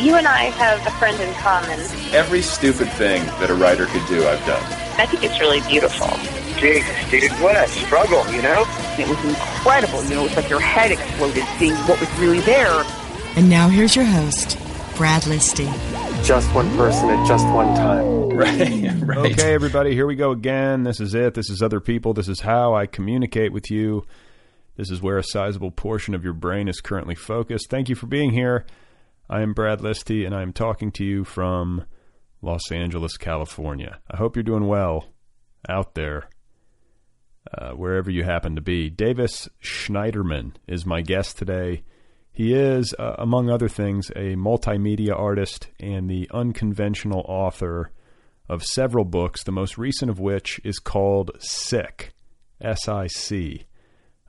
you 0.00 0.14
and 0.14 0.28
I 0.28 0.44
have 0.44 0.86
a 0.86 0.90
friend 0.98 1.20
in 1.20 1.32
common. 1.34 1.80
Every 2.12 2.40
stupid 2.40 2.88
thing 2.92 3.24
that 3.40 3.50
a 3.50 3.54
writer 3.54 3.86
could 3.86 4.06
do, 4.06 4.26
I've 4.26 4.44
done. 4.46 4.62
I 4.96 5.06
think 5.06 5.24
it's 5.24 5.40
really 5.40 5.60
beautiful. 5.62 6.08
Jesus, 6.58 7.10
dude, 7.10 7.30
what 7.42 7.56
a 7.56 7.68
struggle, 7.68 8.26
you 8.32 8.42
know? 8.42 8.64
It 8.98 9.08
was 9.08 9.24
incredible. 9.24 10.04
You 10.04 10.10
know, 10.10 10.24
it's 10.26 10.36
like 10.36 10.48
your 10.48 10.60
head 10.60 10.92
exploded 10.92 11.44
seeing 11.58 11.74
what 11.86 12.00
was 12.00 12.10
really 12.18 12.40
there. 12.40 12.84
And 13.36 13.50
now 13.50 13.68
here's 13.68 13.96
your 13.96 14.04
host, 14.04 14.58
Brad 14.96 15.22
Listi. 15.22 15.66
Just 16.24 16.52
one 16.54 16.68
person 16.76 17.10
at 17.10 17.26
just 17.26 17.46
one 17.48 17.74
time. 17.76 18.28
Right, 18.30 18.92
right. 19.02 19.32
Okay, 19.32 19.52
everybody, 19.54 19.94
here 19.94 20.06
we 20.06 20.14
go 20.14 20.30
again. 20.30 20.84
This 20.84 21.00
is 21.00 21.14
it. 21.14 21.34
This 21.34 21.50
is 21.50 21.60
other 21.60 21.80
people. 21.80 22.14
This 22.14 22.28
is 22.28 22.40
how 22.40 22.74
I 22.74 22.86
communicate 22.86 23.52
with 23.52 23.70
you. 23.70 24.06
This 24.76 24.90
is 24.90 25.02
where 25.02 25.18
a 25.18 25.24
sizable 25.24 25.72
portion 25.72 26.14
of 26.14 26.22
your 26.22 26.34
brain 26.34 26.68
is 26.68 26.80
currently 26.80 27.16
focused. 27.16 27.68
Thank 27.68 27.88
you 27.88 27.96
for 27.96 28.06
being 28.06 28.30
here. 28.32 28.64
I 29.30 29.42
am 29.42 29.52
Brad 29.52 29.80
Listi, 29.80 30.24
and 30.24 30.34
I 30.34 30.40
am 30.40 30.54
talking 30.54 30.90
to 30.92 31.04
you 31.04 31.22
from 31.22 31.84
Los 32.40 32.72
Angeles, 32.72 33.18
California. 33.18 33.98
I 34.10 34.16
hope 34.16 34.36
you're 34.36 34.42
doing 34.42 34.66
well 34.66 35.04
out 35.68 35.94
there, 35.94 36.30
uh, 37.52 37.72
wherever 37.72 38.10
you 38.10 38.24
happen 38.24 38.56
to 38.56 38.62
be. 38.62 38.88
Davis 38.88 39.46
Schneiderman 39.62 40.54
is 40.66 40.86
my 40.86 41.02
guest 41.02 41.36
today. 41.36 41.82
He 42.32 42.54
is, 42.54 42.94
uh, 42.98 43.16
among 43.18 43.50
other 43.50 43.68
things, 43.68 44.08
a 44.16 44.34
multimedia 44.34 45.14
artist 45.14 45.68
and 45.78 46.08
the 46.08 46.30
unconventional 46.32 47.22
author 47.28 47.90
of 48.48 48.62
several 48.62 49.04
books, 49.04 49.44
the 49.44 49.52
most 49.52 49.76
recent 49.76 50.10
of 50.10 50.18
which 50.18 50.58
is 50.64 50.78
called 50.78 51.32
Sick, 51.38 52.14
S 52.62 52.88
I 52.88 53.08
C. 53.08 53.66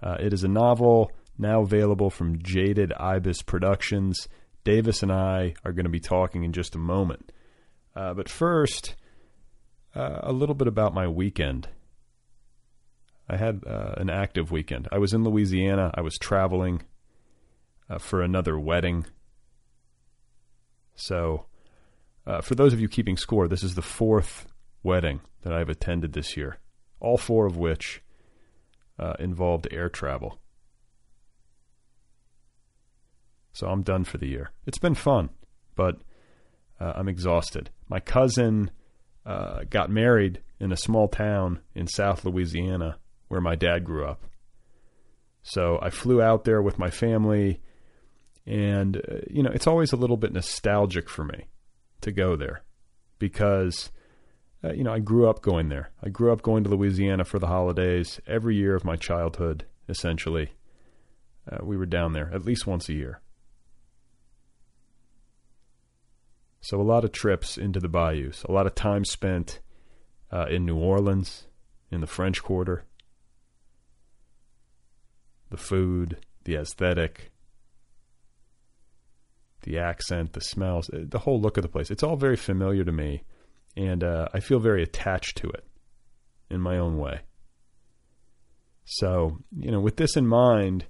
Uh, 0.03 0.17
it 0.19 0.33
is 0.33 0.43
a 0.43 0.49
novel 0.49 1.09
now 1.37 1.61
available 1.61 2.09
from 2.09 2.43
Jaded 2.43 2.91
Ibis 2.99 3.43
Productions. 3.43 4.27
Davis 4.63 5.03
and 5.03 5.11
I 5.11 5.55
are 5.63 5.71
going 5.71 5.85
to 5.85 5.89
be 5.89 5.99
talking 5.99 6.43
in 6.43 6.53
just 6.53 6.75
a 6.75 6.79
moment. 6.79 7.31
Uh, 7.95 8.13
but 8.13 8.29
first, 8.29 8.95
uh, 9.95 10.19
a 10.21 10.31
little 10.31 10.55
bit 10.55 10.67
about 10.67 10.93
my 10.93 11.07
weekend. 11.07 11.67
I 13.27 13.37
had 13.37 13.63
uh, 13.65 13.93
an 13.97 14.09
active 14.09 14.51
weekend. 14.51 14.87
I 14.91 14.97
was 14.97 15.13
in 15.13 15.23
Louisiana. 15.23 15.91
I 15.93 16.01
was 16.01 16.17
traveling 16.17 16.81
uh, 17.89 17.99
for 17.99 18.21
another 18.21 18.59
wedding. 18.59 19.05
So, 20.95 21.45
uh, 22.25 22.41
for 22.41 22.55
those 22.55 22.73
of 22.73 22.79
you 22.79 22.87
keeping 22.87 23.17
score, 23.17 23.47
this 23.47 23.63
is 23.63 23.75
the 23.75 23.81
fourth 23.81 24.47
wedding 24.83 25.21
that 25.41 25.53
I've 25.53 25.69
attended 25.69 26.13
this 26.13 26.35
year, 26.35 26.57
all 26.99 27.17
four 27.17 27.45
of 27.45 27.57
which 27.57 28.01
uh, 28.97 29.13
involved 29.19 29.67
air 29.71 29.89
travel. 29.89 30.39
So 33.59 33.67
I'm 33.67 33.81
done 33.81 34.05
for 34.05 34.17
the 34.17 34.27
year. 34.27 34.51
It's 34.65 34.77
been 34.77 34.95
fun, 34.95 35.31
but 35.75 35.97
uh, 36.79 36.93
I'm 36.95 37.09
exhausted. 37.09 37.69
My 37.89 37.99
cousin 37.99 38.71
uh, 39.25 39.63
got 39.69 39.89
married 39.89 40.41
in 40.61 40.71
a 40.71 40.77
small 40.77 41.09
town 41.09 41.59
in 41.75 41.85
South 41.85 42.23
Louisiana 42.23 42.99
where 43.27 43.41
my 43.41 43.55
dad 43.55 43.83
grew 43.83 44.05
up. 44.05 44.23
So 45.41 45.77
I 45.81 45.89
flew 45.89 46.21
out 46.21 46.45
there 46.45 46.61
with 46.61 46.79
my 46.79 46.89
family, 46.89 47.59
and 48.45 48.95
uh, 48.95 49.25
you 49.29 49.43
know 49.43 49.51
it's 49.53 49.67
always 49.67 49.91
a 49.91 49.97
little 49.97 50.15
bit 50.15 50.31
nostalgic 50.31 51.09
for 51.09 51.25
me 51.25 51.47
to 51.99 52.13
go 52.13 52.37
there 52.37 52.63
because 53.17 53.91
uh, 54.63 54.71
you 54.71 54.85
know 54.85 54.93
I 54.93 54.99
grew 54.99 55.29
up 55.29 55.41
going 55.41 55.67
there. 55.67 55.91
I 56.01 56.07
grew 56.07 56.31
up 56.31 56.43
going 56.43 56.63
to 56.63 56.69
Louisiana 56.69 57.25
for 57.25 57.39
the 57.39 57.47
holidays 57.47 58.21
every 58.25 58.55
year 58.55 58.73
of 58.73 58.85
my 58.85 58.95
childhood. 58.95 59.65
Essentially, 59.89 60.53
uh, 61.51 61.57
we 61.61 61.75
were 61.75 61.85
down 61.85 62.13
there 62.13 62.31
at 62.33 62.45
least 62.45 62.65
once 62.65 62.87
a 62.87 62.93
year. 62.93 63.19
So 66.61 66.79
a 66.79 66.83
lot 66.83 67.05
of 67.05 67.11
trips 67.11 67.57
into 67.57 67.79
the 67.79 67.87
bayous, 67.87 68.43
a 68.43 68.51
lot 68.51 68.67
of 68.67 68.75
time 68.75 69.05
spent 69.05 69.59
uh, 70.31 70.45
in 70.49 70.65
New 70.65 70.77
Orleans, 70.77 71.45
in 71.89 72.01
the 72.01 72.07
French 72.07 72.43
Quarter. 72.43 72.83
The 75.49 75.57
food, 75.57 76.17
the 76.43 76.55
aesthetic, 76.55 77.31
the 79.61 79.79
accent, 79.79 80.33
the 80.33 80.41
smells, 80.41 80.89
uh, 80.89 81.05
the 81.07 81.19
whole 81.19 81.39
look 81.39 81.57
of 81.57 81.63
the 81.63 81.69
place. 81.69 81.89
It's 81.89 82.03
all 82.03 82.17
very 82.17 82.35
familiar 82.35 82.83
to 82.83 82.91
me, 82.91 83.23
and 83.75 84.03
uh, 84.03 84.27
I 84.33 84.39
feel 84.41 84.59
very 84.59 84.83
attached 84.83 85.37
to 85.37 85.49
it 85.49 85.65
in 86.49 86.61
my 86.61 86.77
own 86.77 86.97
way. 86.97 87.21
So, 88.85 89.39
you 89.55 89.71
know, 89.71 89.79
with 89.79 89.97
this 89.97 90.15
in 90.15 90.27
mind, 90.27 90.85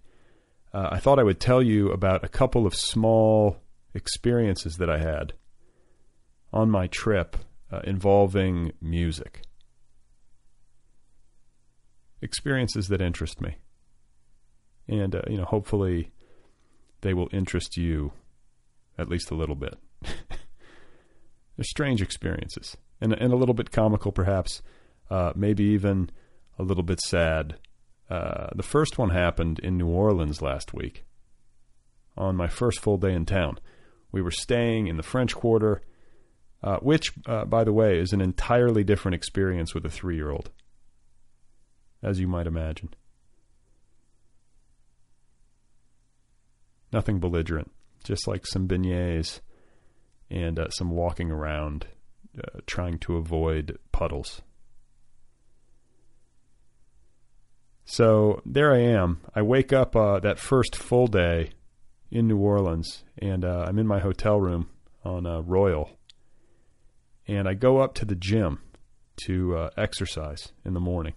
uh, 0.74 0.90
I 0.92 1.00
thought 1.00 1.20
I 1.20 1.24
would 1.24 1.40
tell 1.40 1.62
you 1.62 1.92
about 1.92 2.24
a 2.24 2.30
couple 2.30 2.66
of 2.66 2.76
small 2.76 3.58
experiences 3.94 4.76
that 4.78 4.90
I 4.90 5.00
had 5.00 5.34
on 6.52 6.70
my 6.70 6.88
trip 6.88 7.38
uh, 7.72 7.82
involving 7.84 8.72
music. 8.82 9.42
Experiences 12.22 12.88
that 12.88 13.02
interest 13.02 13.40
me. 13.40 13.58
And, 14.88 15.16
uh, 15.16 15.22
you 15.28 15.38
know, 15.38 15.46
hopefully 15.46 16.12
they 17.02 17.14
will 17.14 17.30
interest 17.32 17.78
you 17.78 18.12
at 18.98 19.08
least 19.08 19.32
a 19.32 19.36
little 19.36 19.56
bit. 19.56 19.76
They're 20.02 21.64
strange 21.64 22.02
experiences 22.02 22.76
and, 23.00 23.14
and 23.14 23.32
a 23.32 23.36
little 23.36 23.54
bit 23.54 23.72
comical, 23.72 24.12
perhaps, 24.12 24.62
uh, 25.10 25.34
maybe 25.36 25.64
even 25.66 26.10
a 26.58 26.64
little 26.64 26.84
bit 26.84 27.00
sad. 27.00 27.58
Uh, 28.10 28.48
the 28.56 28.64
first 28.64 28.98
one 28.98 29.12
happened 29.12 29.60
in 29.60 29.78
New 29.78 29.88
Orleans 29.88 30.42
last 30.42 30.74
week 30.74 31.06
on 32.18 32.36
my 32.36 32.48
first 32.48 32.80
full 32.80 32.98
day 32.98 33.14
in 33.14 33.26
town. 33.26 33.60
We 34.12 34.22
were 34.22 34.32
staying 34.32 34.88
in 34.88 34.98
the 34.98 35.04
French 35.04 35.36
Quarter, 35.36 35.82
uh, 36.62 36.78
which, 36.78 37.14
uh, 37.26 37.46
by 37.46 37.64
the 37.64 37.74
way, 37.74 37.98
is 38.00 38.12
an 38.12 38.22
entirely 38.22 38.84
different 38.84 39.16
experience 39.16 39.74
with 39.74 39.86
a 39.86 39.90
three 39.90 40.16
year 40.16 40.32
old, 40.32 40.50
as 42.04 42.20
you 42.20 42.28
might 42.28 42.48
imagine. 42.48 42.94
Nothing 46.92 47.20
belligerent, 47.20 47.72
just 48.04 48.28
like 48.28 48.46
some 48.46 48.68
beignets 48.68 49.40
and 50.30 50.60
uh, 50.60 50.70
some 50.70 50.92
walking 50.92 51.32
around 51.32 51.88
uh, 52.38 52.60
trying 52.66 52.98
to 53.00 53.16
avoid 53.16 53.78
puddles. 53.92 54.42
So 57.86 58.42
there 58.46 58.74
I 58.74 58.80
am. 58.80 59.22
I 59.34 59.42
wake 59.42 59.74
up 59.74 59.96
uh, 59.96 60.20
that 60.20 60.40
first 60.40 60.76
full 60.76 61.08
day 61.08 61.52
in 62.12 62.28
New 62.28 62.38
Orleans, 62.38 63.04
and 63.18 63.46
uh, 63.46 63.66
I'm 63.68 63.80
in 63.80 63.88
my 63.88 64.00
hotel 64.00 64.40
room 64.40 64.70
on 65.04 65.24
Royal, 65.48 65.99
and 67.30 67.48
I 67.48 67.54
go 67.54 67.78
up 67.78 67.94
to 67.96 68.06
the 68.06 68.16
gym 68.16 68.60
to 69.26 69.56
uh, 69.56 69.70
exercise 69.78 70.52
in 70.66 70.74
the 70.74 70.80
morning. 70.80 71.14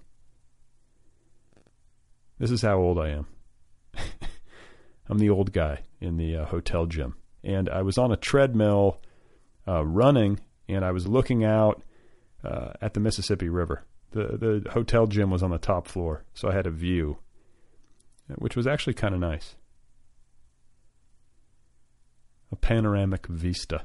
This 2.38 2.50
is 2.50 2.62
how 2.62 2.78
old 2.78 2.98
I 2.98 3.08
am. 3.10 3.26
I'm 5.08 5.18
the 5.18 5.30
old 5.30 5.52
guy 5.52 5.80
in 6.00 6.16
the 6.16 6.36
uh, 6.36 6.44
hotel 6.46 6.86
gym, 6.86 7.16
and 7.42 7.68
I 7.68 7.82
was 7.82 7.98
on 7.98 8.12
a 8.12 8.16
treadmill 8.16 9.00
uh, 9.66 9.84
running, 9.84 10.40
and 10.68 10.84
I 10.84 10.92
was 10.92 11.06
looking 11.06 11.44
out 11.44 11.82
at 12.44 12.94
the 12.94 13.00
Mississippi 13.00 13.48
River 13.48 13.84
the 14.12 14.62
the 14.62 14.70
hotel 14.70 15.06
gym 15.06 15.30
was 15.30 15.42
on 15.42 15.50
the 15.50 15.58
top 15.58 15.88
floor, 15.88 16.24
so 16.34 16.48
I 16.48 16.54
had 16.54 16.66
a 16.66 16.70
view, 16.70 17.18
which 18.36 18.56
was 18.56 18.66
actually 18.66 18.94
kind 18.94 19.14
of 19.14 19.20
nice. 19.20 19.56
A 22.50 22.56
panoramic 22.56 23.26
vista. 23.26 23.84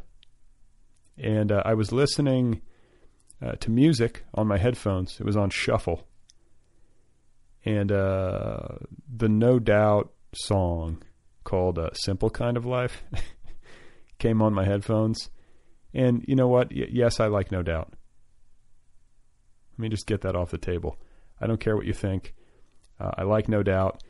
And 1.17 1.51
uh, 1.51 1.63
I 1.65 1.73
was 1.73 1.91
listening 1.91 2.61
uh, 3.41 3.53
to 3.53 3.71
music 3.71 4.23
on 4.33 4.47
my 4.47 4.57
headphones. 4.57 5.19
It 5.19 5.25
was 5.25 5.37
on 5.37 5.49
shuffle. 5.49 6.07
And 7.65 7.91
uh, 7.91 8.59
the 9.13 9.29
No 9.29 9.59
Doubt 9.59 10.11
song 10.33 11.03
called 11.43 11.79
uh, 11.79 11.89
Simple 11.93 12.29
Kind 12.29 12.57
of 12.57 12.65
Life 12.65 13.03
came 14.19 14.41
on 14.41 14.53
my 14.53 14.65
headphones. 14.65 15.29
And 15.93 16.23
you 16.27 16.35
know 16.35 16.47
what? 16.47 16.71
Y- 16.71 16.87
yes, 16.91 17.19
I 17.19 17.27
like 17.27 17.51
No 17.51 17.63
Doubt. 17.63 17.93
Let 19.73 19.79
me 19.79 19.89
just 19.89 20.07
get 20.07 20.21
that 20.21 20.35
off 20.35 20.51
the 20.51 20.57
table. 20.57 20.97
I 21.39 21.47
don't 21.47 21.59
care 21.59 21.75
what 21.75 21.85
you 21.85 21.93
think. 21.93 22.33
Uh, 22.99 23.11
I 23.17 23.23
like 23.23 23.47
No 23.47 23.61
Doubt, 23.61 24.01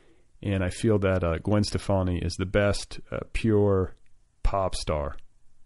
and 0.42 0.64
I 0.64 0.70
feel 0.70 0.98
that 1.00 1.22
uh, 1.22 1.38
Gwen 1.38 1.62
Stefani 1.62 2.18
is 2.18 2.34
the 2.34 2.46
best 2.46 3.00
pure 3.34 3.94
pop 4.42 4.74
star 4.74 5.16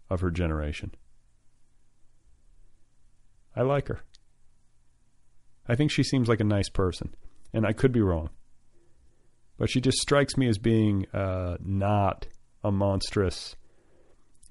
of 0.09 0.19
her 0.19 0.29
generation. 0.29 0.93
I 3.55 3.61
like 3.61 3.87
her. 3.87 4.01
I 5.67 5.75
think 5.75 5.91
she 5.91 6.03
seems 6.03 6.27
like 6.27 6.39
a 6.39 6.45
nice 6.45 6.69
person, 6.69 7.15
and 7.53 7.65
I 7.65 7.73
could 7.73 7.91
be 7.91 8.01
wrong. 8.01 8.29
But 9.57 9.69
she 9.69 9.79
just 9.79 9.99
strikes 9.99 10.35
me 10.35 10.47
as 10.47 10.57
being 10.57 11.05
uh, 11.13 11.57
not 11.63 12.27
a 12.63 12.71
monstrous 12.71 13.55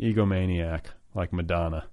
egomaniac 0.01 0.87
like 1.15 1.33
Madonna 1.33 1.87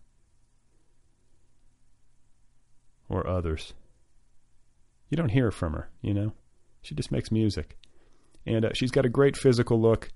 or 3.09 3.27
others. 3.27 3.73
You 5.09 5.17
don't 5.17 5.29
hear 5.29 5.51
from 5.51 5.73
her, 5.73 5.89
you 6.01 6.13
know? 6.13 6.33
She 6.81 6.95
just 6.95 7.11
makes 7.11 7.31
music. 7.31 7.77
And 8.45 8.65
uh, 8.65 8.69
she's 8.73 8.91
got 8.91 9.05
a 9.05 9.09
great 9.09 9.35
physical 9.35 9.81
look. 9.81 10.09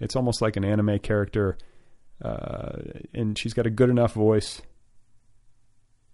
It's 0.00 0.16
almost 0.16 0.42
like 0.42 0.56
an 0.56 0.64
anime 0.64 0.98
character. 0.98 1.56
Uh, 2.22 2.78
and 3.14 3.38
she's 3.38 3.54
got 3.54 3.66
a 3.66 3.70
good 3.70 3.90
enough 3.90 4.12
voice, 4.12 4.60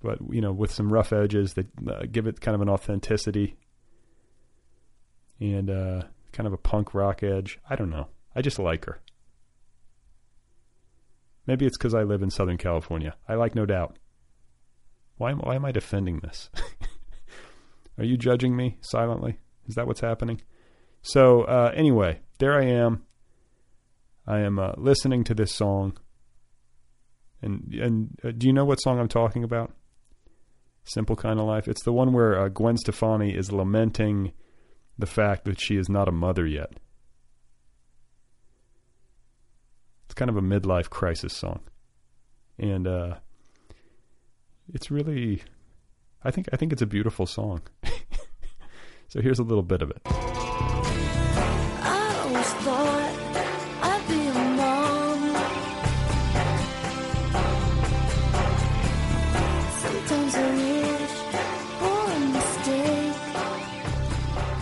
but, 0.02 0.18
you 0.30 0.40
know, 0.40 0.52
with 0.52 0.72
some 0.72 0.92
rough 0.92 1.12
edges 1.12 1.54
that 1.54 1.66
uh, 1.88 2.02
give 2.10 2.26
it 2.26 2.40
kind 2.40 2.54
of 2.54 2.60
an 2.60 2.68
authenticity 2.68 3.56
and 5.38 5.70
uh, 5.70 6.02
kind 6.32 6.46
of 6.46 6.52
a 6.52 6.58
punk 6.58 6.94
rock 6.94 7.22
edge. 7.22 7.58
I 7.68 7.76
don't 7.76 7.90
know. 7.90 8.08
I 8.34 8.42
just 8.42 8.58
like 8.58 8.84
her. 8.86 9.00
Maybe 11.46 11.66
it's 11.66 11.76
because 11.76 11.94
I 11.94 12.02
live 12.02 12.22
in 12.22 12.30
Southern 12.30 12.58
California. 12.58 13.16
I 13.28 13.34
like 13.34 13.54
No 13.54 13.66
Doubt. 13.66 13.98
Why, 15.16 15.32
why 15.32 15.54
am 15.54 15.64
I 15.64 15.72
defending 15.72 16.20
this? 16.20 16.48
Are 17.98 18.04
you 18.04 18.16
judging 18.16 18.56
me 18.56 18.78
silently? 18.80 19.38
Is 19.68 19.74
that 19.74 19.86
what's 19.86 20.00
happening? 20.00 20.40
So, 21.02 21.42
uh, 21.42 21.72
anyway, 21.74 22.20
there 22.38 22.54
I 22.54 22.64
am. 22.64 23.04
I 24.26 24.40
am 24.40 24.58
uh, 24.58 24.72
listening 24.76 25.24
to 25.24 25.34
this 25.34 25.52
song. 25.52 25.98
And 27.42 27.72
and 27.74 28.18
uh, 28.22 28.30
do 28.36 28.46
you 28.46 28.52
know 28.52 28.64
what 28.64 28.80
song 28.80 28.98
I'm 28.98 29.08
talking 29.08 29.44
about? 29.44 29.72
Simple 30.84 31.16
Kind 31.16 31.38
of 31.38 31.46
Life. 31.46 31.68
It's 31.68 31.82
the 31.82 31.92
one 31.92 32.12
where 32.12 32.38
uh, 32.38 32.48
Gwen 32.48 32.76
Stefani 32.76 33.34
is 33.34 33.52
lamenting 33.52 34.32
the 34.98 35.06
fact 35.06 35.44
that 35.44 35.60
she 35.60 35.76
is 35.76 35.88
not 35.88 36.08
a 36.08 36.12
mother 36.12 36.46
yet. 36.46 36.72
It's 40.06 40.14
kind 40.14 40.28
of 40.28 40.36
a 40.36 40.42
midlife 40.42 40.90
crisis 40.90 41.32
song. 41.32 41.60
And 42.58 42.86
uh, 42.86 43.14
it's 44.72 44.90
really 44.90 45.42
I 46.22 46.30
think 46.30 46.48
I 46.52 46.56
think 46.56 46.72
it's 46.72 46.82
a 46.82 46.86
beautiful 46.86 47.26
song. 47.26 47.62
so 49.08 49.20
here's 49.20 49.38
a 49.38 49.44
little 49.44 49.62
bit 49.62 49.82
of 49.82 49.90
it. 49.90 51.19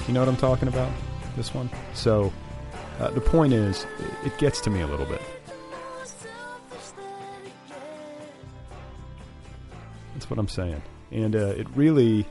You 0.08 0.14
know 0.14 0.20
what 0.20 0.28
I'm 0.30 0.38
talking 0.38 0.68
about? 0.68 0.90
This 1.36 1.52
one. 1.52 1.68
So 1.92 2.32
uh, 2.98 3.10
the 3.10 3.20
point 3.20 3.52
is, 3.52 3.86
it 4.24 4.36
gets 4.38 4.58
to 4.62 4.70
me 4.70 4.80
a 4.80 4.86
little 4.86 5.04
bit. 5.04 5.20
That's 10.14 10.30
what 10.30 10.38
I'm 10.38 10.48
saying. 10.48 10.80
And 11.12 11.36
uh, 11.36 11.48
it 11.48 11.68
really, 11.74 12.26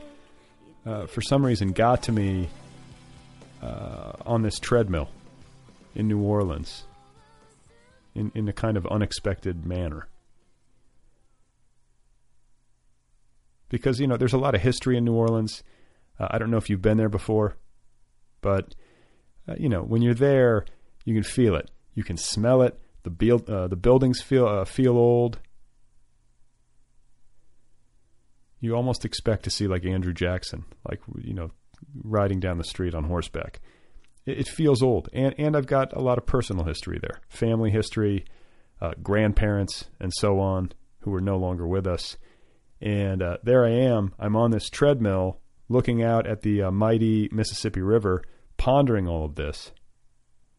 uh, 0.84 1.06
for 1.06 1.22
some 1.22 1.46
reason, 1.46 1.70
got 1.70 2.02
to 2.02 2.12
me 2.12 2.48
uh, 3.62 4.12
on 4.26 4.42
this 4.42 4.58
treadmill 4.58 5.08
in 5.94 6.08
New 6.08 6.20
Orleans 6.20 6.82
in, 8.16 8.32
in 8.34 8.48
a 8.48 8.52
kind 8.52 8.76
of 8.76 8.88
unexpected 8.88 9.64
manner. 9.64 10.08
Because, 13.68 14.00
you 14.00 14.08
know, 14.08 14.16
there's 14.16 14.32
a 14.32 14.38
lot 14.38 14.56
of 14.56 14.62
history 14.62 14.96
in 14.96 15.04
New 15.04 15.14
Orleans. 15.14 15.62
Uh, 16.18 16.26
I 16.30 16.38
don't 16.38 16.50
know 16.50 16.56
if 16.56 16.68
you've 16.68 16.82
been 16.82 16.96
there 16.96 17.08
before, 17.08 17.54
but, 18.48 18.74
uh, 19.48 19.56
you 19.58 19.68
know, 19.68 19.82
when 19.82 20.02
you're 20.02 20.14
there, 20.14 20.64
you 21.04 21.14
can 21.14 21.22
feel 21.22 21.54
it. 21.54 21.70
You 21.94 22.04
can 22.04 22.16
smell 22.16 22.62
it. 22.62 22.78
The, 23.02 23.10
build, 23.10 23.48
uh, 23.48 23.68
the 23.68 23.76
buildings 23.76 24.20
feel, 24.20 24.46
uh, 24.46 24.64
feel 24.64 24.96
old. 24.96 25.38
you 28.60 28.74
almost 28.74 29.04
expect 29.04 29.44
to 29.44 29.50
see 29.50 29.66
like 29.66 29.84
Andrew 29.84 30.12
Jackson, 30.12 30.64
like 30.88 31.00
you 31.20 31.34
know, 31.34 31.50
riding 32.02 32.40
down 32.40 32.58
the 32.58 32.64
street 32.64 32.94
on 32.94 33.04
horseback. 33.04 33.60
It, 34.26 34.40
it 34.40 34.48
feels 34.48 34.82
old, 34.82 35.08
and 35.12 35.34
and 35.38 35.56
I've 35.56 35.66
got 35.66 35.94
a 35.94 36.00
lot 36.00 36.18
of 36.18 36.26
personal 36.26 36.64
history 36.64 36.98
there, 37.00 37.20
family 37.28 37.70
history, 37.70 38.24
uh, 38.80 38.92
grandparents, 39.02 39.86
and 40.00 40.12
so 40.14 40.40
on, 40.40 40.72
who 41.00 41.14
are 41.14 41.20
no 41.20 41.36
longer 41.36 41.66
with 41.66 41.86
us. 41.86 42.16
And 42.80 43.22
uh, 43.22 43.38
there 43.42 43.64
I 43.64 43.70
am. 43.70 44.14
I'm 44.18 44.36
on 44.36 44.50
this 44.50 44.68
treadmill, 44.68 45.40
looking 45.68 46.02
out 46.02 46.26
at 46.26 46.42
the 46.42 46.62
uh, 46.62 46.70
mighty 46.70 47.28
Mississippi 47.32 47.82
River, 47.82 48.22
pondering 48.58 49.08
all 49.08 49.24
of 49.24 49.36
this, 49.36 49.72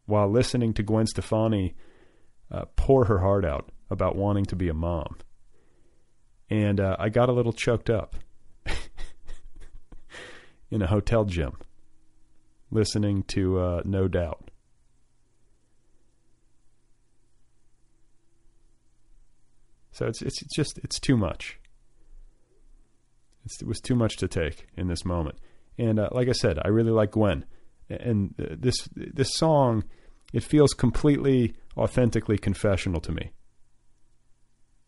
while 0.08 0.27
listening 0.27 0.74
to 0.74 0.84
Gwen 0.84 1.06
Stefani 1.06 1.75
uh, 2.51 2.65
pour 2.75 3.06
her 3.06 3.20
heart 3.20 3.46
out 3.46 3.72
about 3.91 4.15
wanting 4.15 4.46
to 4.46 4.56
be 4.56 4.70
a 4.70 4.74
mom. 4.74 5.18
And 6.50 6.79
uh, 6.79 6.96
I 6.98 7.10
got 7.10 7.29
a 7.29 7.32
little 7.32 7.53
choked 7.53 7.91
up 7.91 8.15
in 10.72 10.82
a 10.82 10.88
hotel 10.88 11.25
gym 11.25 11.56
listening 12.72 13.24
to 13.24 13.60
uh, 13.60 13.82
No 13.86 14.08
Doubt. 14.08 14.50
So 19.91 20.08
it's 20.08 20.22
it's 20.22 20.41
just 20.56 20.79
it's 20.82 20.98
too 20.98 21.18
much. 21.18 21.60
It's, 23.46 23.62
it 23.62 23.68
was 23.68 23.82
too 23.82 23.96
much 23.96 24.15
to 24.18 24.27
take 24.27 24.68
in 24.77 24.88
this 24.88 25.03
moment. 25.03 25.38
And 25.77 26.00
uh, 26.00 26.10
like 26.12 26.29
I 26.29 26.34
said, 26.34 26.58
I 26.63 26.70
really 26.70 26.91
like 26.91 27.12
Gwen, 27.12 27.46
and 27.89 28.34
this 28.38 28.88
this 28.96 29.34
song, 29.34 29.84
it 30.34 30.43
feels 30.43 30.74
completely 30.74 31.55
authentically 31.77 32.38
confessional 32.38 33.01
to 33.01 33.12
me. 33.12 33.31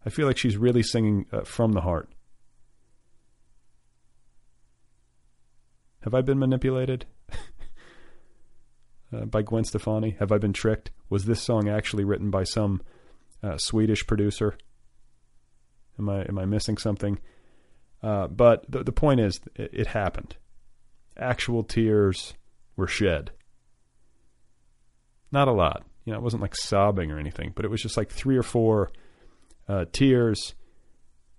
I 0.06 0.10
feel 0.10 0.28
like 0.28 0.38
she's 0.38 0.58
really 0.58 0.84
singing 0.84 1.26
uh, 1.32 1.42
from 1.42 1.74
the 1.74 1.82
heart. 1.82 2.10
Have 6.02 6.16
I 6.16 6.22
been 6.22 6.40
manipulated 6.40 7.06
uh, 9.14 9.26
by 9.26 9.44
Gwen 9.44 9.64
Stefani? 9.64 10.16
Have 10.20 10.32
I 10.32 10.40
been 10.40 10.54
tricked? 10.54 10.90
Was 11.10 11.26
this 11.26 11.42
song 11.42 11.70
actually 11.70 12.04
written 12.04 12.32
by 12.32 12.44
some 12.44 12.82
uh, 13.44 13.58
Swedish 13.58 14.06
producer? 14.08 14.58
Am 16.00 16.10
I 16.10 16.22
am 16.24 16.40
I 16.40 16.46
missing 16.46 16.78
something? 16.78 17.20
Uh, 18.02 18.28
but 18.28 18.66
the 18.72 18.84
the 18.84 18.92
point 18.92 19.20
is, 19.20 19.40
it 19.56 19.88
happened. 19.88 20.36
Actual 21.16 21.64
tears 21.64 22.34
were 22.76 22.88
shed. 22.88 23.32
Not 25.32 25.48
a 25.48 25.54
lot, 25.54 25.86
you 26.06 26.12
know. 26.12 26.20
It 26.20 26.24
wasn't 26.24 26.42
like 26.42 26.56
sobbing 26.56 27.12
or 27.12 27.20
anything, 27.20 27.54
but 27.56 27.66
it 27.66 27.72
was 27.72 27.82
just 27.82 27.98
like 27.98 28.12
three 28.12 28.38
or 28.38 28.44
four 28.44 28.92
uh, 29.68 29.86
tears, 29.92 30.56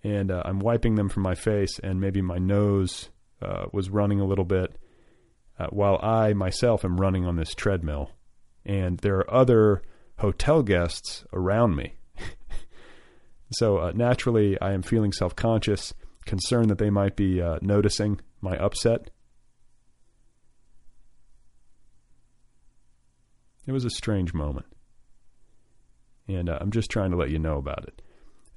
and 0.02 0.30
uh, 0.30 0.42
I'm 0.44 0.60
wiping 0.60 0.94
them 0.94 1.08
from 1.08 1.22
my 1.22 1.34
face, 1.34 1.78
and 1.78 2.00
maybe 2.00 2.22
my 2.22 2.38
nose 2.38 3.10
uh, 3.42 3.66
was 3.72 3.90
running 3.90 4.20
a 4.20 4.24
little 4.24 4.44
bit, 4.44 4.76
uh, 5.58 5.66
while 5.66 5.98
I 6.02 6.32
myself 6.32 6.84
am 6.84 7.00
running 7.00 7.26
on 7.26 7.36
this 7.36 7.54
treadmill, 7.54 8.10
and 8.64 8.98
there 8.98 9.18
are 9.18 9.34
other 9.34 9.82
hotel 10.18 10.62
guests 10.62 11.24
around 11.32 11.76
me. 11.76 11.96
so 13.52 13.78
uh, 13.78 13.92
naturally, 13.94 14.58
I 14.60 14.72
am 14.72 14.82
feeling 14.82 15.12
self 15.12 15.36
conscious, 15.36 15.92
concerned 16.24 16.70
that 16.70 16.78
they 16.78 16.90
might 16.90 17.16
be 17.16 17.42
uh, 17.42 17.58
noticing 17.60 18.20
my 18.40 18.56
upset. 18.56 19.10
It 23.66 23.72
was 23.72 23.84
a 23.84 23.90
strange 23.90 24.34
moment. 24.34 24.66
And 26.28 26.48
uh, 26.48 26.58
I'm 26.60 26.70
just 26.70 26.90
trying 26.90 27.10
to 27.10 27.16
let 27.16 27.30
you 27.30 27.38
know 27.38 27.58
about 27.58 27.84
it. 27.84 28.02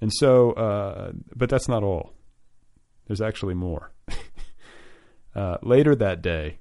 And 0.01 0.11
so, 0.13 0.51
uh, 0.51 1.11
but 1.35 1.49
that's 1.49 1.67
not 1.67 1.83
all. 1.83 2.13
There's 3.07 3.21
actually 3.21 3.53
more. 3.53 3.91
uh, 5.35 5.57
later 5.61 5.95
that 5.95 6.21
day, 6.21 6.59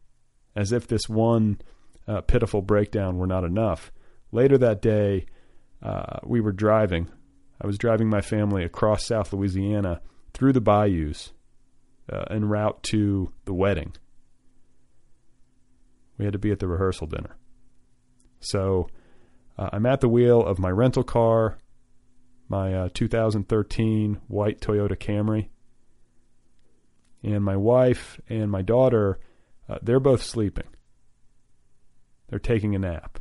as 0.55 0.73
if 0.73 0.87
this 0.87 1.09
one 1.09 1.61
uh, 2.07 2.21
pitiful 2.23 2.63
breakdown 2.63 3.19
were 3.19 3.27
not 3.27 3.45
enough, 3.45 3.93
later 4.31 4.59
that 4.59 4.83
day, 4.83 5.27
uh, 5.83 6.19
we 6.25 6.41
were 6.41 6.53
driving. 6.53 7.09
I 7.61 7.67
was 7.67 7.79
driving 7.79 8.09
my 8.09 8.21
family 8.21 8.65
across 8.65 9.07
South 9.07 9.33
Louisiana 9.33 10.01
through 10.33 10.53
the 10.53 10.61
bayous 10.61 11.33
uh, 12.13 12.25
en 12.31 12.47
route 12.47 12.83
to 12.85 13.33
the 13.45 13.55
wedding. 13.55 13.95
We 16.19 16.25
had 16.25 16.33
to 16.33 16.39
be 16.39 16.51
at 16.51 16.61
the 16.61 16.69
rehearsal 16.69 17.07
dinner. 17.07 17.37
So 18.45 18.89
uh, 19.59 19.71
I'm 19.73 19.87
at 19.87 20.01
the 20.01 20.09
wheel 20.09 20.45
of 20.45 20.59
my 20.59 20.71
rental 20.71 21.03
car, 21.03 21.59
my 22.49 22.75
uh, 22.75 22.89
2013 22.93 24.21
white 24.29 24.61
Toyota 24.61 24.97
Camry. 24.97 25.49
And 27.23 27.43
my 27.43 27.57
wife 27.57 28.21
and 28.29 28.51
my 28.51 28.63
daughter, 28.63 29.19
uh, 29.69 29.79
they're 29.83 30.01
both 30.01 30.23
sleeping. 30.23 30.69
They're 32.29 32.39
taking 32.39 32.75
a 32.75 32.79
nap. 32.79 33.19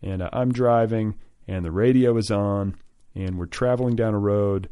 And 0.00 0.22
uh, 0.22 0.30
I'm 0.32 0.52
driving, 0.52 1.16
and 1.48 1.64
the 1.64 1.72
radio 1.72 2.16
is 2.16 2.30
on, 2.30 2.76
and 3.14 3.36
we're 3.36 3.46
traveling 3.46 3.96
down 3.96 4.14
a 4.14 4.18
road 4.18 4.68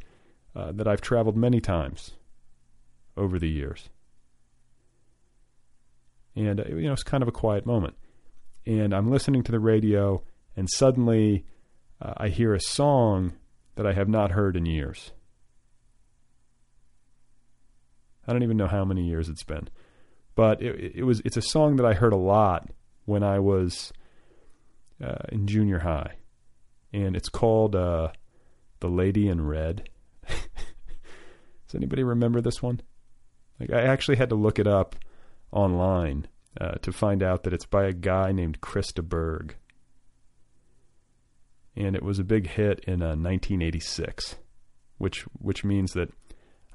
uh, 0.55 0.73
that 0.73 0.87
I've 0.87 1.00
traveled 1.00 1.37
many 1.37 1.61
times 1.61 2.12
over 3.17 3.38
the 3.38 3.49
years. 3.49 3.88
And, 6.37 6.61
uh, 6.61 6.65
you 6.69 6.83
know, 6.83 6.93
it's 6.93 7.03
kind 7.03 7.23
of 7.23 7.29
a 7.29 7.33
quiet 7.33 7.67
moment. 7.67 7.97
And 8.69 8.93
I'm 8.93 9.11
listening 9.11 9.43
to 9.45 9.51
the 9.51 9.61
radio, 9.61 10.23
and 10.55 10.69
suddenly 10.69 11.47
uh, 12.03 12.13
I 12.19 12.29
hear 12.29 12.53
a 12.53 12.61
song 12.61 13.33
that 13.77 13.87
I 13.87 13.95
have 13.95 14.11
not 14.11 14.33
heard 14.33 14.57
in 14.57 14.67
years. 14.67 15.13
I 18.27 18.33
don't 18.35 18.43
even 18.43 18.59
know 18.59 18.67
how 18.67 18.85
many 18.85 19.07
years 19.07 19.31
it's 19.31 19.43
been, 19.43 19.71
but 20.35 20.61
it, 20.61 20.97
it 20.97 21.05
was 21.05 21.23
it's 21.25 21.39
a 21.39 21.43
song 21.43 21.77
that 21.77 21.87
I 21.87 21.95
heard 21.95 22.13
a 22.13 22.19
lot 22.19 22.69
when 23.07 23.23
I 23.23 23.39
was 23.39 23.91
uh, 25.03 25.25
in 25.31 25.47
junior 25.47 25.79
high, 25.79 26.17
and 26.93 27.17
it's 27.17 27.31
called 27.31 27.75
uh, 27.75 28.09
"The 28.81 28.91
Lady 28.91 29.29
in 29.29 29.47
Red." 29.47 29.89
Does 30.29 31.75
anybody 31.75 32.03
remember 32.03 32.43
this 32.43 32.63
one? 32.63 32.83
Like 33.59 33.73
I 33.73 33.81
actually 33.81 34.19
had 34.19 34.29
to 34.29 34.35
look 34.35 34.59
it 34.59 34.67
up 34.67 34.95
online 35.53 36.29
uh, 36.61 36.73
to 36.83 36.93
find 36.93 37.23
out 37.23 37.45
that 37.45 37.53
it's 37.53 37.67
by 37.67 37.85
a 37.85 37.93
guy 37.93 38.33
named 38.33 38.61
Chris 38.61 38.93
de 38.93 39.03
Burgh 39.03 39.55
and 41.79 41.95
it 41.95 42.03
was 42.03 42.19
a 42.19 42.25
big 42.25 42.49
hit 42.49 42.81
in 42.88 43.03
uh, 43.03 43.15
1986, 43.15 44.35
which 44.99 45.23
which 45.38 45.65
means 45.65 45.93
that 45.93 46.11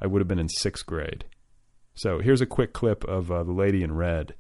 I 0.02 0.08
would 0.08 0.22
have 0.22 0.28
been 0.30 0.40
in 0.40 0.48
sixth 0.48 0.86
grade. 0.86 1.26
So 1.94 2.20
here's 2.20 2.42
a 2.42 2.46
quick 2.46 2.74
clip 2.74 3.04
of 3.04 3.30
uh, 3.30 3.44
the 3.44 3.52
Lady 3.52 3.84
in 3.84 3.94
Red, 3.94 4.34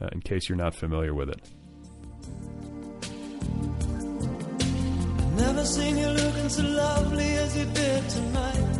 uh, 0.00 0.08
in 0.12 0.20
case 0.20 0.48
you're 0.48 0.58
not 0.58 0.74
familiar 0.74 1.14
with 1.14 1.30
it. 1.30 1.40
Never 5.36 5.64
seen 5.64 5.96
you 5.96 6.08
looking 6.08 6.48
so 6.50 6.62
lovely 6.62 7.24
as 7.24 7.56
you 7.56 7.64
did 7.64 8.08
tonight. 8.10 8.78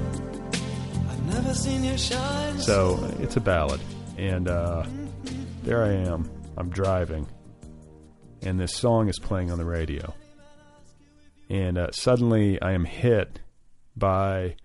I've 1.10 1.34
never 1.34 1.54
seen 1.54 1.82
you 1.84 1.96
shine. 1.96 2.58
So 2.58 3.10
it's 3.18 3.36
a 3.36 3.40
ballad, 3.40 3.80
and 4.18 4.46
uh, 4.46 4.84
there 5.62 5.82
I 5.82 5.92
am. 5.92 6.30
I'm 6.56 6.68
driving, 6.68 7.26
and 8.42 8.60
this 8.60 8.74
song 8.74 9.08
is 9.08 9.18
playing 9.18 9.50
on 9.50 9.58
the 9.58 9.64
radio 9.64 10.14
and 11.52 11.76
uh, 11.76 11.90
suddenly 11.90 12.60
I 12.62 12.72
am 12.72 12.86
hit 12.86 13.40
by 13.94 14.56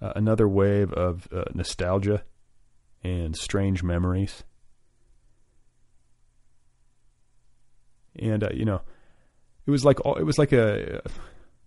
uh, 0.00 0.12
another 0.14 0.46
wave 0.46 0.92
of 0.92 1.26
uh, 1.32 1.42
nostalgia 1.54 2.22
and 3.02 3.36
strange 3.36 3.82
memories. 3.82 4.44
And 8.16 8.44
uh, 8.44 8.50
you 8.54 8.64
know, 8.64 8.80
it 9.66 9.72
was 9.72 9.84
like 9.84 9.98
it 10.04 10.24
was 10.24 10.38
like 10.38 10.52
a 10.52 11.02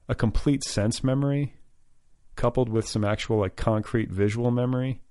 a 0.08 0.16
complete 0.16 0.64
sense 0.64 1.04
memory, 1.04 1.56
coupled 2.38 2.70
with 2.70 2.88
some 2.88 3.04
actual 3.04 3.40
like 3.40 3.58
concrete 3.58 4.10
visual 4.12 4.50
memory. 4.50 5.02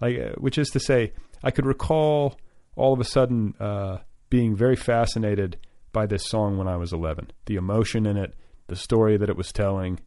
Like, 0.00 0.18
uh, 0.18 0.32
which 0.38 0.58
is 0.58 0.68
to 0.70 0.80
say, 0.80 1.12
I 1.42 1.52
could 1.52 1.66
recall 1.66 2.36
all 2.76 2.92
of 2.92 3.00
a 3.00 3.04
sudden 3.04 3.54
uh, 3.58 3.98
being 4.30 4.54
very 4.54 4.76
fascinated 4.76 5.58
by 5.92 6.06
this 6.06 6.26
song 6.26 6.58
when 6.58 6.68
I 6.68 6.76
was 6.76 6.92
11. 6.92 7.30
The 7.46 7.56
emotion 7.56 8.06
in 8.06 8.16
it, 8.16 8.34
the 8.66 8.76
story 8.76 9.16
that 9.16 9.30
it 9.30 9.36
was 9.36 9.50
telling. 9.50 9.98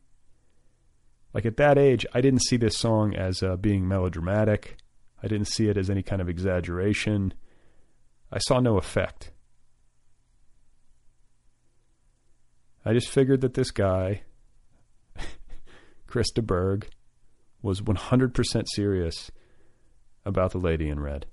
Like 1.33 1.45
at 1.45 1.57
that 1.57 1.77
age, 1.77 2.05
I 2.13 2.21
didn't 2.21 2.43
see 2.43 2.57
this 2.57 2.77
song 2.77 3.15
as 3.15 3.41
uh, 3.41 3.55
being 3.55 3.87
melodramatic. 3.87 4.77
I 5.21 5.27
didn't 5.27 5.47
see 5.47 5.67
it 5.67 5.77
as 5.77 5.89
any 5.89 6.03
kind 6.03 6.21
of 6.21 6.29
exaggeration. 6.29 7.33
I 8.31 8.37
saw 8.37 8.59
no 8.59 8.77
effect. 8.77 9.31
I 12.85 12.93
just 12.93 13.09
figured 13.09 13.41
that 13.41 13.55
this 13.55 13.71
guy, 13.71 14.21
Chris 16.07 16.31
de 16.31 16.41
Burgh, 16.41 16.87
was 17.61 17.81
100% 17.81 18.65
serious 18.73 19.31
about 20.25 20.51
the 20.51 20.59
lady 20.59 20.87
in 20.87 20.99
red. 20.99 21.25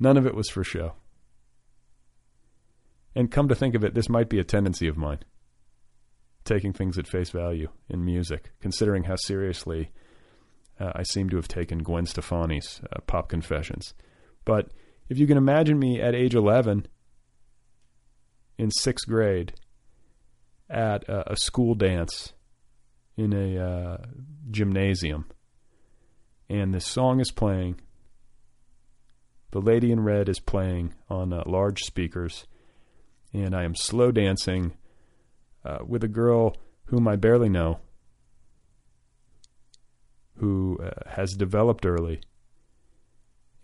None 0.00 0.16
of 0.16 0.26
it 0.26 0.34
was 0.34 0.48
for 0.48 0.62
show. 0.62 0.94
And 3.14 3.30
come 3.30 3.48
to 3.48 3.54
think 3.54 3.74
of 3.74 3.82
it, 3.82 3.94
this 3.94 4.08
might 4.08 4.28
be 4.28 4.38
a 4.38 4.44
tendency 4.44 4.86
of 4.86 4.96
mine. 4.96 5.20
Taking 6.44 6.72
things 6.72 6.98
at 6.98 7.08
face 7.08 7.30
value 7.30 7.68
in 7.88 8.04
music, 8.04 8.52
considering 8.60 9.04
how 9.04 9.16
seriously 9.16 9.90
uh, 10.78 10.92
I 10.94 11.02
seem 11.02 11.28
to 11.30 11.36
have 11.36 11.48
taken 11.48 11.82
Gwen 11.82 12.06
Stefani's 12.06 12.80
uh, 12.92 13.00
pop 13.06 13.28
confessions. 13.28 13.94
But 14.44 14.70
if 15.08 15.18
you 15.18 15.26
can 15.26 15.36
imagine 15.36 15.78
me 15.78 16.00
at 16.00 16.14
age 16.14 16.34
11 16.34 16.86
in 18.56 18.70
sixth 18.70 19.08
grade 19.08 19.54
at 20.70 21.08
a, 21.08 21.32
a 21.32 21.36
school 21.36 21.74
dance 21.74 22.34
in 23.16 23.32
a 23.32 23.58
uh, 23.58 23.96
gymnasium, 24.50 25.26
and 26.48 26.72
this 26.72 26.86
song 26.86 27.20
is 27.20 27.30
playing, 27.32 27.80
The 29.50 29.60
Lady 29.60 29.90
in 29.90 30.00
Red 30.00 30.28
is 30.28 30.40
playing 30.40 30.94
on 31.08 31.32
uh, 31.32 31.42
large 31.46 31.80
speakers, 31.80 32.46
and 33.32 33.54
I 33.54 33.64
am 33.64 33.74
slow 33.74 34.10
dancing 34.12 34.76
uh, 35.64 35.78
with 35.86 36.04
a 36.04 36.08
girl 36.08 36.56
whom 36.86 37.08
I 37.08 37.16
barely 37.16 37.48
know, 37.48 37.80
who 40.36 40.78
uh, 40.82 41.10
has 41.10 41.32
developed 41.32 41.86
early, 41.86 42.20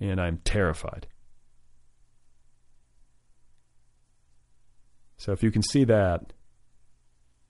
and 0.00 0.20
I'm 0.20 0.38
terrified. 0.38 1.06
So 5.16 5.32
if 5.32 5.42
you 5.42 5.50
can 5.50 5.62
see 5.62 5.84
that, 5.84 6.32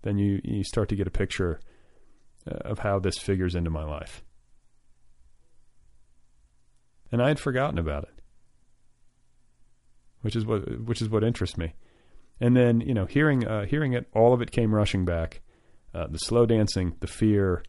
then 0.02 0.18
you, 0.18 0.40
you 0.44 0.62
start 0.62 0.88
to 0.90 0.96
get 0.96 1.06
a 1.06 1.10
picture 1.10 1.60
uh, 2.48 2.68
of 2.68 2.80
how 2.80 2.98
this 2.98 3.18
figures 3.18 3.54
into 3.54 3.70
my 3.70 3.84
life. 3.84 4.22
And 7.10 7.22
I 7.22 7.28
had 7.28 7.40
forgotten 7.40 7.78
about 7.78 8.04
it, 8.04 8.22
which 10.24 10.34
is 10.34 10.46
what 10.46 10.80
which 10.86 11.02
is 11.02 11.10
what 11.10 11.22
interests 11.22 11.58
me. 11.58 11.74
And 12.40 12.56
then 12.56 12.80
you 12.80 12.94
know, 12.94 13.04
hearing 13.04 13.46
uh, 13.46 13.66
hearing 13.66 13.92
it, 13.92 14.08
all 14.14 14.32
of 14.32 14.40
it 14.40 14.50
came 14.50 14.74
rushing 14.74 15.04
back. 15.04 15.42
Uh, 15.94 16.06
the 16.08 16.18
slow 16.18 16.46
dancing, 16.46 16.96
the 17.00 17.06
fear. 17.06 17.62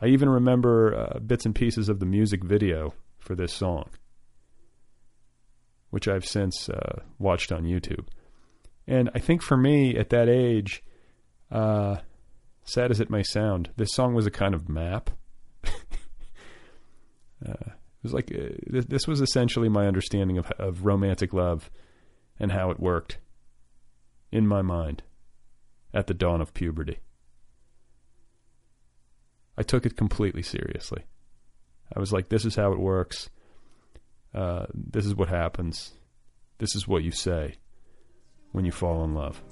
I 0.00 0.06
even 0.06 0.28
remember 0.28 0.94
uh, 0.94 1.20
bits 1.20 1.46
and 1.46 1.54
pieces 1.54 1.88
of 1.88 2.00
the 2.00 2.06
music 2.06 2.42
video 2.42 2.94
for 3.20 3.36
this 3.36 3.52
song, 3.52 3.90
which 5.90 6.08
I've 6.08 6.26
since 6.26 6.68
uh, 6.68 7.02
watched 7.20 7.52
on 7.52 7.62
YouTube. 7.62 8.08
And 8.88 9.08
I 9.14 9.20
think 9.20 9.40
for 9.40 9.56
me 9.56 9.96
at 9.96 10.10
that 10.10 10.28
age, 10.28 10.82
uh, 11.52 11.98
sad 12.64 12.90
as 12.90 12.98
it 12.98 13.08
may 13.08 13.22
sound, 13.22 13.70
this 13.76 13.92
song 13.92 14.14
was 14.14 14.26
a 14.26 14.32
kind 14.32 14.54
of 14.54 14.68
map. 14.68 15.10
uh, 17.46 17.70
it 17.98 18.04
was 18.04 18.12
like 18.12 18.32
uh, 18.32 18.54
this, 18.66 18.84
this 18.86 19.06
was 19.08 19.20
essentially 19.20 19.68
my 19.68 19.86
understanding 19.86 20.38
of, 20.38 20.50
of 20.52 20.84
romantic 20.84 21.32
love 21.32 21.70
and 22.38 22.52
how 22.52 22.70
it 22.70 22.78
worked 22.78 23.18
in 24.30 24.46
my 24.46 24.62
mind 24.62 25.02
at 25.92 26.06
the 26.06 26.14
dawn 26.14 26.40
of 26.40 26.54
puberty. 26.54 26.98
I 29.56 29.62
took 29.62 29.84
it 29.84 29.96
completely 29.96 30.42
seriously. 30.42 31.04
I 31.94 31.98
was 31.98 32.12
like, 32.12 32.28
this 32.28 32.44
is 32.44 32.54
how 32.54 32.72
it 32.72 32.78
works. 32.78 33.30
Uh, 34.32 34.66
this 34.72 35.04
is 35.04 35.16
what 35.16 35.28
happens. 35.28 35.92
This 36.58 36.76
is 36.76 36.86
what 36.86 37.02
you 37.02 37.10
say 37.10 37.56
when 38.52 38.64
you 38.64 38.72
fall 38.72 39.02
in 39.02 39.14
love. 39.14 39.42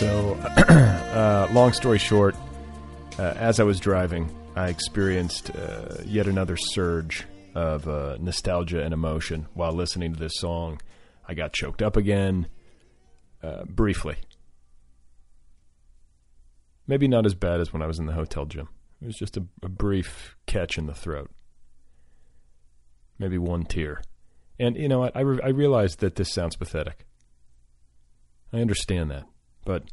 So, 0.00 0.34
uh, 0.56 1.46
long 1.52 1.74
story 1.74 1.98
short, 1.98 2.34
uh, 3.18 3.34
as 3.36 3.60
I 3.60 3.64
was 3.64 3.78
driving, 3.78 4.34
I 4.56 4.70
experienced 4.70 5.54
uh, 5.54 5.96
yet 6.06 6.26
another 6.26 6.56
surge 6.56 7.26
of 7.54 7.86
uh, 7.86 8.16
nostalgia 8.18 8.82
and 8.82 8.94
emotion 8.94 9.46
while 9.52 9.72
listening 9.72 10.14
to 10.14 10.18
this 10.18 10.36
song. 10.36 10.80
I 11.28 11.34
got 11.34 11.52
choked 11.52 11.82
up 11.82 11.98
again, 11.98 12.46
uh, 13.42 13.64
briefly. 13.64 14.16
Maybe 16.86 17.06
not 17.06 17.26
as 17.26 17.34
bad 17.34 17.60
as 17.60 17.70
when 17.70 17.82
I 17.82 17.86
was 17.86 17.98
in 17.98 18.06
the 18.06 18.14
hotel 18.14 18.46
gym. 18.46 18.70
It 19.02 19.06
was 19.06 19.16
just 19.16 19.36
a, 19.36 19.44
a 19.62 19.68
brief 19.68 20.34
catch 20.46 20.78
in 20.78 20.86
the 20.86 20.94
throat. 20.94 21.30
Maybe 23.18 23.36
one 23.36 23.66
tear. 23.66 24.00
And, 24.58 24.78
you 24.78 24.88
know, 24.88 25.04
I, 25.04 25.10
I, 25.14 25.20
re- 25.20 25.42
I 25.44 25.48
realized 25.48 26.00
that 26.00 26.14
this 26.14 26.32
sounds 26.32 26.56
pathetic. 26.56 27.04
I 28.50 28.60
understand 28.60 29.10
that. 29.10 29.24
But, 29.64 29.84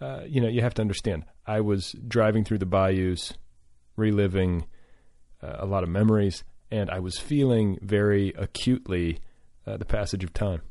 uh, 0.00 0.22
you 0.26 0.40
know, 0.40 0.48
you 0.48 0.60
have 0.62 0.74
to 0.74 0.82
understand. 0.82 1.24
I 1.46 1.60
was 1.60 1.94
driving 2.06 2.44
through 2.44 2.58
the 2.58 2.66
bayous, 2.66 3.34
reliving 3.96 4.66
uh, 5.42 5.56
a 5.58 5.66
lot 5.66 5.82
of 5.82 5.88
memories, 5.88 6.44
and 6.70 6.90
I 6.90 7.00
was 7.00 7.18
feeling 7.18 7.78
very 7.82 8.32
acutely 8.36 9.18
uh, 9.66 9.76
the 9.76 9.84
passage 9.84 10.24
of 10.24 10.32
time. 10.32 10.62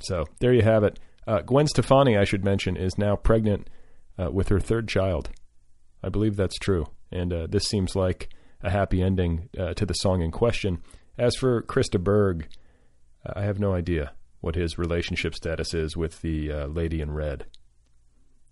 So 0.00 0.24
there 0.40 0.52
you 0.52 0.62
have 0.62 0.82
it. 0.82 0.98
Uh, 1.26 1.40
Gwen 1.42 1.68
Stefani, 1.68 2.16
I 2.16 2.24
should 2.24 2.44
mention, 2.44 2.76
is 2.76 2.98
now 2.98 3.14
pregnant 3.14 3.70
uh, 4.18 4.30
with 4.32 4.48
her 4.48 4.58
third 4.58 4.88
child. 4.88 5.30
I 6.02 6.08
believe 6.08 6.34
that's 6.34 6.58
true. 6.58 6.86
And 7.12 7.32
uh, 7.32 7.46
this 7.48 7.64
seems 7.64 7.94
like 7.94 8.28
a 8.62 8.70
happy 8.70 9.02
ending 9.02 9.48
to 9.54 9.86
the 9.86 9.94
song 9.94 10.22
in 10.22 10.30
question. 10.30 10.82
As 11.18 11.36
for 11.36 11.62
Chris 11.62 11.88
de 11.88 11.98
Burgh, 11.98 12.48
I 13.24 13.42
have 13.42 13.60
no 13.60 13.74
idea 13.74 14.12
what 14.42 14.56
his 14.56 14.76
relationship 14.76 15.34
status 15.34 15.72
is 15.72 15.96
with 15.96 16.20
the 16.20 16.52
uh, 16.52 16.66
lady 16.66 17.00
in 17.00 17.12
red, 17.12 17.46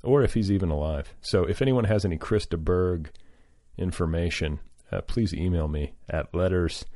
or 0.03 0.23
if 0.23 0.33
he's 0.33 0.51
even 0.51 0.71
alive. 0.71 1.15
So 1.21 1.45
if 1.45 1.61
anyone 1.61 1.85
has 1.85 2.07
any 2.07 2.17
Chris 2.17 2.47
de 2.47 2.57
Burgh 2.57 3.11
information, 3.77 4.61
uh, 4.91 5.03
please 5.03 5.35
email 5.35 5.69
me 5.69 5.93
at 6.09 6.35
letters 6.35 6.87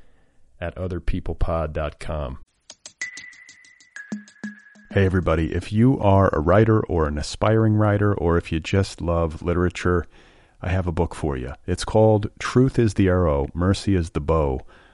at 0.61 0.75
otherpeoplepod.com. 0.77 2.39
Hey, 4.93 5.05
everybody. 5.05 5.53
If 5.53 5.73
you 5.73 5.99
are 5.99 6.31
a 6.33 6.39
writer 6.39 6.81
or 6.87 7.09
an 7.09 7.19
aspiring 7.19 7.75
writer, 7.75 8.15
or 8.15 8.39
if 8.39 8.53
you 8.53 8.61
just 8.61 9.01
love 9.01 9.43
literature, 9.43 10.07
I 10.63 10.69
have 10.69 10.87
a 10.87 10.93
book 10.93 11.17
for 11.17 11.37
you. 11.37 11.53
It's 11.67 11.85
called 11.85 12.31
Truth 12.39 12.79
is 12.79 12.95
the 12.95 13.09
Arrow, 13.09 13.49
Mercy 13.55 13.97
is 13.97 14.11
the 14.11 14.21
Bow, 14.21 14.61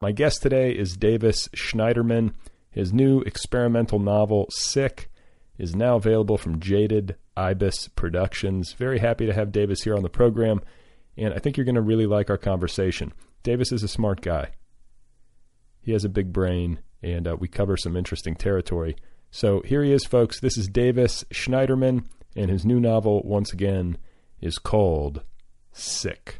My 0.00 0.12
guest 0.12 0.42
today 0.42 0.70
is 0.70 0.96
Davis 0.96 1.48
Schneiderman. 1.48 2.32
His 2.70 2.92
new 2.92 3.20
experimental 3.22 3.98
novel, 3.98 4.46
Sick, 4.48 5.10
is 5.58 5.74
now 5.74 5.96
available 5.96 6.38
from 6.38 6.60
Jaded 6.60 7.16
Ibis 7.36 7.88
Productions. 7.88 8.74
Very 8.74 9.00
happy 9.00 9.26
to 9.26 9.32
have 9.32 9.50
Davis 9.50 9.82
here 9.82 9.96
on 9.96 10.04
the 10.04 10.08
program, 10.08 10.60
and 11.16 11.34
I 11.34 11.38
think 11.38 11.56
you're 11.56 11.64
going 11.64 11.74
to 11.74 11.80
really 11.80 12.06
like 12.06 12.30
our 12.30 12.38
conversation. 12.38 13.12
Davis 13.42 13.72
is 13.72 13.82
a 13.82 13.88
smart 13.88 14.20
guy. 14.20 14.52
He 15.80 15.90
has 15.90 16.04
a 16.04 16.08
big 16.08 16.32
brain, 16.32 16.78
and 17.02 17.26
uh, 17.26 17.36
we 17.36 17.48
cover 17.48 17.76
some 17.76 17.96
interesting 17.96 18.36
territory. 18.36 18.94
So 19.32 19.62
here 19.62 19.82
he 19.82 19.92
is, 19.92 20.04
folks. 20.04 20.38
This 20.38 20.56
is 20.56 20.68
Davis 20.68 21.24
Schneiderman, 21.32 22.04
and 22.36 22.52
his 22.52 22.64
new 22.64 22.78
novel, 22.78 23.22
once 23.24 23.52
again, 23.52 23.98
is 24.40 24.58
called 24.58 25.22
Sick. 25.72 26.38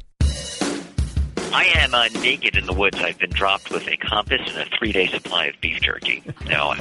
I 1.51 1.65
am 1.77 1.95
uh, 1.95 2.07
naked 2.21 2.55
in 2.55 2.67
the 2.67 2.73
woods. 2.73 2.97
I've 2.99 3.17
been 3.17 3.31
dropped 3.31 3.71
with 3.71 3.87
a 3.87 3.97
compass 3.97 4.41
and 4.53 4.57
a 4.57 4.77
three 4.77 4.91
day 4.91 5.07
supply 5.07 5.45
of 5.45 5.59
beef 5.59 5.81
jerky. 5.81 6.21
Now, 6.45 6.75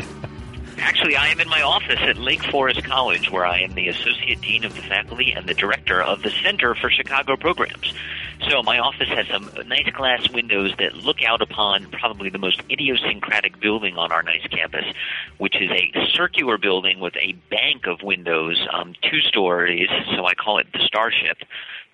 actually, 0.77 1.17
I 1.17 1.29
am 1.29 1.41
in 1.41 1.49
my 1.49 1.63
office 1.63 1.99
at 2.01 2.19
Lake 2.19 2.43
Forest 2.45 2.85
College, 2.85 3.31
where 3.31 3.47
I 3.47 3.61
am 3.61 3.75
the 3.75 3.89
Associate 3.89 4.39
Dean 4.43 4.65
of 4.65 4.75
the 4.75 4.83
Faculty 4.83 5.33
and 5.33 5.49
the 5.49 5.55
Director 5.55 6.03
of 6.03 6.23
the 6.23 6.31
Center 6.43 6.75
for 6.75 6.91
Chicago 6.91 7.35
Programs. 7.37 7.95
So, 8.51 8.63
my 8.63 8.79
office 8.79 9.09
has 9.09 9.27
some 9.29 9.51
nice 9.67 9.89
glass 9.89 10.29
windows 10.31 10.75
that 10.79 10.95
look 10.97 11.23
out 11.23 11.41
upon 11.41 11.91
probably 11.91 12.29
the 12.29 12.39
most 12.39 12.61
idiosyncratic 12.71 13.59
building 13.61 13.97
on 13.97 14.13
our 14.13 14.23
nice 14.23 14.47
campus, 14.51 14.85
which 15.39 15.57
is 15.57 15.71
a 15.71 15.93
circular 16.13 16.59
building 16.59 17.01
with 17.01 17.17
a 17.17 17.33
bank 17.51 17.87
of 17.87 18.03
windows, 18.03 18.63
um, 18.75 18.93
two 19.01 19.21
stories, 19.21 19.89
so 20.15 20.27
I 20.27 20.35
call 20.35 20.59
it 20.59 20.67
the 20.75 20.81
Starship. 20.85 21.39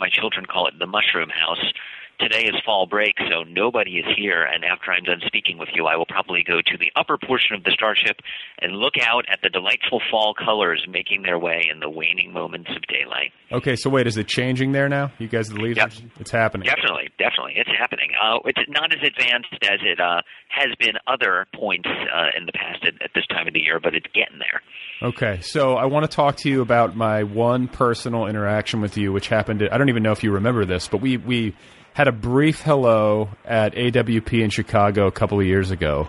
My 0.01 0.09
children 0.09 0.45
call 0.45 0.67
it 0.67 0.75
the 0.81 0.87
Mushroom 0.87 1.29
House 1.29 1.73
today 2.19 2.45
is 2.45 2.55
fall 2.65 2.87
break, 2.87 3.15
so 3.31 3.43
nobody 3.43 3.99
is 3.99 4.07
here. 4.17 4.43
And 4.43 4.65
after 4.65 4.93
I'm 4.93 5.05
done 5.05 5.21
speaking 5.27 5.59
with 5.59 5.69
you, 5.75 5.87
I 5.87 5.97
will 5.97 6.07
probably 6.07 6.43
go 6.47 6.61
to 6.65 6.79
the 6.79 6.91
upper 6.97 7.19
portion 7.19 7.55
of 7.57 7.65
the 7.65 7.73
starship 7.73 8.21
and 8.61 8.77
look 8.77 8.95
out 9.01 9.25
at 9.31 9.41
the 9.43 9.49
delightful 9.49 10.01
fall 10.11 10.35
colors 10.35 10.85
making 10.89 11.23
their 11.23 11.39
way 11.39 11.69
in 11.71 11.81
the 11.81 11.91
waning 11.91 12.33
moments 12.33 12.71
of 12.75 12.83
daylight. 12.89 13.33
Okay, 13.53 13.77
so 13.77 13.91
wait, 13.91 14.07
is 14.07 14.17
it 14.17 14.27
changing 14.27 14.73
there 14.73 14.89
now? 14.89 15.13
You 15.19 15.29
guys 15.29 15.51
are 15.51 15.55
the 15.55 15.61
leaders? 15.61 16.01
Yep. 16.01 16.11
It's 16.21 16.31
happening. 16.31 16.67
Definitely, 16.67 17.11
definitely, 17.19 17.55
it's 17.57 17.71
happening. 17.79 18.11
Uh, 18.21 18.39
it's 18.45 18.59
not 18.69 18.93
as 18.93 19.01
advanced 19.07 19.55
as 19.63 19.81
it 19.83 20.01
uh, 20.01 20.23
has 20.49 20.69
been 20.79 20.95
other 21.07 21.47
points 21.55 21.89
uh, 21.89 22.37
in 22.37 22.47
the 22.47 22.53
past 22.53 22.85
at, 22.85 22.95
at 23.03 23.11
this 23.15 23.27
time 23.29 23.47
of 23.47 23.55
the 23.55 23.61
year, 23.61 23.81
but 23.81 23.95
it's 23.95 24.07
getting 24.15 24.39
there. 24.39 24.61
Okay, 25.03 25.41
so 25.43 25.75
I 25.75 25.87
want 25.87 26.09
to 26.09 26.15
talk 26.15 26.37
to 26.39 26.49
you 26.49 26.63
about 26.63 26.97
my 26.97 27.25
one 27.25 27.69
personal 27.69 28.27
interaction 28.27 28.81
with 28.81 28.97
you, 28.97 29.13
which 29.13 29.29
happened. 29.29 29.63
At, 29.63 29.73
I 29.73 29.79
don't 29.79 29.89
even 29.89 30.03
know 30.03 30.13
if 30.13 30.23
you 30.23 30.33
remember 30.33 30.65
this, 30.65 30.89
but 30.89 31.01
we 31.01 31.17
we 31.17 31.55
had 31.95 32.09
a 32.09 32.13
brief 32.13 32.61
hello 32.61 33.29
at 33.45 33.73
AWP 33.75 34.43
in 34.43 34.51
Chicago 34.51 35.07
a 35.07 35.13
couple 35.13 35.39
of 35.39 35.47
years 35.47 35.71
ago, 35.71 36.09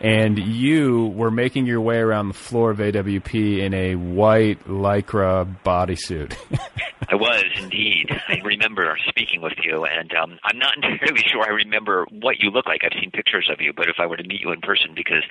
and 0.00 0.38
you 0.38 1.08
were 1.08 1.30
making 1.30 1.66
your 1.66 1.82
way 1.82 1.98
around 1.98 2.28
the 2.28 2.34
floor 2.34 2.70
of 2.70 2.78
AWP 2.78 3.58
in 3.58 3.74
a 3.74 3.94
white 3.94 4.64
lycra 4.66 5.46
bodysuit. 5.62 6.34
I 7.10 7.14
was 7.14 7.44
indeed. 7.56 8.08
I 8.26 8.40
remember 8.42 8.96
speaking 9.06 9.42
with 9.42 9.52
you, 9.62 9.84
and 9.84 10.10
um, 10.14 10.38
I'm 10.44 10.58
not 10.58 10.76
entirely 10.82 11.22
sure 11.30 11.42
I 11.42 11.52
remember 11.52 12.06
what 12.10 12.36
you 12.38 12.48
look 12.50 12.64
like. 12.64 12.80
I've 12.82 12.98
seen 12.98 13.10
pictures 13.10 13.50
of 13.52 13.60
you, 13.60 13.74
but 13.76 13.88
if 13.90 13.96
I 13.98 14.06
were 14.06 14.16
to 14.16 14.26
meet 14.26 14.40
you 14.40 14.52
in 14.52 14.62
person, 14.62 14.92
because 14.96 15.24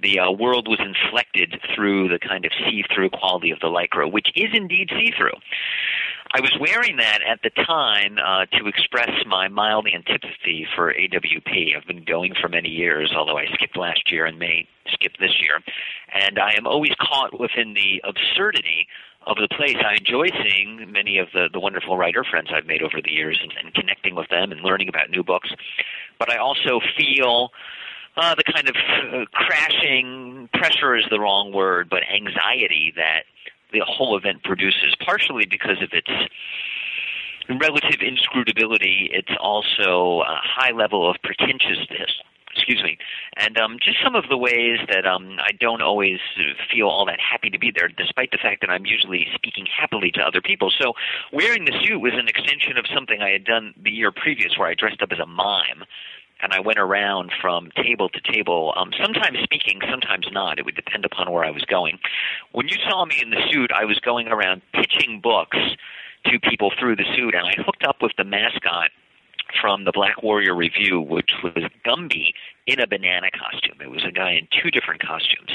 the 0.00 0.20
uh, 0.20 0.30
world 0.30 0.68
was 0.68 0.78
inflected 0.78 1.60
through 1.74 2.08
the 2.08 2.20
kind 2.20 2.44
of 2.44 2.52
see-through 2.70 3.10
quality 3.10 3.50
of 3.50 3.58
the 3.58 3.66
lycra, 3.66 4.10
which 4.10 4.28
is 4.36 4.50
indeed 4.54 4.90
see-through. 4.90 5.34
I 6.32 6.40
was 6.40 6.56
wearing 6.60 6.96
that 6.98 7.20
at 7.26 7.40
the 7.42 7.50
time 7.50 8.16
uh, 8.24 8.46
to 8.58 8.68
express 8.68 9.10
my 9.26 9.48
mild 9.48 9.88
antipathy 9.92 10.64
for 10.76 10.94
AWP. 10.94 11.76
I've 11.76 11.86
been 11.86 12.04
going 12.04 12.34
for 12.40 12.48
many 12.48 12.68
years, 12.68 13.12
although 13.16 13.36
I 13.36 13.46
skipped 13.46 13.76
last 13.76 14.12
year 14.12 14.26
and 14.26 14.38
may 14.38 14.68
skip 14.92 15.16
this 15.18 15.40
year. 15.40 15.58
And 16.14 16.38
I 16.38 16.52
am 16.56 16.68
always 16.68 16.92
caught 17.00 17.38
within 17.38 17.74
the 17.74 18.00
absurdity 18.04 18.86
of 19.26 19.38
the 19.38 19.48
place. 19.48 19.76
I 19.84 19.94
enjoy 19.94 20.28
seeing 20.44 20.92
many 20.92 21.18
of 21.18 21.28
the, 21.34 21.48
the 21.52 21.58
wonderful 21.58 21.98
writer 21.98 22.22
friends 22.22 22.50
I've 22.54 22.66
made 22.66 22.82
over 22.82 23.02
the 23.02 23.10
years 23.10 23.40
and, 23.42 23.52
and 23.62 23.74
connecting 23.74 24.14
with 24.14 24.28
them 24.28 24.52
and 24.52 24.60
learning 24.60 24.88
about 24.88 25.10
new 25.10 25.24
books. 25.24 25.50
But 26.20 26.30
I 26.30 26.36
also 26.36 26.80
feel 26.96 27.50
uh, 28.16 28.36
the 28.36 28.44
kind 28.44 28.68
of 28.68 28.76
uh, 28.76 29.24
crashing 29.32 30.48
pressure 30.54 30.96
is 30.96 31.04
the 31.10 31.18
wrong 31.18 31.52
word, 31.52 31.88
but 31.90 32.02
anxiety 32.04 32.92
that 32.94 33.24
the 33.72 33.82
whole 33.86 34.16
event 34.16 34.42
produces, 34.42 34.94
partially 35.04 35.46
because 35.46 35.82
of 35.82 35.90
its 35.92 36.10
relative 37.48 38.00
inscrutability. 38.00 39.10
It's 39.12 39.32
also 39.40 40.22
a 40.22 40.40
high 40.42 40.72
level 40.72 41.08
of 41.08 41.16
pretentiousness. 41.22 42.10
Excuse 42.52 42.82
me, 42.82 42.98
and 43.36 43.56
um, 43.58 43.78
just 43.80 43.98
some 44.02 44.16
of 44.16 44.24
the 44.28 44.36
ways 44.36 44.78
that 44.88 45.06
um, 45.06 45.36
I 45.38 45.52
don't 45.52 45.80
always 45.80 46.18
feel 46.70 46.88
all 46.88 47.06
that 47.06 47.20
happy 47.20 47.48
to 47.48 47.58
be 47.60 47.70
there, 47.70 47.86
despite 47.86 48.32
the 48.32 48.38
fact 48.42 48.60
that 48.62 48.70
I'm 48.70 48.84
usually 48.84 49.28
speaking 49.34 49.66
happily 49.66 50.10
to 50.12 50.20
other 50.20 50.40
people. 50.40 50.72
So, 50.76 50.94
wearing 51.32 51.64
the 51.64 51.72
suit 51.84 52.00
was 52.00 52.12
an 52.14 52.26
extension 52.26 52.76
of 52.76 52.86
something 52.92 53.22
I 53.22 53.30
had 53.30 53.44
done 53.44 53.72
the 53.80 53.92
year 53.92 54.10
previous, 54.10 54.58
where 54.58 54.68
I 54.68 54.74
dressed 54.74 55.00
up 55.00 55.12
as 55.12 55.20
a 55.20 55.26
mime 55.26 55.84
and 56.42 56.52
I 56.52 56.60
went 56.60 56.78
around 56.78 57.32
from 57.40 57.70
table 57.76 58.08
to 58.08 58.20
table, 58.32 58.72
um, 58.76 58.90
sometimes 59.00 59.38
speaking, 59.42 59.80
sometimes 59.90 60.26
not. 60.32 60.58
It 60.58 60.64
would 60.64 60.76
depend 60.76 61.04
upon 61.04 61.30
where 61.30 61.44
I 61.44 61.50
was 61.50 61.64
going. 61.64 61.98
When 62.52 62.68
you 62.68 62.76
saw 62.88 63.04
me 63.04 63.16
in 63.20 63.30
the 63.30 63.40
suit, 63.50 63.70
I 63.74 63.84
was 63.84 63.98
going 64.00 64.28
around 64.28 64.62
pitching 64.72 65.20
books 65.22 65.58
to 66.26 66.38
people 66.38 66.72
through 66.78 66.96
the 66.96 67.04
suit, 67.16 67.34
and 67.34 67.46
I 67.46 67.54
hooked 67.64 67.84
up 67.84 68.02
with 68.02 68.12
the 68.16 68.24
mascot 68.24 68.90
from 69.60 69.84
the 69.84 69.92
Black 69.92 70.22
Warrior 70.22 70.54
Review, 70.54 71.00
which 71.00 71.30
was 71.42 71.64
Gumby 71.84 72.32
in 72.66 72.80
a 72.80 72.86
banana 72.86 73.28
costume. 73.30 73.80
It 73.80 73.90
was 73.90 74.04
a 74.06 74.12
guy 74.12 74.32
in 74.32 74.46
two 74.50 74.70
different 74.70 75.00
costumes. 75.00 75.50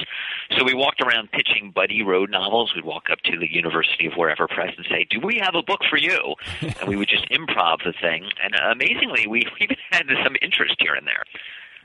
So 0.57 0.63
we 0.63 0.73
walked 0.73 1.01
around 1.01 1.31
pitching 1.31 1.71
Buddy 1.73 2.03
Road 2.03 2.29
novels. 2.29 2.73
We'd 2.75 2.85
walk 2.85 3.05
up 3.11 3.19
to 3.25 3.39
the 3.39 3.51
University 3.51 4.07
of 4.07 4.13
wherever 4.13 4.47
press 4.47 4.73
and 4.75 4.85
say, 4.89 5.05
"Do 5.09 5.19
we 5.19 5.39
have 5.41 5.55
a 5.55 5.63
book 5.63 5.81
for 5.89 5.97
you?" 5.97 6.35
and 6.61 6.87
we 6.87 6.95
would 6.95 7.09
just 7.09 7.29
improv 7.29 7.83
the 7.83 7.93
thing. 8.01 8.29
And 8.43 8.55
uh, 8.55 8.71
amazingly, 8.71 9.27
we 9.27 9.43
even 9.61 9.77
had 9.91 10.05
some 10.23 10.35
interest 10.41 10.75
here 10.79 10.93
and 10.93 11.07
there. 11.07 11.23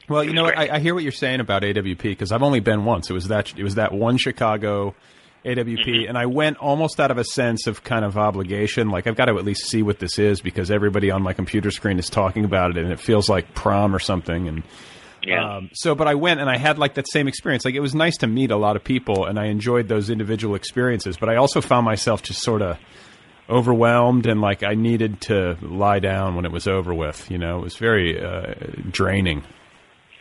Well, 0.08 0.24
you 0.24 0.32
know. 0.32 0.46
I, 0.46 0.76
I 0.76 0.78
hear 0.80 0.94
what 0.94 1.04
you're 1.04 1.12
saying 1.12 1.40
about 1.40 1.62
AWP 1.62 2.02
because 2.02 2.32
I've 2.32 2.42
only 2.42 2.60
been 2.60 2.84
once. 2.84 3.10
It 3.10 3.12
was 3.12 3.28
that 3.28 3.56
it 3.56 3.62
was 3.62 3.76
that 3.76 3.92
one 3.92 4.18
Chicago 4.18 4.94
AWP, 5.44 5.84
Mm-hmm. 5.86 6.08
and 6.08 6.18
I 6.18 6.26
went 6.26 6.58
almost 6.58 7.00
out 7.00 7.10
of 7.10 7.18
a 7.18 7.24
sense 7.24 7.66
of 7.66 7.82
kind 7.82 8.04
of 8.04 8.18
obligation. 8.18 8.90
Like 8.90 9.06
I've 9.06 9.16
got 9.16 9.26
to 9.26 9.38
at 9.38 9.44
least 9.44 9.66
see 9.68 9.82
what 9.82 9.98
this 9.98 10.18
is 10.18 10.40
because 10.40 10.70
everybody 10.70 11.10
on 11.10 11.22
my 11.22 11.32
computer 11.32 11.70
screen 11.70 11.98
is 11.98 12.08
talking 12.10 12.44
about 12.44 12.70
it, 12.76 12.76
and 12.82 12.92
it 12.92 13.00
feels 13.00 13.28
like 13.28 13.54
prom 13.54 13.94
or 13.94 13.98
something. 13.98 14.48
And 14.48 14.62
Yeah. 15.22 15.56
um, 15.56 15.70
so, 15.72 15.94
but 15.94 16.06
I 16.08 16.14
went 16.14 16.40
and 16.40 16.48
I 16.50 16.56
had 16.58 16.78
like 16.78 16.94
that 16.94 17.08
same 17.08 17.26
experience. 17.28 17.64
Like 17.64 17.74
it 17.74 17.80
was 17.80 17.94
nice 17.94 18.16
to 18.18 18.26
meet 18.26 18.50
a 18.50 18.56
lot 18.56 18.76
of 18.76 18.84
people, 18.84 19.24
and 19.24 19.38
I 19.38 19.46
enjoyed 19.46 19.88
those 19.88 20.10
individual 20.10 20.54
experiences. 20.54 21.16
But 21.16 21.28
I 21.30 21.36
also 21.36 21.60
found 21.60 21.84
myself 21.86 22.22
just 22.22 22.42
sort 22.42 22.60
of 22.62 22.76
overwhelmed 23.48 24.26
and 24.26 24.40
like 24.40 24.62
I 24.62 24.74
needed 24.74 25.20
to 25.22 25.56
lie 25.60 25.98
down 25.98 26.36
when 26.36 26.44
it 26.44 26.52
was 26.52 26.68
over 26.68 26.94
with. 26.94 27.30
You 27.30 27.38
know, 27.38 27.58
it 27.58 27.62
was 27.62 27.76
very 27.76 28.22
uh, 28.22 28.54
draining. 28.90 29.42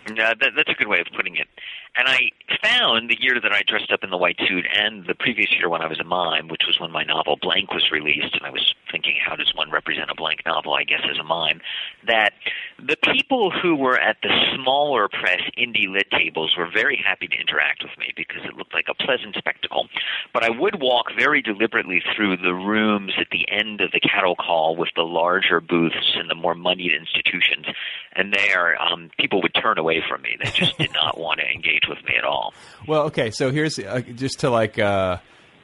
Yeah, 0.07 0.33
that, 0.39 0.51
that's 0.55 0.69
a 0.69 0.73
good 0.73 0.87
way 0.87 0.99
of 0.99 1.07
putting 1.15 1.35
it. 1.35 1.47
And 1.95 2.07
I 2.07 2.31
found 2.63 3.09
the 3.09 3.17
year 3.19 3.39
that 3.41 3.51
I 3.51 3.61
dressed 3.67 3.91
up 3.91 4.03
in 4.03 4.09
the 4.09 4.17
white 4.17 4.37
suit 4.47 4.65
and 4.73 5.05
the 5.05 5.15
previous 5.15 5.51
year 5.51 5.69
when 5.69 5.81
I 5.81 5.87
was 5.87 5.99
a 5.99 6.03
mime, 6.03 6.47
which 6.47 6.63
was 6.65 6.79
when 6.79 6.91
my 6.91 7.03
novel 7.03 7.37
Blank 7.41 7.73
was 7.73 7.91
released, 7.91 8.35
and 8.35 8.45
I 8.45 8.49
was 8.49 8.73
thinking, 8.91 9.15
how 9.23 9.35
does 9.35 9.53
one 9.55 9.71
represent 9.71 10.09
a 10.09 10.15
blank 10.15 10.41
novel, 10.45 10.73
I 10.73 10.83
guess, 10.83 11.01
as 11.09 11.17
a 11.17 11.23
mime, 11.23 11.61
that 12.07 12.33
the 12.77 12.97
people 13.13 13.51
who 13.51 13.75
were 13.75 13.99
at 13.99 14.17
the 14.23 14.29
smaller 14.55 15.07
press 15.07 15.41
indie 15.57 15.87
lit 15.87 16.09
tables 16.11 16.55
were 16.57 16.69
very 16.71 16.95
happy 16.95 17.27
to 17.27 17.35
interact 17.35 17.83
with 17.83 17.97
me 17.97 18.13
because 18.15 18.43
it 18.45 18.55
looked 18.55 18.73
like 18.73 18.87
a 18.89 18.93
pleasant 18.93 19.35
spectacle. 19.35 19.87
But 20.33 20.43
I 20.43 20.49
would 20.49 20.81
walk 20.81 21.07
very 21.17 21.41
deliberately 21.41 22.01
through 22.15 22.37
the 22.37 22.53
rooms 22.53 23.13
at 23.19 23.27
the 23.31 23.47
end 23.49 23.81
of 23.81 23.91
the 23.91 23.99
cattle 23.99 24.35
call 24.35 24.75
with 24.75 24.89
the 24.95 25.03
larger 25.03 25.59
booths 25.59 26.15
and 26.15 26.29
the 26.29 26.35
more 26.35 26.55
moneyed 26.55 26.93
institutions, 26.93 27.65
and 28.13 28.33
there 28.33 28.81
um, 28.81 29.11
people 29.17 29.41
would 29.41 29.53
turn 29.53 29.77
away 29.77 30.03
from 30.07 30.21
me. 30.21 30.37
They 30.41 30.51
just 30.51 30.77
did 30.77 30.93
not 30.93 31.19
want 31.19 31.39
to 31.39 31.45
engage 31.45 31.78
with 31.87 31.99
me 32.05 32.15
at 32.17 32.23
all. 32.23 32.53
Well, 32.87 33.03
okay, 33.03 33.31
so 33.31 33.51
here's 33.51 33.77
uh, 33.79 34.01
just 34.15 34.39
to 34.41 34.49
like 34.49 34.79
uh, 34.79 35.17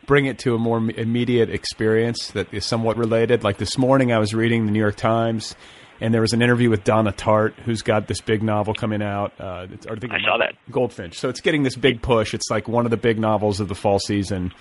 bring 0.05 0.25
it 0.25 0.39
to 0.39 0.55
a 0.55 0.57
more 0.59 0.77
immediate 0.77 1.49
experience 1.49 2.31
that 2.31 2.53
is 2.53 2.65
somewhat 2.65 2.97
related. 2.97 3.43
Like 3.43 3.57
this 3.57 3.77
morning, 3.77 4.11
I 4.11 4.19
was 4.19 4.33
reading 4.33 4.65
the 4.65 4.71
New 4.71 4.79
York 4.79 4.95
Times, 4.95 5.55
and 5.99 6.13
there 6.13 6.21
was 6.21 6.33
an 6.33 6.41
interview 6.41 6.69
with 6.69 6.83
Donna 6.83 7.11
Tartt, 7.11 7.53
who's 7.55 7.81
got 7.81 8.07
this 8.07 8.21
big 8.21 8.43
novel 8.43 8.73
coming 8.73 9.01
out. 9.01 9.33
Uh, 9.39 9.67
it's- 9.71 9.85
I, 9.89 9.95
think 9.95 10.13
I 10.13 10.19
saw 10.21 10.37
that. 10.37 10.53
Goldfinch. 10.71 11.17
So 11.17 11.29
it's 11.29 11.41
getting 11.41 11.63
this 11.63 11.75
big 11.75 12.01
push. 12.01 12.33
It's 12.33 12.49
like 12.49 12.67
one 12.67 12.85
of 12.85 12.91
the 12.91 12.97
big 12.97 13.17
novels 13.19 13.59
of 13.59 13.67
the 13.67 13.75
fall 13.75 13.99
season, 13.99 14.53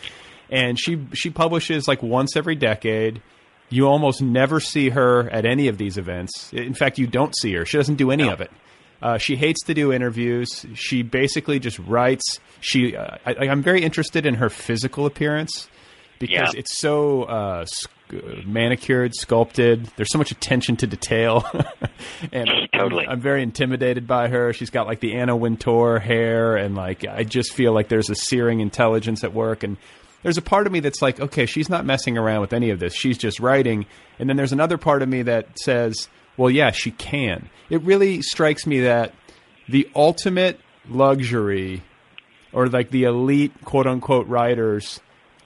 and 0.50 0.78
she 0.78 1.06
she 1.12 1.30
publishes 1.30 1.86
like 1.88 2.02
once 2.02 2.36
every 2.36 2.54
decade. 2.54 3.22
You 3.70 3.88
almost 3.88 4.22
never 4.22 4.60
see 4.60 4.90
her 4.90 5.28
at 5.30 5.46
any 5.46 5.68
of 5.68 5.78
these 5.78 5.96
events. 5.98 6.52
In 6.52 6.74
fact, 6.74 6.98
you 6.98 7.06
don't 7.06 7.34
see 7.36 7.54
her. 7.54 7.64
She 7.64 7.76
doesn't 7.78 7.96
do 7.96 8.10
any 8.10 8.28
of 8.28 8.40
it. 8.40 8.50
Uh, 9.04 9.18
she 9.18 9.36
hates 9.36 9.62
to 9.66 9.74
do 9.74 9.92
interviews. 9.92 10.64
She 10.74 11.02
basically 11.02 11.58
just 11.60 11.78
writes. 11.78 12.40
She, 12.60 12.96
uh, 12.96 13.18
I, 13.26 13.48
I'm 13.48 13.62
very 13.62 13.82
interested 13.82 14.24
in 14.24 14.34
her 14.36 14.48
physical 14.48 15.04
appearance 15.06 15.68
because 16.18 16.54
Yeah. 16.54 16.58
it's 16.60 16.78
so 16.78 17.24
uh, 17.24 17.66
sc- 17.66 17.90
manicured, 18.46 19.14
sculpted. 19.14 19.86
There's 19.96 20.10
so 20.10 20.16
much 20.18 20.30
attention 20.30 20.76
to 20.76 20.86
detail, 20.86 21.44
and 22.32 22.48
I'm- 22.48 22.68
Totally. 22.72 23.06
I'm, 23.06 23.20
very 23.20 23.42
intimidated 23.42 24.06
by 24.06 24.28
her. 24.28 24.52
She's 24.52 24.70
got 24.70 24.86
like 24.86 25.00
the 25.00 25.14
Anna 25.16 25.36
Wintour 25.36 25.98
hair, 25.98 26.56
and 26.56 26.74
like 26.74 27.06
I 27.06 27.24
just 27.24 27.52
feel 27.52 27.72
like 27.72 27.88
there's 27.88 28.08
a 28.10 28.14
searing 28.14 28.60
intelligence 28.60 29.22
at 29.22 29.32
work. 29.34 29.62
And 29.62 29.76
there's 30.22 30.38
a 30.38 30.42
part 30.42 30.66
of 30.66 30.72
me 30.72 30.80
that's 30.80 31.02
like, 31.02 31.20
okay, 31.20 31.44
she's 31.46 31.68
not 31.68 31.84
messing 31.84 32.16
around 32.16 32.40
with 32.40 32.52
any 32.54 32.70
of 32.70 32.80
this. 32.80 32.94
She's 32.94 33.18
just 33.18 33.38
writing. 33.40 33.84
And 34.18 34.28
then 34.30 34.36
there's 34.38 34.52
another 34.52 34.78
part 34.78 35.02
of 35.02 35.08
me 35.10 35.22
that 35.22 35.58
says, 35.58 36.08
well, 36.36 36.50
yeah, 36.50 36.70
she 36.70 36.90
can. 36.90 37.48
It 37.70 37.82
really 37.82 38.22
strikes 38.22 38.66
me 38.66 38.80
that 38.80 39.12
the 39.68 39.88
ultimate 39.94 40.60
luxury 40.88 41.82
or 42.52 42.68
like 42.68 42.90
the 42.90 43.04
elite 43.04 43.52
quote 43.64 43.86
unquote 43.86 44.26
writers 44.26 45.00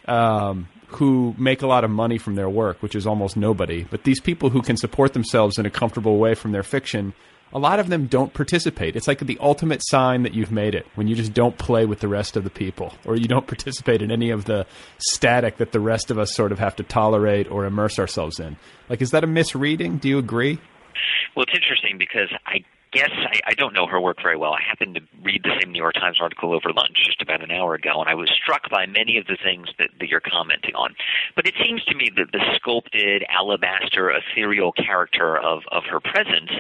um, 0.07 0.69
who 0.89 1.35
make 1.39 1.63
a 1.63 1.67
lot 1.67 1.85
of 1.85 1.91
money 1.91 2.19
from 2.19 2.35
their 2.35 2.49
work, 2.49 2.83
which 2.83 2.95
is 2.95 3.07
almost 3.07 3.37
nobody, 3.37 3.85
but 3.85 4.05
these 4.05 4.21
people 4.21 4.51
who 4.51 4.63
can 4.63 4.77
support 4.77 5.13
themselves 5.13 5.59
in 5.59 5.67
a 5.67 5.71
comfortable 5.71 6.19
way 6.19 6.35
from 6.35 6.53
their 6.53 6.63
fiction, 6.63 7.13
a 7.53 7.59
lot 7.59 7.81
of 7.81 7.89
them 7.89 8.07
don't 8.07 8.33
participate. 8.35 8.97
It's 8.97 9.09
like 9.09 9.21
the 9.21 9.39
ultimate 9.41 9.81
sign 9.85 10.23
that 10.23 10.35
you've 10.35 10.53
made 10.53 10.75
it 10.75 10.87
when 10.95 11.09
you 11.09 11.15
just 11.15 11.33
don't 11.33 11.57
play 11.57 11.87
with 11.87 12.01
the 12.01 12.09
rest 12.09 12.37
of 12.37 12.45
the 12.45 12.51
people 12.51 12.93
or 13.05 13.17
you 13.17 13.29
don't 13.29 13.47
participate 13.47 14.03
in 14.03 14.11
any 14.11 14.31
of 14.31 14.45
the 14.45 14.67
static 14.99 15.59
that 15.59 15.73
the 15.73 15.81
rest 15.81 16.11
of 16.11 16.19
us 16.19 16.35
sort 16.35 16.53
of 16.53 16.59
have 16.59 16.77
to 16.77 16.83
tolerate 16.83 17.51
or 17.51 17.65
immerse 17.65 17.99
ourselves 17.99 18.39
in. 18.41 18.57
Like, 18.89 19.03
is 19.03 19.11
that 19.11 19.25
a 19.25 19.27
misreading? 19.27 19.99
Do 19.99 20.09
you 20.09 20.19
agree? 20.19 20.59
Well, 21.35 21.45
it's 21.45 21.55
interesting 21.55 21.99
because 21.99 22.29
I 22.47 22.65
guess 22.93 23.11
I, 23.13 23.41
I 23.49 23.55
don't 23.55 23.75
know 23.75 23.87
her 23.87 24.01
work 24.01 24.19
very 24.23 24.37
well. 24.37 24.53
I 24.53 24.63
happened 24.67 24.95
to 24.95 25.01
read 25.23 25.43
the 25.43 25.53
same 25.61 25.73
New 25.73 25.79
York 25.79 25.95
Times 25.95 26.19
article 26.21 26.53
over 26.53 26.73
lunch 26.73 26.97
just 27.05 27.21
about 27.21 27.43
an 27.43 27.51
hour 27.51 27.75
ago, 27.75 28.01
and 28.01 28.09
I 28.09 28.15
was 28.15 28.31
struck 28.31 28.71
by 28.71 28.87
many 28.87 29.19
of 29.19 29.27
the 29.27 29.37
things 29.43 29.69
that, 29.79 29.91
that 30.01 30.09
you're 30.09 30.21
commenting 30.21 30.75
on. 30.75 30.95
But 31.37 31.47
it 31.47 31.55
seems 31.63 31.85
to 31.85 31.95
me 31.95 32.11
that 32.17 32.33
the 32.33 32.41
sculpted 32.57 33.25
alabaster 33.29 34.11
ethereal 34.11 34.73
character 34.73 35.39
of, 35.39 35.63
of 35.71 35.85
her 35.85 36.01
presence 36.01 36.51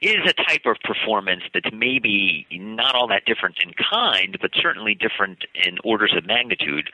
is 0.00 0.18
a 0.26 0.32
type 0.32 0.62
of 0.64 0.76
performance 0.84 1.42
that's 1.52 1.70
maybe 1.72 2.46
not 2.52 2.94
all 2.94 3.08
that 3.08 3.24
different 3.26 3.56
in 3.62 3.72
kind, 3.72 4.38
but 4.40 4.52
certainly 4.54 4.94
different 4.94 5.44
in 5.66 5.76
orders 5.82 6.14
of 6.16 6.24
magnitude 6.24 6.90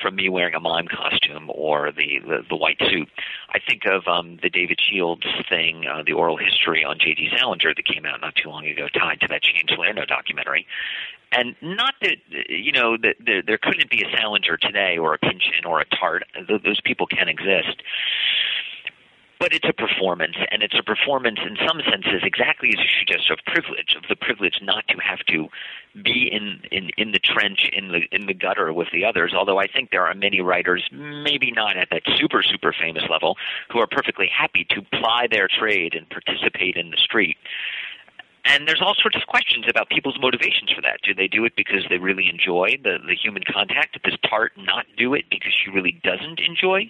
from 0.00 0.16
me 0.16 0.28
wearing 0.28 0.54
a 0.54 0.60
mime 0.60 0.88
costume 0.88 1.50
or 1.52 1.90
the 1.92 2.20
the, 2.26 2.38
the 2.48 2.56
white 2.56 2.78
suit. 2.78 3.08
I 3.50 3.58
think 3.58 3.82
of 3.86 4.06
um, 4.06 4.38
the 4.42 4.50
David 4.50 4.78
Shields 4.80 5.26
thing, 5.48 5.84
uh, 5.86 6.02
the 6.04 6.12
oral 6.12 6.36
history 6.36 6.84
on 6.84 6.98
J.D. 6.98 7.30
Salinger 7.36 7.74
that 7.74 7.86
came 7.86 8.04
out 8.04 8.20
not 8.20 8.34
too 8.34 8.48
long 8.48 8.66
ago, 8.66 8.88
tied 8.88 9.20
to 9.20 9.28
that 9.28 9.44
Shane 9.44 9.66
Salerno 9.68 10.04
documentary. 10.04 10.66
And 11.32 11.56
not 11.60 11.94
that 12.02 12.16
you 12.48 12.72
know 12.72 12.96
that 12.96 13.16
there, 13.24 13.42
there 13.42 13.58
couldn't 13.58 13.90
be 13.90 14.02
a 14.02 14.16
Salinger 14.16 14.56
today, 14.56 14.98
or 14.98 15.14
a 15.14 15.18
Pynchon, 15.18 15.64
or 15.64 15.80
a 15.80 15.86
Tartt. 15.86 16.22
Th- 16.46 16.62
those 16.62 16.80
people 16.80 17.06
can 17.06 17.28
exist 17.28 17.82
but 19.38 19.52
it's 19.52 19.68
a 19.68 19.72
performance, 19.72 20.36
and 20.50 20.62
it's 20.62 20.74
a 20.78 20.82
performance 20.82 21.38
in 21.44 21.56
some 21.66 21.80
senses 21.88 22.22
exactly 22.22 22.70
as 22.70 22.78
you 22.78 22.90
suggest 22.98 23.30
of 23.30 23.38
privilege, 23.46 23.94
of 23.96 24.04
the 24.08 24.16
privilege 24.16 24.58
not 24.62 24.86
to 24.88 24.96
have 24.98 25.20
to 25.28 25.48
be 26.02 26.28
in, 26.32 26.62
in, 26.70 26.90
in 26.96 27.12
the 27.12 27.18
trench, 27.18 27.68
in 27.72 27.88
the 27.88 28.02
in 28.12 28.26
the 28.26 28.34
gutter 28.34 28.72
with 28.72 28.88
the 28.92 29.04
others. 29.04 29.34
Although 29.36 29.58
I 29.58 29.66
think 29.66 29.90
there 29.90 30.06
are 30.06 30.14
many 30.14 30.40
writers, 30.40 30.88
maybe 30.92 31.50
not 31.50 31.76
at 31.76 31.88
that 31.90 32.02
super 32.16 32.42
super 32.42 32.74
famous 32.78 33.04
level, 33.10 33.36
who 33.70 33.78
are 33.78 33.86
perfectly 33.86 34.28
happy 34.28 34.66
to 34.70 34.82
ply 34.82 35.26
their 35.30 35.48
trade 35.48 35.94
and 35.94 36.08
participate 36.08 36.76
in 36.76 36.90
the 36.90 36.96
street. 36.96 37.36
And 38.46 38.68
there's 38.68 38.80
all 38.80 38.94
sorts 38.94 39.16
of 39.16 39.26
questions 39.26 39.66
about 39.68 39.88
people's 39.90 40.18
motivations 40.20 40.70
for 40.70 40.80
that. 40.82 41.00
Do 41.02 41.12
they 41.12 41.26
do 41.26 41.44
it 41.44 41.56
because 41.56 41.84
they 41.90 41.98
really 41.98 42.28
enjoy 42.28 42.78
the, 42.80 42.98
the 43.04 43.16
human 43.16 43.42
contact? 43.42 44.00
Does 44.04 44.16
Tartt 44.24 44.50
not 44.56 44.86
do 44.96 45.14
it 45.14 45.24
because 45.28 45.52
she 45.52 45.68
really 45.68 46.00
doesn't 46.04 46.38
enjoy 46.38 46.88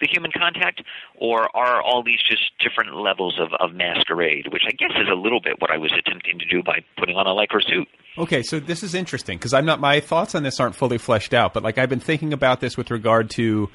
the 0.00 0.08
human 0.10 0.30
contact, 0.32 0.82
or 1.16 1.54
are 1.56 1.82
all 1.82 2.02
these 2.02 2.20
just 2.28 2.50
different 2.58 2.94
levels 2.96 3.38
of, 3.40 3.52
of 3.60 3.74
masquerade, 3.74 4.46
which 4.52 4.62
I 4.66 4.70
guess 4.72 4.90
is 5.00 5.08
a 5.10 5.14
little 5.14 5.40
bit 5.40 5.60
what 5.60 5.70
I 5.70 5.76
was 5.78 5.92
attempting 5.96 6.38
to 6.38 6.46
do 6.46 6.62
by 6.62 6.80
putting 6.96 7.16
on 7.16 7.26
a 7.26 7.30
lycra 7.30 7.62
suit. 7.66 7.86
Okay, 8.18 8.42
so 8.42 8.58
this 8.60 8.82
is 8.82 8.94
interesting 8.94 9.38
because 9.38 9.54
I'm 9.54 9.64
not 9.66 9.78
my 9.80 10.00
thoughts 10.00 10.34
on 10.34 10.42
this 10.42 10.58
aren't 10.58 10.74
fully 10.74 10.98
fleshed 10.98 11.32
out, 11.34 11.54
but 11.54 11.62
like 11.62 11.78
I've 11.78 11.88
been 11.90 12.00
thinking 12.00 12.32
about 12.32 12.60
this 12.60 12.76
with 12.76 12.90
regard 12.90 13.30
to 13.30 13.68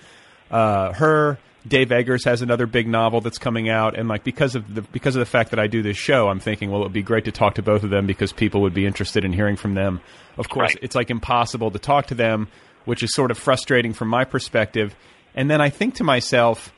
uh, 0.51 0.93
her. 0.93 1.37
Dave 1.67 1.91
Eggers 1.91 2.25
has 2.25 2.43
another 2.43 2.67
big 2.67 2.87
novel 2.87 3.21
that's 3.21 3.39
coming 3.39 3.69
out, 3.69 3.97
and 3.97 4.07
like 4.07 4.23
because 4.23 4.53
of 4.53 4.75
the 4.75 4.83
because 4.83 5.15
of 5.15 5.19
the 5.19 5.25
fact 5.25 5.49
that 5.49 5.59
I 5.59 5.65
do 5.65 5.81
this 5.81 5.97
show, 5.97 6.27
I'm 6.29 6.39
thinking, 6.39 6.69
well, 6.69 6.81
it 6.81 6.83
would 6.83 6.93
be 6.93 7.01
great 7.01 7.25
to 7.25 7.31
talk 7.31 7.55
to 7.55 7.63
both 7.63 7.81
of 7.81 7.89
them 7.89 8.05
because 8.05 8.31
people 8.31 8.61
would 8.61 8.73
be 8.75 8.85
interested 8.85 9.25
in 9.25 9.33
hearing 9.33 9.55
from 9.55 9.73
them. 9.73 9.99
Of 10.37 10.47
course, 10.49 10.75
Right. 10.75 10.83
it's 10.83 10.95
like 10.95 11.09
impossible 11.09 11.71
to 11.71 11.79
talk 11.79 12.05
to 12.07 12.15
them, 12.15 12.49
which 12.85 13.01
is 13.01 13.11
sort 13.15 13.31
of 13.31 13.37
frustrating 13.39 13.93
from 13.93 14.09
my 14.09 14.25
perspective. 14.25 14.95
And 15.35 15.51
then 15.51 15.61
I 15.61 15.69
think 15.69 15.95
to 15.95 16.03
myself, 16.03 16.73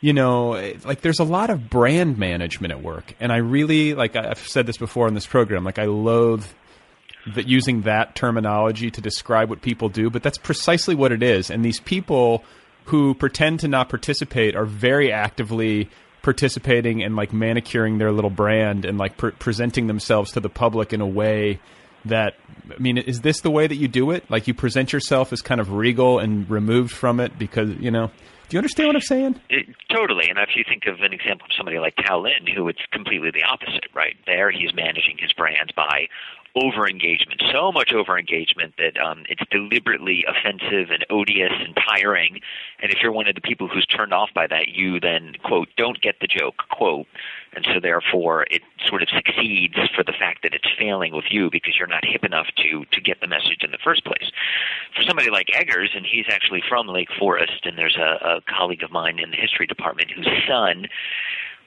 you 0.00 0.12
know, 0.12 0.50
like 0.84 1.00
there's 1.00 1.18
a 1.18 1.24
lot 1.24 1.50
of 1.50 1.70
brand 1.70 2.18
management 2.18 2.70
at 2.72 2.82
work, 2.82 3.14
and 3.18 3.32
I 3.32 3.38
really 3.38 3.94
like 3.94 4.14
I've 4.14 4.38
said 4.38 4.66
this 4.66 4.76
before 4.76 5.08
in 5.08 5.14
this 5.14 5.26
program, 5.26 5.64
like 5.64 5.78
I 5.78 5.86
loathe 5.86 6.44
that 7.34 7.48
using 7.48 7.82
that 7.82 8.14
terminology 8.14 8.90
to 8.90 9.00
describe 9.00 9.48
what 9.48 9.62
people 9.62 9.88
do, 9.88 10.10
but 10.10 10.22
that's 10.22 10.36
precisely 10.36 10.94
what 10.94 11.10
it 11.10 11.22
is. 11.22 11.50
And 11.50 11.64
these 11.64 11.80
people 11.80 12.44
who 12.84 13.14
pretend 13.14 13.60
to 13.60 13.68
not 13.68 13.88
participate 13.88 14.54
are 14.54 14.66
very 14.66 15.10
actively 15.10 15.88
participating 16.20 17.02
and 17.02 17.16
like 17.16 17.32
manicuring 17.32 17.98
their 17.98 18.12
little 18.12 18.30
brand 18.30 18.84
and 18.84 18.98
like 18.98 19.16
pre- 19.16 19.30
presenting 19.32 19.86
themselves 19.86 20.32
to 20.32 20.40
the 20.40 20.48
public 20.48 20.92
in 20.92 21.00
a 21.00 21.06
way 21.06 21.60
that 22.04 22.34
I 22.70 22.78
mean, 22.78 22.98
is 22.98 23.20
this 23.20 23.40
the 23.40 23.50
way 23.50 23.66
that 23.66 23.76
you 23.76 23.88
do 23.88 24.10
it? 24.10 24.28
Like 24.30 24.46
you 24.46 24.54
present 24.54 24.92
yourself 24.92 25.32
as 25.32 25.42
kind 25.42 25.60
of 25.60 25.72
regal 25.72 26.18
and 26.18 26.48
removed 26.48 26.92
from 26.92 27.20
it 27.20 27.38
because 27.38 27.70
you 27.76 27.90
know. 27.90 28.10
Do 28.48 28.56
you 28.56 28.58
understand 28.58 28.88
what 28.88 28.96
I'm 28.96 29.02
saying? 29.02 29.40
It, 29.48 29.66
totally. 29.88 30.28
And 30.28 30.38
if 30.38 30.50
you 30.54 30.64
think 30.68 30.84
of 30.86 31.00
an 31.00 31.14
example 31.14 31.46
of 31.46 31.52
somebody 31.56 31.78
like 31.78 31.94
Tao 31.96 32.20
Lin, 32.20 32.46
who 32.54 32.68
it's 32.68 32.82
completely 32.92 33.30
the 33.30 33.42
opposite, 33.42 33.88
right? 33.94 34.16
There, 34.26 34.50
he's 34.50 34.74
managing 34.74 35.16
his 35.18 35.32
brand 35.32 35.72
by 35.74 36.08
over 36.54 36.86
engagement, 36.86 37.42
so 37.52 37.72
much 37.72 37.92
over 37.92 38.16
engagement 38.18 38.74
that 38.78 39.00
um, 39.00 39.24
it's 39.28 39.42
deliberately 39.50 40.24
offensive 40.28 40.90
and 40.90 41.04
odious 41.10 41.52
and 41.52 41.76
tiring. 41.88 42.40
And 42.80 42.92
if 42.92 42.98
you're 43.02 43.12
one 43.12 43.26
of 43.26 43.34
the 43.34 43.40
people 43.40 43.66
who's 43.66 43.86
turned 43.86 44.12
off 44.12 44.28
by 44.34 44.46
that, 44.46 44.68
you 44.68 45.00
then, 45.00 45.32
quote, 45.42 45.68
don't 45.76 46.00
get 46.00 46.20
the 46.20 46.28
joke, 46.28 46.62
quote. 46.70 47.06
And 47.54 47.66
so 47.72 47.80
therefore 47.80 48.46
it 48.50 48.62
sort 48.86 49.02
of 49.02 49.08
succeeds 49.08 49.76
for 49.94 50.04
the 50.04 50.12
fact 50.12 50.42
that 50.42 50.54
it's 50.54 50.68
failing 50.78 51.14
with 51.14 51.26
you 51.30 51.50
because 51.50 51.74
you're 51.78 51.88
not 51.88 52.04
hip 52.04 52.24
enough 52.24 52.46
to, 52.56 52.84
to 52.92 53.00
get 53.00 53.20
the 53.20 53.28
message 53.28 53.62
in 53.62 53.70
the 53.70 53.78
first 53.82 54.04
place. 54.04 54.30
For 54.96 55.02
somebody 55.02 55.30
like 55.30 55.46
Eggers, 55.54 55.90
and 55.94 56.04
he's 56.06 56.26
actually 56.30 56.62
from 56.68 56.88
Lake 56.88 57.08
Forest, 57.18 57.64
and 57.64 57.78
there's 57.78 57.96
a, 57.96 58.38
a 58.38 58.40
colleague 58.48 58.82
of 58.82 58.90
mine 58.90 59.18
in 59.18 59.30
the 59.30 59.36
history 59.36 59.66
department 59.66 60.10
whose 60.10 60.28
son 60.48 60.86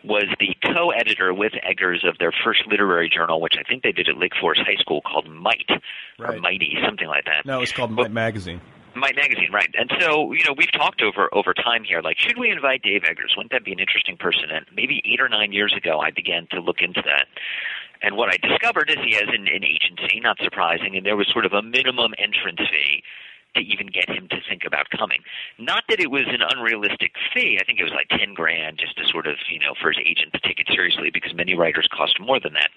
was 0.03 0.25
the 0.39 0.55
co-editor 0.63 1.33
with 1.33 1.53
Eggers 1.63 2.05
of 2.07 2.17
their 2.19 2.31
first 2.43 2.61
literary 2.67 3.09
journal, 3.09 3.41
which 3.41 3.55
I 3.59 3.63
think 3.67 3.83
they 3.83 3.91
did 3.91 4.07
at 4.07 4.17
Lake 4.17 4.33
Forest 4.39 4.61
High 4.65 4.79
School, 4.79 5.01
called 5.01 5.29
Might 5.29 5.69
or 6.19 6.25
Right. 6.25 6.41
Mighty, 6.41 6.77
something 6.85 7.07
like 7.07 7.25
that. 7.25 7.45
No, 7.45 7.61
it's 7.61 7.71
called 7.71 7.91
Might 7.91 8.11
Magazine. 8.11 8.61
Might 8.97 9.15
magazine, 9.15 9.51
right? 9.53 9.69
And 9.77 9.91
so, 9.99 10.33
you 10.33 10.43
know, 10.43 10.53
we've 10.57 10.71
talked 10.71 11.01
over 11.01 11.29
over 11.31 11.53
time 11.53 11.83
here. 11.83 12.01
Like, 12.01 12.17
should 12.17 12.37
we 12.37 12.49
invite 12.49 12.81
Dave 12.81 13.03
Eggers? 13.03 13.33
Wouldn't 13.37 13.51
that 13.51 13.63
be 13.63 13.71
an 13.71 13.79
interesting 13.79 14.17
person? 14.17 14.49
And 14.51 14.65
maybe 14.75 15.01
eight 15.05 15.21
or 15.21 15.29
nine 15.29 15.51
years 15.53 15.73
ago, 15.77 15.99
I 15.99 16.11
began 16.11 16.47
to 16.51 16.59
look 16.59 16.81
into 16.81 17.01
that. 17.05 17.27
And 18.01 18.17
what 18.17 18.29
I 18.29 18.37
discovered 18.37 18.89
is 18.89 18.97
he 19.03 19.13
has 19.13 19.27
an, 19.27 19.47
an 19.47 19.63
agency, 19.63 20.19
not 20.19 20.37
surprising, 20.43 20.95
and 20.95 21.05
there 21.05 21.15
was 21.15 21.27
sort 21.31 21.45
of 21.45 21.53
a 21.53 21.61
minimum 21.61 22.13
entrance 22.17 22.59
fee 22.59 23.03
to 23.55 23.61
even 23.61 23.87
get 23.87 24.09
him 24.09 24.27
to 24.29 24.37
think 24.47 24.63
about 24.65 24.89
coming. 24.89 25.19
Not 25.57 25.83
that 25.89 25.99
it 25.99 26.11
was 26.11 26.25
an 26.27 26.41
unrealistic 26.41 27.13
fee. 27.33 27.57
I 27.59 27.63
think 27.65 27.79
it 27.79 27.83
was 27.83 27.93
like 27.93 28.09
ten 28.09 28.33
grand 28.33 28.77
just 28.77 28.97
to 28.97 29.07
sort 29.07 29.27
of, 29.27 29.35
you 29.49 29.59
know, 29.59 29.73
for 29.81 29.91
his 29.91 30.01
agent 30.05 30.33
to 30.33 30.39
take 30.39 30.59
it 30.59 30.67
seriously 30.69 31.09
because 31.11 31.33
many 31.33 31.55
writers 31.55 31.87
cost 31.91 32.19
more 32.19 32.39
than 32.39 32.53
that. 32.53 32.69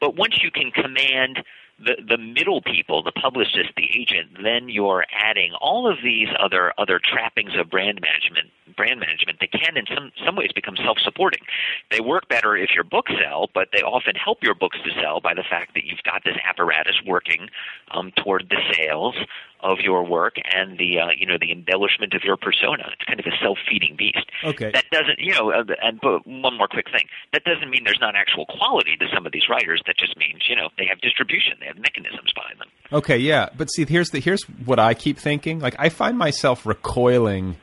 But 0.00 0.16
once 0.16 0.42
you 0.42 0.50
can 0.50 0.70
command 0.70 1.44
the 1.84 1.96
the 2.08 2.18
middle 2.18 2.62
people, 2.62 3.02
the 3.02 3.12
publicist, 3.12 3.70
the 3.76 3.88
agent, 3.98 4.42
then 4.42 4.68
you're 4.68 5.04
adding 5.12 5.52
all 5.60 5.90
of 5.90 5.98
these 6.02 6.28
other 6.38 6.72
other 6.78 7.00
trappings 7.02 7.52
of 7.58 7.70
brand 7.70 8.00
management 8.00 8.48
brand 8.76 9.00
management 9.00 9.38
that 9.40 9.52
can 9.52 9.76
in 9.76 9.84
some 9.94 10.12
some 10.24 10.36
ways 10.36 10.50
become 10.54 10.76
self 10.76 10.98
supporting. 11.02 11.42
They 11.90 12.00
work 12.00 12.28
better 12.28 12.56
if 12.56 12.70
your 12.74 12.84
books 12.84 13.12
sell, 13.20 13.50
but 13.54 13.68
they 13.72 13.82
often 13.82 14.14
help 14.14 14.42
your 14.42 14.54
books 14.54 14.78
to 14.84 14.90
sell 15.00 15.20
by 15.20 15.34
the 15.34 15.44
fact 15.48 15.74
that 15.74 15.84
you've 15.84 16.02
got 16.04 16.22
this 16.24 16.36
apparatus 16.44 16.96
working 17.06 17.48
um, 17.90 18.12
toward 18.16 18.48
the 18.48 18.60
sales 18.74 19.16
of 19.62 19.78
your 19.80 20.04
work 20.04 20.36
and 20.52 20.78
the 20.78 20.98
uh, 20.98 21.08
you 21.16 21.26
know 21.26 21.36
the 21.40 21.52
embellishment 21.52 22.14
of 22.14 22.22
your 22.24 22.36
persona. 22.36 22.84
It's 22.92 23.04
kind 23.06 23.20
of 23.20 23.26
a 23.26 23.36
self 23.42 23.58
feeding 23.68 23.96
beast. 23.96 24.26
Okay. 24.44 24.70
That 24.72 24.84
doesn't 24.90 25.18
you 25.18 25.32
know 25.34 25.52
uh, 25.52 25.64
and 25.82 26.00
but 26.00 26.26
one 26.26 26.56
more 26.56 26.68
quick 26.68 26.86
thing. 26.86 27.06
That 27.32 27.44
doesn't 27.44 27.70
mean 27.70 27.84
there's 27.84 28.00
not 28.00 28.14
actual 28.16 28.46
quality 28.46 28.96
to 28.98 29.06
some 29.14 29.26
of 29.26 29.32
these 29.32 29.48
writers. 29.48 29.82
That 29.86 29.96
just 29.96 30.16
means 30.16 30.42
you 30.48 30.56
know 30.56 30.68
they 30.78 30.86
have 30.86 31.00
distribution. 31.00 31.54
They 31.60 31.66
have 31.66 31.78
mechanisms 31.78 32.32
behind 32.34 32.60
them. 32.60 32.68
Okay, 32.92 33.18
yeah, 33.18 33.48
but 33.56 33.68
see, 33.70 33.84
here's 33.86 34.10
the 34.10 34.20
here's 34.20 34.42
what 34.42 34.78
I 34.78 34.94
keep 34.94 35.18
thinking. 35.18 35.60
Like, 35.60 35.76
I 35.78 35.88
find 35.88 36.18
myself 36.18 36.66
recoiling 36.66 37.56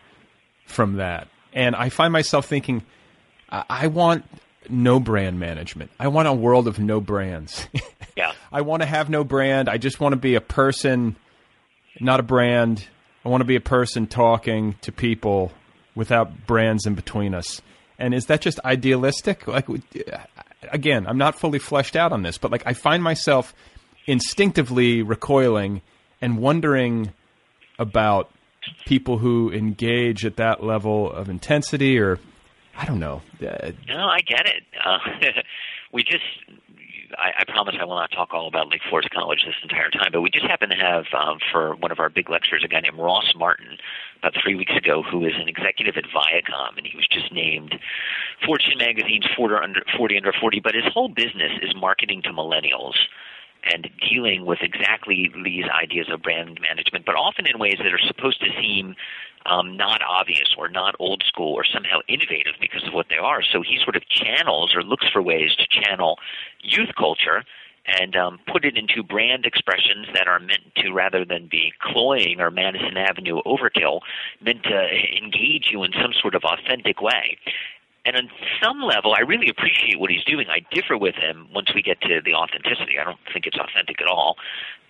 from 0.65 0.93
that, 0.93 1.27
and 1.53 1.75
I 1.75 1.89
find 1.89 2.11
myself 2.13 2.45
thinking, 2.45 2.83
I, 3.49 3.63
I 3.69 3.87
want 3.87 4.25
no 4.69 4.99
brand 4.99 5.39
management. 5.39 5.91
I 5.99 6.07
want 6.07 6.27
a 6.27 6.33
world 6.33 6.67
of 6.67 6.79
no 6.79 7.01
brands. 7.01 7.67
Yeah. 8.19 8.33
I 8.51 8.61
want 8.61 8.81
to 8.81 8.85
have 8.85 9.09
no 9.09 9.23
brand. 9.23 9.69
I 9.69 9.77
just 9.77 10.01
want 10.01 10.11
to 10.11 10.17
be 10.17 10.35
a 10.35 10.41
person, 10.41 11.15
not 11.99 12.19
a 12.19 12.23
brand. 12.23 12.87
I 13.25 13.29
want 13.29 13.41
to 13.41 13.45
be 13.45 13.55
a 13.55 13.61
person 13.61 14.07
talking 14.07 14.75
to 14.81 14.91
people 14.91 15.51
without 15.95 16.47
brands 16.47 16.85
in 16.85 16.95
between 16.95 17.33
us. 17.33 17.61
And 17.97 18.13
is 18.13 18.27
that 18.27 18.41
just 18.41 18.59
idealistic? 18.63 19.47
Like, 19.47 19.67
again, 20.71 21.05
I'm 21.05 21.17
not 21.17 21.35
fully 21.35 21.59
fleshed 21.59 21.95
out 21.95 22.11
on 22.13 22.23
this, 22.23 22.37
but 22.37 22.51
like, 22.51 22.63
I 22.65 22.73
find 22.73 23.03
myself 23.03 23.53
instinctively 24.05 25.01
recoiling 25.01 25.81
and 26.21 26.37
wondering 26.37 27.13
about 27.77 28.31
people 28.85 29.17
who 29.17 29.51
engage 29.51 30.25
at 30.25 30.37
that 30.37 30.63
level 30.63 31.11
of 31.11 31.29
intensity, 31.29 31.99
or 31.99 32.19
I 32.77 32.85
don't 32.85 32.99
know. 32.99 33.21
Uh, 33.41 33.71
No, 33.87 34.05
I 34.07 34.19
get 34.19 34.47
it. 34.47 34.63
Uh, 34.83 34.97
we 35.91 36.03
just, 36.03 36.23
I, 37.17 37.31
I 37.39 37.43
promise 37.51 37.75
I 37.79 37.85
will 37.85 37.95
not 37.95 38.11
talk 38.11 38.33
all 38.33 38.47
about 38.47 38.69
Lake 38.69 38.81
Forest 38.89 39.09
College 39.11 39.43
this 39.45 39.55
entire 39.63 39.89
time, 39.89 40.11
but 40.11 40.21
we 40.21 40.29
just 40.29 40.45
happen 40.45 40.69
to 40.69 40.75
have 40.75 41.05
um, 41.17 41.39
for 41.51 41.75
one 41.75 41.91
of 41.91 41.99
our 41.99 42.09
big 42.09 42.29
lectures 42.29 42.63
a 42.63 42.67
guy 42.67 42.81
named 42.81 42.97
Ross 42.97 43.33
Martin 43.35 43.77
about 44.19 44.33
three 44.41 44.55
weeks 44.55 44.75
ago 44.75 45.01
who 45.03 45.25
is 45.25 45.33
an 45.35 45.47
executive 45.47 45.97
at 45.97 46.05
Viacom, 46.05 46.77
and 46.77 46.85
he 46.85 46.95
was 46.95 47.07
just 47.07 47.31
named 47.31 47.75
Fortune 48.45 48.77
Magazine's 48.77 49.27
40 49.35 49.55
under, 49.63 49.81
40 49.97 50.17
under 50.17 50.33
40, 50.33 50.59
but 50.59 50.75
his 50.75 50.85
whole 50.93 51.09
business 51.09 51.51
is 51.61 51.75
marketing 51.75 52.21
to 52.23 52.29
millennials. 52.29 52.95
And 53.63 53.89
dealing 54.09 54.45
with 54.45 54.59
exactly 54.61 55.31
these 55.43 55.65
ideas 55.65 56.07
of 56.11 56.21
brand 56.21 56.59
management, 56.61 57.05
but 57.05 57.15
often 57.15 57.45
in 57.45 57.59
ways 57.59 57.77
that 57.77 57.93
are 57.93 57.99
supposed 57.99 58.39
to 58.41 58.47
seem 58.61 58.95
um, 59.45 59.77
not 59.77 60.01
obvious 60.01 60.53
or 60.57 60.69
not 60.69 60.95
old 60.99 61.23
school 61.27 61.53
or 61.53 61.63
somehow 61.65 61.99
innovative 62.07 62.53
because 62.59 62.85
of 62.85 62.93
what 62.93 63.07
they 63.09 63.17
are. 63.17 63.41
So 63.41 63.61
he 63.61 63.79
sort 63.83 63.95
of 63.95 64.07
channels 64.09 64.75
or 64.75 64.83
looks 64.83 65.07
for 65.11 65.21
ways 65.21 65.55
to 65.55 65.67
channel 65.67 66.19
youth 66.61 66.89
culture 66.97 67.43
and 67.85 68.15
um, 68.15 68.39
put 68.51 68.65
it 68.65 68.77
into 68.77 69.01
brand 69.01 69.45
expressions 69.45 70.07
that 70.13 70.27
are 70.27 70.39
meant 70.39 70.75
to, 70.75 70.91
rather 70.91 71.25
than 71.25 71.47
be 71.47 71.73
cloying 71.81 72.39
or 72.39 72.51
Madison 72.51 72.97
Avenue 72.97 73.41
overkill, 73.45 74.01
meant 74.41 74.63
to 74.63 74.87
engage 75.17 75.69
you 75.71 75.83
in 75.83 75.91
some 75.93 76.13
sort 76.21 76.35
of 76.35 76.43
authentic 76.43 77.01
way. 77.01 77.37
And 78.05 78.15
on 78.15 78.29
some 78.63 78.81
level, 78.81 79.13
I 79.13 79.21
really 79.21 79.49
appreciate 79.49 79.99
what 79.99 80.09
he's 80.09 80.23
doing. 80.23 80.47
I 80.49 80.59
differ 80.73 80.97
with 80.97 81.15
him 81.15 81.47
once 81.53 81.73
we 81.73 81.81
get 81.81 82.01
to 82.01 82.21
the 82.23 82.33
authenticity. 82.33 82.97
I 82.99 83.03
don't 83.03 83.19
think 83.31 83.45
it's 83.45 83.57
authentic 83.57 84.01
at 84.01 84.07
all. 84.07 84.37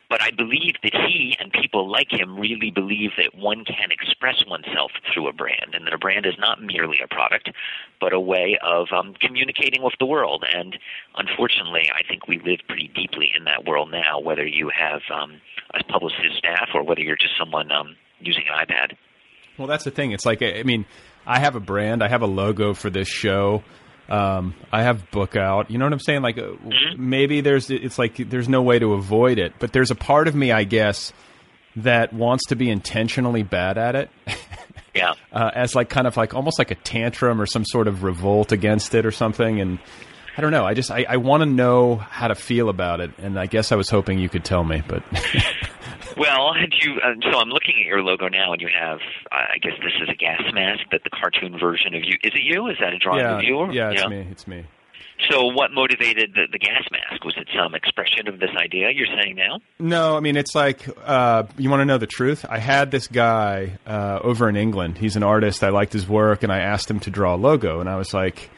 But 0.10 0.24
I 0.24 0.32
believe 0.32 0.74
that 0.82 0.96
he 0.96 1.38
and 1.40 1.52
people 1.52 1.88
like 1.88 2.12
him 2.12 2.40
really 2.40 2.72
believe 2.72 3.12
that 3.18 3.36
one 3.38 3.64
can 3.64 3.92
express 3.92 4.44
oneself 4.48 4.92
through 5.14 5.28
a 5.28 5.34
brand, 5.34 5.76
and 5.76 5.86
that 5.86 5.94
a 5.94 6.00
brand 6.00 6.26
is 6.26 6.34
not 6.40 6.64
merely 6.64 6.98
a 7.04 7.08
product, 7.08 7.52
but 8.02 8.12
a 8.12 8.20
way 8.20 8.58
of 8.64 8.88
um, 8.92 9.14
communicating 9.22 9.84
with 9.84 9.94
the 10.00 10.08
world. 10.08 10.44
And 10.52 10.80
unfortunately, 11.16 11.92
I 11.94 12.02
think 12.08 12.28
we 12.28 12.40
live 12.40 12.60
pretty 12.68 12.90
deeply 12.96 13.32
in 13.38 13.44
that 13.44 13.66
world 13.66 13.92
now, 13.92 14.20
whether 14.20 14.48
you 14.48 14.72
have 14.76 15.02
um, 15.14 15.40
a 15.76 15.84
publicist 15.84 16.38
staff 16.40 16.70
or 16.74 16.82
whether 16.82 17.02
you're 17.02 17.16
just 17.16 17.38
someone 17.38 17.72
um, 17.72 17.96
using 18.20 18.46
an 18.52 18.66
iPad. 18.66 18.98
Well, 19.60 19.68
that's 19.68 19.84
the 19.84 19.92
thing. 19.92 20.12
It's 20.12 20.26
like 20.26 20.42
I 20.42 20.64
mean, 20.64 20.86
I 21.26 21.40
have 21.40 21.56
a 21.56 21.60
brand, 21.60 22.04
I 22.04 22.08
have 22.10 22.22
a 22.22 22.28
logo 22.28 22.74
for 22.74 22.90
this 22.90 23.08
show. 23.08 23.64
Um, 24.10 24.56
I 24.72 24.82
have 24.82 25.12
book 25.12 25.36
out. 25.36 25.70
You 25.70 25.78
know 25.78 25.86
what 25.86 25.94
I'm 25.94 26.00
saying? 26.00 26.24
Like 26.24 26.38
uh, 26.40 26.54
maybe 26.98 27.42
there's 27.42 27.70
it's 27.70 28.00
like 28.00 28.18
there's 28.18 28.50
no 28.50 28.64
way 28.64 28.80
to 28.80 28.94
avoid 28.94 29.38
it, 29.38 29.54
but 29.60 29.72
there's 29.72 29.92
a 29.92 29.96
part 29.96 30.28
of 30.28 30.34
me, 30.34 30.52
I 30.52 30.64
guess, 30.64 31.14
that 31.76 32.12
wants 32.12 32.48
to 32.48 32.56
be 32.56 32.70
intentionally 32.72 33.44
bad 33.44 33.78
at 33.78 33.96
it. 33.96 34.10
Yeah. 34.96 35.14
uh, 35.32 35.52
as 35.54 35.76
like 35.76 35.88
kind 35.88 36.08
of 36.08 36.18
like 36.18 36.34
almost 36.34 36.58
like 36.58 36.72
a 36.72 36.76
tantrum 36.76 37.40
or 37.40 37.46
some 37.46 37.64
sort 37.64 37.88
of 37.88 38.02
revolt 38.04 38.52
against 38.52 38.96
it 38.96 39.06
or 39.06 39.12
something. 39.12 39.62
And 39.62 39.78
I 40.36 40.42
don't 40.42 40.52
know. 40.52 40.66
I 40.66 40.74
just 40.74 40.90
I, 40.90 41.06
I 41.08 41.18
want 41.18 41.42
to 41.42 41.46
know 41.46 41.96
how 41.98 42.28
to 42.28 42.36
feel 42.36 42.70
about 42.70 43.00
it, 43.00 43.12
and 43.20 43.40
I 43.40 43.46
guess 43.46 43.72
I 43.72 43.76
was 43.76 43.88
hoping 43.90 44.18
you 44.18 44.30
could 44.30 44.44
tell 44.44 44.64
me, 44.64 44.82
but 44.86 45.04
Well, 46.18 46.54
you, 46.82 47.00
um, 47.04 47.20
so 47.22 47.40
I'm 47.40 47.50
looking 47.50 47.76
at 47.80 47.86
your 47.86 48.02
logo 48.02 48.28
now, 48.28 48.54
and 48.54 48.62
you 48.62 48.70
have, 48.74 49.00
I 49.32 49.58
guess 49.62 49.74
this 49.84 49.94
is 50.02 50.10
a 50.10 50.16
gas 50.16 50.42
mask, 50.54 50.84
but 50.92 51.04
the 51.04 51.10
cartoon 51.10 51.58
version 51.60 51.96
of 51.96 52.04
you. 52.04 52.16
Is 52.24 52.32
it 52.34 52.44
you? 52.44 52.68
Is 52.68 52.78
that 52.80 52.94
a 52.94 52.98
drawing 52.98 53.20
yeah, 53.20 53.38
of 53.38 53.44
you? 53.44 53.56
Or- 53.56 53.72
yeah, 53.72 53.92
it's 53.92 54.08
me. 54.08 54.28
It's 54.32 54.48
me. 54.48 54.66
So, 55.30 55.48
what 55.48 55.72
motivated 55.74 56.32
the, 56.34 56.46
the 56.50 56.58
gas 56.58 56.84
mask? 56.92 57.26
Was 57.26 57.36
it 57.38 57.48
some 57.54 57.76
expression 57.76 58.30
of 58.30 58.40
this 58.40 58.52
idea 58.58 58.90
you're 58.92 59.08
saying 59.22 59.36
now? 59.36 59.60
No, 59.78 60.16
I 60.16 60.22
mean 60.22 60.38
it's 60.38 60.56
like 60.56 60.88
uh, 61.04 61.44
you 61.58 61.70
want 61.70 61.82
to 61.82 61.86
know 61.86 61.98
the 61.98 62.08
truth. 62.08 62.46
I 62.50 62.60
had 62.60 62.90
this 62.90 63.08
guy 63.08 63.78
uh, 63.86 64.20
over 64.24 64.48
in 64.48 64.56
England. 64.56 64.98
He's 64.98 65.18
an 65.18 65.24
artist. 65.24 65.62
I 65.62 65.70
liked 65.70 65.92
his 65.92 66.08
work, 66.08 66.44
and 66.44 66.54
I 66.54 66.60
asked 66.60 66.90
him 66.90 67.02
to 67.02 67.10
draw 67.10 67.36
a 67.36 67.38
logo. 67.38 67.82
And 67.82 67.90
I 67.90 67.98
was 67.98 68.14
like, 68.14 68.50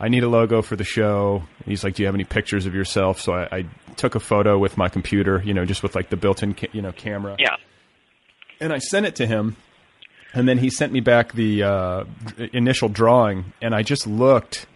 I 0.00 0.08
need 0.08 0.24
a 0.24 0.28
logo 0.28 0.62
for 0.62 0.74
the 0.74 0.84
show. 0.84 1.42
He's 1.66 1.84
like, 1.84 1.94
Do 1.94 2.02
you 2.02 2.06
have 2.06 2.14
any 2.14 2.24
pictures 2.24 2.64
of 2.64 2.74
yourself? 2.74 3.20
So 3.20 3.34
I, 3.34 3.48
I 3.58 3.64
took 3.96 4.14
a 4.14 4.20
photo 4.20 4.58
with 4.58 4.76
my 4.76 4.88
computer, 4.88 5.42
you 5.44 5.54
know, 5.54 5.64
just 5.64 5.82
with 5.82 5.94
like 5.94 6.10
the 6.10 6.16
built-in, 6.16 6.54
ca- 6.54 6.68
you 6.72 6.82
know, 6.82 6.92
camera. 6.92 7.36
Yeah. 7.38 7.56
and 8.60 8.72
I 8.72 8.78
sent 8.78 9.06
it 9.06 9.16
to 9.16 9.26
him, 9.26 9.56
and 10.34 10.48
then 10.48 10.58
he 10.58 10.70
sent 10.70 10.92
me 10.92 11.00
back 11.00 11.32
the 11.32 11.62
uh, 11.62 12.04
initial 12.52 12.88
drawing, 12.88 13.52
and 13.62 13.74
I 13.74 13.82
just 13.82 14.06
looked 14.06 14.66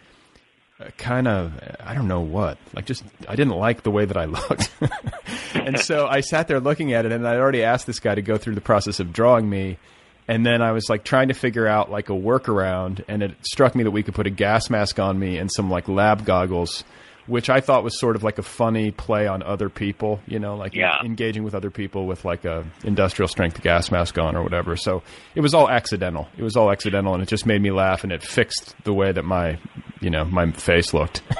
kind 0.96 1.28
of 1.28 1.52
I 1.84 1.92
don't 1.92 2.08
know 2.08 2.20
what 2.22 2.56
like 2.72 2.86
just 2.86 3.04
I 3.28 3.36
didn't 3.36 3.52
like 3.54 3.82
the 3.82 3.90
way 3.90 4.06
that 4.06 4.16
I 4.16 4.24
looked, 4.36 4.70
and 5.54 5.78
so 5.78 6.06
I 6.06 6.20
sat 6.20 6.48
there 6.48 6.58
looking 6.60 6.92
at 6.94 7.04
it, 7.04 7.12
and 7.12 7.26
I'd 7.28 7.36
already 7.38 7.62
asked 7.62 7.86
this 7.86 8.00
guy 8.00 8.14
to 8.14 8.22
go 8.22 8.38
through 8.38 8.54
the 8.54 8.60
process 8.62 8.98
of 9.00 9.12
drawing 9.12 9.48
me. 9.48 9.78
And 10.28 10.46
then 10.46 10.62
I 10.62 10.70
was 10.70 10.88
like 10.88 11.02
trying 11.02 11.26
to 11.28 11.34
figure 11.34 11.66
out 11.66 11.90
like 11.90 12.08
a 12.08 12.12
workaround, 12.12 13.02
and 13.08 13.20
it 13.22 13.32
struck 13.44 13.74
me 13.74 13.82
that 13.82 13.90
we 13.90 14.04
could 14.04 14.14
put 14.14 14.28
a 14.28 14.30
gas 14.30 14.70
mask 14.70 15.00
on 15.00 15.18
me 15.18 15.38
and 15.38 15.50
some 15.52 15.68
like 15.68 15.88
lab 15.88 16.24
goggles, 16.24 16.84
which 17.30 17.48
I 17.48 17.60
thought 17.60 17.82
was 17.84 17.98
sort 17.98 18.16
of 18.16 18.22
like 18.22 18.38
a 18.38 18.42
funny 18.42 18.90
play 18.90 19.26
on 19.26 19.42
other 19.42 19.68
people, 19.70 20.20
you 20.26 20.38
know, 20.38 20.56
like 20.56 20.74
Yeah. 20.74 20.96
engaging 21.04 21.44
with 21.44 21.54
other 21.54 21.70
people 21.70 22.06
with 22.06 22.24
like 22.24 22.44
a 22.44 22.64
industrial 22.84 23.28
strength 23.28 23.62
gas 23.62 23.90
mask 23.90 24.18
on 24.18 24.36
or 24.36 24.42
whatever. 24.42 24.76
So 24.76 25.02
it 25.34 25.40
was 25.40 25.54
all 25.54 25.70
accidental. 25.70 26.28
It 26.36 26.42
was 26.42 26.56
all 26.56 26.70
accidental, 26.70 27.14
and 27.14 27.22
it 27.22 27.28
just 27.28 27.46
made 27.46 27.62
me 27.62 27.70
laugh, 27.70 28.02
and 28.04 28.12
it 28.12 28.22
fixed 28.22 28.74
the 28.84 28.92
way 28.92 29.12
that 29.12 29.24
my, 29.24 29.58
you 30.00 30.10
know, 30.10 30.24
my 30.24 30.50
face 30.52 30.92
looked. 30.92 31.22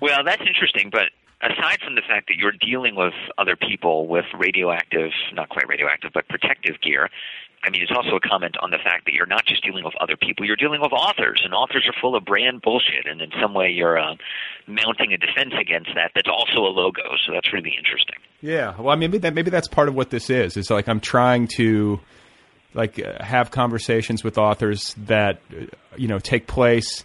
Well, 0.00 0.22
that's 0.24 0.42
interesting, 0.46 0.90
but 0.92 1.10
aside 1.42 1.80
from 1.84 1.96
the 1.96 2.02
fact 2.06 2.28
that 2.28 2.36
you're 2.36 2.52
dealing 2.60 2.94
with 2.94 3.14
other 3.36 3.56
people 3.56 4.06
with 4.06 4.24
radioactive, 4.38 5.10
not 5.34 5.48
quite 5.48 5.66
radioactive, 5.68 6.12
but 6.14 6.28
protective 6.28 6.80
gear, 6.80 7.10
I 7.64 7.70
mean, 7.70 7.82
it's 7.82 7.90
also 7.94 8.16
a 8.16 8.20
comment 8.20 8.56
on 8.62 8.70
the 8.70 8.78
fact 8.78 9.04
that 9.06 9.12
you're 9.14 9.26
not 9.26 9.44
just 9.44 9.64
dealing 9.64 9.84
with 9.84 9.94
other 10.00 10.16
people, 10.16 10.46
you're 10.46 10.56
dealing 10.56 10.80
with 10.80 10.92
authors, 10.92 11.40
and 11.44 11.52
authors 11.52 11.84
are 11.88 11.94
full 12.00 12.14
of 12.14 12.24
brand 12.24 12.62
bullshit, 12.62 13.06
and 13.10 13.20
in 13.20 13.30
some 13.42 13.52
way 13.52 13.68
you're 13.70 13.98
uh, 13.98 14.14
mounting 14.66 15.12
a 15.12 15.16
defense 15.18 15.52
against 15.60 15.90
that 15.94 16.12
that's 16.14 16.28
also 16.28 16.60
a 16.60 16.72
logo, 16.72 17.02
so 17.26 17.32
that's 17.32 17.52
really 17.52 17.74
interesting. 17.76 18.16
Yeah, 18.40 18.74
well, 18.78 18.90
I 18.90 18.94
maybe 18.94 19.18
that 19.18 19.34
maybe 19.34 19.50
that's 19.50 19.66
part 19.68 19.88
of 19.88 19.94
what 19.94 20.10
this 20.10 20.30
is. 20.30 20.56
It's 20.56 20.70
like 20.70 20.88
I'm 20.88 21.00
trying 21.00 21.48
to 21.56 21.98
like 22.74 22.98
uh, 23.04 23.22
have 23.24 23.50
conversations 23.50 24.22
with 24.22 24.38
authors 24.38 24.94
that 25.06 25.40
uh, 25.50 25.64
you 25.96 26.06
know 26.06 26.20
take 26.20 26.46
place 26.46 27.04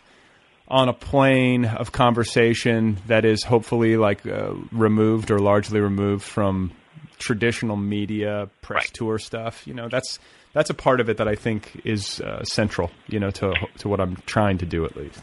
on 0.67 0.87
a 0.89 0.93
plane 0.93 1.65
of 1.65 1.91
conversation 1.91 2.97
that 3.07 3.25
is 3.25 3.43
hopefully 3.43 3.97
like 3.97 4.25
uh, 4.27 4.53
removed 4.71 5.31
or 5.31 5.39
largely 5.39 5.79
removed 5.79 6.23
from 6.23 6.71
traditional 7.19 7.75
media 7.75 8.49
press 8.61 8.83
Right. 8.83 8.93
tour 8.93 9.17
stuff. 9.17 9.65
You 9.67 9.73
know, 9.73 9.89
that's 9.89 10.19
that's 10.53 10.69
a 10.69 10.73
part 10.73 10.99
of 10.99 11.09
it 11.09 11.17
that 11.17 11.27
I 11.27 11.35
think 11.35 11.81
is 11.83 12.21
uh, 12.21 12.43
central. 12.43 12.91
You 13.07 13.19
know, 13.19 13.31
to 13.31 13.53
to 13.79 13.89
what 13.89 13.99
I'm 13.99 14.17
trying 14.25 14.57
to 14.59 14.65
do 14.65 14.85
at 14.85 14.95
least. 14.95 15.21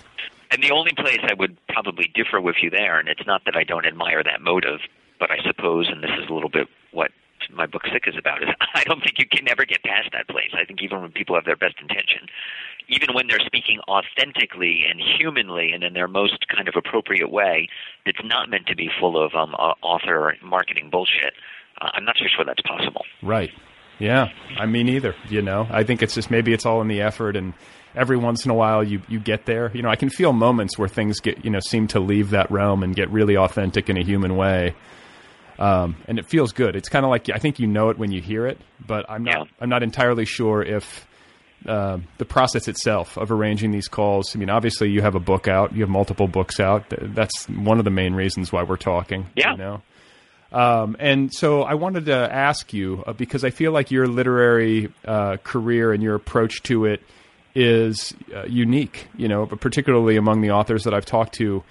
And 0.51 0.63
the 0.63 0.73
only 0.73 0.93
place 0.97 1.21
I 1.23 1.35
would 1.35 1.57
probably 1.69 2.11
differ 2.13 2.41
with 2.41 2.57
you 2.61 2.71
there, 2.71 2.99
and 2.99 3.09
it's 3.09 3.25
not 3.25 3.43
that 3.45 3.55
I 3.57 3.63
don't 3.63 3.87
admire 3.87 4.23
that 4.25 4.43
motive, 4.43 4.81
but 5.21 5.31
I 5.31 5.37
suppose, 5.47 5.89
and 5.89 6.03
this 6.03 6.11
is 6.21 6.29
a 6.29 6.35
little 6.35 6.51
bit 6.51 6.67
what 6.91 7.13
my 7.55 7.67
book 7.67 7.83
Sick 7.93 8.05
is 8.07 8.15
about, 8.19 8.43
is 8.43 8.49
I 8.75 8.83
don't 8.85 9.01
think 9.01 9.19
you 9.19 9.27
can 9.27 9.49
ever 9.49 9.65
get 9.65 9.83
past 9.85 10.11
that 10.13 10.29
place. 10.29 10.51
I 10.55 10.65
think 10.65 10.83
even 10.83 11.03
when 11.03 11.13
people 11.13 11.37
have 11.37 11.45
their 11.45 11.57
best 11.57 11.77
intention, 11.81 12.27
even 12.89 13.15
when 13.15 13.29
they're 13.29 13.45
speaking 13.47 13.79
authentically 13.89 14.83
and 14.91 15.01
humanly 15.01 15.71
and 15.73 15.85
in 15.85 15.95
their 15.95 16.09
most 16.09 16.47
kind 16.49 16.69
of 16.69 16.75
appropriate 16.77 17.31
way, 17.31 17.69
that's 18.05 18.23
not 18.25 18.51
meant 18.51 18.67
to 18.67 18.77
be 18.77 18.91
full 18.99 19.23
of 19.23 19.35
um, 19.35 19.55
author 19.55 20.35
marketing 20.43 20.91
bullshit. 20.91 21.35
Uh, 21.81 21.91
I'm 21.95 22.05
not 22.05 22.17
so 22.19 22.27
sure 22.35 22.45
that's 22.45 22.63
possible. 22.63 23.05
Right. 23.23 23.51
Yeah. 24.01 24.29
I 24.59 24.67
mean, 24.67 24.89
either. 24.89 25.15
You 25.29 25.43
know, 25.43 25.69
I 25.71 25.85
think 25.85 26.03
it's 26.03 26.15
just 26.15 26.31
maybe 26.31 26.53
it's 26.53 26.67
all 26.67 26.81
in 26.81 26.89
the 26.89 27.03
effort, 27.03 27.37
and 27.37 27.55
every 27.95 28.17
once 28.17 28.45
in 28.45 28.51
a 28.51 28.55
while 28.55 28.83
you 28.83 29.03
you 29.09 29.21
get 29.21 29.47
there. 29.47 29.71
You 29.75 29.83
know, 29.83 29.91
I 29.91 29.97
can 29.97 30.11
feel 30.11 30.33
moments 30.33 30.79
where 30.79 30.89
things 30.89 31.21
get 31.21 31.45
you 31.45 31.51
know 31.51 31.61
seem 31.61 31.87
to 31.89 32.01
leave 32.01 32.31
that 32.31 32.51
realm 32.51 32.83
and 32.83 32.97
get 32.97 33.11
really 33.11 33.37
authentic 33.37 33.89
in 33.89 33.97
a 33.97 34.03
human 34.03 34.37
way. 34.37 34.75
Um, 35.59 35.97
and 36.09 36.19
it 36.19 36.27
feels 36.27 36.53
good. 36.53 36.75
It's 36.75 36.89
kind 36.89 37.05
of 37.05 37.11
like 37.11 37.29
I 37.29 37.39
think 37.39 37.61
you 37.61 37.67
know 37.67 37.91
it 37.91 37.99
when 37.99 38.11
you 38.11 38.23
hear 38.23 38.47
it, 38.47 38.59
but 38.85 39.05
I'm 39.09 39.25
not. 39.25 39.37
Yeah. 39.37 39.45
I'm 39.61 39.69
not 39.69 39.83
entirely 39.83 40.25
sure 40.25 40.63
if 40.63 41.07
uh, 41.67 41.99
the 42.17 42.25
process 42.25 42.69
itself 42.69 43.19
of 43.19 43.31
arranging 43.31 43.71
these 43.71 43.87
calls. 43.89 44.35
I 44.35 44.39
mean, 44.39 44.49
obviously 44.49 44.89
you 44.91 45.03
have 45.03 45.15
a 45.15 45.21
book 45.21 45.47
out. 45.47 45.75
You 45.75 45.83
have 45.83 45.91
multiple 45.91 46.27
books 46.27 46.59
out. 46.59 46.87
That's 46.89 47.47
one 47.51 47.79
of 47.79 47.85
the 47.85 47.91
main 47.91 48.15
reasons 48.15 48.51
why 48.51 48.63
we're 48.63 48.77
talking. 48.79 49.27
Yeah. 49.37 49.53
You 49.53 49.59
know. 49.59 49.83
Um, 50.53 50.97
and 50.99 51.33
so 51.33 51.63
I 51.63 51.75
wanted 51.75 52.07
to 52.07 52.15
ask 52.15 52.73
you 52.73 53.05
uh, 53.07 53.13
because 53.13 53.45
I 53.45 53.51
feel 53.51 53.73
like 53.73 53.91
your 53.91 54.07
literary 54.07 54.93
uh, 55.05 55.37
career 55.45 55.93
and 55.93 56.03
your 56.03 56.17
approach 56.17 56.63
to 56.65 56.87
it 56.87 57.03
is 57.55 58.15
uh, 58.35 58.45
unique, 58.45 59.07
you 59.17 59.29
know, 59.29 59.47
but 59.47 59.61
particularly 59.61 60.17
among 60.17 60.41
the 60.41 60.51
authors 60.51 60.85
that 60.85 60.95
I've 60.95 61.07
talked 61.07 61.35
to, 61.35 61.63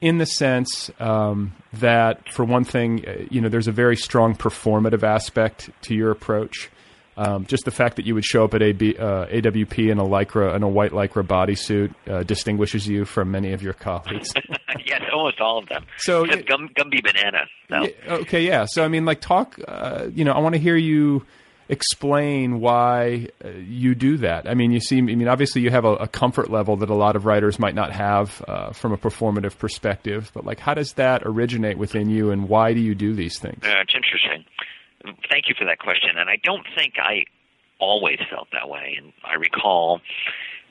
in 0.00 0.18
the 0.18 0.26
sense 0.26 0.90
um, 1.00 1.52
that, 1.74 2.32
for 2.32 2.44
one 2.44 2.64
thing, 2.64 3.04
uh, 3.06 3.26
you 3.30 3.40
know, 3.40 3.48
there's 3.48 3.68
a 3.68 3.72
very 3.72 3.96
strong 3.96 4.34
performative 4.34 5.02
aspect 5.02 5.70
to 5.82 5.94
your 5.94 6.10
approach. 6.10 6.70
Um, 7.18 7.46
just 7.46 7.64
the 7.64 7.72
fact 7.72 7.96
that 7.96 8.06
you 8.06 8.14
would 8.14 8.24
show 8.24 8.44
up 8.44 8.54
at 8.54 8.62
AB, 8.62 8.96
uh, 8.96 9.26
AWP 9.26 9.90
in 9.90 9.98
a 9.98 10.04
lycra 10.04 10.54
in 10.54 10.62
a 10.62 10.68
white 10.68 10.92
lycra 10.92 11.26
bodysuit 11.26 11.92
uh, 12.08 12.22
distinguishes 12.22 12.86
you 12.86 13.04
from 13.04 13.32
many 13.32 13.52
of 13.52 13.60
your 13.60 13.72
colleagues. 13.72 14.32
yes, 14.86 15.02
almost 15.12 15.40
all 15.40 15.58
of 15.58 15.68
them. 15.68 15.84
So- 15.96 16.24
Except 16.24 16.46
Gum, 16.48 16.68
Gumby 16.78 17.02
Banana. 17.02 17.46
No. 17.70 17.82
Yeah, 17.82 18.14
okay, 18.22 18.46
yeah. 18.46 18.66
So 18.66 18.84
I 18.84 18.88
mean, 18.88 19.04
like, 19.04 19.20
talk. 19.20 19.58
Uh, 19.66 20.06
you 20.14 20.24
know, 20.24 20.32
I 20.32 20.38
want 20.38 20.54
to 20.54 20.60
hear 20.60 20.76
you 20.76 21.26
explain 21.68 22.60
why 22.60 23.28
uh, 23.44 23.48
you 23.50 23.94
do 23.94 24.16
that. 24.18 24.48
I 24.48 24.54
mean, 24.54 24.70
you 24.70 24.80
seem. 24.80 25.08
I 25.08 25.14
mean, 25.14 25.28
obviously, 25.28 25.60
you 25.62 25.70
have 25.70 25.84
a, 25.84 25.94
a 25.96 26.08
comfort 26.08 26.50
level 26.50 26.76
that 26.76 26.88
a 26.88 26.94
lot 26.94 27.16
of 27.16 27.26
writers 27.26 27.58
might 27.58 27.74
not 27.74 27.92
have 27.92 28.42
uh, 28.48 28.70
from 28.72 28.92
a 28.92 28.96
performative 28.96 29.58
perspective. 29.58 30.30
But 30.34 30.44
like, 30.46 30.60
how 30.60 30.74
does 30.74 30.92
that 30.94 31.22
originate 31.24 31.78
within 31.78 32.08
you, 32.10 32.30
and 32.30 32.48
why 32.48 32.72
do 32.74 32.80
you 32.80 32.94
do 32.94 33.12
these 33.14 33.38
things? 33.38 33.62
Uh, 33.64 33.80
it's 33.82 33.94
interesting. 33.94 34.44
Thank 35.30 35.48
you 35.48 35.54
for 35.58 35.64
that 35.64 35.78
question. 35.78 36.18
And 36.18 36.28
I 36.28 36.36
don't 36.42 36.66
think 36.74 36.94
I 36.98 37.24
always 37.78 38.18
felt 38.30 38.48
that 38.52 38.68
way. 38.68 38.96
And 38.98 39.12
I 39.24 39.34
recall 39.34 40.00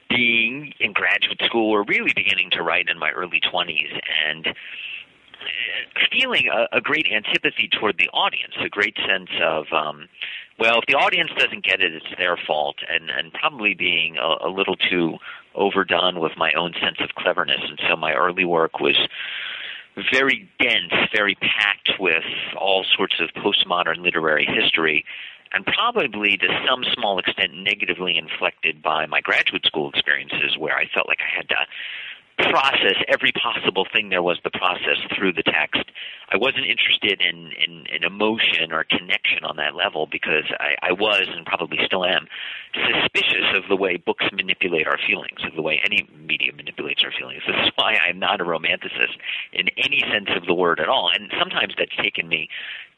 being 0.10 0.74
in 0.80 0.94
graduate 0.94 1.42
school 1.46 1.72
or 1.72 1.84
really 1.84 2.14
beginning 2.16 2.50
to 2.52 2.64
write 2.64 2.90
in 2.90 2.98
my 2.98 3.12
early 3.12 3.42
20s 3.42 4.00
and 4.28 4.48
feeling 6.12 6.48
a, 6.52 6.78
a 6.78 6.82
great 6.82 7.08
antipathy 7.12 7.70
toward 7.70 7.98
the 7.98 8.10
audience, 8.10 8.54
a 8.64 8.70
great 8.70 8.96
sense 9.08 9.30
of, 9.42 9.66
um, 9.72 10.08
well, 10.60 10.80
if 10.80 10.86
the 10.88 10.96
audience 10.96 11.32
doesn't 11.38 11.64
get 11.64 11.82
it, 11.82 11.94
it's 11.94 12.06
their 12.18 12.38
fault, 12.38 12.78
and 12.90 13.10
and 13.10 13.32
probably 13.34 13.74
being 13.74 14.18
a, 14.18 14.48
a 14.48 14.50
little 14.50 14.76
too 14.76 15.18
overdone 15.56 16.20
with 16.20 16.32
my 16.36 16.52
own 16.54 16.74
sense 16.82 16.98
of 17.00 17.10
cleverness, 17.16 17.62
and 17.64 17.80
so 17.88 17.96
my 17.96 18.14
early 18.14 18.46
work 18.46 18.80
was 18.80 18.98
very 20.12 20.50
dense, 20.60 20.94
very 21.16 21.36
packed 21.36 21.92
with 22.00 22.24
all 22.58 22.86
sorts 22.96 23.16
of 23.20 23.30
postmodern 23.42 23.98
literary 23.98 24.46
history, 24.46 25.06
and 25.54 25.66
probably 25.66 26.38
to 26.38 26.48
some 26.68 26.84
small 26.94 27.20
extent 27.20 27.54
negatively 27.56 28.18
inflected 28.18 28.82
by 28.82 29.06
my 29.06 29.22
graduate 29.22 29.66
school 29.66 29.90
experiences 29.90 30.58
where 30.58 30.76
I 30.76 30.88
felt 30.94 31.08
like 31.08 31.20
I 31.22 31.36
had 31.36 31.50
to 31.50 31.56
process 32.38 32.96
every 33.08 33.32
possible 33.32 33.86
thing 33.92 34.10
there 34.10 34.22
was 34.22 34.40
to 34.44 34.52
process 34.52 34.98
through 35.16 35.34
the 35.34 35.44
text. 35.44 35.84
I 36.30 36.38
wasn't 36.38 36.66
interested 36.66 37.22
in, 37.22 37.52
in, 37.58 37.86
in 37.88 38.04
emotion 38.04 38.72
or 38.72 38.84
connection 38.84 39.44
on 39.44 39.56
that 39.58 39.76
level 39.76 40.08
because 40.12 40.46
I, 40.60 40.76
I 40.90 40.92
was 40.92 41.26
and 41.28 41.46
probably 41.46 41.80
still 41.86 42.06
am 42.06 42.28
suspicious 42.74 43.56
of 43.56 43.64
the 43.70 43.76
way 43.76 43.98
books 43.98 44.26
manipulate 44.32 44.88
our 44.88 45.00
feelings, 45.08 45.40
of 45.46 45.56
the 45.56 45.62
way 45.62 45.82
any 45.84 46.08
media 46.16 46.52
manipulates 46.56 47.04
our 47.04 47.12
feelings. 47.12 47.42
This 47.48 47.56
is 47.56 47.72
why 47.76 47.96
I'm 47.96 48.20
not 48.20 48.40
a 48.42 48.46
romanticist 48.46 49.18
in 49.54 49.70
any 49.78 50.04
sense 50.12 50.30
of 50.36 50.46
the 50.46 50.54
word 50.54 50.80
at 50.80 50.90
all. 50.90 51.10
And 51.14 51.32
sometimes 51.40 51.74
that's 51.78 51.96
taken 51.96 52.28
me 52.28 52.50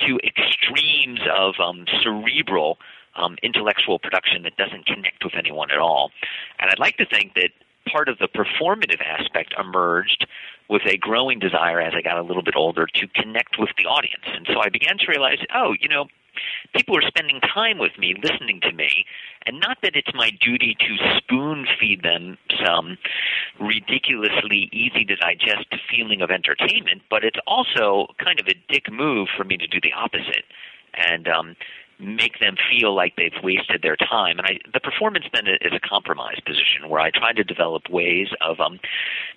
to 0.02 0.20
extremes 0.26 1.22
of 1.32 1.56
um, 1.64 1.86
cerebral 2.04 2.78
um, 3.16 3.38
intellectual 3.44 4.00
production 4.00 4.44
that 4.44 4.56
doesn't 4.58 4.86
connect 4.86 5.24
with 5.24 5.34
anyone 5.38 5.72
at 5.72 5.80
all. 5.80 6.12
And 6.60 6.70
I'd 6.70 6.80
like 6.80 6.98
to 6.98 7.06
think 7.06 7.34
that 7.36 7.52
part 7.92 8.10
of 8.10 8.18
the 8.20 8.28
performative 8.28 9.02
aspect 9.06 9.54
emerged 9.60 10.28
with 10.70 10.84
a 10.86 10.98
growing 10.98 11.40
desire 11.40 11.82
as 11.82 11.94
I 11.96 12.02
got 12.02 12.18
a 12.18 12.24
little 12.24 12.44
bit 12.44 12.56
older 12.56 12.86
to 12.86 13.08
connect 13.08 13.58
with 13.58 13.70
the 13.78 13.86
audience. 13.86 14.24
And 14.26 14.48
so 14.54 14.62
I 14.62 14.70
began 14.70 14.98
to 15.00 15.06
realize, 15.08 15.40
oh, 15.54 15.74
you 15.80 15.90
know, 15.90 16.06
people 16.76 16.96
are 16.96 17.08
spending 17.08 17.42
time 17.42 17.78
with 17.78 17.98
me, 17.98 18.16
listening 18.22 18.60
to 18.62 18.72
me, 18.72 19.06
and 19.46 19.60
not 19.60 19.78
that 19.82 19.96
it's 19.96 20.14
my 20.14 20.30
duty 20.40 20.76
to 20.80 21.18
spoon 21.18 21.66
feed 21.80 22.04
them 22.04 22.38
some 22.64 22.98
ridiculously 23.60 24.70
easy 24.72 25.06
to 25.06 25.16
digest 25.16 25.68
feeling 25.90 26.22
of 26.22 26.30
entertainment, 26.30 27.02
but 27.10 27.24
it's 27.24 27.40
also 27.48 28.08
kind 28.24 28.40
of 28.40 28.48
a 28.48 28.56
dick 28.72 28.92
move 28.92 29.28
for 29.36 29.44
me 29.44 29.58
to 29.58 29.68
do 29.68 29.80
the 29.82 29.94
opposite. 29.94 30.46
And 30.94 31.28
um, 31.28 31.56
make 32.00 32.40
them 32.40 32.56
feel 32.72 32.96
like 32.96 33.16
they've 33.16 33.44
wasted 33.44 33.82
their 33.82 33.98
time. 33.98 34.40
And 34.40 34.48
I, 34.48 34.60
the 34.74 34.80
performance 34.80 35.26
then 35.34 35.48
is 35.48 35.74
a 35.74 35.80
compromise 35.80 36.40
position 36.46 36.88
where 36.88 37.02
I 37.02 37.12
try 37.12 37.34
to 37.34 37.44
develop 37.44 37.90
ways 37.90 38.30
of 38.42 38.60
um, 38.60 38.80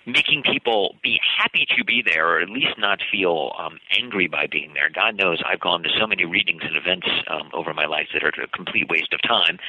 making 0.05 0.43
people 0.43 0.95
be 1.03 1.19
happy 1.37 1.67
to 1.77 1.83
be 1.83 2.01
there, 2.01 2.27
or 2.27 2.41
at 2.41 2.49
least 2.49 2.77
not 2.77 2.99
feel 3.11 3.51
um, 3.59 3.79
angry 3.97 4.27
by 4.27 4.47
being 4.47 4.73
there. 4.73 4.89
God 4.89 5.17
knows 5.17 5.41
I've 5.45 5.59
gone 5.59 5.83
to 5.83 5.89
so 5.99 6.07
many 6.07 6.25
readings 6.25 6.61
and 6.63 6.77
events 6.77 7.07
um, 7.27 7.49
over 7.53 7.73
my 7.73 7.85
life 7.85 8.07
that 8.13 8.23
are 8.23 8.29
a 8.41 8.47
complete 8.47 8.87
waste 8.89 9.13
of 9.13 9.21
time 9.21 9.59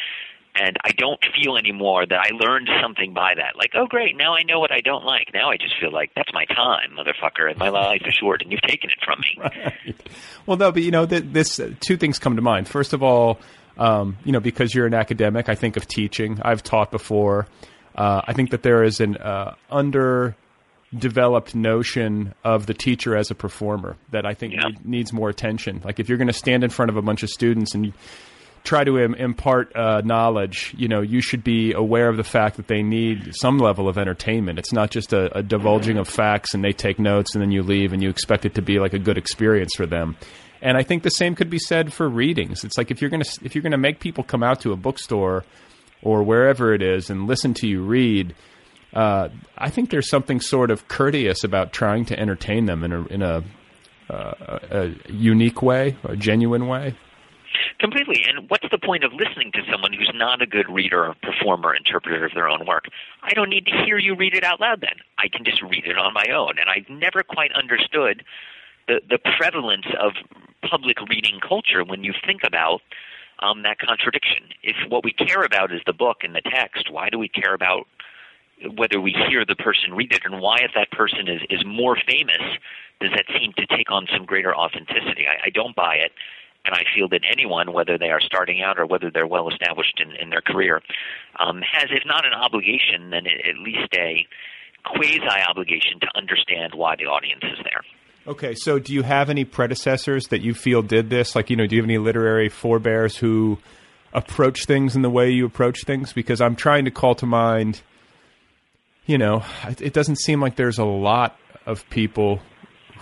and 0.57 0.76
I 0.84 0.92
don't 0.92 1.20
feel 1.40 1.57
anymore 1.57 2.07
that 2.07 2.18
I 2.18 2.30
learned 2.34 2.68
something 2.82 3.12
by 3.12 3.34
that. 3.36 3.57
Like, 3.57 3.72
oh 3.74 3.86
great, 3.86 4.16
now 4.16 4.34
I 4.34 4.42
know 4.42 4.61
what 4.61 4.70
I 4.72 4.80
don't 4.80 5.05
like. 5.05 5.30
Now 5.34 5.50
I 5.50 5.57
just 5.57 5.74
feel 5.80 5.92
like 5.92 6.11
that's 6.14 6.32
my 6.32 6.44
time, 6.46 6.96
motherfucker, 6.98 7.48
and 7.50 7.59
my 7.59 7.68
life 7.70 8.02
is 8.07 8.14
short, 8.14 8.42
and 8.42 8.50
you've 8.52 8.61
taken 8.62 8.90
it 8.90 8.98
from 9.05 9.20
me. 9.20 9.38
Right. 9.84 9.96
Well, 10.46 10.57
no, 10.57 10.72
but 10.72 10.82
you 10.82 10.90
know, 10.90 11.07
th- 11.07 11.24
this 11.26 11.59
uh, 11.61 11.72
two 11.80 11.96
things 11.96 12.18
come 12.18 12.36
to 12.36 12.42
mind. 12.42 12.68
First 12.68 12.92
of 12.92 13.02
all, 13.02 13.38
um, 13.78 14.16
you 14.24 14.32
know, 14.32 14.40
because 14.40 14.74
you're 14.74 14.86
an 14.86 14.94
academic, 14.94 15.48
I 15.48 15.55
think 15.55 15.76
of 15.76 15.86
teaching. 15.88 16.38
I've 16.42 16.62
taught 16.62 16.90
before. 16.90 17.46
Uh, 17.94 18.22
I 18.26 18.32
think 18.32 18.50
that 18.50 18.62
there 18.62 18.82
is 18.84 19.00
an 19.00 19.16
uh, 19.16 19.55
underdeveloped 20.92 21.55
notion 21.55 22.34
of 22.44 22.66
the 22.66 22.74
teacher 22.74 23.16
as 23.16 23.30
a 23.30 23.34
performer 23.34 23.96
that 24.11 24.24
I 24.26 24.34
think 24.34 24.55
Yeah. 24.55 24.68
need, 24.68 24.84
needs 24.86 25.12
more 25.12 25.28
attention. 25.28 25.80
Like 25.84 25.98
if 26.00 26.09
you're 26.09 26.18
going 26.18 26.28
to 26.28 26.32
stand 26.34 26.64
in 26.64 26.70
front 26.70 26.90
of 26.90 26.96
a 26.96 27.02
bunch 27.02 27.22
of 27.22 27.30
students 27.30 27.74
and 27.74 27.92
try 28.64 28.82
to 28.82 28.98
Im- 28.98 29.14
impart 29.14 29.74
uh, 29.76 30.00
knowledge, 30.04 30.74
you 30.76 30.88
know, 30.88 31.02
you 31.02 31.20
should 31.20 31.44
be 31.44 31.72
aware 31.72 32.08
of 32.08 32.16
the 32.16 32.24
fact 32.24 32.56
that 32.56 32.66
they 32.66 32.82
need 32.82 33.34
some 33.36 33.58
level 33.58 33.88
of 33.88 33.98
entertainment. 33.98 34.58
It's 34.58 34.72
not 34.72 34.90
just 34.90 35.12
a, 35.12 35.38
a 35.38 35.42
divulging 35.42 35.98
of 35.98 36.08
facts 36.08 36.54
and 36.54 36.64
they 36.64 36.72
take 36.72 36.98
notes 36.98 37.34
and 37.34 37.42
then 37.42 37.52
you 37.52 37.62
leave 37.62 37.92
and 37.92 38.02
you 38.02 38.08
expect 38.08 38.46
it 38.46 38.54
to 38.54 38.62
be 38.62 38.78
like 38.78 38.94
a 38.94 38.98
good 38.98 39.18
experience 39.18 39.72
for 39.76 39.86
them. 39.86 40.16
And 40.62 40.78
I 40.78 40.82
think 40.82 41.02
the 41.02 41.10
same 41.10 41.34
could 41.34 41.50
be 41.50 41.58
said 41.58 41.92
for 41.92 42.08
readings. 42.08 42.64
It's 42.64 42.78
like 42.78 42.90
if 42.90 43.02
you're 43.02 43.10
gonna 43.10 43.26
if 43.42 43.54
you're 43.54 43.62
gonna 43.62 43.76
make 43.76 44.00
people 44.00 44.24
come 44.24 44.42
out 44.42 44.60
to 44.62 44.72
a 44.72 44.76
bookstore 44.76 45.44
or 46.02 46.22
wherever 46.22 46.72
it 46.72 46.80
is 46.80 47.10
and 47.10 47.26
listen 47.26 47.52
to 47.54 47.66
you 47.66 47.82
read. 47.82 48.34
Uh, 48.94 49.28
I 49.58 49.70
think 49.70 49.90
there's 49.90 50.08
something 50.08 50.40
sort 50.40 50.70
of 50.70 50.86
courteous 50.88 51.42
about 51.44 51.72
trying 51.72 52.04
to 52.06 52.18
entertain 52.18 52.66
them 52.66 52.84
in 52.84 52.92
a 52.92 53.04
in 53.06 53.22
a, 53.22 53.44
uh, 54.08 54.58
a 54.70 55.12
unique 55.12 55.60
way, 55.60 55.96
a 56.04 56.16
genuine 56.16 56.66
way. 56.68 56.94
Completely. 57.85 58.24
And 58.26 58.49
what's 58.49 58.64
the 58.70 58.78
point 58.78 59.05
of 59.05 59.12
listening 59.12 59.53
to 59.53 59.61
someone 59.70 59.93
who's 59.93 60.11
not 60.14 60.41
a 60.41 60.47
good 60.47 60.70
reader, 60.70 61.05
or 61.05 61.14
performer, 61.22 61.74
interpreter 61.74 62.24
of 62.24 62.32
their 62.32 62.49
own 62.49 62.64
work? 62.64 62.87
I 63.22 63.35
don't 63.35 63.51
need 63.51 63.66
to 63.66 63.85
hear 63.85 63.99
you 63.99 64.16
read 64.16 64.32
it 64.32 64.43
out 64.43 64.59
loud 64.59 64.80
then. 64.80 64.97
I 65.18 65.28
can 65.28 65.45
just 65.45 65.61
read 65.61 65.85
it 65.85 65.99
on 65.99 66.14
my 66.14 66.24
own. 66.35 66.55
And 66.59 66.70
I've 66.70 66.89
never 66.89 67.22
quite 67.22 67.53
understood 67.53 68.24
the, 68.89 69.03
the 69.07 69.18
prevalence 69.37 69.85
of 70.01 70.12
public 70.66 70.97
reading 71.11 71.41
culture 71.47 71.85
when 71.85 72.05
you 72.05 72.14
think 72.24 72.41
about 72.43 72.80
um, 73.41 73.64
that 73.64 73.78
contradiction. 73.80 74.45
If 74.62 74.76
what 74.89 75.05
we 75.05 75.12
care 75.12 75.43
about 75.43 75.70
is 75.70 75.82
the 75.85 75.93
book 75.93 76.18
and 76.22 76.35
the 76.35 76.41
text, 76.41 76.91
why 76.91 77.11
do 77.11 77.18
we 77.18 77.28
care 77.28 77.53
about 77.53 77.87
whether 78.76 78.99
we 78.99 79.14
hear 79.28 79.45
the 79.45 79.57
person 79.57 79.93
read 79.93 80.11
it 80.11 80.22
and 80.24 80.41
why 80.41 80.57
if 80.62 80.70
that 80.74 80.91
person 80.91 81.28
is, 81.28 81.43
is 81.51 81.62
more 81.66 81.99
famous 82.09 82.41
does 83.01 83.11
that 83.11 83.26
seem 83.39 83.53
to 83.59 83.66
take 83.66 83.91
on 83.91 84.07
some 84.11 84.24
greater 84.24 84.55
authenticity 84.55 85.26
i, 85.26 85.49
I 85.49 85.51
don't 85.51 85.74
buy 85.74 85.97
it 85.97 86.12
and 86.64 86.74
I 86.74 86.82
feel 86.94 87.08
that 87.08 87.20
anyone, 87.30 87.72
whether 87.72 87.98
they 87.98 88.10
are 88.10 88.20
starting 88.20 88.62
out 88.62 88.78
or 88.78 88.86
whether 88.86 89.10
they're 89.10 89.26
well 89.26 89.48
established 89.48 90.00
in, 90.00 90.16
in 90.16 90.30
their 90.30 90.40
career, 90.40 90.80
um, 91.38 91.60
has, 91.60 91.90
if 91.90 92.04
not 92.06 92.24
an 92.24 92.32
obligation, 92.32 93.10
then 93.10 93.26
at 93.26 93.58
least 93.58 93.94
a 93.96 94.26
quasi 94.84 95.42
obligation 95.48 96.00
to 96.00 96.06
understand 96.14 96.74
why 96.74 96.94
the 96.96 97.04
audience 97.04 97.42
is 97.42 97.58
there. 97.64 97.82
Okay, 98.26 98.54
so 98.54 98.78
do 98.78 98.94
you 98.94 99.02
have 99.02 99.28
any 99.28 99.44
predecessors 99.44 100.28
that 100.28 100.40
you 100.40 100.54
feel 100.54 100.80
did 100.80 101.10
this? 101.10 101.36
Like, 101.36 101.50
you 101.50 101.56
know, 101.56 101.66
do 101.66 101.76
you 101.76 101.82
have 101.82 101.88
any 101.88 101.98
literary 101.98 102.48
forebears 102.48 103.18
who 103.18 103.58
approach 104.14 104.64
things 104.64 104.96
in 104.96 105.02
the 105.02 105.10
way 105.10 105.30
you 105.30 105.44
approach 105.44 105.84
things? 105.84 106.14
Because 106.14 106.40
I'm 106.40 106.56
trying 106.56 106.86
to 106.86 106.90
call 106.90 107.14
to 107.16 107.26
mind, 107.26 107.82
you 109.04 109.18
know, 109.18 109.44
it 109.64 109.82
it 109.82 109.92
doesn't 109.92 110.16
seem 110.16 110.40
like 110.40 110.56
there's 110.56 110.78
a 110.78 110.84
lot 110.84 111.36
of 111.66 111.88
people 111.90 112.40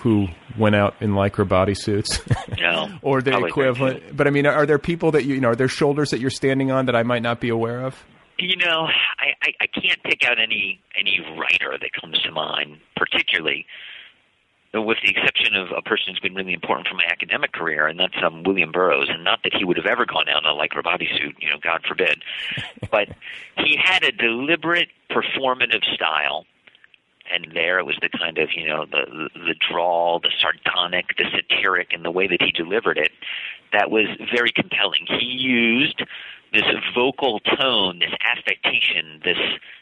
who 0.02 0.26
went 0.58 0.74
out 0.74 0.94
in 1.00 1.12
lycra 1.12 1.46
bodysuits 1.46 2.20
No, 2.60 2.98
or 3.02 3.22
the 3.22 3.38
equivalent. 3.38 4.16
But 4.16 4.26
I 4.26 4.30
mean, 4.30 4.46
are 4.46 4.66
there 4.66 4.78
people 4.78 5.12
that 5.12 5.24
you, 5.24 5.34
you 5.34 5.40
know, 5.40 5.50
are 5.50 5.56
there 5.56 5.68
shoulders 5.68 6.10
that 6.10 6.20
you're 6.20 6.30
standing 6.30 6.70
on 6.72 6.86
that 6.86 6.96
I 6.96 7.04
might 7.04 7.22
not 7.22 7.40
be 7.40 7.48
aware 7.48 7.80
of? 7.80 8.04
You 8.38 8.56
know, 8.56 8.88
I, 9.18 9.34
I, 9.42 9.52
I 9.60 9.66
can't 9.66 10.02
pick 10.02 10.24
out 10.24 10.40
any 10.40 10.80
any 10.98 11.20
writer 11.38 11.78
that 11.80 11.90
comes 12.00 12.20
to 12.22 12.32
mind 12.32 12.78
particularly, 12.96 13.66
with 14.74 14.98
the 15.02 15.10
exception 15.10 15.54
of 15.54 15.68
a 15.76 15.82
person 15.82 16.06
who's 16.08 16.20
been 16.20 16.34
really 16.34 16.52
important 16.52 16.88
for 16.88 16.94
my 16.94 17.04
academic 17.08 17.52
career, 17.52 17.86
and 17.86 18.00
that's 18.00 18.14
um, 18.24 18.42
William 18.42 18.72
Burroughs. 18.72 19.08
And 19.08 19.22
not 19.22 19.40
that 19.44 19.54
he 19.54 19.64
would 19.64 19.76
have 19.76 19.86
ever 19.86 20.04
gone 20.04 20.28
out 20.28 20.42
in 20.42 20.50
a 20.50 20.54
lycra 20.54 20.82
bodysuit, 20.82 21.34
you 21.38 21.48
know, 21.48 21.58
God 21.62 21.82
forbid, 21.86 22.22
but 22.90 23.08
he 23.58 23.78
had 23.80 24.02
a 24.02 24.10
deliberate 24.10 24.88
performative 25.10 25.84
style. 25.94 26.44
And 27.32 27.48
there 27.54 27.78
it 27.78 27.86
was 27.86 27.96
the 28.02 28.08
kind 28.08 28.38
of, 28.38 28.50
you 28.54 28.66
know, 28.66 28.84
the, 28.84 29.28
the 29.34 29.54
drawl, 29.70 30.20
the 30.20 30.30
sardonic, 30.40 31.16
the 31.16 31.24
satiric, 31.34 31.92
and 31.92 32.04
the 32.04 32.10
way 32.10 32.26
that 32.26 32.42
he 32.42 32.50
delivered 32.52 32.98
it 32.98 33.12
that 33.72 33.90
was 33.90 34.06
very 34.34 34.52
compelling. 34.52 35.06
He 35.06 35.24
used 35.24 36.02
this 36.52 36.64
vocal 36.94 37.40
tone, 37.40 38.00
this 38.00 38.12
affectation, 38.24 39.20
this 39.24 39.38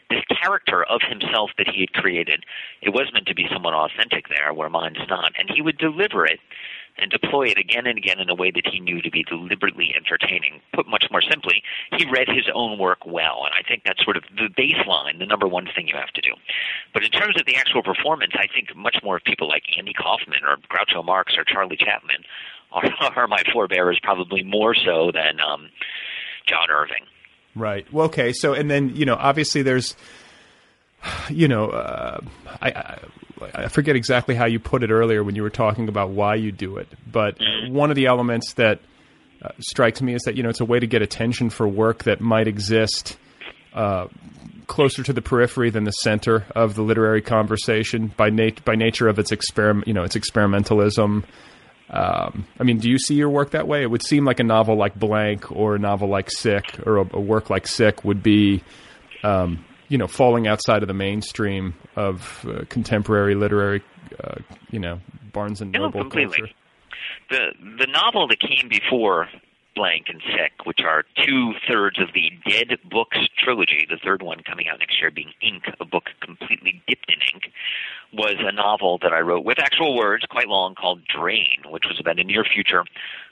this 0.09 0.23
character 0.41 0.83
of 0.83 1.01
himself 1.07 1.51
that 1.57 1.67
he 1.69 1.81
had 1.81 1.93
created. 1.93 2.43
It 2.81 2.89
was 2.89 3.11
meant 3.13 3.27
to 3.27 3.35
be 3.35 3.47
somewhat 3.51 3.73
authentic 3.73 4.27
there, 4.27 4.53
where 4.53 4.69
mine's 4.69 5.07
not, 5.09 5.33
and 5.37 5.49
he 5.49 5.61
would 5.61 5.77
deliver 5.77 6.25
it 6.25 6.39
and 6.97 7.11
deploy 7.11 7.47
it 7.47 7.57
again 7.57 7.87
and 7.87 7.97
again 7.97 8.19
in 8.19 8.29
a 8.29 8.35
way 8.35 8.51
that 8.51 8.67
he 8.67 8.79
knew 8.79 9.01
to 9.01 9.09
be 9.09 9.23
deliberately 9.23 9.93
entertaining. 9.95 10.61
Put 10.73 10.87
much 10.87 11.05
more 11.11 11.21
simply, 11.21 11.63
he 11.97 12.05
read 12.09 12.27
his 12.27 12.45
own 12.53 12.77
work 12.77 13.05
well, 13.05 13.43
and 13.45 13.53
I 13.53 13.67
think 13.67 13.83
that's 13.85 14.03
sort 14.03 14.17
of 14.17 14.23
the 14.35 14.49
baseline, 14.53 15.19
the 15.19 15.25
number 15.25 15.47
one 15.47 15.67
thing 15.75 15.87
you 15.87 15.95
have 15.95 16.11
to 16.13 16.21
do. 16.21 16.31
But 16.93 17.03
in 17.03 17.11
terms 17.11 17.39
of 17.39 17.45
the 17.45 17.55
actual 17.55 17.83
performance, 17.83 18.33
I 18.35 18.47
think 18.47 18.75
much 18.75 18.97
more 19.03 19.17
of 19.17 19.23
people 19.23 19.47
like 19.47 19.63
Andy 19.77 19.93
Kaufman 19.93 20.43
or 20.43 20.57
Groucho 20.69 21.03
Marx 21.03 21.33
or 21.37 21.43
Charlie 21.43 21.77
Chaplin 21.77 22.23
are, 22.71 22.83
are 23.15 23.27
my 23.27 23.43
forebearers, 23.53 23.99
probably 24.01 24.43
more 24.43 24.75
so 24.75 25.11
than 25.13 25.39
um, 25.39 25.69
John 26.47 26.69
Irving. 26.69 27.05
Right. 27.55 27.91
Well, 27.91 28.05
okay. 28.05 28.31
So, 28.33 28.53
and 28.53 28.71
then 28.71 28.95
you 28.95 29.05
know, 29.05 29.15
obviously, 29.15 29.61
there's, 29.61 29.95
you 31.29 31.47
know, 31.47 31.67
uh, 31.67 32.21
I, 32.61 32.69
I 32.71 32.99
I 33.41 33.67
forget 33.67 33.95
exactly 33.95 34.35
how 34.35 34.45
you 34.45 34.59
put 34.59 34.83
it 34.83 34.91
earlier 34.91 35.23
when 35.23 35.35
you 35.35 35.43
were 35.43 35.49
talking 35.49 35.89
about 35.89 36.09
why 36.09 36.35
you 36.35 36.51
do 36.51 36.77
it, 36.77 36.87
but 37.11 37.37
one 37.69 37.89
of 37.89 37.95
the 37.95 38.05
elements 38.05 38.53
that 38.53 38.79
uh, 39.41 39.49
strikes 39.59 40.01
me 40.01 40.13
is 40.13 40.21
that 40.23 40.35
you 40.35 40.43
know 40.43 40.49
it's 40.49 40.59
a 40.59 40.65
way 40.65 40.79
to 40.79 40.87
get 40.87 41.01
attention 41.01 41.49
for 41.49 41.67
work 41.67 42.03
that 42.03 42.21
might 42.21 42.47
exist. 42.47 43.17
Uh, 43.73 44.07
closer 44.67 45.03
to 45.03 45.11
the 45.11 45.21
periphery 45.21 45.69
than 45.69 45.83
the 45.83 45.91
center 45.91 46.45
of 46.55 46.75
the 46.75 46.81
literary 46.81 47.21
conversation 47.21 48.07
by 48.15 48.29
nat- 48.29 48.63
by 48.63 48.73
nature 48.73 49.09
of 49.09 49.19
its 49.19 49.31
experiment, 49.31 49.85
you 49.85 49.93
know, 49.93 50.03
its 50.03 50.15
experimentalism. 50.15 51.23
Um, 51.89 52.47
I 52.57 52.63
mean, 52.63 52.77
do 52.77 52.89
you 52.89 52.97
see 52.97 53.15
your 53.15 53.29
work 53.29 53.51
that 53.51 53.67
way? 53.67 53.81
It 53.81 53.87
would 53.87 54.01
seem 54.01 54.23
like 54.23 54.39
a 54.39 54.45
novel 54.45 54.77
like 54.77 54.97
Blank 54.97 55.51
or 55.51 55.75
a 55.75 55.79
novel 55.79 56.07
like 56.07 56.31
Sick 56.31 56.79
or 56.85 56.99
a, 56.99 57.15
a 57.17 57.19
work 57.19 57.49
like 57.49 57.67
Sick 57.67 58.05
would 58.05 58.23
be, 58.23 58.63
um, 59.23 59.65
you 59.91 59.97
know, 59.97 60.07
falling 60.07 60.47
outside 60.47 60.81
of 60.83 60.87
the 60.87 60.93
mainstream 60.93 61.73
of 61.97 62.45
uh, 62.47 62.63
contemporary 62.69 63.35
literary, 63.35 63.83
uh, 64.23 64.35
you 64.69 64.79
know, 64.79 65.01
Barnes 65.33 65.59
and 65.59 65.71
No, 65.73 65.79
Noble 65.85 65.99
completely. 66.01 66.37
culture. 66.37 66.53
the 67.29 67.75
the 67.77 67.87
novel 67.87 68.25
that 68.29 68.39
came 68.39 68.69
before 68.69 69.27
Blank 69.75 70.05
and 70.07 70.21
Sick, 70.31 70.65
which 70.65 70.79
are 70.81 71.03
two 71.25 71.53
thirds 71.67 71.99
of 71.99 72.07
the 72.13 72.31
Dead 72.49 72.77
Books 72.89 73.17
trilogy, 73.37 73.85
the 73.89 73.97
third 74.03 74.21
one 74.21 74.39
coming 74.43 74.67
out 74.71 74.79
next 74.79 74.99
year 75.01 75.11
being 75.11 75.31
Ink, 75.41 75.63
a 75.81 75.85
book 75.85 76.05
completely 76.21 76.81
dipped 76.87 77.09
in 77.11 77.19
ink, 77.33 77.51
was 78.13 78.35
a 78.39 78.51
novel 78.51 78.97
that 79.01 79.13
I 79.13 79.19
wrote 79.19 79.45
with 79.45 79.59
actual 79.59 79.95
words, 79.95 80.25
quite 80.29 80.47
long, 80.47 80.75
called 80.75 81.01
Drain, 81.07 81.63
which 81.69 81.85
was 81.87 81.99
about 81.99 82.19
a 82.19 82.23
near 82.23 82.43
future 82.43 82.83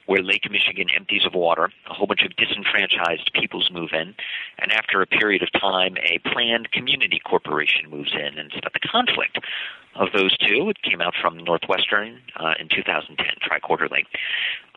where 0.10 0.24
Lake 0.24 0.50
Michigan 0.50 0.88
empties 0.96 1.22
of 1.24 1.36
water, 1.36 1.70
a 1.88 1.94
whole 1.94 2.08
bunch 2.08 2.24
of 2.24 2.36
disenfranchised 2.36 3.32
peoples 3.32 3.70
move 3.72 3.92
in, 3.94 4.16
and 4.58 4.72
after 4.72 5.04
a 5.04 5.06
period 5.06 5.44
of 5.44 5.52
time, 5.52 5.98
a 6.02 6.18
planned 6.34 6.72
community 6.72 7.22
corporation 7.24 7.88
moves 7.92 8.12
in, 8.14 8.40
and 8.40 8.50
it's 8.50 8.58
about 8.58 8.74
the 8.74 8.80
conflict 8.80 9.38
of 9.94 10.08
those 10.12 10.36
two. 10.38 10.68
It 10.70 10.82
came 10.82 11.00
out 11.00 11.14
from 11.22 11.38
Northwestern 11.38 12.20
uh, 12.38 12.54
in 12.60 12.70
2010, 12.70 13.28
Triquarterly. 13.38 14.06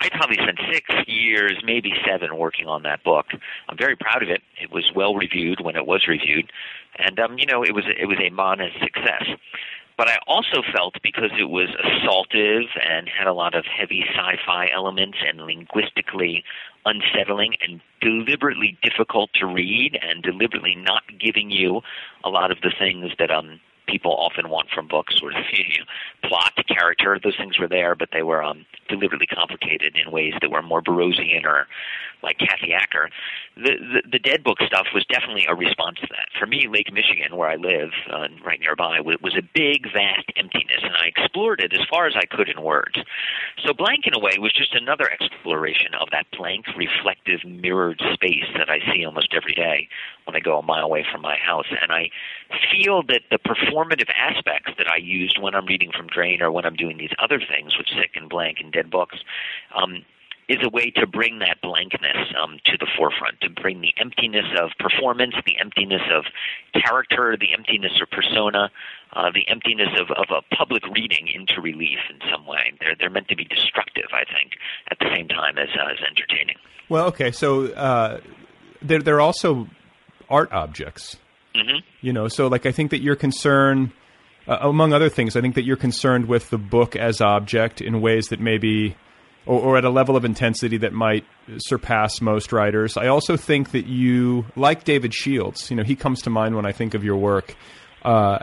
I 0.00 0.10
probably 0.10 0.36
spent 0.36 0.58
six 0.70 0.90
years, 1.06 1.62
maybe 1.64 1.94
seven, 2.06 2.36
working 2.36 2.66
on 2.66 2.82
that 2.82 3.02
book. 3.02 3.26
I'm 3.70 3.78
very 3.78 3.96
proud 3.96 4.22
of 4.22 4.28
it. 4.28 4.42
It 4.60 4.70
was 4.70 4.90
well 4.94 5.14
reviewed 5.14 5.60
when 5.64 5.76
it 5.76 5.86
was 5.86 6.06
reviewed, 6.08 6.52
and 6.98 7.18
um, 7.18 7.38
you 7.38 7.46
know, 7.46 7.62
it 7.62 7.74
was 7.74 7.84
it 7.86 8.06
was 8.06 8.18
a 8.20 8.30
modest 8.30 8.78
success. 8.80 9.24
But 9.96 10.08
I 10.08 10.18
also 10.26 10.62
felt 10.74 10.94
because 11.02 11.30
it 11.38 11.50
was 11.50 11.68
assaultive 11.84 12.64
and 12.80 13.08
had 13.08 13.26
a 13.26 13.32
lot 13.32 13.54
of 13.54 13.64
heavy 13.66 14.04
sci-fi 14.08 14.68
elements 14.74 15.18
and 15.26 15.42
linguistically 15.42 16.44
unsettling 16.86 17.54
and 17.60 17.80
deliberately 18.00 18.78
difficult 18.82 19.30
to 19.34 19.46
read 19.46 19.98
and 20.02 20.22
deliberately 20.22 20.74
not 20.74 21.02
giving 21.20 21.50
you 21.50 21.82
a 22.24 22.30
lot 22.30 22.50
of 22.50 22.60
the 22.62 22.72
things 22.76 23.12
that 23.18 23.30
um 23.30 23.60
people 23.92 24.16
often 24.16 24.48
want 24.48 24.70
from 24.70 24.88
books, 24.88 25.18
sort 25.18 25.34
of 25.36 25.44
plot, 26.24 26.52
character. 26.66 27.18
Those 27.22 27.36
things 27.36 27.58
were 27.58 27.68
there, 27.68 27.94
but 27.94 28.08
they 28.12 28.22
were 28.22 28.42
um, 28.42 28.64
deliberately 28.88 29.26
complicated 29.26 29.96
in 30.02 30.10
ways 30.10 30.32
that 30.40 30.50
were 30.50 30.62
more 30.62 30.80
Burroughsian 30.80 31.44
or 31.44 31.66
like 32.22 32.38
Kathy 32.38 32.72
Acker. 32.72 33.10
The, 33.56 33.76
the 33.76 34.02
the 34.12 34.18
Dead 34.18 34.44
Book 34.44 34.58
stuff 34.64 34.86
was 34.94 35.04
definitely 35.06 35.46
a 35.48 35.54
response 35.54 35.98
to 36.00 36.06
that. 36.10 36.28
For 36.38 36.46
me, 36.46 36.68
Lake 36.70 36.92
Michigan, 36.92 37.36
where 37.36 37.48
I 37.50 37.56
live, 37.56 37.90
uh, 38.10 38.28
right 38.44 38.60
nearby, 38.60 39.00
wa- 39.00 39.16
was 39.20 39.36
a 39.36 39.42
big, 39.42 39.92
vast 39.92 40.30
emptiness, 40.36 40.80
and 40.82 40.94
I 40.96 41.06
explored 41.06 41.60
it 41.60 41.72
as 41.74 41.84
far 41.90 42.06
as 42.06 42.14
I 42.16 42.24
could 42.24 42.48
in 42.48 42.62
words. 42.62 42.96
So 43.66 43.74
Blank, 43.74 44.06
in 44.06 44.14
a 44.14 44.18
way, 44.18 44.38
was 44.38 44.52
just 44.52 44.74
another 44.74 45.10
exploration 45.10 45.94
of 46.00 46.08
that 46.12 46.26
blank, 46.36 46.66
reflective, 46.76 47.44
mirrored 47.44 48.00
space 48.14 48.46
that 48.56 48.70
I 48.70 48.78
see 48.92 49.04
almost 49.04 49.34
every 49.34 49.54
day 49.54 49.88
when 50.24 50.36
I 50.36 50.40
go 50.40 50.58
a 50.58 50.62
mile 50.62 50.84
away 50.84 51.04
from 51.10 51.22
my 51.22 51.36
house. 51.36 51.66
And 51.80 51.92
I 51.92 52.10
feel 52.70 53.02
that 53.04 53.22
the 53.30 53.38
performative 53.82 54.08
aspects 54.16 54.72
that 54.78 54.88
I 54.88 54.96
used 54.96 55.38
when 55.40 55.54
I'm 55.54 55.66
reading 55.66 55.90
from 55.96 56.06
Drain 56.06 56.42
or 56.42 56.50
when 56.50 56.64
I'm 56.64 56.76
doing 56.76 56.98
these 56.98 57.12
other 57.22 57.38
things 57.38 57.76
with 57.76 57.86
Sick 57.88 58.12
and 58.14 58.28
Blank 58.28 58.58
and 58.60 58.72
Dead 58.72 58.90
Books 58.90 59.18
um, 59.74 60.04
is 60.48 60.58
a 60.62 60.68
way 60.68 60.90
to 60.90 61.06
bring 61.06 61.38
that 61.38 61.60
blankness 61.62 62.34
um, 62.40 62.58
to 62.66 62.76
the 62.78 62.86
forefront, 62.96 63.40
to 63.40 63.48
bring 63.48 63.80
the 63.80 63.94
emptiness 63.98 64.44
of 64.60 64.70
performance, 64.78 65.34
the 65.46 65.58
emptiness 65.60 66.02
of 66.12 66.24
character, 66.82 67.36
the 67.38 67.52
emptiness 67.56 67.92
of 68.02 68.10
persona, 68.10 68.70
uh, 69.14 69.30
the 69.32 69.48
emptiness 69.48 69.88
of, 69.98 70.10
of 70.10 70.26
a 70.30 70.54
public 70.54 70.82
reading 70.88 71.28
into 71.32 71.60
relief 71.60 71.98
in 72.10 72.18
some 72.30 72.46
way. 72.46 72.72
They're, 72.80 72.94
they're 72.98 73.10
meant 73.10 73.28
to 73.28 73.36
be 73.36 73.44
destructive, 73.44 74.10
I 74.12 74.24
think, 74.24 74.52
at 74.90 74.98
the 74.98 75.06
same 75.14 75.28
time 75.28 75.58
as, 75.58 75.68
uh, 75.78 75.92
as 75.92 75.98
entertaining. 76.06 76.56
Well, 76.88 77.06
okay, 77.06 77.30
so 77.30 77.66
uh, 77.68 78.20
they're 78.82 79.00
they're 79.00 79.20
also 79.20 79.68
art 80.28 80.52
objects. 80.52 81.16
Hmm 81.54 81.78
You 82.00 82.12
know, 82.12 82.28
so 82.28 82.46
like 82.48 82.66
I 82.66 82.72
think 82.72 82.90
that 82.90 83.02
you're 83.02 83.16
concerned, 83.16 83.92
uh, 84.48 84.58
among 84.60 84.92
other 84.92 85.08
things, 85.08 85.36
I 85.36 85.40
think 85.40 85.54
that 85.54 85.64
you're 85.64 85.76
concerned 85.76 86.26
with 86.26 86.50
the 86.50 86.58
book 86.58 86.96
as 86.96 87.20
object 87.20 87.80
in 87.80 88.00
ways 88.00 88.28
that 88.28 88.40
maybe, 88.40 88.96
or, 89.46 89.60
or 89.60 89.76
at 89.78 89.84
a 89.84 89.90
level 89.90 90.16
of 90.16 90.24
intensity 90.24 90.78
that 90.78 90.92
might 90.92 91.24
surpass 91.58 92.20
most 92.20 92.52
writers. 92.52 92.96
I 92.96 93.06
also 93.08 93.36
think 93.36 93.70
that 93.72 93.86
you, 93.86 94.44
like 94.56 94.84
David 94.84 95.14
Shields, 95.14 95.70
you 95.70 95.76
know, 95.76 95.82
he 95.84 95.94
comes 95.96 96.22
to 96.22 96.30
mind 96.30 96.56
when 96.56 96.66
I 96.66 96.72
think 96.72 96.94
of 96.94 97.04
your 97.04 97.16
work. 97.16 97.54
Uh, 98.02 98.38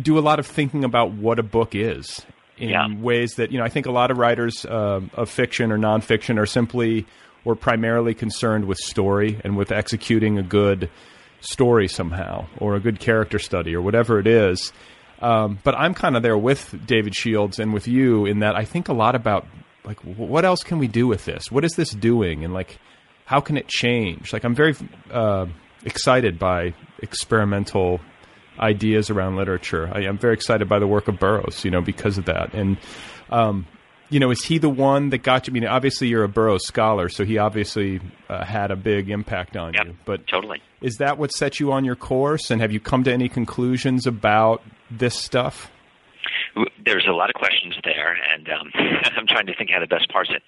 do 0.00 0.18
a 0.18 0.20
lot 0.20 0.38
of 0.38 0.46
thinking 0.46 0.84
about 0.84 1.12
what 1.12 1.38
a 1.38 1.42
book 1.42 1.74
is 1.74 2.24
in 2.56 2.70
Yeah. 2.70 2.86
ways 2.96 3.34
that 3.34 3.52
you 3.52 3.58
know. 3.58 3.64
I 3.64 3.68
think 3.68 3.84
a 3.86 3.90
lot 3.92 4.10
of 4.10 4.16
writers 4.16 4.64
uh, 4.64 5.00
of 5.14 5.28
fiction 5.28 5.70
or 5.72 5.76
nonfiction 5.76 6.38
are 6.38 6.46
simply 6.46 7.04
or 7.44 7.54
primarily 7.54 8.14
concerned 8.14 8.64
with 8.64 8.78
story 8.78 9.38
and 9.44 9.56
with 9.58 9.70
executing 9.72 10.38
a 10.38 10.42
good 10.42 10.88
story 11.44 11.88
somehow 11.88 12.46
or 12.58 12.74
a 12.74 12.80
good 12.80 12.98
character 12.98 13.38
study 13.38 13.74
or 13.74 13.82
whatever 13.82 14.18
it 14.18 14.26
is. 14.26 14.72
Um, 15.20 15.58
but 15.62 15.74
I'm 15.74 15.94
kind 15.94 16.16
of 16.16 16.22
there 16.22 16.36
with 16.36 16.86
David 16.86 17.14
Shields 17.14 17.58
and 17.58 17.72
with 17.72 17.86
you 17.86 18.26
in 18.26 18.40
that 18.40 18.56
I 18.56 18.64
think 18.64 18.88
a 18.88 18.92
lot 18.92 19.14
about 19.14 19.46
like 19.84 20.00
what 20.00 20.44
else 20.44 20.62
can 20.62 20.78
we 20.78 20.88
do 20.88 21.06
with 21.06 21.24
this? 21.24 21.50
What 21.50 21.64
is 21.64 21.72
this 21.72 21.90
doing? 21.90 22.44
And 22.44 22.52
like 22.52 22.78
how 23.24 23.40
can 23.40 23.56
it 23.56 23.68
change? 23.68 24.32
Like 24.32 24.44
I'm 24.44 24.54
very 24.54 24.74
uh, 25.10 25.46
excited 25.84 26.38
by 26.38 26.74
experimental 27.02 28.00
ideas 28.58 29.10
around 29.10 29.36
literature. 29.36 29.90
I 29.92 30.02
am 30.02 30.18
very 30.18 30.34
excited 30.34 30.68
by 30.68 30.78
the 30.78 30.86
work 30.86 31.08
of 31.08 31.18
Burroughs, 31.18 31.64
you 31.64 31.70
know, 31.70 31.80
because 31.80 32.18
of 32.18 32.26
that. 32.26 32.54
And 32.54 32.78
um, 33.30 33.66
you 34.10 34.20
know, 34.20 34.30
is 34.30 34.44
he 34.44 34.58
the 34.58 34.68
one 34.68 35.10
that 35.10 35.18
got 35.18 35.46
you? 35.46 35.52
I 35.52 35.54
mean, 35.54 35.66
obviously 35.66 36.08
you're 36.08 36.24
a 36.24 36.28
Burroughs 36.28 36.66
scholar, 36.66 37.08
so 37.08 37.24
he 37.24 37.38
obviously 37.38 38.00
uh, 38.28 38.44
had 38.44 38.70
a 38.70 38.76
big 38.76 39.10
impact 39.10 39.56
on 39.56 39.74
Yep, 39.74 39.86
you. 39.86 39.96
But 40.04 40.26
totally. 40.26 40.62
is 40.80 40.96
that 40.98 41.18
what 41.18 41.32
set 41.32 41.60
you 41.60 41.72
on 41.72 41.84
your 41.84 41.96
course? 41.96 42.50
And 42.50 42.60
have 42.60 42.72
you 42.72 42.80
come 42.80 43.04
to 43.04 43.12
any 43.12 43.28
conclusions 43.28 44.06
about 44.06 44.62
this 44.90 45.14
stuff? 45.14 45.70
There's 46.84 47.06
a 47.08 47.12
lot 47.12 47.30
of 47.30 47.34
questions 47.34 47.74
there, 47.82 48.16
and 48.32 48.48
um, 48.48 48.70
I'm 49.16 49.26
trying 49.26 49.46
to 49.46 49.54
think 49.56 49.70
how 49.70 49.80
to 49.80 49.86
best 49.86 50.08
parse 50.12 50.30
it. 50.30 50.42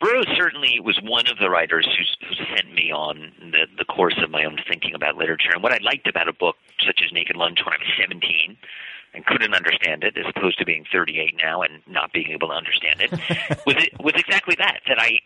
Burroughs 0.00 0.26
certainly 0.36 0.80
was 0.80 0.98
one 1.02 1.26
of 1.30 1.38
the 1.38 1.50
writers 1.50 1.86
who's, 1.86 2.16
who 2.28 2.44
sent 2.56 2.72
me 2.72 2.90
on 2.90 3.32
the, 3.52 3.66
the 3.76 3.84
course 3.84 4.16
of 4.22 4.30
my 4.30 4.44
own 4.44 4.56
thinking 4.68 4.94
about 4.94 5.16
literature. 5.16 5.50
And 5.52 5.62
what 5.62 5.72
I 5.72 5.78
liked 5.82 6.08
about 6.08 6.28
a 6.28 6.32
book 6.32 6.56
such 6.86 7.00
as 7.04 7.12
Naked 7.12 7.36
Lunch 7.36 7.58
when 7.64 7.74
I 7.74 7.78
was 7.78 7.92
17 8.00 8.56
and 9.14 9.24
couldn't 9.26 9.54
understand 9.54 10.04
it, 10.04 10.16
as 10.16 10.24
opposed 10.34 10.58
to 10.58 10.64
being 10.64 10.84
38 10.92 11.34
now 11.42 11.62
and 11.62 11.82
not 11.88 12.12
being 12.12 12.30
able 12.30 12.48
to 12.48 12.54
understand 12.54 13.00
it, 13.00 13.10
was 13.66 13.76
it 13.76 13.92
was 14.02 14.14
exactly 14.16 14.54
that. 14.58 14.80
That 14.86 15.00
I, 15.00 15.20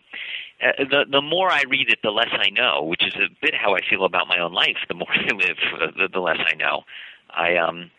uh, 0.63 0.83
the 0.89 1.05
the 1.09 1.21
more 1.21 1.51
I 1.51 1.63
read 1.69 1.89
it, 1.89 1.99
the 2.03 2.11
less 2.11 2.31
I 2.31 2.49
know, 2.49 2.83
which 2.83 3.05
is 3.05 3.13
a 3.15 3.29
bit 3.41 3.53
how 3.53 3.75
I 3.75 3.79
feel 3.87 4.05
about 4.05 4.27
my 4.27 4.39
own 4.39 4.53
life. 4.53 4.77
The 4.87 4.95
more 4.95 5.11
I 5.13 5.33
live, 5.33 5.57
uh, 5.81 5.87
the, 5.97 6.09
the 6.11 6.19
less 6.19 6.39
I 6.39 6.55
know. 6.55 6.83
I 7.29 7.57
um 7.57 7.91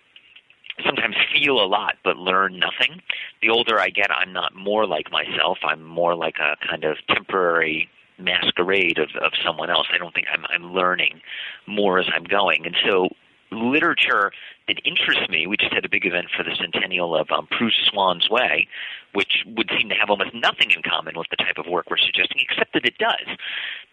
sometimes 0.85 1.17
feel 1.33 1.61
a 1.61 1.67
lot 1.67 1.95
but 2.05 2.17
learn 2.17 2.59
nothing. 2.59 3.01
The 3.41 3.51
older 3.51 3.81
I 3.81 3.91
get, 3.91 4.11
I'm 4.11 4.33
not 4.33 4.55
more 4.55 4.87
like 4.87 5.11
myself. 5.11 5.59
I'm 5.65 5.83
more 5.83 6.15
like 6.15 6.37
a 6.39 6.57
kind 6.67 6.85
of 6.85 6.97
temporary 7.09 7.89
masquerade 8.19 8.99
of, 8.99 9.11
of 9.23 9.33
someone 9.45 9.71
else. 9.71 9.87
I 9.93 9.99
don't 9.99 10.15
think 10.15 10.27
I'm, 10.33 10.45
I'm 10.47 10.73
learning 10.73 11.21
more 11.67 11.99
as 11.99 12.07
I'm 12.15 12.25
going. 12.25 12.67
And 12.67 12.77
so 12.85 13.09
literature 13.51 14.33
that 14.69 14.81
interests 14.85 15.29
me, 15.29 15.47
we 15.47 15.57
just 15.57 15.73
had 15.73 15.85
a 15.85 15.89
big 15.89 16.05
event 16.05 16.27
for 16.37 16.43
the 16.43 16.55
centennial 16.57 17.15
of 17.15 17.31
um, 17.31 17.47
Proust's 17.51 17.87
Swan's 17.91 18.29
Way, 18.29 18.69
which 19.13 19.45
would 19.47 19.71
seem 19.79 19.89
to 19.89 19.95
have 19.95 20.11
almost 20.11 20.35
nothing 20.35 20.71
in 20.71 20.83
common 20.83 21.17
with 21.17 21.29
the 21.31 21.37
type 21.37 21.59
of 21.59 21.67
work 21.67 21.91
we're 21.91 21.97
suggesting, 21.97 22.39
except 22.41 22.73
that 22.75 22.85
it 22.85 22.99
does, 22.99 23.37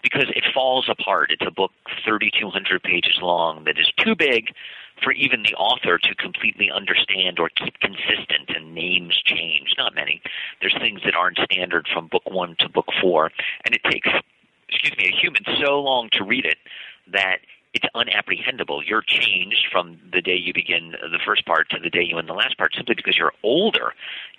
because 0.02 0.26
it 0.36 0.44
falls 0.54 0.90
apart. 0.90 1.32
It's 1.32 1.46
a 1.46 1.52
book 1.52 1.72
3,200 2.06 2.82
pages 2.84 3.20
long 3.22 3.64
that 3.66 3.80
is 3.80 3.92
too 3.98 4.16
big 4.16 4.54
for 5.02 5.12
even 5.14 5.44
the 5.44 5.56
author 5.56 5.98
to 5.98 6.16
completely 6.16 6.70
understand 6.72 7.40
or 7.40 7.50
keep 7.50 7.80
consistent, 7.80 8.50
and 8.56 8.74
names 8.74 9.22
change. 9.26 9.76
Not 9.78 9.96
many. 9.96 10.22
There's 10.62 10.76
things 10.80 11.02
that 11.06 11.16
aren't 11.16 11.40
standard 11.40 11.88
from 11.94 12.08
book 12.08 12.24
one 12.30 12.56
to 12.60 12.70
book 12.70 12.88
four, 13.02 13.32
and 13.66 13.74
it 13.74 13.82
takes, 13.90 14.10
excuse 14.70 14.98
me, 14.98 15.12
a 15.14 15.22
human 15.22 15.44
so 15.64 15.82
long 15.82 16.10
to 16.14 16.24
read 16.24 16.46
it 16.46 16.58
that 17.12 17.40
it's 17.74 17.86
unapprehendable. 17.96 18.82
You're 18.86 19.02
changed 19.02 19.68
from 19.72 20.00
the 20.12 20.22
day 20.22 20.36
you 20.36 20.54
begin 20.54 20.92
the 20.92 21.20
first 21.26 21.46
part 21.46 21.70
to 21.72 21.80
the 21.80 21.90
day 21.90 22.04
you 22.04 22.20
end 22.20 22.30
the 22.30 22.34
last 22.34 22.58
part 22.58 22.74
simply 22.76 22.94
because 22.96 23.18
you're 23.18 23.34
older. 23.42 23.94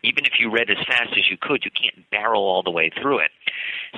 Even 0.04 0.24
if 0.24 0.34
you 0.38 0.50
read 0.50 0.70
as 0.70 0.76
fast 0.86 1.10
as 1.16 1.28
you 1.28 1.36
could, 1.40 1.64
you 1.64 1.70
can't 1.70 2.08
barrel 2.10 2.42
all 2.42 2.62
the 2.62 2.70
way 2.70 2.90
through 2.90 3.18
it. 3.18 3.30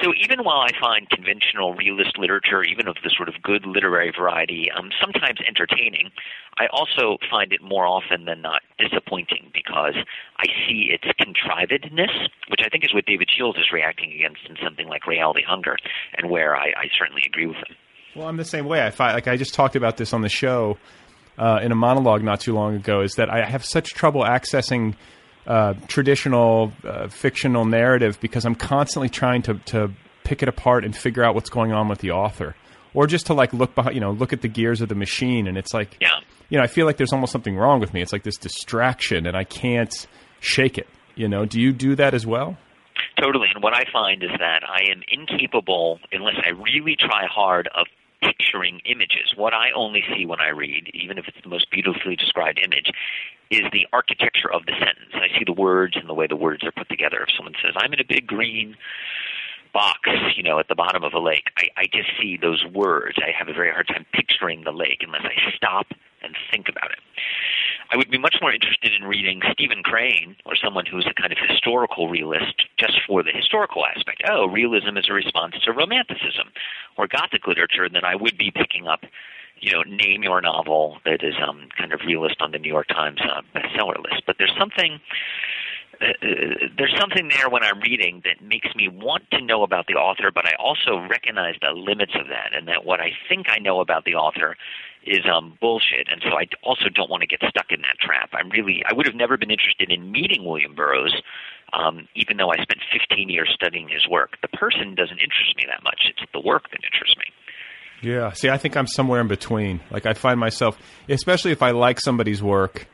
So 0.03 0.13
even 0.15 0.45
while 0.45 0.61
I 0.61 0.71
find 0.81 1.09
conventional 1.11 1.75
realist 1.75 2.17
literature, 2.17 2.63
even 2.63 2.89
of 2.89 2.97
the 3.05 3.11
sort 3.15 3.29
of 3.29 3.43
good 3.43 3.67
literary 3.67 4.13
variety, 4.17 4.71
um, 4.71 4.91
sometimes 5.01 5.41
entertaining, 5.47 6.11
I 6.59 6.67
also 6.69 7.19
find 7.31 7.53
it 7.53 7.63
more 7.63 7.87
often 7.87 8.25
than 8.25 8.41
not 8.41 8.63
disappointing 8.79 9.51
because 9.53 9.95
I 10.39 10.47
see 10.67 10.91
its 10.91 11.05
contrivedness, 11.21 12.29
which 12.49 12.61
I 12.65 12.69
think 12.71 12.85
is 12.85 12.95
what 12.95 13.05
David 13.05 13.29
Shields 13.31 13.59
is 13.59 13.71
reacting 13.71 14.13
against 14.13 14.49
in 14.49 14.57
something 14.65 14.89
like 14.89 15.07
Reality 15.07 15.43
Hunger, 15.43 15.77
and 16.17 16.31
where 16.31 16.57
I, 16.57 16.69
I 16.69 16.89
certainly 16.99 17.23
agree 17.27 17.47
with 17.47 17.57
him. 17.57 17.77
Well, 18.17 18.27
I'm 18.29 18.37
the 18.37 18.45
same 18.45 18.67
way. 18.67 18.83
I 18.83 18.91
find 18.91 19.15
like 19.15 19.29
I 19.29 19.37
just 19.37 19.55
talked 19.55 19.77
about 19.77 19.97
this 19.97 20.13
on 20.13 20.23
the 20.23 20.29
show. 20.29 20.79
uh, 21.39 21.61
in 21.63 21.71
a 21.71 21.75
monologue 21.75 22.23
not 22.23 22.41
too 22.41 22.55
long 22.55 22.75
ago 22.77 23.03
is 23.03 23.13
that 23.17 23.29
I 23.29 23.45
have 23.45 23.63
such 23.63 23.91
trouble 23.93 24.23
accessing 24.23 24.95
uh, 25.47 25.75
traditional 25.87 26.73
uh, 26.83 27.09
fictional 27.09 27.67
narrative 27.67 28.19
because 28.23 28.47
I'm 28.47 28.55
constantly 28.55 29.11
trying 29.11 29.43
to 29.43 29.55
to 29.67 29.91
pick 30.25 30.43
it 30.43 30.49
apart 30.49 30.85
and 30.85 30.97
figure 30.97 31.23
out 31.23 31.35
what's 31.35 31.51
going 31.51 31.73
on 31.73 31.89
with 31.89 31.99
the 31.99 32.11
author, 32.13 32.57
or 32.95 33.07
just 33.07 33.27
to 33.27 33.35
like 33.35 33.53
look 33.53 33.75
behind, 33.75 33.95
you 33.95 34.01
know, 34.01 34.13
look 34.13 34.33
at 34.33 34.41
the 34.41 34.49
gears 34.49 34.81
of 34.81 34.89
the 34.89 34.95
machine, 34.95 35.47
and 35.47 35.57
it's 35.59 35.73
like, 35.75 35.97
Yeah. 36.01 36.09
you 36.49 36.57
know, 36.59 36.65
I 36.65 36.69
feel 36.69 36.87
like 36.87 36.97
there's 36.97 37.13
almost 37.13 37.31
something 37.33 37.55
wrong 37.57 37.79
with 37.81 37.93
me. 37.95 38.01
It's 38.03 38.13
like 38.13 38.23
this 38.25 38.37
distraction, 38.39 39.27
and 39.27 39.37
I 39.37 39.45
can't 39.45 39.95
shake 40.41 40.79
it. 40.79 40.89
You 41.15 41.29
know, 41.29 41.45
do 41.45 41.61
you 41.61 41.73
do 41.73 41.95
that 41.97 42.13
as 42.15 42.27
well? 42.27 42.57
Totally. 43.23 43.49
And 43.55 43.63
what 43.63 43.73
I 43.75 43.85
find 43.93 44.23
is 44.25 44.31
that 44.39 44.63
I 44.69 44.91
am 44.91 45.03
incapable, 45.13 46.01
unless 46.13 46.35
I 46.45 46.51
really 46.51 46.97
try 46.99 47.27
hard, 47.31 47.69
of 47.75 47.87
picturing 48.23 48.81
images. 48.85 49.35
What 49.37 49.55
I 49.55 49.71
only 49.75 50.03
see 50.15 50.27
when 50.27 50.41
I 50.41 50.49
read, 50.49 50.91
even 50.95 51.19
if 51.19 51.29
it's 51.29 51.41
the 51.43 51.49
most 51.49 51.71
beautifully 51.71 52.17
described 52.17 52.59
image, 52.59 52.91
is 53.51 53.63
the 53.73 53.87
architecture 53.93 54.53
of 54.53 54.67
the 54.67 54.73
sentence. 54.73 55.15
I 55.15 55.29
see 55.39 55.45
the 55.45 55.53
words 55.53 55.97
and 55.97 56.09
the 56.09 56.15
way 56.15 56.27
the 56.27 56.37
words 56.37 56.65
are 56.65 56.73
put 56.73 56.89
together. 56.89 57.23
If 57.23 57.35
someone 57.37 57.55
says, 57.63 57.75
I'm 57.77 57.93
in 57.93 58.01
a 58.01 58.05
big 58.05 58.27
green 58.27 58.77
box, 59.73 60.09
you 60.37 60.43
know, 60.43 60.59
at 60.59 60.69
the 60.69 60.75
bottom 60.75 61.05
of 61.05 61.13
a 61.13 61.21
lake, 61.21 61.51
I, 61.57 61.69
I 61.77 61.85
just 61.93 62.09
see 62.21 62.39
those 62.41 62.65
words. 62.73 63.19
I 63.19 63.31
have 63.37 63.49
a 63.49 63.53
very 63.53 63.71
hard 63.71 63.89
time 63.89 64.07
picturing 64.13 64.65
the 64.65 64.73
lake 64.73 65.03
unless 65.03 65.23
I 65.25 65.55
stop 65.55 65.87
and 66.27 66.37
think 66.51 66.69
about 66.69 66.91
it. 66.91 66.99
I 67.91 67.97
would 67.97 68.11
be 68.11 68.19
much 68.19 68.37
more 68.43 68.53
interested 68.53 68.93
in 68.93 69.05
reading 69.05 69.41
Stephen 69.53 69.83
Crane 69.83 70.37
or 70.45 70.57
someone 70.57 70.87
who's 70.87 71.07
a 71.07 71.15
kind 71.15 71.33
of 71.33 71.39
historical 71.39 72.09
realist 72.09 72.67
just 72.79 72.99
for 73.07 73.23
the 73.23 73.31
historical 73.31 73.87
aspect. 73.87 74.23
Oh, 74.29 74.49
realism 74.49 74.97
is 74.97 75.07
a 75.09 75.13
response 75.13 75.55
to 75.65 75.73
romanticism 75.73 76.51
or 76.99 77.07
Gothic 77.07 77.47
literature 77.47 77.89
than 77.89 78.05
I 78.05 78.17
would 78.17 78.37
be 78.37 78.51
picking 78.51 78.89
up, 78.89 79.05
you 79.61 79.71
know, 79.71 79.83
name 79.83 80.25
your 80.25 80.41
novel 80.41 80.99
that 81.05 81.23
is 81.23 81.35
um, 81.41 81.69
kind 81.79 81.93
of 81.93 82.01
realist 82.05 82.37
on 82.41 82.51
the 82.51 82.59
New 82.59 82.69
York 82.69 82.89
Times 82.89 83.21
uh, 83.23 83.43
bestseller 83.55 84.03
list. 84.03 84.23
But 84.27 84.37
there's 84.39 84.55
something 84.59 85.01
uh, 86.01 86.69
there's 86.77 86.95
something 86.99 87.29
there 87.29 87.49
when 87.49 87.63
I'm 87.63 87.81
reading 87.81 88.23
that 88.25 88.47
makes 88.47 88.69
me 88.75 88.89
want 88.89 89.25
to 89.33 89.41
know 89.41 89.63
about 89.63 89.87
the 89.87 89.95
author, 89.95 90.31
but 90.35 90.47
I 90.47 90.53
also 90.59 90.99
recognize 91.09 91.55
the 91.61 91.71
limits 91.71 92.13
of 92.15 92.29
that, 92.29 92.57
and 92.57 92.69
that 92.69 92.85
what 92.85 93.01
I 93.01 93.11
think 93.29 93.47
I 93.49 93.59
know 93.59 93.81
about 93.81 94.05
the 94.05 94.15
author 94.15 94.57
is 95.07 95.21
um, 95.33 95.57
bullshit. 95.61 96.09
And 96.11 96.21
so 96.23 96.37
I 96.37 96.47
also 96.63 96.89
don't 96.93 97.09
want 97.09 97.23
to 97.23 97.27
get 97.27 97.41
stuck 97.49 97.71
in 97.71 97.81
that 97.83 97.97
trap. 98.01 98.31
I'm 98.33 98.51
really, 98.51 98.83
I 98.89 98.93
would 98.93 99.07
have 99.07 99.15
never 99.15 99.37
been 99.37 99.51
interested 99.51 99.91
in 99.91 100.11
meeting 100.11 100.45
William 100.45 100.75
Burroughs, 100.75 101.15
um, 101.73 102.09
even 102.15 102.37
though 102.37 102.51
I 102.51 102.57
spent 102.57 102.81
15 102.93 103.29
years 103.29 103.51
studying 103.55 103.89
his 103.89 104.07
work. 104.09 104.37
The 104.43 104.49
person 104.49 104.95
doesn't 104.95 105.19
interest 105.19 105.57
me 105.57 105.65
that 105.69 105.83
much. 105.83 106.11
It's 106.11 106.31
the 106.33 106.41
work 106.41 106.71
that 106.71 106.81
interests 106.85 107.17
me. 107.17 107.25
Yeah. 108.03 108.33
See, 108.33 108.51
I 108.51 108.59
think 108.59 108.77
I'm 108.77 108.87
somewhere 108.87 109.21
in 109.21 109.29
between. 109.29 109.81
Like 109.91 110.07
I 110.07 110.13
find 110.13 110.39
myself, 110.39 110.79
especially 111.09 111.53
if 111.53 111.63
I 111.63 111.71
like 111.71 112.01
somebody's 112.01 112.43
work, 112.43 112.87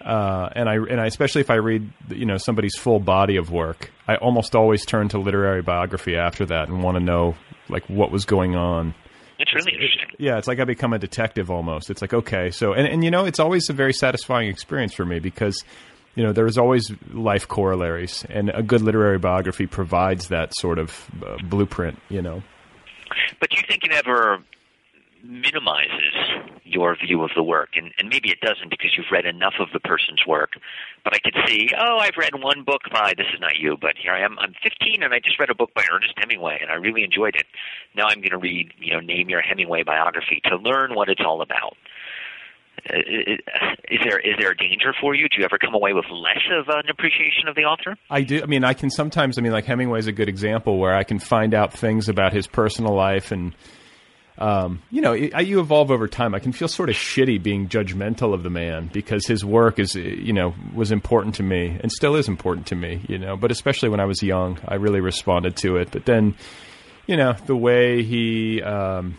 uh, 0.00 0.48
and 0.54 0.68
I 0.68 0.76
and 0.76 1.00
I, 1.00 1.06
especially 1.06 1.40
if 1.40 1.50
I 1.50 1.56
read 1.56 1.90
you 2.08 2.26
know 2.26 2.38
somebody's 2.38 2.76
full 2.76 3.00
body 3.00 3.36
of 3.36 3.50
work, 3.50 3.90
I 4.08 4.16
almost 4.16 4.54
always 4.54 4.84
turn 4.84 5.08
to 5.10 5.18
literary 5.18 5.62
biography 5.62 6.16
after 6.16 6.46
that 6.46 6.68
and 6.68 6.82
want 6.82 6.96
to 6.96 7.02
know 7.02 7.36
like 7.68 7.88
what 7.88 8.10
was 8.10 8.24
going 8.24 8.56
on. 8.56 8.94
It's 9.38 9.54
really 9.54 9.72
interesting. 9.72 10.08
Yeah, 10.18 10.38
it's 10.38 10.48
like 10.48 10.60
I 10.60 10.64
become 10.64 10.92
a 10.92 10.98
detective 10.98 11.50
almost. 11.50 11.90
It's 11.90 12.02
like 12.02 12.14
okay, 12.14 12.50
so 12.50 12.72
and 12.72 12.86
and 12.86 13.04
you 13.04 13.10
know 13.10 13.24
it's 13.24 13.40
always 13.40 13.68
a 13.70 13.72
very 13.72 13.92
satisfying 13.92 14.48
experience 14.48 14.94
for 14.94 15.04
me 15.04 15.18
because 15.18 15.64
you 16.14 16.24
know 16.24 16.32
there's 16.32 16.58
always 16.58 16.90
life 17.12 17.48
corollaries, 17.48 18.24
and 18.28 18.50
a 18.50 18.62
good 18.62 18.82
literary 18.82 19.18
biography 19.18 19.66
provides 19.66 20.28
that 20.28 20.54
sort 20.56 20.78
of 20.78 21.10
uh, 21.26 21.36
blueprint. 21.44 21.98
You 22.08 22.22
know. 22.22 22.42
But 23.40 23.50
do 23.50 23.56
you 23.56 23.64
think 23.66 23.84
it 23.84 23.92
ever 23.92 24.42
minimizes 25.22 26.14
your 26.64 26.96
view 26.96 27.22
of 27.22 27.30
the 27.36 27.42
work? 27.42 27.70
And, 27.76 27.92
and 27.98 28.08
maybe 28.08 28.30
it 28.30 28.40
doesn't 28.40 28.70
because 28.70 28.90
you've 28.96 29.10
read 29.10 29.26
enough 29.26 29.54
of 29.60 29.68
the 29.72 29.80
person's 29.80 30.22
work. 30.26 30.50
But 31.04 31.14
I 31.14 31.18
could 31.18 31.34
see, 31.46 31.68
oh, 31.78 31.98
I've 31.98 32.16
read 32.16 32.32
one 32.40 32.64
book 32.64 32.82
by, 32.92 33.14
this 33.16 33.26
is 33.34 33.40
not 33.40 33.56
you, 33.58 33.76
but 33.80 33.94
here 34.00 34.12
I 34.12 34.20
am. 34.24 34.38
I'm 34.38 34.54
15 34.62 35.02
and 35.02 35.12
I 35.14 35.18
just 35.20 35.38
read 35.38 35.50
a 35.50 35.54
book 35.54 35.70
by 35.74 35.84
Ernest 35.92 36.14
Hemingway 36.16 36.58
and 36.60 36.70
I 36.70 36.74
really 36.74 37.04
enjoyed 37.04 37.34
it. 37.36 37.46
Now 37.94 38.06
I'm 38.08 38.18
going 38.20 38.30
to 38.30 38.38
read, 38.38 38.72
you 38.78 38.92
know, 38.94 39.00
name 39.00 39.28
your 39.28 39.42
Hemingway 39.42 39.82
biography 39.82 40.40
to 40.44 40.56
learn 40.56 40.94
what 40.94 41.08
it's 41.08 41.22
all 41.24 41.42
about. 41.42 41.76
Uh, 42.88 42.96
Is 43.90 43.98
there 44.04 44.18
is 44.20 44.36
there 44.40 44.52
a 44.52 44.56
danger 44.56 44.94
for 45.00 45.14
you? 45.14 45.28
Do 45.28 45.38
you 45.38 45.44
ever 45.44 45.58
come 45.58 45.74
away 45.74 45.92
with 45.92 46.06
less 46.10 46.40
of 46.52 46.68
an 46.68 46.88
appreciation 46.88 47.46
of 47.46 47.54
the 47.54 47.62
author? 47.64 47.96
I 48.08 48.22
do. 48.22 48.40
I 48.42 48.46
mean, 48.46 48.64
I 48.64 48.72
can 48.72 48.88
sometimes. 48.88 49.36
I 49.36 49.42
mean, 49.42 49.52
like 49.52 49.66
Hemingway's 49.66 50.06
a 50.06 50.12
good 50.12 50.28
example 50.30 50.78
where 50.78 50.94
I 50.94 51.02
can 51.04 51.18
find 51.18 51.52
out 51.52 51.74
things 51.74 52.08
about 52.08 52.32
his 52.32 52.46
personal 52.46 52.94
life, 52.94 53.32
and 53.32 53.54
um, 54.40 54.80
you 54.90 55.02
know, 55.02 55.12
you 55.12 55.60
evolve 55.60 55.90
over 55.90 56.08
time. 56.08 56.34
I 56.34 56.38
can 56.38 56.52
feel 56.52 56.68
sort 56.68 56.88
of 56.88 56.96
shitty 56.96 57.42
being 57.42 57.68
judgmental 57.68 58.32
of 58.32 58.42
the 58.42 58.50
man 58.50 58.88
because 58.92 59.26
his 59.26 59.44
work 59.44 59.78
is, 59.78 59.94
you 59.94 60.32
know, 60.32 60.54
was 60.74 60.90
important 60.90 61.34
to 61.36 61.42
me 61.42 61.78
and 61.80 61.92
still 61.92 62.16
is 62.16 62.26
important 62.26 62.66
to 62.68 62.74
me. 62.74 63.02
You 63.06 63.18
know, 63.18 63.36
but 63.36 63.50
especially 63.50 63.90
when 63.90 64.00
I 64.00 64.06
was 64.06 64.22
young, 64.22 64.58
I 64.66 64.76
really 64.76 65.00
responded 65.00 65.56
to 65.58 65.76
it. 65.76 65.90
But 65.90 66.06
then, 66.06 66.34
you 67.06 67.16
know, 67.16 67.34
the 67.46 67.56
way 67.56 68.02
he. 68.02 68.62
Um, 68.62 69.16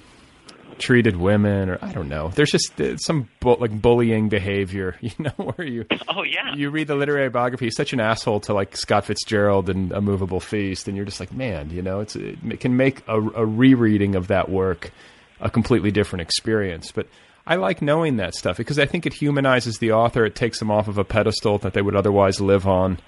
treated 0.81 1.15
women 1.15 1.69
or 1.69 1.77
I 1.81 1.93
don't 1.93 2.09
know. 2.09 2.29
There's 2.35 2.51
just 2.51 2.79
uh, 2.81 2.97
some 2.97 3.29
bu- 3.39 3.55
like 3.55 3.81
bullying 3.81 4.27
behavior, 4.27 4.97
you 5.01 5.11
know, 5.19 5.31
where 5.37 5.65
you 5.65 5.85
Oh 6.09 6.23
yeah. 6.23 6.53
you 6.55 6.69
read 6.69 6.87
the 6.87 6.95
literary 6.95 7.29
biography, 7.29 7.65
he's 7.67 7.75
such 7.77 7.93
an 7.93 7.99
asshole 8.01 8.41
to 8.41 8.53
like 8.53 8.75
Scott 8.75 9.05
Fitzgerald 9.05 9.69
and 9.69 9.91
A 9.93 10.01
Moveable 10.01 10.39
Feast, 10.41 10.87
and 10.89 10.97
you're 10.97 11.05
just 11.05 11.19
like, 11.19 11.31
man, 11.31 11.69
you 11.69 11.81
know, 11.81 12.01
it's 12.01 12.15
it 12.17 12.59
can 12.59 12.75
make 12.75 13.07
a, 13.07 13.15
a 13.19 13.45
rereading 13.45 14.15
of 14.15 14.27
that 14.27 14.49
work 14.49 14.91
a 15.39 15.49
completely 15.49 15.91
different 15.91 16.21
experience. 16.21 16.91
But 16.91 17.07
I 17.47 17.55
like 17.55 17.81
knowing 17.81 18.17
that 18.17 18.35
stuff 18.35 18.57
because 18.57 18.77
I 18.77 18.85
think 18.85 19.05
it 19.05 19.13
humanizes 19.13 19.79
the 19.79 19.93
author. 19.93 20.25
It 20.25 20.35
takes 20.35 20.59
them 20.59 20.69
off 20.69 20.87
of 20.87 20.97
a 20.97 21.03
pedestal 21.03 21.57
that 21.59 21.73
they 21.73 21.81
would 21.81 21.95
otherwise 21.95 22.39
live 22.41 22.67
on. 22.67 22.99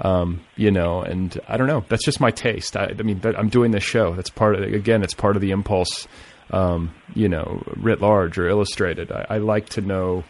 Um, 0.00 0.42
you 0.54 0.70
know, 0.70 1.00
and 1.00 1.40
I 1.48 1.56
don't 1.56 1.66
know. 1.66 1.84
That's 1.88 2.04
just 2.04 2.20
my 2.20 2.30
taste. 2.30 2.76
I, 2.76 2.94
I 2.98 3.02
mean, 3.02 3.20
I'm 3.24 3.48
doing 3.48 3.72
this 3.72 3.82
show. 3.82 4.14
That's 4.14 4.30
part 4.30 4.54
of 4.54 4.62
again. 4.62 5.02
It's 5.02 5.14
part 5.14 5.34
of 5.34 5.42
the 5.42 5.50
impulse. 5.50 6.06
Um, 6.50 6.94
you 7.14 7.28
know, 7.28 7.62
writ 7.76 8.00
large 8.00 8.38
or 8.38 8.48
illustrated. 8.48 9.12
I, 9.12 9.26
I 9.28 9.38
like 9.38 9.68
to 9.70 9.80
know 9.80 10.24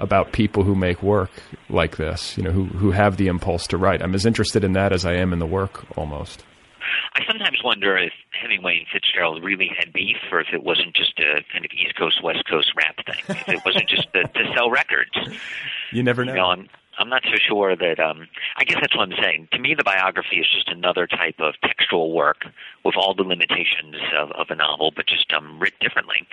about 0.00 0.32
people 0.32 0.64
who 0.64 0.74
make 0.74 1.02
work 1.02 1.30
like 1.68 1.96
this. 1.96 2.36
You 2.36 2.42
know, 2.42 2.50
who 2.50 2.64
who 2.64 2.90
have 2.90 3.16
the 3.16 3.28
impulse 3.28 3.66
to 3.68 3.78
write. 3.78 4.02
I'm 4.02 4.14
as 4.14 4.26
interested 4.26 4.64
in 4.64 4.72
that 4.72 4.92
as 4.92 5.06
I 5.06 5.14
am 5.14 5.32
in 5.32 5.38
the 5.38 5.46
work, 5.46 5.84
almost. 5.96 6.44
I 7.14 7.20
sometimes 7.26 7.58
wonder 7.62 7.96
if 7.96 8.12
Hemingway 8.40 8.78
and 8.78 8.86
Fitzgerald 8.92 9.42
really 9.44 9.70
had 9.78 9.92
beef, 9.92 10.16
or 10.30 10.40
if 10.40 10.48
it 10.52 10.62
wasn't 10.62 10.94
just 10.94 11.18
a 11.18 11.44
kind 11.52 11.64
of 11.64 11.70
East 11.72 11.94
Coast 11.96 12.22
West 12.22 12.44
Coast 12.50 12.72
rap 12.76 12.96
thing. 13.06 13.22
If 13.28 13.48
it 13.48 13.64
wasn't 13.64 13.88
just 13.88 14.12
to, 14.14 14.24
to 14.24 14.52
sell 14.54 14.70
records. 14.70 15.10
You 15.92 16.02
never 16.02 16.24
know. 16.24 16.32
You 16.32 16.38
know, 16.38 16.64
I'm 16.98 17.08
not 17.08 17.22
so 17.24 17.36
sure 17.36 17.74
that. 17.76 17.98
Um, 17.98 18.28
I 18.56 18.64
guess 18.64 18.78
that's 18.80 18.96
what 18.96 19.08
I'm 19.10 19.18
saying. 19.22 19.48
To 19.52 19.58
me, 19.58 19.74
the 19.74 19.84
biography 19.84 20.36
is 20.36 20.46
just 20.52 20.68
another 20.68 21.06
type 21.06 21.36
of 21.38 21.54
textual 21.62 22.12
work 22.12 22.44
with 22.84 22.96
all 22.96 23.14
the 23.14 23.22
limitations 23.22 23.96
of, 24.18 24.30
of 24.32 24.48
a 24.50 24.54
novel, 24.54 24.92
but 24.94 25.06
just 25.06 25.32
um, 25.32 25.58
writ 25.58 25.74
differently. 25.80 26.26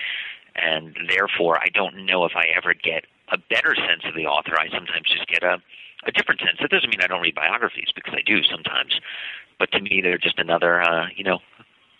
And 0.56 0.96
therefore, 1.08 1.58
I 1.58 1.68
don't 1.74 2.06
know 2.06 2.26
if 2.26 2.34
I 2.36 2.48
ever 2.56 2.74
get 2.74 3.06
a 3.32 3.38
better 3.38 3.76
sense 3.76 4.04
of 4.06 4.16
the 4.16 4.26
author. 4.26 4.60
I 4.60 4.70
sometimes 4.70 5.08
just 5.08 5.28
get 5.28 5.44
a 5.44 5.58
a 6.06 6.12
different 6.12 6.40
sense. 6.40 6.58
That 6.62 6.70
doesn't 6.70 6.90
mean 6.90 7.02
I 7.04 7.08
don't 7.08 7.22
read 7.22 7.36
biographies 7.36 7.90
because 7.94 8.14
I 8.16 8.22
do 8.26 8.42
sometimes, 8.44 9.00
but 9.58 9.72
to 9.74 9.82
me, 9.82 10.00
they're 10.02 10.18
just 10.18 10.40
another, 10.40 10.82
uh, 10.82 11.08
you 11.16 11.24
know, 11.24 11.40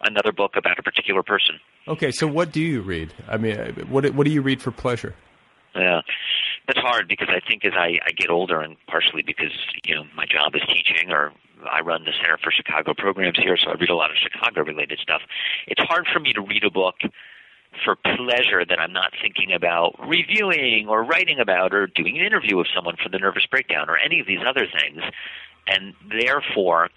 another 0.02 0.32
book 0.32 0.56
about 0.56 0.80
a 0.80 0.84
particular 0.84 1.24
person. 1.24 1.60
Okay, 1.88 2.12
so 2.12 2.28
what 2.28 2.52
do 2.52 2.62
you 2.62 2.82
read? 2.82 3.14
I 3.28 3.38
mean, 3.38 3.58
what 3.90 4.10
what 4.14 4.26
do 4.26 4.32
you 4.32 4.42
read 4.42 4.62
for 4.62 4.72
pleasure? 4.72 5.16
Yeah, 5.76 6.02
that's 6.68 6.80
hard 6.80 7.08
because 7.08 7.30
I 7.30 7.40
think 7.48 7.64
as 7.64 7.74
I, 7.76 8.00
I 8.06 8.12
get 8.16 8.30
older, 8.30 8.62
and 8.62 8.76
partially 8.88 9.22
because 9.22 9.52
you 9.84 9.96
know 9.96 10.04
my 10.16 10.26
job 10.26 10.56
is 10.56 10.62
teaching, 10.68 11.12
or 11.12 11.32
I 11.70 11.82
run 11.82 12.06
the 12.06 12.12
Center 12.20 12.38
for 12.44 12.52
Chicago 12.52 12.94
programs 12.98 13.38
here, 13.38 13.58
so 13.58 13.72
I 13.72 13.74
read 13.74 13.90
a 13.90 13.96
lot 13.96 14.10
of 14.10 14.18
Chicago-related 14.18 15.00
stuff. 15.00 15.22
It's 15.68 15.82
hard 15.82 16.08
for 16.12 16.20
me 16.20 16.34
to 16.34 16.42
read 16.42 16.64
a 16.64 16.72
book 16.72 16.96
for 17.86 17.96
pleasure 17.96 18.66
that 18.68 18.80
I'm 18.80 18.94
not 18.94 19.14
thinking 19.22 19.54
about 19.54 19.96
reviewing 20.08 20.88
or 20.90 21.04
writing 21.04 21.40
about 21.40 21.74
or 21.74 21.86
doing 21.86 22.18
an 22.18 22.26
interview 22.26 22.58
with 22.58 22.68
someone 22.76 22.96
for 23.02 23.10
the 23.10 23.20
nervous 23.20 23.46
breakdown 23.46 23.90
or 23.90 23.98
any 23.98 24.20
of 24.20 24.28
these 24.28 24.40
other 24.48 24.68
things, 24.68 25.02
and 25.68 25.94
therefore. 26.10 26.90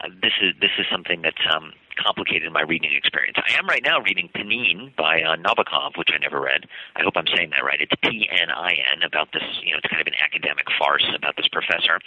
Uh, 0.00 0.08
this 0.22 0.32
is 0.40 0.54
this 0.62 0.70
is 0.78 0.86
something 0.90 1.20
that's 1.20 1.44
um, 1.54 1.70
complicated 1.96 2.52
my 2.52 2.62
reading 2.62 2.92
experience. 2.94 3.36
I 3.38 3.58
am 3.58 3.66
right 3.66 3.82
now 3.84 4.00
reading 4.00 4.28
Pnin 4.34 4.94
by 4.96 5.22
uh, 5.22 5.36
Nabokov, 5.36 5.96
which 5.96 6.10
I 6.14 6.18
never 6.18 6.40
read. 6.40 6.66
I 6.96 7.02
hope 7.02 7.14
I'm 7.16 7.26
saying 7.34 7.50
that 7.50 7.64
right. 7.64 7.80
It's 7.80 7.92
P 8.02 8.28
N 8.30 8.50
I 8.50 8.72
N 8.96 9.02
about 9.02 9.32
this. 9.32 9.42
You 9.62 9.72
know, 9.72 9.78
it's 9.82 9.90
kind 9.90 10.00
of 10.00 10.06
an 10.06 10.18
academic 10.22 10.66
farce 10.78 11.06
about 11.16 11.36
this 11.36 11.48
professor. 11.48 12.00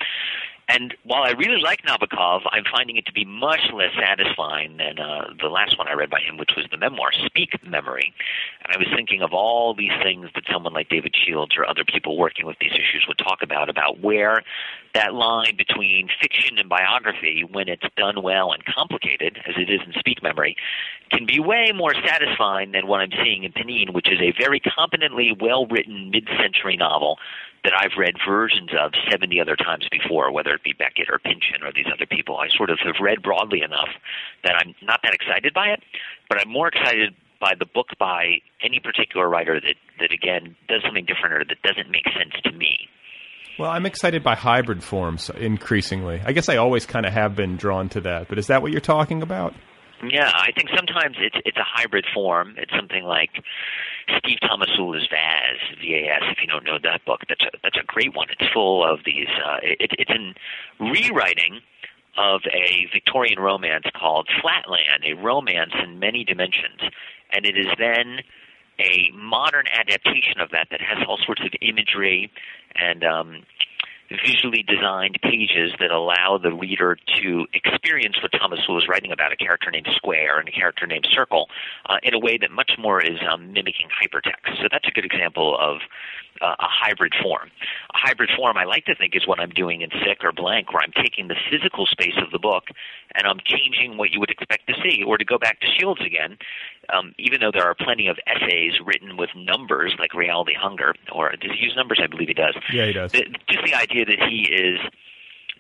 And 0.70 0.93
while 1.03 1.24
I 1.24 1.32
really 1.32 1.61
like 1.61 1.84
Nabokov, 1.84 2.41
I'm 2.51 2.65
finding 2.70 2.97
it 2.97 3.05
to 3.05 3.13
be 3.13 3.24
much 3.24 3.72
less 3.74 3.91
satisfying 3.97 4.76
than 4.78 4.99
uh, 4.99 5.30
the 5.41 5.47
last 5.47 5.78
one 5.78 5.88
I 5.88 5.93
read 5.93 6.09
by 6.09 6.20
him, 6.20 6.38
which 6.38 6.51
was 6.57 6.65
the 6.70 6.78
memoir, 6.78 7.11
Speak 7.26 7.51
Memory. 7.65 8.13
And 8.65 8.76
I 8.76 8.78
was 8.78 8.88
thinking 8.93 9.22
of 9.22 9.32
all 9.32 9.74
these 9.74 9.95
things 10.03 10.28
that 10.36 10.43
someone 10.51 10.74
like 10.74 10.89
David 10.89 11.15
Shields 11.15 11.55
or 11.57 11.68
other 11.68 11.86
people 11.86 12.18
working 12.18 12.45
with 12.45 12.57
these 12.59 12.74
issues 12.74 13.05
would 13.07 13.18
talk 13.18 13.39
about, 13.41 13.70
about 13.70 14.01
where 14.01 14.43
that 14.93 15.13
line 15.13 15.55
between 15.55 16.09
fiction 16.22 16.57
and 16.57 16.68
biography, 16.68 17.45
when 17.49 17.70
it's 17.70 17.86
done 17.95 18.22
well 18.22 18.51
and 18.51 18.65
complicated, 18.65 19.39
as 19.47 19.55
it 19.57 19.70
is 19.70 19.80
in 19.86 19.93
Speak 19.97 20.22
Memory, 20.22 20.57
can 21.11 21.26
be 21.26 21.39
way 21.39 21.72
more 21.74 21.93
satisfying 22.05 22.74
than 22.74 22.88
what 22.88 22.99
I'm 22.99 23.11
seeing 23.24 23.43
in 23.43 23.53
Pnin, 23.53 23.93
which 23.93 24.11
is 24.11 24.20
a 24.20 24.34
very 24.38 24.59
competently 24.59 25.36
well 25.39 25.65
written 25.65 26.11
mid 26.11 26.28
century 26.41 26.76
novel 26.76 27.20
that 27.63 27.73
I've 27.73 27.97
read 27.97 28.15
versions 28.27 28.69
of 28.79 28.91
70 29.09 29.41
other 29.41 29.55
times 29.55 29.87
before, 29.91 30.31
whether 30.31 30.53
it 30.53 30.63
be 30.63 30.73
Beckett 30.73 31.09
or 31.09 31.19
Pynchon 31.19 31.63
or 31.63 31.71
these 31.73 31.87
other 31.91 32.05
people. 32.05 32.37
I 32.37 32.47
sort 32.55 32.69
of 32.69 32.79
have 32.83 32.95
read 33.01 33.21
broadly 33.21 33.61
enough 33.61 33.89
that 34.43 34.55
I'm 34.55 34.75
not 34.81 35.01
that 35.03 35.13
excited 35.13 35.53
by 35.53 35.67
it, 35.67 35.83
but 36.29 36.39
I'm 36.39 36.49
more 36.49 36.67
excited 36.67 37.15
by 37.39 37.53
the 37.57 37.65
book 37.65 37.87
by 37.99 38.41
any 38.63 38.79
particular 38.79 39.29
writer 39.29 39.59
that, 39.59 39.75
that 39.99 40.11
again, 40.11 40.55
does 40.67 40.81
something 40.83 41.05
different 41.05 41.33
or 41.33 41.45
that 41.45 41.61
doesn't 41.61 41.91
make 41.91 42.05
sense 42.17 42.33
to 42.43 42.51
me. 42.51 42.89
Well, 43.59 43.71
I'm 43.71 43.85
excited 43.85 44.23
by 44.23 44.35
hybrid 44.35 44.83
forms 44.83 45.29
increasingly. 45.31 46.21
I 46.23 46.31
guess 46.31 46.47
I 46.47 46.57
always 46.57 46.85
kind 46.85 47.05
of 47.05 47.13
have 47.13 47.35
been 47.35 47.57
drawn 47.57 47.89
to 47.89 48.01
that, 48.01 48.27
but 48.27 48.37
is 48.37 48.47
that 48.47 48.61
what 48.61 48.71
you're 48.71 48.81
talking 48.81 49.21
about? 49.21 49.55
Yeah, 50.03 50.31
I 50.33 50.51
think 50.51 50.69
sometimes 50.75 51.17
it's 51.19 51.37
it's 51.45 51.57
a 51.57 51.65
hybrid 51.65 52.05
form. 52.13 52.55
It's 52.57 52.71
something 52.75 53.03
like 53.03 53.31
Steve 54.19 54.37
Tomasula's 54.43 55.07
VAS, 55.09 55.57
V-A-S. 55.81 56.21
If 56.31 56.37
you 56.41 56.47
don't 56.47 56.63
know 56.63 56.77
that 56.83 57.03
book, 57.05 57.21
that's 57.27 57.41
a 57.41 57.57
that's 57.63 57.77
a 57.77 57.85
great 57.85 58.15
one. 58.15 58.27
It's 58.29 58.51
full 58.53 58.85
of 58.85 58.99
these. 59.05 59.27
Uh, 59.43 59.57
it, 59.63 59.91
it's 59.97 60.11
in 60.11 60.35
rewriting 60.79 61.61
of 62.17 62.41
a 62.51 62.87
Victorian 62.93 63.39
romance 63.39 63.85
called 63.95 64.27
Flatland, 64.41 65.03
a 65.05 65.13
romance 65.13 65.73
in 65.83 65.99
many 65.99 66.23
dimensions, 66.23 66.81
and 67.31 67.45
it 67.45 67.57
is 67.57 67.67
then 67.77 68.19
a 68.79 69.11
modern 69.15 69.65
adaptation 69.73 70.39
of 70.39 70.51
that 70.51 70.67
that 70.69 70.81
has 70.81 71.03
all 71.07 71.17
sorts 71.25 71.41
of 71.41 71.49
imagery 71.61 72.31
and 72.75 73.03
um, 73.03 73.43
visually 74.09 74.63
designed 74.63 75.17
pages 75.21 75.71
that 75.79 75.91
allow 75.91 76.39
the 76.41 76.51
reader 76.53 76.97
to 77.21 77.45
experience 77.53 78.15
what 78.21 78.31
Tomasula 78.31 78.75
was 78.75 78.87
writing 78.87 79.11
about, 79.11 79.31
a 79.31 79.35
character 79.35 79.69
named 79.71 79.87
Square 79.95 80.39
and 80.39 80.47
a 80.47 80.51
character 80.51 80.87
named 80.87 81.07
Circle, 81.11 81.47
uh, 81.87 81.97
in 82.03 82.13
a 82.13 82.19
way 82.19 82.37
that 82.37 82.51
much 82.51 82.71
more 82.79 83.01
is 83.01 83.19
um, 83.29 83.51
mimicking 83.51 83.87
hypertext. 83.91 84.61
So 84.61 84.67
that's 84.71 84.87
a 84.87 84.91
good 84.91 85.05
example 85.05 85.57
of 85.59 85.79
uh, 86.41 86.55
a 86.59 86.67
hybrid 86.67 87.13
form. 87.21 87.49
A 87.93 87.97
hybrid 87.97 88.29
form, 88.35 88.57
I 88.57 88.65
like 88.65 88.85
to 88.85 88.95
think, 88.95 89.15
is 89.15 89.27
what 89.27 89.39
I'm 89.39 89.49
doing 89.49 89.81
in 89.81 89.89
Sick 90.05 90.23
or 90.23 90.31
Blank, 90.31 90.73
where 90.73 90.83
I'm 90.83 90.91
taking 90.91 91.27
the 91.27 91.35
physical 91.49 91.85
space 91.85 92.17
of 92.23 92.31
the 92.31 92.39
book 92.39 92.65
and 93.15 93.27
I'm 93.27 93.39
changing 93.45 93.97
what 93.97 94.11
you 94.11 94.19
would 94.19 94.29
expect 94.29 94.67
to 94.67 94.73
see. 94.83 95.03
Or 95.03 95.17
to 95.17 95.25
go 95.25 95.38
back 95.38 95.59
to 95.61 95.67
Shields 95.67 96.01
again, 96.05 96.38
um, 96.93 97.13
even 97.17 97.41
though 97.41 97.51
there 97.51 97.65
are 97.65 97.75
plenty 97.75 98.07
of 98.07 98.17
essays 98.27 98.73
written 98.85 99.17
with 99.17 99.29
numbers, 99.35 99.95
like 99.99 100.13
Reality 100.13 100.53
Hunger, 100.53 100.93
or 101.11 101.31
does 101.31 101.51
he 101.51 101.65
use 101.65 101.73
numbers? 101.75 101.99
I 102.03 102.07
believe 102.07 102.27
he 102.27 102.33
does. 102.33 102.55
Yeah, 102.71 102.85
he 102.85 102.93
does. 102.93 103.11
The, 103.11 103.25
just 103.49 103.65
the 103.65 103.73
idea 103.73 104.05
that 104.05 104.19
he 104.29 104.49
is 104.51 104.79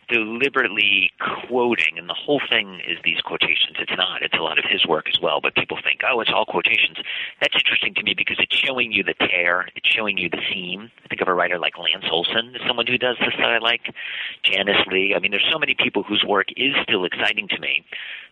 deliberately 0.07 1.11
quoting, 1.19 1.97
and 1.97 2.07
the 2.07 2.13
whole 2.13 2.41
thing 2.49 2.79
is 2.87 2.97
these 3.03 3.21
quotations. 3.21 3.77
It's 3.79 3.95
not. 3.97 4.21
It's 4.21 4.35
a 4.35 4.41
lot 4.41 4.59
of 4.59 4.65
his 4.69 4.85
work 4.85 5.07
as 5.07 5.19
well, 5.21 5.41
but 5.41 5.55
people 5.55 5.77
think, 5.83 6.01
oh, 6.09 6.21
it's 6.21 6.31
all 6.33 6.45
quotations. 6.45 6.97
That's 7.41 7.55
interesting 7.55 7.93
to 7.95 8.03
me 8.03 8.13
because 8.15 8.37
it's 8.39 8.55
showing 8.55 8.91
you 8.91 9.03
the 9.03 9.15
tear. 9.15 9.67
It's 9.75 9.87
showing 9.87 10.17
you 10.17 10.29
the 10.29 10.41
seam. 10.51 10.91
I 11.03 11.07
think 11.07 11.21
of 11.21 11.27
a 11.27 11.33
writer 11.33 11.59
like 11.59 11.77
Lance 11.77 12.05
Olsen 12.11 12.55
someone 12.67 12.87
who 12.87 12.97
does 12.97 13.17
this 13.19 13.33
that 13.37 13.49
I 13.49 13.57
like. 13.57 13.93
Janice 14.43 14.85
Lee. 14.91 15.13
I 15.15 15.19
mean, 15.19 15.31
there's 15.31 15.47
so 15.51 15.59
many 15.59 15.75
people 15.75 16.03
whose 16.03 16.23
work 16.27 16.47
is 16.55 16.73
still 16.83 17.05
exciting 17.05 17.47
to 17.49 17.59
me, 17.59 17.83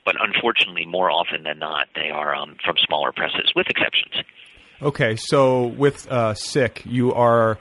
but 0.04 0.16
unfortunately, 0.20 0.86
more 0.86 1.10
often 1.10 1.44
than 1.44 1.60
not, 1.60 1.88
they 1.96 2.10
are 2.10 2.36
um, 2.36 2.58
from 2.64 2.76
smaller 2.78 3.12
presses, 3.12 3.52
with 3.56 3.68
exceptions. 3.70 4.14
Okay, 4.82 5.16
so 5.16 5.68
with 5.68 6.10
uh, 6.12 6.34
Sick, 6.34 6.84
you 6.86 7.14
are 7.14 7.58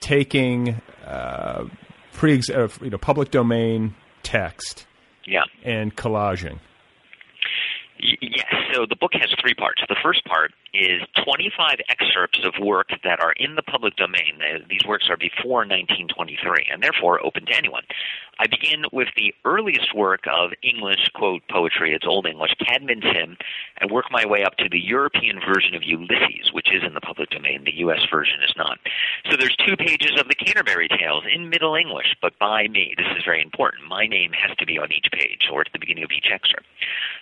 taking 0.00 0.80
uh, 1.06 1.64
pre 2.18 2.40
uh, 2.54 2.68
you 2.82 2.90
know 2.90 2.98
public 2.98 3.30
domain 3.30 3.94
text 4.24 4.86
Yeah. 5.26 5.44
and 5.64 5.94
collaging. 5.96 6.58
Yes. 8.00 8.44
So 8.74 8.86
the 8.88 8.96
book 8.96 9.12
has 9.14 9.32
three 9.40 9.54
parts. 9.54 9.80
The 9.88 9.96
first 10.02 10.24
part 10.24 10.52
is 10.74 11.02
25 11.24 11.80
excerpts 11.88 12.40
of 12.44 12.54
work 12.60 12.88
that 13.04 13.20
are 13.20 13.32
in 13.32 13.54
the 13.54 13.62
public 13.62 13.96
domain. 13.96 14.38
These 14.68 14.84
works 14.86 15.08
are 15.10 15.16
before 15.16 15.66
1923 15.66 16.68
and 16.70 16.82
therefore 16.82 17.24
open 17.24 17.46
to 17.46 17.56
anyone. 17.56 17.82
I 18.40 18.46
begin 18.46 18.84
with 18.92 19.08
the 19.16 19.34
earliest 19.44 19.94
work 19.94 20.20
of 20.30 20.52
English, 20.62 21.10
quote, 21.14 21.42
poetry. 21.50 21.92
It's 21.92 22.06
Old 22.06 22.26
English, 22.26 22.54
Caedmon's 22.60 23.02
Hymn, 23.02 23.36
and 23.78 23.90
work 23.90 24.06
my 24.12 24.26
way 24.26 24.44
up 24.44 24.56
to 24.58 24.68
the 24.70 24.78
European 24.78 25.40
version 25.40 25.74
of 25.74 25.82
Ulysses, 25.82 26.52
which 26.52 26.72
is 26.72 26.84
in 26.86 26.94
the 26.94 27.00
public 27.00 27.30
domain. 27.30 27.64
The 27.64 27.78
U.S. 27.78 28.06
version 28.10 28.38
is 28.46 28.54
not. 28.56 28.78
So 29.28 29.36
there's 29.36 29.56
two 29.56 29.76
pages 29.76 30.20
of 30.20 30.28
the 30.28 30.36
Canterbury 30.36 30.88
Tales 30.88 31.24
in 31.34 31.48
Middle 31.50 31.74
English, 31.74 32.14
but 32.22 32.38
by 32.38 32.68
me. 32.68 32.94
This 32.96 33.08
is 33.16 33.24
very 33.24 33.42
important. 33.42 33.88
My 33.88 34.06
name 34.06 34.30
has 34.32 34.56
to 34.58 34.66
be 34.66 34.78
on 34.78 34.92
each 34.92 35.10
page 35.12 35.48
or 35.52 35.62
at 35.62 35.72
the 35.72 35.80
beginning 35.80 36.04
of 36.04 36.10
each 36.12 36.30
excerpt. 36.32 36.66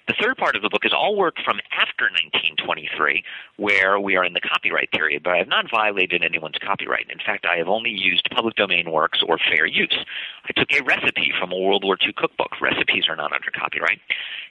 The 0.09 0.15
third 0.21 0.37
part 0.37 0.55
of 0.55 0.63
the 0.63 0.69
book 0.69 0.85
is 0.85 0.93
all 0.93 1.17
work 1.17 1.37
from 1.45 1.61
after 1.73 2.05
1923, 2.13 3.25
where 3.57 3.99
we 3.99 4.17
are 4.17 4.25
in 4.25 4.35
the 4.35 4.41
copyright 4.41 4.91
period, 4.93 5.23
but 5.23 5.33
I 5.33 5.39
have 5.39 5.49
not 5.49 5.71
violated 5.71 6.23
anyone's 6.23 6.59
copyright. 6.61 7.07
In 7.11 7.19
fact, 7.19 7.47
I 7.47 7.57
have 7.57 7.69
only 7.69 7.91
used 7.91 8.29
public 8.35 8.55
domain 8.57 8.91
works 8.91 9.21
or 9.27 9.39
fair 9.39 9.67
use. 9.67 9.97
I 10.45 10.53
took 10.53 10.73
a 10.73 10.83
recipe 10.83 11.33
from 11.39 11.53
a 11.53 11.59
World 11.59 11.85
War 11.85 11.97
II 12.01 12.13
cookbook. 12.13 12.61
Recipes 12.61 13.05
are 13.09 13.17
not 13.17 13.33
under 13.33 13.51
copyright. 13.51 14.01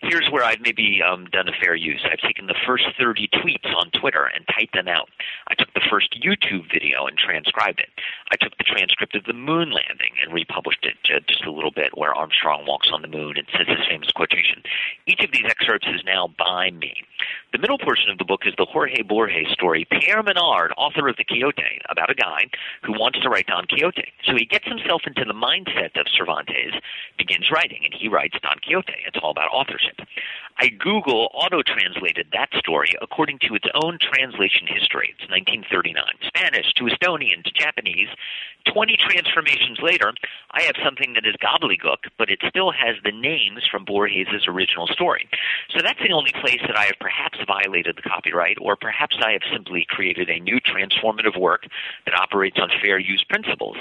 Here's 0.02 0.30
where 0.32 0.44
I've 0.44 0.62
maybe 0.62 1.02
um, 1.02 1.26
done 1.32 1.48
a 1.48 1.54
fair 1.54 1.76
use. 1.76 2.06
I've 2.06 2.20
taken 2.20 2.48
the 2.48 2.56
first 2.66 2.86
30 3.00 3.30
tweets 3.34 3.74
on 3.76 3.92
Twitter 3.92 4.26
and 4.26 4.46
typed 4.48 4.74
them 4.74 4.88
out. 4.88 5.10
I 5.48 5.56
took 5.56 5.74
the 5.74 5.86
first 5.90 6.18
YouTube 6.22 6.72
video 6.72 7.06
and 7.06 7.18
transcribed 7.18 7.80
it. 7.80 7.90
I 8.32 8.36
took 8.38 8.58
the 8.58 8.64
transcript 8.64 9.16
of 9.16 9.26
the 9.26 9.34
moon 9.34 9.72
landing 9.72 10.14
and 10.22 10.34
republished 10.34 10.86
it 10.86 10.96
just 11.06 11.46
a 11.46 11.52
little 11.52 11.72
bit 11.72 11.98
where 11.98 12.14
Armstrong 12.14 12.66
walks 12.68 12.90
on 12.92 13.02
the 13.02 13.08
moon 13.08 13.38
and 13.38 13.48
says 13.52 13.68
his 13.68 13.86
famous 13.88 14.12
quotation. 14.12 14.62
Each 15.08 15.24
of 15.24 15.32
these 15.32 15.46
excerpts 15.46 15.88
is 15.88 16.02
now 16.06 16.30
by 16.38 16.72
me. 16.72 17.04
The 17.56 17.62
middle 17.62 17.80
portion 17.80 18.10
of 18.10 18.18
the 18.18 18.26
book 18.26 18.42
is 18.46 18.54
the 18.58 18.66
Jorge 18.66 19.02
Borges 19.02 19.48
story, 19.48 19.88
Pierre 19.90 20.22
Menard, 20.22 20.74
author 20.76 21.08
of 21.08 21.16
the 21.16 21.24
Quixote, 21.24 21.80
about 21.90 22.10
a 22.10 22.14
guy 22.14 22.52
who 22.84 22.92
wants 23.00 23.22
to 23.22 23.30
write 23.30 23.48
Don 23.48 23.64
Quixote. 23.66 24.12
So 24.26 24.36
he 24.36 24.44
gets 24.44 24.68
himself 24.68 25.04
into 25.08 25.24
the 25.24 25.32
mindset 25.32 25.96
of 25.96 26.06
Cervantes, 26.12 26.76
begins 27.18 27.48
writing, 27.50 27.80
and 27.86 27.94
he 27.94 28.10
writes 28.10 28.36
Don 28.44 28.60
Quixote. 28.60 29.00
It's 29.08 29.16
all 29.24 29.32
about 29.32 29.54
authorship. 29.54 30.04
I 30.58 30.70
Google 30.70 31.30
auto-translated 31.34 32.28
that 32.32 32.50
story 32.58 32.90
according 33.02 33.40
to 33.40 33.56
its 33.56 33.66
own 33.74 33.98
translation 34.00 34.68
history. 34.68 35.14
It's 35.20 35.30
1939. 35.30 36.02
Spanish 36.26 36.74
to 36.76 36.86
Estonian 36.86 37.44
to 37.44 37.52
Japanese. 37.52 38.08
20 38.72 38.96
transformations 38.98 39.80
later, 39.82 40.14
I 40.52 40.64
have 40.64 40.76
something 40.84 41.14
that 41.14 41.26
is 41.26 41.36
gobbledygook, 41.44 42.08
but 42.18 42.30
it 42.30 42.40
still 42.48 42.72
has 42.72 42.96
the 43.04 43.12
names 43.12 43.68
from 43.70 43.84
Borges' 43.84 44.48
original 44.48 44.88
story. 44.88 45.28
So 45.76 45.82
that's 45.84 46.00
the 46.00 46.14
only 46.14 46.32
place 46.32 46.62
that 46.62 46.78
I 46.78 46.86
have 46.86 47.00
perhaps 47.02 47.38
violated 47.46 47.98
the 47.98 48.10
copyright, 48.10 48.58
or 48.62 48.78
perhaps 48.78 49.18
I 49.22 49.34
have 49.34 49.44
simply 49.52 49.86
created 49.88 50.30
a 50.30 50.40
new 50.40 50.60
transformative 50.62 51.38
work 51.38 51.68
that 52.06 52.16
operates 52.16 52.58
on 52.60 52.70
fair 52.82 52.98
use 52.98 53.26
principles. 53.28 53.76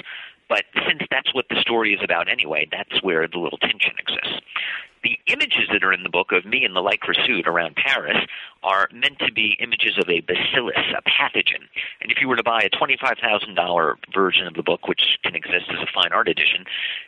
But 0.47 0.65
since 0.87 1.01
that's 1.09 1.33
what 1.33 1.45
the 1.49 1.59
story 1.59 1.93
is 1.93 2.01
about 2.03 2.29
anyway, 2.29 2.67
that's 2.71 3.01
where 3.01 3.27
the 3.27 3.39
little 3.39 3.57
tension 3.57 3.93
exists. 3.97 4.41
The 5.03 5.17
images 5.27 5.69
that 5.71 5.83
are 5.83 5.93
in 5.93 6.01
the 6.01 6.09
book 6.09 6.31
of 6.31 6.45
me 6.45 6.65
in 6.65 6.73
the 6.73 6.81
lycra 6.81 7.13
suit 7.27 7.47
around 7.47 7.75
Paris 7.75 8.17
are 8.63 8.89
meant 8.91 9.19
to 9.19 9.31
be 9.31 9.55
images 9.59 9.97
of 10.01 10.09
a 10.09 10.21
bacillus, 10.21 10.81
a 10.97 11.01
pathogen. 11.03 11.69
And 12.01 12.11
if 12.11 12.17
you 12.21 12.27
were 12.27 12.35
to 12.35 12.43
buy 12.43 12.61
a 12.61 12.69
$25,000 12.69 13.95
version 14.13 14.47
of 14.47 14.55
the 14.55 14.63
book, 14.63 14.87
which 14.87 15.19
can 15.23 15.35
exist 15.35 15.65
as 15.69 15.79
a 15.79 15.91
fine 15.93 16.11
art 16.11 16.27
edition, 16.27 16.65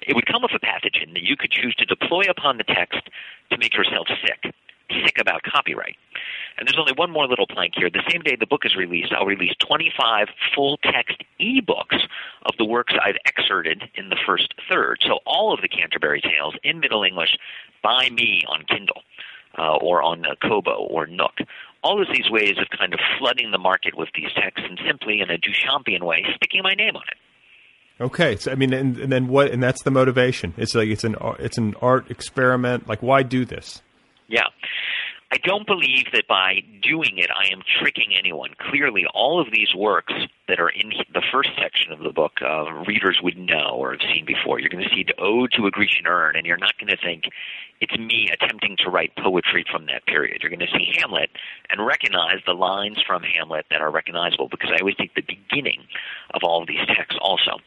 it 0.08 0.16
would 0.16 0.28
come 0.28 0.44
with 0.44 0.52
a 0.54 0.60
pathogen 0.60 1.14
that 1.14 1.24
you 1.24 1.36
could 1.36 1.50
choose 1.50 1.74
to 1.76 1.86
deploy 1.86 2.24
upon 2.30 2.58
the 2.58 2.64
text 2.64 3.02
to 3.50 3.58
make 3.58 3.76
yourself 3.76 4.08
sick. 4.22 4.54
Sick 4.90 5.18
about 5.20 5.44
copyright. 5.44 5.96
And 6.58 6.68
there's 6.68 6.80
only 6.80 6.94
one 6.94 7.12
more 7.12 7.28
little 7.28 7.46
plank 7.46 7.74
here. 7.76 7.90
The 7.90 8.04
same 8.12 8.22
day 8.22 8.36
the 8.36 8.48
book 8.48 8.66
is 8.66 8.76
released, 8.76 9.14
I'll 9.14 9.26
release 9.26 9.54
25 9.60 10.28
full 10.56 10.78
text 10.78 11.24
ebooks 11.40 12.02
of 12.46 12.56
the 12.58 12.66
works 12.66 12.94
I've 13.04 13.18
excerpted 13.26 13.84
in 13.96 14.10
the 14.10 14.18
first 14.26 14.54
third. 14.70 15.00
So 15.06 15.20
all 15.26 15.54
of 15.54 15.62
the 15.62 15.68
Canterbury 15.68 16.22
Tales 16.22 16.56
in 16.64 16.80
Middle 16.80 17.04
English 17.04 17.38
by 17.84 18.10
me 18.10 18.42
on 18.48 18.64
Kindle 18.64 19.02
uh, 19.58 19.76
or 19.78 20.02
on 20.02 20.26
uh, 20.26 20.36
Kobo 20.42 20.88
or 20.90 21.08
Nook. 21.08 21.40
All 21.84 22.02
of 22.02 22.08
these 22.12 22.30
ways 22.30 22.56
of 22.60 22.68
kind 22.78 22.94
of 22.94 23.00
flooding 23.20 23.52
the 23.52 23.58
market 23.58 23.96
with 23.96 24.10
these 24.16 24.32
texts 24.36 24.66
and 24.68 24.80
simply 24.88 25.22
in 25.22 25.30
a 25.30 25.38
Duchampian 25.38 26.04
way 26.04 26.26
sticking 26.36 26.64
my 26.64 26.74
name 26.74 26.96
on 26.96 27.04
it. 27.04 27.18
Okay, 28.00 28.36
so 28.36 28.52
I 28.52 28.56
mean, 28.56 28.74
and, 28.74 28.98
and 28.98 29.12
then 29.12 29.28
what? 29.28 29.52
And 29.52 29.62
that's 29.62 29.82
the 29.82 29.90
motivation. 29.90 30.54
It's 30.56 30.76
like 30.76 30.88
it's 30.90 31.04
an 31.04 31.16
it's 31.40 31.58
an 31.58 31.74
art 31.82 32.12
experiment. 32.12 32.88
Like, 32.88 33.02
why 33.02 33.24
do 33.24 33.44
this? 33.44 33.82
Yeah. 34.28 34.48
I 35.32 35.38
don't 35.44 35.68
believe 35.68 36.06
that 36.14 36.28
by 36.28 36.62
doing 36.82 37.18
it 37.18 37.30
I 37.36 37.52
am 37.52 37.62
tricking 37.80 38.14
anyone. 38.18 38.52
Clearly, 38.70 39.06
all 39.14 39.42
of 39.42 39.52
these 39.52 39.74
works 39.76 40.14
that 40.48 40.60
are 40.60 40.70
in 40.70 40.92
the 41.14 41.22
first 41.32 41.50
section 41.60 41.92
of 41.92 42.00
the 42.00 42.12
book 42.12 42.34
uh, 42.42 42.72
readers 42.88 43.20
would 43.22 43.38
know 43.38 43.76
or 43.76 43.92
have 43.92 44.02
seen 44.02 44.26
before. 44.26 44.60
You're 44.60 44.70
going 44.70 44.84
to 44.84 44.96
see 44.96 45.04
the 45.04 45.20
Ode 45.22 45.52
to 45.54 45.68
a 45.68 45.72
Grecian 45.72 46.08
Urn, 46.08 46.36
and 46.36 46.46
you're 46.46 46.58
not 46.58 46.78
going 46.80 46.90
to 46.90 46.98
think 46.98 47.26
it's 47.80 47.98
me 47.98 48.30
attempting 48.34 48.76
to 48.80 48.90
write 48.90 49.16
poetry 49.18 49.64
from 49.70 49.86
that 49.86 50.06
period. 50.06 50.42
You're 50.42 50.50
going 50.50 50.66
to 50.66 50.78
see 50.78 50.92
Hamlet 50.98 51.30
and 51.70 51.86
recognize 51.86 52.40
the 52.46 52.54
lines 52.54 52.98
from 53.06 53.22
Hamlet 53.22 53.66
that 53.70 53.82
are 53.82 53.92
recognizable 53.92 54.48
because 54.50 54.72
I 54.72 54.80
always 54.82 54.96
take 54.96 55.14
the 55.14 55.22
beginning 55.22 55.84
of 56.34 56.42
all 56.44 56.62
of 56.62 56.68
these 56.68 56.86
texts 56.88 57.20
also. 57.22 57.60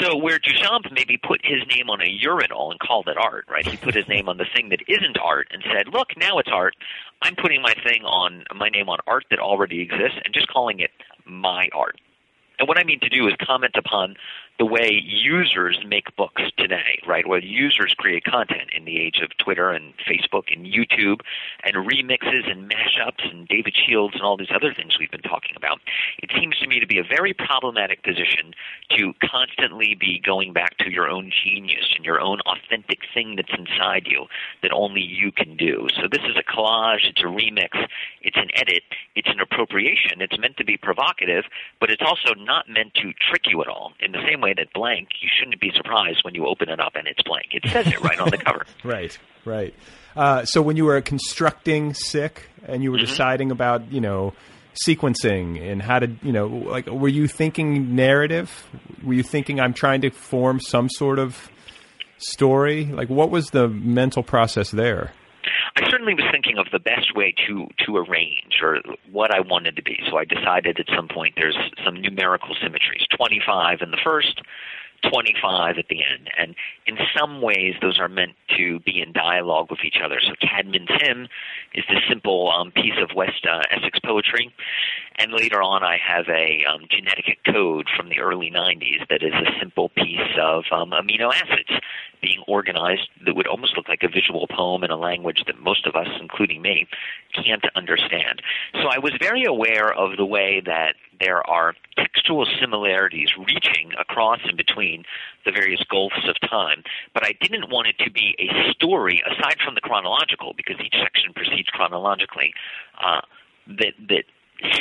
So 0.00 0.16
where 0.16 0.38
Duchamp 0.38 0.92
maybe 0.92 1.16
put 1.16 1.40
his 1.42 1.62
name 1.74 1.90
on 1.90 2.00
a 2.00 2.08
urinal 2.08 2.70
and 2.70 2.78
called 2.78 3.08
it 3.08 3.16
art, 3.16 3.46
right? 3.50 3.66
He 3.66 3.76
put 3.76 3.94
his 3.94 4.06
name 4.08 4.28
on 4.28 4.36
the 4.36 4.46
thing 4.54 4.68
that 4.68 4.80
isn't 4.86 5.18
art 5.18 5.48
and 5.50 5.62
said, 5.74 5.92
look, 5.92 6.08
now 6.16 6.38
it's 6.38 6.50
art. 6.52 6.74
I'm 7.22 7.34
putting 7.34 7.60
my 7.60 7.74
thing 7.84 8.04
on 8.04 8.44
my 8.54 8.68
name 8.68 8.88
on 8.88 8.98
art 9.06 9.24
that 9.30 9.40
already 9.40 9.80
exists 9.80 10.18
and 10.24 10.32
just 10.32 10.48
calling 10.48 10.78
it 10.80 10.90
my 11.26 11.68
art. 11.72 12.00
And 12.58 12.68
what 12.68 12.78
I 12.78 12.84
mean 12.84 13.00
to 13.00 13.08
do 13.08 13.28
is 13.28 13.34
comment 13.44 13.74
upon 13.76 14.16
the 14.58 14.66
way 14.66 15.00
users 15.04 15.78
make 15.86 16.14
books 16.16 16.42
today, 16.56 17.00
right? 17.06 17.26
Where 17.28 17.38
users 17.38 17.94
create 17.96 18.24
content 18.24 18.70
in 18.76 18.84
the 18.84 18.98
age 18.98 19.20
of 19.22 19.36
Twitter 19.38 19.70
and 19.70 19.94
Facebook 19.98 20.52
and 20.52 20.66
YouTube 20.66 21.20
and 21.62 21.76
remixes 21.76 22.50
and 22.50 22.68
mashups 22.68 23.30
and 23.30 23.46
David 23.46 23.76
Shields 23.76 24.14
and 24.14 24.22
all 24.22 24.36
these 24.36 24.50
other 24.52 24.74
things 24.74 24.98
we've 24.98 25.10
been 25.10 25.22
talking 25.22 25.54
about. 25.56 25.78
It 26.22 26.30
seems 26.38 26.58
to 26.58 26.66
me 26.66 26.80
to 26.80 26.86
be 26.86 26.98
a 26.98 27.04
very 27.04 27.32
problematic 27.32 28.02
position 28.02 28.52
to 28.96 29.12
constantly 29.22 29.94
be 29.94 30.20
going 30.24 30.52
back 30.52 30.76
to 30.78 30.90
your 30.90 31.08
own 31.08 31.30
genius 31.44 31.94
and 31.94 32.04
your 32.04 32.20
own 32.20 32.40
authentic 32.40 33.00
thing 33.14 33.36
that's 33.36 33.52
inside 33.56 34.06
you 34.06 34.26
that 34.62 34.72
only 34.72 35.02
you 35.02 35.30
can 35.30 35.56
do. 35.56 35.86
So 35.94 36.08
this 36.10 36.22
is 36.22 36.36
a 36.36 36.42
collage, 36.42 37.08
it's 37.08 37.20
a 37.20 37.26
remix, 37.26 37.86
it's 38.22 38.36
an 38.36 38.48
edit, 38.54 38.82
it's 39.14 39.28
an 39.28 39.40
appropriation. 39.40 40.20
It's 40.20 40.38
meant 40.38 40.56
to 40.56 40.64
be 40.64 40.76
provocative, 40.76 41.44
but 41.80 41.90
it's 41.90 42.02
also 42.04 42.34
not 42.34 42.68
meant 42.68 42.94
to 42.94 43.12
trick 43.30 43.46
you 43.46 43.60
at 43.62 43.68
all. 43.68 43.92
In 44.00 44.12
the 44.12 44.22
same 44.26 44.40
way 44.40 44.47
that 44.54 44.72
blank, 44.72 45.08
you 45.20 45.28
shouldn't 45.38 45.60
be 45.60 45.70
surprised 45.76 46.20
when 46.24 46.34
you 46.34 46.46
open 46.46 46.68
it 46.68 46.80
up 46.80 46.92
and 46.96 47.06
it's 47.06 47.22
blank. 47.22 47.46
It 47.52 47.64
says 47.70 47.86
it 47.86 48.00
right 48.02 48.18
on 48.18 48.30
the 48.30 48.38
cover. 48.38 48.64
Right, 48.84 49.16
right. 49.44 49.74
Uh, 50.16 50.44
so 50.44 50.62
when 50.62 50.76
you 50.76 50.84
were 50.84 51.00
constructing 51.00 51.94
Sick 51.94 52.48
and 52.66 52.82
you 52.82 52.90
were 52.92 52.98
Mm-hmm. 52.98 53.06
deciding 53.06 53.50
about, 53.50 53.90
you 53.92 54.00
know, 54.00 54.32
sequencing 54.86 55.60
and 55.60 55.82
how 55.82 55.98
to, 55.98 56.10
you 56.22 56.32
know, 56.32 56.46
like, 56.46 56.86
were 56.86 57.08
you 57.08 57.26
thinking 57.28 57.94
narrative? 57.96 58.66
Were 59.02 59.14
you 59.14 59.22
thinking 59.22 59.60
I'm 59.60 59.74
trying 59.74 60.00
to 60.02 60.10
form 60.10 60.60
some 60.60 60.88
sort 60.88 61.18
of 61.18 61.50
story? 62.18 62.84
Like, 62.86 63.08
what 63.08 63.30
was 63.30 63.50
the 63.50 63.68
mental 63.68 64.22
process 64.22 64.70
there? 64.70 65.12
I 65.76 65.88
certainly 65.90 66.14
was 66.14 66.24
thinking 66.30 66.58
of 66.58 66.66
the 66.72 66.78
best 66.78 67.14
way 67.14 67.34
to 67.46 67.68
to 67.86 67.96
arrange 67.96 68.60
or 68.62 68.80
what 69.10 69.34
I 69.34 69.40
wanted 69.40 69.76
to 69.76 69.82
be. 69.82 70.00
So 70.10 70.18
I 70.18 70.24
decided 70.24 70.78
at 70.78 70.86
some 70.94 71.08
point 71.08 71.34
there's 71.36 71.56
some 71.84 72.00
numerical 72.00 72.54
symmetries. 72.60 73.06
25 73.16 73.80
in 73.82 73.90
the 73.90 73.98
first, 74.02 74.40
25 75.10 75.78
at 75.78 75.88
the 75.88 76.02
end. 76.04 76.30
And 76.38 76.54
in 76.86 76.96
some 77.16 77.40
ways 77.40 77.74
those 77.80 77.98
are 77.98 78.08
meant 78.08 78.32
to 78.56 78.80
be 78.80 79.00
in 79.00 79.12
dialogue 79.12 79.70
with 79.70 79.80
each 79.84 79.98
other. 80.02 80.20
So 80.20 80.32
Caedmon's 80.42 80.90
Hymn 81.00 81.28
is 81.74 81.84
this 81.88 82.00
simple 82.08 82.50
um, 82.50 82.72
piece 82.72 82.98
of 83.00 83.14
West 83.14 83.46
uh, 83.48 83.62
Essex 83.70 83.98
poetry. 84.00 84.52
And 85.18 85.32
later 85.32 85.62
on 85.62 85.82
I 85.82 85.96
have 85.96 86.28
a 86.28 86.64
um, 86.64 86.86
genetic 86.90 87.38
code 87.44 87.88
from 87.96 88.08
the 88.08 88.20
early 88.20 88.50
90s 88.50 89.06
that 89.08 89.22
is 89.22 89.32
a 89.32 89.58
simple 89.58 89.90
piece 89.90 90.36
of 90.40 90.64
um, 90.72 90.90
amino 90.90 91.32
acids 91.32 91.80
being 92.20 92.42
organized 92.46 93.08
that 93.24 93.34
would 93.34 93.46
almost 93.46 93.76
look 93.76 93.88
like 93.88 94.02
a 94.02 94.08
visual 94.08 94.46
poem 94.48 94.82
in 94.84 94.90
a 94.90 94.96
language 94.96 95.44
that 95.46 95.60
most 95.60 95.86
of 95.86 95.94
us, 95.94 96.08
including 96.20 96.62
me, 96.62 96.86
can't 97.32 97.64
understand. 97.74 98.42
So 98.74 98.88
I 98.88 98.98
was 98.98 99.12
very 99.20 99.44
aware 99.44 99.92
of 99.92 100.16
the 100.16 100.24
way 100.24 100.60
that 100.66 100.94
there 101.20 101.48
are 101.48 101.74
textual 101.96 102.46
similarities 102.60 103.28
reaching 103.36 103.92
across 103.98 104.40
and 104.44 104.56
between 104.56 105.04
the 105.44 105.52
various 105.52 105.82
gulfs 105.90 106.28
of 106.28 106.36
time, 106.48 106.82
but 107.14 107.24
I 107.24 107.32
didn't 107.40 107.70
want 107.70 107.88
it 107.88 107.98
to 108.04 108.10
be 108.10 108.34
a 108.38 108.72
story 108.72 109.22
aside 109.26 109.58
from 109.64 109.74
the 109.74 109.80
chronological, 109.80 110.54
because 110.56 110.76
each 110.84 110.94
section 111.02 111.32
proceeds 111.34 111.68
chronologically, 111.68 112.52
uh, 113.02 113.20
that 113.66 113.94
that 114.08 114.24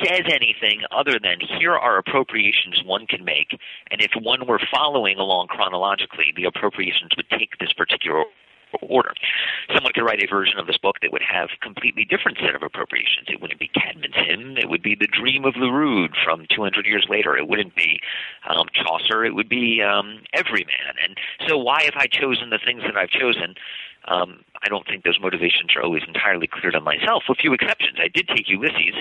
says 0.04 0.24
anything 0.32 0.82
other 0.92 1.20
than 1.22 1.40
here 1.60 1.76
are 1.78 2.00
appropriations 2.00 2.82
one 2.84 3.06
can 3.06 3.24
make, 3.24 3.56
and 3.92 4.02
if 4.02 4.12
one 4.20 4.48
were 4.48 4.60
following 4.72 5.18
along 5.18 5.48
chronologically, 5.48 6.34
the 6.36 6.46
appropriations 6.46 7.12
would 7.16 7.30
take 7.30 7.58
this 7.60 7.74
particular 7.74 8.24
order. 8.82 9.14
Someone 9.74 9.94
could 9.94 10.04
write 10.04 10.24
a 10.24 10.28
version 10.28 10.60
of 10.60 10.68
this 10.68 10.78
book 10.78 10.98
that 11.02 11.12
would 11.12 11.22
have 11.22 11.50
completely 11.62 12.06
different 12.06 12.38
set 12.40 12.56
of 12.56 12.64
appropriations. 12.64 13.28
It 13.28 13.42
wouldn't 13.42 13.60
be 13.60 13.70
Caedmon's 13.76 14.16
Hymn. 14.16 14.58
It 14.58 14.70
would 14.70 14.84
be 14.84 14.96
The 14.96 15.08
Dream 15.08 15.46
of 15.46 15.54
the 15.56 15.72
Rood 15.72 16.12
from 16.24 16.46
200 16.50 16.86
years 16.86 17.06
later. 17.10 17.38
It 17.38 17.48
wouldn't 17.48 17.76
be 17.76 18.00
um, 18.50 18.68
Chaucer. 18.74 19.26
It 19.26 19.36
would 19.36 19.50
be 19.50 19.82
um, 19.82 20.22
Everyman. 20.34 20.96
And 21.04 21.18
so 21.48 21.58
why 21.58 21.84
have 21.84 21.96
I 21.96 22.08
chosen 22.08 22.50
the 22.50 22.60
things 22.64 22.84
that 22.84 22.98
I've 22.98 23.10
chosen? 23.10 23.56
Um, 24.08 24.44
I 24.64 24.70
don't 24.70 24.86
think 24.88 25.04
those 25.04 25.20
motivations 25.22 25.76
are 25.76 25.84
always 25.84 26.04
entirely 26.08 26.48
clear 26.48 26.72
to 26.72 26.82
myself, 26.82 27.24
with 27.30 27.38
few 27.40 27.54
exceptions. 27.54 27.98
I 28.02 28.08
did 28.08 28.28
take 28.28 28.50
Ulysses 28.50 28.96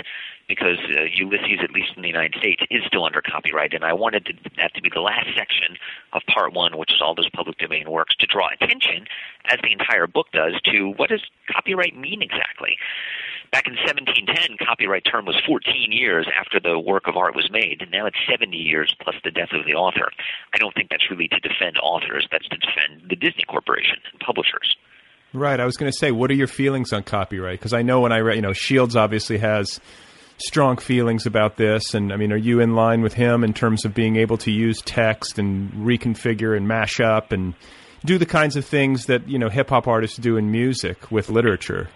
because 0.48 0.78
uh, 0.96 1.02
Ulysses, 1.14 1.60
at 1.62 1.72
least 1.72 1.92
in 1.96 2.02
the 2.02 2.08
United 2.08 2.38
States, 2.38 2.62
is 2.70 2.82
still 2.86 3.04
under 3.04 3.22
copyright, 3.22 3.74
and 3.74 3.84
I 3.84 3.92
wanted 3.92 4.26
to, 4.26 4.32
that 4.58 4.74
to 4.74 4.82
be 4.82 4.90
the 4.92 5.00
last 5.00 5.28
section 5.36 5.76
of 6.12 6.22
part 6.32 6.52
one, 6.52 6.76
which 6.76 6.92
is 6.92 7.00
all 7.00 7.14
those 7.14 7.30
public 7.30 7.58
domain 7.58 7.90
works, 7.90 8.14
to 8.16 8.26
draw 8.26 8.48
attention, 8.52 9.06
as 9.50 9.58
the 9.62 9.72
entire 9.72 10.06
book 10.06 10.26
does, 10.32 10.60
to 10.72 10.92
what 10.96 11.10
does 11.10 11.22
copyright 11.50 11.96
mean 11.96 12.22
exactly. 12.22 12.76
Back 13.52 13.66
in 13.66 13.74
1710, 13.74 14.58
copyright 14.66 15.04
term 15.04 15.24
was 15.24 15.40
14 15.46 15.92
years 15.92 16.26
after 16.38 16.58
the 16.58 16.78
work 16.78 17.06
of 17.06 17.16
art 17.16 17.34
was 17.34 17.50
made, 17.50 17.80
and 17.80 17.90
now 17.90 18.06
it's 18.06 18.18
70 18.28 18.56
years 18.56 18.94
plus 19.00 19.14
the 19.24 19.30
death 19.30 19.52
of 19.52 19.64
the 19.66 19.74
author. 19.74 20.10
I 20.52 20.58
don't 20.58 20.74
think 20.74 20.90
that's 20.90 21.10
really 21.10 21.28
to 21.28 21.40
defend 21.40 21.78
authors, 21.82 22.26
that's 22.30 22.48
to 22.48 22.58
defend 22.58 23.08
the 23.08 23.16
Disney 23.16 23.44
Corporation 23.48 23.98
and 24.12 24.20
publishers. 24.20 24.76
Right. 25.36 25.60
I 25.60 25.66
was 25.66 25.76
going 25.76 25.92
to 25.92 25.96
say, 25.96 26.12
what 26.12 26.30
are 26.30 26.34
your 26.34 26.46
feelings 26.46 26.94
on 26.94 27.02
copyright? 27.02 27.58
Because 27.58 27.74
I 27.74 27.82
know 27.82 28.00
when 28.00 28.10
I 28.10 28.20
read, 28.20 28.36
you 28.36 28.42
know, 28.42 28.54
Shields 28.54 28.96
obviously 28.96 29.36
has 29.36 29.80
strong 30.38 30.78
feelings 30.78 31.26
about 31.26 31.58
this. 31.58 31.92
And 31.92 32.10
I 32.10 32.16
mean, 32.16 32.32
are 32.32 32.38
you 32.38 32.60
in 32.60 32.74
line 32.74 33.02
with 33.02 33.12
him 33.12 33.44
in 33.44 33.52
terms 33.52 33.84
of 33.84 33.94
being 33.94 34.16
able 34.16 34.38
to 34.38 34.50
use 34.50 34.80
text 34.80 35.38
and 35.38 35.70
reconfigure 35.72 36.56
and 36.56 36.66
mash 36.66 37.00
up 37.00 37.32
and 37.32 37.52
do 38.02 38.16
the 38.16 38.24
kinds 38.24 38.56
of 38.56 38.64
things 38.64 39.06
that, 39.06 39.28
you 39.28 39.38
know, 39.38 39.50
hip 39.50 39.68
hop 39.68 39.86
artists 39.86 40.16
do 40.16 40.38
in 40.38 40.50
music 40.50 41.10
with 41.10 41.28
literature? 41.28 41.90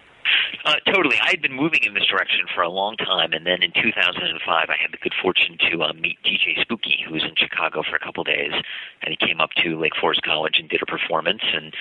Uh, 0.64 0.76
totally. 0.92 1.16
I 1.22 1.30
had 1.30 1.42
been 1.42 1.52
moving 1.52 1.80
in 1.84 1.94
this 1.94 2.06
direction 2.06 2.46
for 2.54 2.62
a 2.62 2.68
long 2.68 2.96
time, 2.96 3.32
and 3.32 3.46
then 3.46 3.62
in 3.62 3.72
2005, 3.72 4.44
I 4.46 4.76
had 4.80 4.92
the 4.92 4.98
good 4.98 5.14
fortune 5.22 5.56
to 5.70 5.82
uh, 5.82 5.92
meet 5.94 6.18
DJ 6.24 6.60
Spooky, 6.60 6.98
who 7.06 7.14
was 7.14 7.24
in 7.24 7.34
Chicago 7.36 7.82
for 7.82 7.96
a 7.96 8.00
couple 8.00 8.24
days, 8.24 8.52
and 9.02 9.08
he 9.08 9.16
came 9.16 9.40
up 9.40 9.50
to 9.62 9.78
Lake 9.78 9.96
Forest 10.00 10.22
College 10.22 10.56
and 10.58 10.68
did 10.68 10.82
a 10.82 10.86
performance. 10.86 11.42
And 11.52 11.74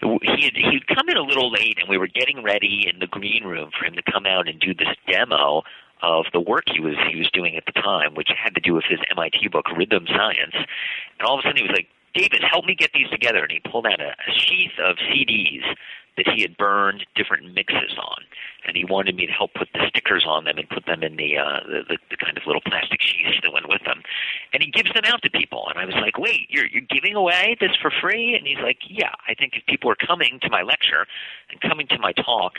he 0.00 0.44
had 0.44 0.54
he'd 0.54 0.86
come 0.86 1.08
in 1.08 1.16
a 1.16 1.22
little 1.22 1.50
late, 1.50 1.78
and 1.78 1.88
we 1.88 1.98
were 1.98 2.08
getting 2.08 2.42
ready 2.42 2.86
in 2.92 2.98
the 3.00 3.06
green 3.06 3.44
room 3.44 3.70
for 3.78 3.86
him 3.86 3.94
to 3.94 4.02
come 4.02 4.26
out 4.26 4.48
and 4.48 4.60
do 4.60 4.74
this 4.74 4.94
demo 5.10 5.62
of 6.02 6.26
the 6.32 6.40
work 6.40 6.64
he 6.70 6.80
was 6.80 6.94
he 7.10 7.18
was 7.18 7.30
doing 7.32 7.56
at 7.56 7.66
the 7.66 7.72
time, 7.72 8.14
which 8.14 8.30
had 8.30 8.54
to 8.54 8.60
do 8.60 8.74
with 8.74 8.84
his 8.88 9.00
MIT 9.10 9.48
book 9.48 9.66
Rhythm 9.76 10.06
Science. 10.06 10.54
And 10.54 11.26
all 11.26 11.38
of 11.38 11.44
a 11.44 11.48
sudden, 11.48 11.56
he 11.56 11.62
was 11.64 11.74
like, 11.74 11.88
"David, 12.14 12.42
help 12.42 12.64
me 12.66 12.74
get 12.74 12.90
these 12.94 13.10
together." 13.10 13.42
And 13.42 13.50
he 13.50 13.60
pulled 13.60 13.86
out 13.86 14.00
a, 14.00 14.10
a 14.10 14.32
sheath 14.38 14.78
of 14.78 14.96
CDs 15.10 15.64
that 16.18 16.28
he 16.28 16.42
had 16.42 16.56
burned 16.56 17.06
different 17.14 17.54
mixes 17.54 17.96
on, 17.96 18.22
and 18.66 18.76
he 18.76 18.84
wanted 18.84 19.14
me 19.16 19.26
to 19.26 19.32
help 19.32 19.54
put 19.54 19.68
the 19.72 19.86
stickers 19.88 20.24
on 20.26 20.44
them 20.44 20.58
and 20.58 20.68
put 20.68 20.84
them 20.84 21.02
in 21.02 21.16
the 21.16 21.38
uh, 21.38 21.60
the, 21.66 21.82
the, 21.88 21.98
the 22.10 22.16
kind 22.16 22.36
of 22.36 22.42
little 22.44 22.60
plastic 22.66 23.00
sheaths 23.00 23.38
that 23.42 23.52
went 23.52 23.68
with 23.68 23.82
them. 23.84 24.02
And 24.52 24.62
he 24.62 24.70
gives 24.70 24.92
them 24.92 25.04
out 25.06 25.22
to 25.22 25.30
people, 25.30 25.66
and 25.70 25.78
I 25.78 25.86
was 25.86 25.94
like, 25.94 26.18
"Wait, 26.18 26.50
you're 26.50 26.66
you're 26.66 26.82
giving 26.90 27.14
away 27.14 27.56
this 27.60 27.72
for 27.80 27.90
free?" 27.90 28.34
And 28.34 28.46
he's 28.46 28.58
like, 28.62 28.78
"Yeah, 28.86 29.14
I 29.26 29.34
think 29.34 29.54
if 29.56 29.64
people 29.66 29.90
are 29.90 29.96
coming 29.96 30.38
to 30.42 30.50
my 30.50 30.62
lecture 30.62 31.06
and 31.50 31.60
coming 31.60 31.86
to 31.88 31.98
my 31.98 32.12
talk." 32.12 32.58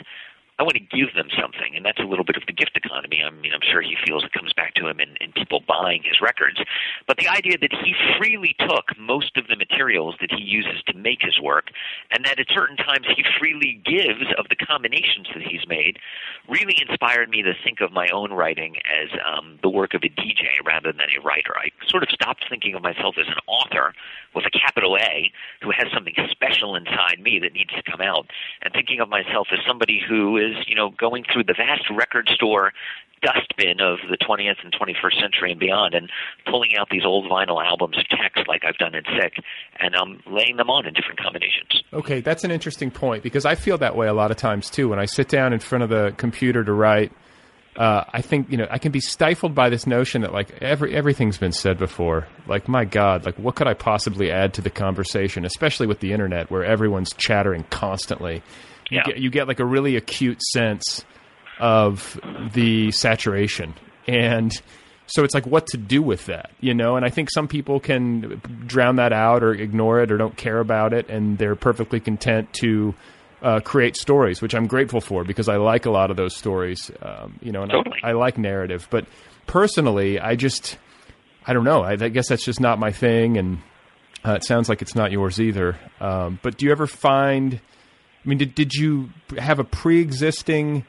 I 0.58 0.62
want 0.62 0.74
to 0.74 0.80
give 0.80 1.14
them 1.14 1.28
something, 1.40 1.74
and 1.74 1.84
that's 1.84 1.98
a 1.98 2.04
little 2.04 2.24
bit 2.24 2.36
of 2.36 2.44
the 2.46 2.52
gift 2.52 2.76
economy. 2.76 3.22
I 3.24 3.30
mean, 3.30 3.52
I'm 3.52 3.64
sure 3.64 3.80
he 3.80 3.96
feels 4.04 4.24
it 4.24 4.32
comes 4.32 4.52
back 4.52 4.74
to 4.74 4.88
him 4.88 5.00
in, 5.00 5.16
in 5.20 5.32
people 5.32 5.60
buying 5.66 6.02
his 6.02 6.20
records. 6.20 6.60
But 7.06 7.16
the 7.16 7.28
idea 7.28 7.56
that 7.58 7.72
he 7.72 7.94
freely 8.18 8.54
took 8.58 8.96
most 8.98 9.36
of 9.36 9.48
the 9.48 9.56
materials 9.56 10.16
that 10.20 10.30
he 10.30 10.42
uses 10.42 10.82
to 10.88 10.94
make 10.94 11.22
his 11.22 11.40
work, 11.40 11.70
and 12.10 12.24
that 12.24 12.38
at 12.38 12.46
certain 12.52 12.76
times 12.76 13.06
he 13.16 13.24
freely 13.38 13.80
gives 13.84 14.26
of 14.38 14.48
the 14.48 14.56
combinations 14.56 15.28
that 15.34 15.42
he's 15.42 15.66
made, 15.66 15.98
really 16.48 16.76
inspired 16.86 17.30
me 17.30 17.42
to 17.42 17.54
think 17.64 17.80
of 17.80 17.92
my 17.92 18.08
own 18.12 18.32
writing 18.32 18.76
as 18.84 19.08
um, 19.24 19.58
the 19.62 19.68
work 19.68 19.94
of 19.94 20.02
a 20.04 20.08
DJ 20.08 20.60
rather 20.64 20.92
than 20.92 21.08
a 21.16 21.20
writer. 21.22 21.54
I 21.56 21.70
sort 21.88 22.02
of 22.02 22.10
stopped 22.10 22.44
thinking 22.48 22.74
of 22.74 22.82
myself 22.82 23.16
as 23.18 23.26
an 23.28 23.40
author 23.46 23.94
with 24.34 24.44
a 24.46 24.50
capital 24.50 24.96
A 24.96 25.32
who 25.62 25.70
has 25.70 25.86
something 25.92 26.14
special 26.30 26.76
inside 26.76 27.20
me 27.20 27.38
that 27.40 27.52
needs 27.52 27.70
to 27.70 27.82
come 27.82 28.00
out, 28.00 28.26
and 28.62 28.72
thinking 28.72 29.00
of 29.00 29.08
myself 29.08 29.48
as 29.52 29.58
somebody 29.66 30.00
who 30.06 30.36
is, 30.36 30.49
you 30.66 30.74
know, 30.74 30.90
going 30.90 31.24
through 31.32 31.44
the 31.44 31.54
vast 31.54 31.84
record 31.90 32.28
store 32.34 32.72
dustbin 33.22 33.80
of 33.80 33.98
the 34.08 34.16
20th 34.16 34.56
and 34.64 34.72
21st 34.72 35.20
century 35.20 35.50
and 35.50 35.60
beyond 35.60 35.94
and 35.94 36.10
pulling 36.46 36.70
out 36.78 36.88
these 36.90 37.04
old 37.04 37.30
vinyl 37.30 37.64
albums 37.64 37.98
of 37.98 38.04
text 38.08 38.48
like 38.48 38.62
I've 38.64 38.78
done 38.78 38.94
in 38.94 39.04
Sick 39.18 39.34
and 39.78 39.94
I'm 39.94 40.12
um, 40.12 40.22
laying 40.26 40.56
them 40.56 40.70
on 40.70 40.86
in 40.86 40.94
different 40.94 41.20
combinations. 41.20 41.82
Okay, 41.92 42.20
that's 42.20 42.44
an 42.44 42.50
interesting 42.50 42.90
point 42.90 43.22
because 43.22 43.44
I 43.44 43.54
feel 43.54 43.78
that 43.78 43.96
way 43.96 44.06
a 44.08 44.14
lot 44.14 44.30
of 44.30 44.36
times 44.36 44.70
too. 44.70 44.88
When 44.88 44.98
I 44.98 45.04
sit 45.04 45.28
down 45.28 45.52
in 45.52 45.58
front 45.58 45.84
of 45.84 45.90
the 45.90 46.14
computer 46.16 46.64
to 46.64 46.72
write, 46.72 47.12
uh, 47.76 48.04
I 48.12 48.20
think 48.20 48.50
you 48.50 48.56
know 48.56 48.66
I 48.70 48.78
can 48.78 48.92
be 48.92 49.00
stifled 49.00 49.54
by 49.54 49.70
this 49.70 49.86
notion 49.86 50.22
that 50.22 50.32
like 50.32 50.60
every 50.60 50.94
everything's 50.94 51.38
been 51.38 51.52
said 51.52 51.78
before. 51.78 52.26
Like 52.46 52.68
my 52.68 52.84
God, 52.84 53.24
like 53.24 53.38
what 53.38 53.54
could 53.54 53.68
I 53.68 53.74
possibly 53.74 54.30
add 54.30 54.54
to 54.54 54.62
the 54.62 54.70
conversation, 54.70 55.44
especially 55.44 55.86
with 55.86 56.00
the 56.00 56.12
internet 56.12 56.50
where 56.50 56.64
everyone's 56.64 57.12
chattering 57.12 57.64
constantly. 57.70 58.42
You, 58.90 58.96
Yeah. 58.98 59.02
get, 59.04 59.18
you 59.18 59.30
get 59.30 59.48
like 59.48 59.60
a 59.60 59.64
really 59.64 59.96
acute 59.96 60.42
sense 60.42 61.04
of 61.58 62.18
the 62.54 62.90
saturation. 62.92 63.74
And 64.06 64.52
so 65.06 65.24
it's 65.24 65.34
like 65.34 65.46
what 65.46 65.66
to 65.68 65.76
do 65.76 66.02
with 66.02 66.26
that 66.26 66.50
you 66.60 66.72
know? 66.72 66.94
And 66.96 67.04
i 67.04 67.10
think 67.10 67.30
some 67.32 67.48
people 67.48 67.80
can 67.80 68.40
drown 68.66 68.96
that 68.96 69.12
out 69.12 69.42
or 69.42 69.52
ignore 69.52 70.00
it 70.00 70.12
or 70.12 70.16
don't 70.16 70.36
care 70.36 70.60
about 70.60 70.92
it 70.92 71.08
and 71.08 71.36
they're 71.36 71.56
perfectly 71.56 71.98
content 71.98 72.52
to 72.60 72.94
uh, 73.42 73.58
create 73.58 73.96
stories 73.96 74.40
which 74.40 74.54
i'm 74.54 74.68
grateful 74.68 75.00
for 75.00 75.24
because 75.24 75.48
i 75.48 75.56
like 75.56 75.84
a 75.86 75.90
lot 75.90 76.10
of 76.12 76.16
those 76.16 76.36
stories 76.36 76.92
um, 77.02 77.38
you 77.42 77.50
know 77.50 77.62
and 77.62 77.72
Totally. 77.72 77.98
I, 78.04 78.10
I 78.10 78.12
like 78.12 78.38
narrative. 78.38 78.86
But 78.88 79.06
personally 79.48 80.20
i 80.20 80.36
just 80.36 80.78
i 81.44 81.52
don't 81.54 81.64
know. 81.64 81.82
I, 81.82 81.92
I 81.92 82.08
guess 82.08 82.28
that's 82.28 82.44
just 82.44 82.60
not 82.60 82.78
my 82.78 82.92
thing 82.92 83.36
and 83.36 83.58
uh, 84.24 84.34
it 84.34 84.44
sounds 84.44 84.68
like 84.68 84.80
it's 84.82 84.94
not 84.94 85.10
yours 85.10 85.40
either. 85.40 85.76
Um, 86.00 86.38
but 86.42 86.56
do 86.56 86.66
you 86.66 86.72
ever 86.72 86.86
find 86.86 87.58
I 88.24 88.28
mean, 88.28 88.38
did 88.38 88.54
did 88.54 88.74
you 88.74 89.10
have 89.38 89.58
a 89.58 89.64
pre-existing 89.64 90.84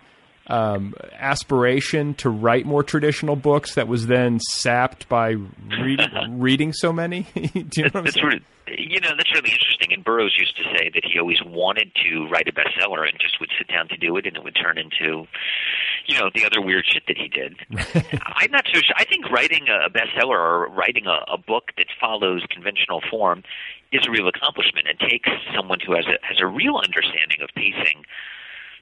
um, 0.47 0.93
aspiration 1.13 2.13
to 2.15 2.29
write 2.29 2.65
more 2.65 2.83
traditional 2.83 3.35
books 3.35 3.75
that 3.75 3.87
was 3.87 4.07
then 4.07 4.39
sapped 4.39 5.07
by 5.07 5.35
reading 5.81 6.07
reading 6.39 6.73
so 6.73 6.91
many? 6.91 7.21
Do 7.33 7.39
you 7.41 7.83
know 7.83 7.89
what 7.91 7.95
I'm 7.95 8.03
That's 8.03 8.15
saying? 8.15 8.25
really, 8.27 8.41
you 8.67 8.99
know, 8.99 9.09
that's 9.15 9.31
really 9.33 9.51
interesting. 9.51 9.93
And 9.93 10.03
Burroughs 10.03 10.35
used 10.37 10.55
to 10.57 10.63
say 10.75 10.89
that 10.93 11.03
he 11.05 11.19
always 11.19 11.39
wanted 11.45 11.91
to 12.03 12.27
write 12.27 12.47
a 12.47 12.51
bestseller 12.51 13.07
and 13.07 13.17
just 13.19 13.39
would 13.39 13.49
sit 13.57 13.67
down 13.67 13.87
to 13.89 13.97
do 13.97 14.15
it, 14.17 14.25
and 14.25 14.35
it 14.35 14.43
would 14.43 14.55
turn 14.55 14.77
into, 14.77 15.25
you 16.07 16.17
know, 16.19 16.29
the 16.33 16.45
other 16.45 16.61
weird 16.61 16.85
shit 16.87 17.03
that 17.07 17.17
he 17.17 17.27
did. 17.27 17.55
I'm 18.25 18.51
not 18.51 18.65
so 18.73 18.79
sure. 18.81 18.95
I 18.97 19.05
think 19.05 19.29
writing 19.29 19.67
a 19.69 19.89
bestseller 19.89 20.37
or 20.37 20.67
writing 20.69 21.05
a, 21.05 21.33
a 21.33 21.37
book 21.37 21.71
that 21.77 21.87
follows 21.99 22.43
conventional 22.49 23.01
form 23.09 23.43
is 23.91 24.07
a 24.07 24.11
real 24.11 24.27
accomplishment. 24.27 24.87
It 24.87 24.99
takes 24.99 25.29
someone 25.55 25.79
who 25.79 25.93
has 25.93 26.05
a 26.05 26.17
has 26.25 26.39
a 26.39 26.47
real 26.47 26.77
understanding 26.77 27.41
of 27.41 27.49
pacing 27.55 28.05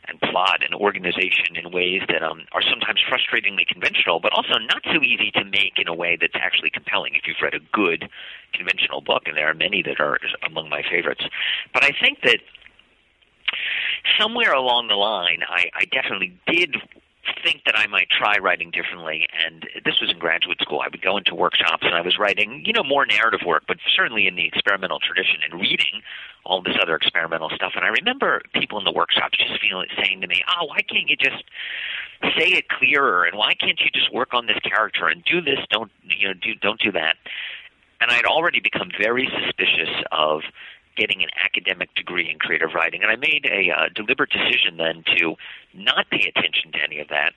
and 0.07 0.20
plot 0.22 0.64
and 0.64 0.74
organization 0.74 1.55
in 1.55 1.72
ways 1.72 2.01
that 2.07 2.24
um, 2.24 2.45
are 2.51 2.64
sometimes 2.64 2.99
frustratingly 3.05 3.68
conventional, 3.68 4.20
but 4.20 4.32
also 4.34 4.57
not 4.57 4.82
so 4.86 5.03
easy 5.03 5.30
to 5.32 5.43
make 5.45 5.78
in 5.78 5.88
a 5.88 5.93
way 5.93 6.18
that's 6.20 6.36
actually 6.36 6.70
compelling. 6.70 7.14
If 7.16 7.28
you've 7.28 7.41
read 7.41 7.53
a 7.53 7.60
good 7.72 8.10
conventional 8.53 9.01
book, 9.01 9.24
and 9.28 9.38
there 9.38 9.49
are 9.49 9.53
many 9.53 9.84
that 9.84 9.99
are 9.99 10.18
among 10.45 10.70
my 10.70 10.82
favorites, 10.82 11.24
but 11.74 11.84
I 11.84 11.91
think 11.99 12.22
that 12.24 12.39
somewhere 14.20 14.53
along 14.53 14.88
the 14.88 14.95
line, 14.95 15.41
I, 15.47 15.70
I 15.76 15.86
definitely 15.86 16.38
did 16.47 16.76
think 17.43 17.63
that 17.65 17.78
I 17.78 17.88
might 17.88 18.07
try 18.09 18.38
writing 18.38 18.72
differently. 18.72 19.28
And 19.45 19.67
this 19.86 19.99
was 20.01 20.09
in 20.09 20.20
graduate 20.20 20.59
school. 20.61 20.82
I 20.82 20.88
would 20.89 21.01
go 21.01 21.17
into 21.17 21.36
workshops 21.36 21.84
and 21.84 21.95
I 21.95 22.01
was 22.01 22.17
writing, 22.17 22.63
you 22.65 22.74
know, 22.74 22.84
more 22.84 23.05
narrative 23.05 23.41
work, 23.45 23.63
but 23.67 23.78
certainly 23.95 24.28
in 24.28 24.36
the 24.36 24.45
experimental 24.45 24.99
tradition 24.99 25.39
and 25.43 25.59
reading 25.59 26.01
all 26.45 26.61
this 26.61 26.76
other 26.82 26.95
experimental 26.95 27.49
stuff. 27.49 27.74
And 27.76 27.86
I 27.86 27.89
remember 27.89 28.41
people 28.53 28.78
in 28.78 28.86
the 28.86 28.91
workshops 28.91 29.38
just 29.38 29.59
feeling 29.61 29.88
saying 30.01 30.22
to 30.22 30.28
me, 30.28 30.43
"Oh, 30.47 30.65
why 30.65 30.82
can't 30.82 31.09
you 31.09 31.15
just 31.15 31.43
say 32.38 32.49
it 32.53 32.70
clearer? 32.70 33.26
And 33.26 33.38
why 33.38 33.53
can't 33.53 33.80
you 33.80 33.89
just 33.91 34.11
work 34.11 34.34
on 34.34 34.45
this 34.47 34.59
character 34.59 35.07
and 35.07 35.24
do 35.24 35.41
this? 35.41 35.59
Don't 35.70 35.91
you 36.03 36.30
know? 36.30 36.34
Do 36.34 36.55
don't 36.55 36.80
do 36.80 36.91
that." 36.93 37.17
And 38.01 38.11
I'd 38.11 38.26
already 38.26 38.61
become 38.61 38.89
very 38.97 39.28
suspicious 39.28 40.03
of 40.11 40.41
getting 41.00 41.24
an 41.24 41.30
academic 41.43 41.95
degree 41.95 42.30
in 42.30 42.38
creative 42.38 42.74
writing, 42.76 43.02
and 43.02 43.10
I 43.10 43.16
made 43.16 43.45
a 43.45 43.72
uh, 43.72 43.89
deliberate 43.95 44.30
decision 44.30 44.78
then 44.78 45.04
to 45.18 45.36
not 45.74 46.10
pay 46.12 46.32
attention 46.36 46.74
to 46.74 46.80
any 46.84 47.00
of 47.00 47.08
that, 47.08 47.32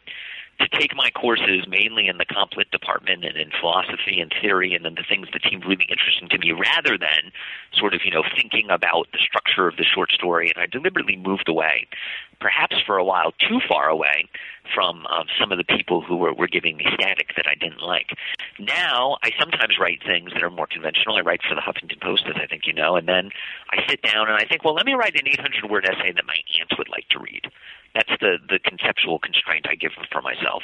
to 0.63 0.79
take 0.79 0.95
my 0.95 1.11
courses 1.11 1.67
mainly 1.69 2.07
in 2.07 2.19
the 2.19 2.25
comp 2.25 2.57
lit 2.57 2.71
department 2.71 3.25
and 3.25 3.37
in 3.37 3.51
philosophy 3.61 4.21
and 4.21 4.33
theory 4.41 4.75
and 4.75 4.85
then 4.85 4.95
the 4.95 5.05
things 5.07 5.27
that 5.33 5.43
seemed 5.49 5.65
really 5.65 5.87
interesting 5.91 6.29
to 6.29 6.39
me 6.39 6.53
rather 6.53 6.97
than 6.97 7.33
sort 7.75 7.95
of, 7.95 8.01
you 8.05 8.11
know, 8.11 8.23
thinking 8.37 8.71
about 8.71 9.09
the 9.13 9.19
structure 9.19 9.67
of 9.67 9.77
the 9.77 9.85
short 9.85 10.11
story. 10.13 10.53
And 10.55 10.63
I 10.63 10.67
deliberately 10.67 11.17
moved 11.17 11.49
away, 11.49 11.87
perhaps 12.41 12.77
for 12.87 12.97
a 12.97 13.05
while 13.05 13.33
too 13.33 13.59
far 13.69 13.89
away 13.89 14.29
from 14.75 15.05
um, 15.07 15.27
some 15.41 15.51
of 15.51 15.59
the 15.59 15.65
people 15.65 16.01
who 16.01 16.17
were, 16.17 16.33
were 16.33 16.47
giving 16.47 16.77
me 16.77 16.87
static 16.95 17.35
that 17.37 17.47
I 17.49 17.55
didn't 17.55 17.83
like. 17.83 18.11
Now 18.59 19.19
I 19.23 19.31
sometimes 19.39 19.79
write 19.81 20.01
things 20.07 20.33
that 20.33 20.43
are 20.43 20.51
more 20.51 20.69
conventional. 20.69 21.17
I 21.17 21.21
write 21.23 21.41
for 21.43 21.55
the 21.55 21.61
Huffington 21.61 22.01
Post, 22.01 22.25
as 22.29 22.37
I 22.41 22.47
think 22.47 22.67
you 22.67 22.73
know, 22.73 22.95
and 22.97 23.09
then 23.09 23.31
I 23.71 23.83
sit 23.89 24.03
down 24.03 24.29
and 24.29 24.37
I 24.37 24.45
think, 24.45 24.65
well, 24.65 24.75
let 24.75 24.87
me 24.87 24.95
write 24.95 25.15
an 25.15 25.27
800 25.27 25.69
word 25.69 25.85
essay 25.85 26.13
that 26.13 26.27
my 26.27 26.37
aunt 26.61 26.79
would 26.79 26.89
like 26.89 27.09
to 27.11 27.19
read. 27.19 27.51
That's 27.95 28.13
the 28.21 28.39
the 28.49 28.59
conceptual 28.59 29.19
constraint 29.19 29.67
I 29.69 29.75
give 29.75 29.93
for 30.11 30.23
myself. 30.23 30.63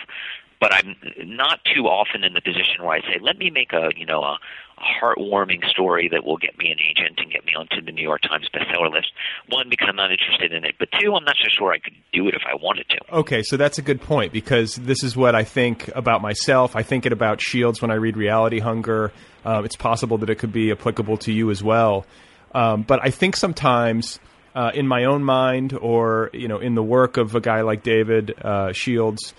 But 0.61 0.75
I'm 0.75 0.97
not 1.25 1.61
too 1.65 1.87
often 1.87 2.25
in 2.25 2.33
the 2.33 2.41
position 2.41 2.83
where 2.83 2.97
I 2.97 3.01
say, 3.03 3.19
let 3.21 3.39
me 3.39 3.51
make 3.51 3.73
a 3.73 3.91
you 3.97 4.07
know 4.07 4.23
a, 4.23 4.39
heartwarming 4.79 5.69
story 5.69 6.09
that 6.09 6.25
will 6.25 6.37
get 6.37 6.57
me 6.59 6.71
an 6.71 6.79
agent 6.81 7.19
and 7.19 7.31
get 7.31 7.45
me 7.45 7.55
onto 7.55 7.81
the 7.85 7.93
New 7.93 8.03
York 8.03 8.23
Times 8.23 8.49
bestseller 8.55 8.91
list. 8.93 9.13
One, 9.49 9.69
because 9.69 9.89
I'm 9.91 9.97
not 9.97 10.11
interested 10.11 10.53
in 10.53 10.65
it, 10.65 10.77
but 10.79 10.89
two, 11.01 11.15
I'm 11.15 11.25
not 11.25 11.37
so 11.43 11.49
sure 11.49 11.73
I 11.73 11.79
could 11.79 11.95
do 12.13 12.29
it 12.29 12.35
if 12.35 12.43
I 12.47 12.55
wanted 12.55 12.89
to. 12.91 13.15
Okay, 13.17 13.43
so 13.43 13.57
that's 13.57 13.79
a 13.79 13.83
good 13.83 14.01
point 14.01 14.33
because 14.33 14.77
this 14.77 15.03
is 15.03 15.17
what 15.17 15.35
I 15.35 15.45
think 15.45 15.89
about 15.95 16.23
myself. 16.23 16.77
I 16.77 16.83
think 16.83 17.07
it 17.07 17.13
about 17.13 17.41
Shields 17.41 17.83
when 17.83 17.91
I 17.91 17.95
read 17.95 18.17
Reality 18.17 18.61
Hunger. 18.61 19.13
Um, 19.45 19.65
it's 19.65 19.77
possible 19.77 20.19
that 20.19 20.31
it 20.31 20.37
could 20.37 20.53
be 20.53 20.71
applicable 20.71 21.17
to 21.19 21.33
you 21.33 21.51
as 21.51 21.63
well. 21.63 22.07
Um, 22.55 22.83
but 22.83 23.01
I 23.03 23.11
think 23.11 23.37
sometimes 23.37 24.19
uh, 24.55 24.71
in 24.75 24.87
my 24.87 25.05
own 25.05 25.23
mind 25.25 25.73
or 25.73 26.31
you 26.33 26.49
know 26.49 26.59
in 26.59 26.75
the 26.75 26.83
work 26.83 27.17
of 27.17 27.35
a 27.35 27.41
guy 27.41 27.61
like 27.63 27.83
David 27.83 28.35
uh, 28.43 28.73
Shields, 28.73 29.35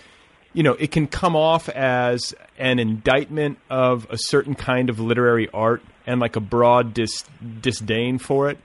you 0.54 0.64
know, 0.64 0.74
it 0.74 0.92
can 0.92 1.08
come 1.08 1.36
off 1.36 1.70
as 1.70 2.34
an 2.58 2.80
indictment 2.80 3.58
of 3.70 4.08
a 4.10 4.18
certain 4.18 4.56
kind 4.56 4.90
of 4.90 5.00
literary 5.00 5.50
art 5.54 5.82
and 6.08 6.20
like 6.20 6.36
a 6.36 6.40
broad 6.42 6.94
dis- 6.94 7.24
disdain 7.62 8.18
for 8.18 8.50
it 8.50 8.58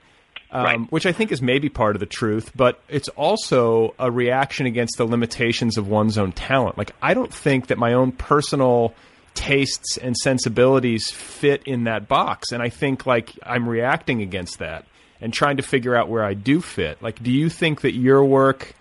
um, 0.51 0.65
Right. 0.65 0.81
which 0.93 1.05
I 1.05 1.13
think 1.13 1.33
is 1.33 1.43
maybe 1.43 1.69
part 1.69 1.97
of 1.97 2.01
the 2.01 2.07
truth, 2.07 2.53
but 2.55 2.81
it's 2.89 3.09
also 3.09 3.95
a 3.99 4.09
reaction 4.11 4.67
against 4.67 4.97
the 4.99 5.05
limitations 5.05 5.77
of 5.77 5.89
one's 5.89 6.17
own 6.17 6.31
talent. 6.33 6.79
Like, 6.79 6.93
I 7.03 7.13
don't 7.13 7.33
think 7.35 7.67
that 7.67 7.79
my 7.79 7.93
own 7.95 8.13
personal 8.13 8.95
tastes 9.35 9.97
and 9.97 10.17
sensibilities 10.17 11.11
fit 11.11 11.65
in 11.67 11.85
that 11.85 12.07
box, 12.07 12.53
and 12.53 12.63
I 12.63 12.69
think 12.69 13.05
like 13.05 13.33
I'm 13.43 13.69
reacting 13.69 14.23
against 14.23 14.61
that 14.61 14.85
and 15.25 15.33
trying 15.33 15.57
to 15.57 15.63
figure 15.63 15.97
out 15.97 16.11
where 16.11 16.23
I 16.23 16.35
do 16.35 16.61
fit. 16.61 17.03
Like, 17.03 17.21
do 17.23 17.33
you 17.33 17.49
think 17.49 17.81
that 17.81 17.95
your 17.95 18.23
work 18.23 18.75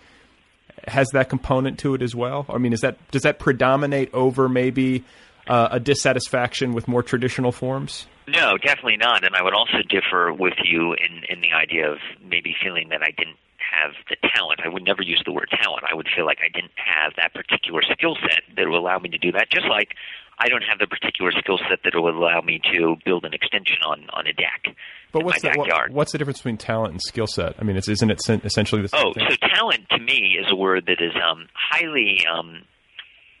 has 0.86 1.08
that 1.14 1.30
component 1.30 1.78
to 1.78 1.94
it 1.94 2.02
as 2.02 2.14
well? 2.14 2.44
I 2.50 2.58
mean, 2.58 2.74
is 2.74 2.82
that 2.82 2.98
does 3.10 3.22
that 3.22 3.38
predominate 3.38 4.12
over 4.12 4.46
maybe 4.46 5.04
uh, 5.48 5.68
a 5.72 5.80
dissatisfaction 5.80 6.74
with 6.74 6.86
more 6.86 7.02
traditional 7.02 7.50
forms? 7.50 8.06
No, 8.28 8.58
definitely 8.58 8.98
not. 8.98 9.24
And 9.24 9.34
I 9.34 9.42
would 9.42 9.54
also 9.54 9.78
differ 9.88 10.34
with 10.34 10.52
you 10.62 10.92
in 10.92 11.24
in 11.30 11.40
the 11.40 11.56
idea 11.56 11.90
of 11.90 11.96
maybe 12.22 12.54
feeling 12.62 12.90
that 12.90 13.00
I 13.00 13.10
didn't 13.16 13.38
have 13.56 13.92
the 14.10 14.16
talent. 14.36 14.60
I 14.62 14.68
would 14.68 14.84
never 14.84 15.02
use 15.02 15.22
the 15.24 15.32
word 15.32 15.48
talent. 15.50 15.84
I 15.90 15.94
would 15.94 16.08
feel 16.14 16.26
like 16.26 16.40
I 16.44 16.52
didn't 16.52 16.76
have 16.76 17.14
that 17.16 17.32
particular 17.32 17.80
skill 17.90 18.16
set 18.20 18.42
that 18.54 18.68
would 18.68 18.76
allow 18.76 18.98
me 18.98 19.08
to 19.08 19.18
do 19.18 19.32
that. 19.32 19.48
Just 19.50 19.66
like 19.66 19.96
I 20.38 20.48
don't 20.48 20.62
have 20.62 20.78
the 20.78 20.86
particular 20.86 21.30
skill 21.32 21.58
set 21.68 21.80
that 21.84 21.92
would 21.94 22.14
allow 22.14 22.40
me 22.40 22.60
to 22.72 22.96
build 23.04 23.24
an 23.24 23.32
extension 23.34 23.78
on 23.86 24.06
on 24.12 24.26
a 24.26 24.32
deck 24.32 24.74
But 25.12 25.20
in 25.20 25.26
what's 25.26 25.42
my 25.44 25.52
the, 25.52 25.58
what- 25.58 25.68
backyard. 25.68 25.92
what's 25.94 26.12
the 26.12 26.18
difference 26.18 26.38
between 26.38 26.56
talent 26.58 26.92
and 26.92 27.00
skill 27.02 27.26
set? 27.26 27.54
I 27.58 27.64
mean, 27.64 27.76
it's, 27.76 27.88
isn't 27.88 28.10
it 28.10 28.20
sen- 28.20 28.42
essentially 28.44 28.82
the 28.82 28.88
same 28.88 29.06
Oh, 29.06 29.12
thing? 29.12 29.26
so 29.30 29.36
talent 29.54 29.88
to 29.90 29.98
me 29.98 30.36
is 30.40 30.46
a 30.50 30.56
word 30.56 30.86
that 30.86 31.00
is 31.00 31.12
um, 31.22 31.46
highly 31.54 32.24
um, 32.26 32.62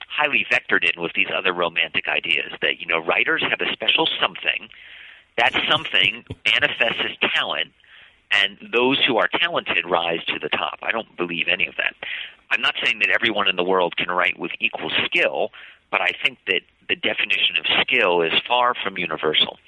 highly 0.08 0.46
vectored 0.50 0.84
in 0.88 1.00
with 1.02 1.12
these 1.14 1.26
other 1.36 1.52
romantic 1.52 2.04
ideas 2.08 2.52
that 2.62 2.78
you 2.80 2.86
know 2.86 2.98
writers 2.98 3.42
have 3.48 3.60
a 3.60 3.72
special 3.72 4.08
something. 4.20 4.68
That 5.36 5.52
something 5.68 6.24
manifests 6.46 7.00
as 7.04 7.30
talent, 7.34 7.72
and 8.30 8.56
those 8.72 9.02
who 9.04 9.16
are 9.18 9.28
talented 9.40 9.84
rise 9.90 10.24
to 10.26 10.38
the 10.40 10.48
top. 10.48 10.78
I 10.82 10.92
don't 10.92 11.16
believe 11.16 11.46
any 11.50 11.66
of 11.66 11.74
that. 11.76 11.94
I'm 12.50 12.60
not 12.60 12.74
saying 12.84 13.00
that 13.00 13.08
everyone 13.10 13.48
in 13.48 13.56
the 13.56 13.64
world 13.64 13.96
can 13.96 14.08
write 14.10 14.38
with 14.38 14.52
equal 14.60 14.90
skill, 15.06 15.50
but 15.90 16.00
I 16.00 16.12
think 16.24 16.38
that 16.46 16.60
the 16.88 16.96
definition 16.96 17.56
of 17.58 17.66
skill 17.82 18.22
is 18.22 18.32
far 18.46 18.74
from 18.74 18.98
universal. 18.98 19.58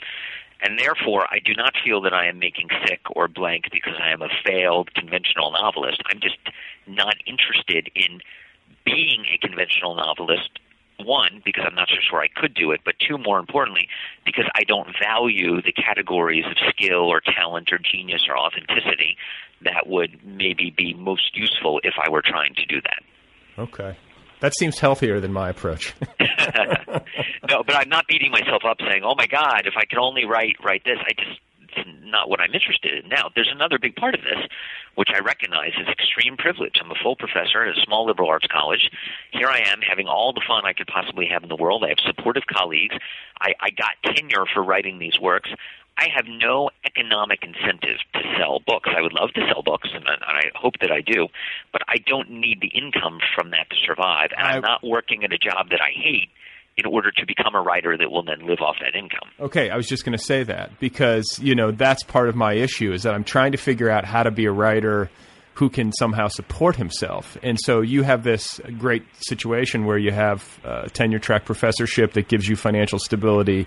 And 0.63 0.79
therefore, 0.79 1.27
I 1.31 1.39
do 1.39 1.53
not 1.55 1.75
feel 1.85 2.01
that 2.03 2.15
I 2.15 2.27
am 2.27 2.39
making 2.39 2.69
sick 2.87 3.01
or 3.15 3.29
blank 3.29 3.65
because 3.71 3.95
I 4.01 4.11
am 4.11 4.23
a 4.23 4.29
failed 4.45 4.95
conventional 4.95 5.53
novelist. 5.53 6.03
I'm 6.07 6.21
just 6.21 6.39
not 6.87 7.17
interested 7.27 7.91
in 7.95 8.21
being 8.85 9.25
a 9.33 9.39
conventional 9.47 9.95
novelist. 9.97 10.51
One, 10.99 11.43
because 11.45 11.65
I'm 11.67 11.75
not 11.75 11.89
so 11.91 11.97
sure 12.01 12.21
I 12.23 12.29
could 12.29 12.55
do 12.55 12.71
it, 12.71 12.81
but 12.83 12.95
two, 12.99 13.19
more 13.19 13.39
importantly, 13.39 13.87
because 14.25 14.47
I 14.55 14.65
don't 14.65 14.89
value 14.99 15.61
the 15.61 15.73
categories 15.73 16.47
of 16.47 16.57
skill 16.71 17.03
or 17.03 17.21
talent 17.21 17.71
or 17.71 17.79
genius 17.79 18.27
or 18.27 18.39
authenticity 18.39 19.19
that 19.63 19.87
would 19.87 20.19
maybe 20.25 20.73
be 20.75 20.95
most 20.95 21.37
useful 21.37 21.81
if 21.85 21.95
I 22.03 22.09
were 22.09 22.23
trying 22.23 22.55
to 22.55 22.65
do 22.65 22.81
that. 22.81 23.03
Okay. 23.59 23.97
That 24.41 24.55
seems 24.55 24.79
healthier 24.79 25.21
than 25.21 25.33
my 25.33 25.49
approach. 25.49 25.95
no, 26.21 27.63
but 27.65 27.75
I'm 27.75 27.89
not 27.89 28.07
beating 28.07 28.31
myself 28.31 28.65
up 28.65 28.79
saying, 28.81 29.03
"Oh 29.05 29.15
my 29.17 29.27
God, 29.27 29.63
if 29.67 29.75
I 29.77 29.85
could 29.85 29.99
only 29.99 30.25
write 30.25 30.57
write 30.63 30.85
this." 30.85 30.99
I 31.01 31.13
just 31.13 31.41
it's 31.77 31.89
not 32.05 32.29
what 32.29 32.41
I'm 32.41 32.55
interested 32.55 33.05
in. 33.05 33.09
Now, 33.09 33.31
there's 33.35 33.51
another 33.53 33.79
big 33.79 33.97
part 33.97 34.15
of 34.15 34.23
this, 34.23 34.49
which 34.95 35.11
I 35.15 35.19
recognize 35.19 35.73
is 35.79 35.89
extreme 35.89 36.37
privilege. 36.37 36.81
I'm 36.83 36.91
a 36.91 36.95
full 37.03 37.17
professor 37.17 37.63
at 37.63 37.77
a 37.77 37.81
small 37.83 38.07
liberal 38.07 38.29
arts 38.29 38.47
college. 38.51 38.91
Here 39.33 39.49
I 39.49 39.61
am 39.67 39.81
having 39.81 40.07
all 40.07 40.33
the 40.33 40.43
fun 40.47 40.65
I 40.65 40.73
could 40.73 40.87
possibly 40.87 41.27
have 41.27 41.43
in 41.43 41.49
the 41.49 41.57
world. 41.57 41.85
I 41.85 41.89
have 41.89 42.01
supportive 42.01 42.45
colleagues. 42.47 42.97
I, 43.41 43.55
I 43.61 43.71
got 43.71 44.15
tenure 44.15 44.47
for 44.53 44.63
writing 44.63 44.99
these 44.99 45.21
works. 45.21 45.51
I 45.99 46.09
have 46.15 46.27
no 46.29 46.71
economic 46.85 47.41
incentive 47.43 47.99
to 48.15 48.21
sell 48.39 48.61
books. 48.67 48.91
I 48.97 49.01
would 49.01 49.15
love 49.15 49.33
to 49.35 49.41
sell 49.51 49.63
books, 49.63 49.89
and, 49.93 50.05
and 50.05 50.23
I 50.23 50.51
hope 50.55 50.75
that 50.81 50.91
I 50.93 51.01
do, 51.01 51.29
but 51.73 51.83
I 51.89 51.97
don't 52.07 52.31
need 52.31 52.61
the 52.61 52.69
income 52.69 53.19
from 53.35 53.51
that 53.51 53.71
to 53.71 53.77
survive. 53.87 54.31
And 54.37 54.47
I'm 54.47 54.63
not 54.63 54.85
working 54.85 55.25
at 55.25 55.33
a 55.33 55.39
job 55.39 55.71
that 55.71 55.81
I 55.81 55.91
hate 55.95 56.29
in 56.77 56.85
order 56.85 57.11
to 57.11 57.27
become 57.27 57.55
a 57.55 57.63
writer 57.63 57.97
that 57.97 58.11
will 58.11 58.23
then 58.23 58.47
live 58.47 58.61
off 58.61 58.77
that 58.81 58.99
income. 58.99 59.31
Okay, 59.41 59.71
I 59.71 59.77
was 59.77 59.89
just 59.89 60.05
going 60.05 60.17
to 60.17 60.23
say 60.23 60.43
that 60.43 60.79
because 60.79 61.39
you 61.41 61.55
know 61.55 61.71
that's 61.71 62.03
part 62.03 62.29
of 62.29 62.37
my 62.37 62.53
issue 62.53 62.93
is 62.93 63.05
that 63.05 63.15
I'm 63.15 63.25
trying 63.25 63.53
to 63.53 63.59
figure 63.59 63.89
out 63.89 64.05
how 64.05 64.23
to 64.23 64.31
be 64.31 64.45
a 64.45 64.53
writer 64.53 65.11
who 65.55 65.71
can 65.71 65.91
somehow 65.91 66.29
support 66.29 66.77
himself. 66.77 67.39
And 67.43 67.59
so 67.59 67.81
you 67.81 68.03
have 68.03 68.23
this 68.23 68.61
great 68.79 69.05
situation 69.21 69.87
where 69.87 69.97
you 69.97 70.13
have 70.13 70.61
a 70.65 70.91
tenure 70.91 71.19
track 71.19 71.47
professorship 71.47 72.13
that 72.13 72.29
gives 72.29 72.47
you 72.47 72.57
financial 72.57 72.99
stability. 72.99 73.67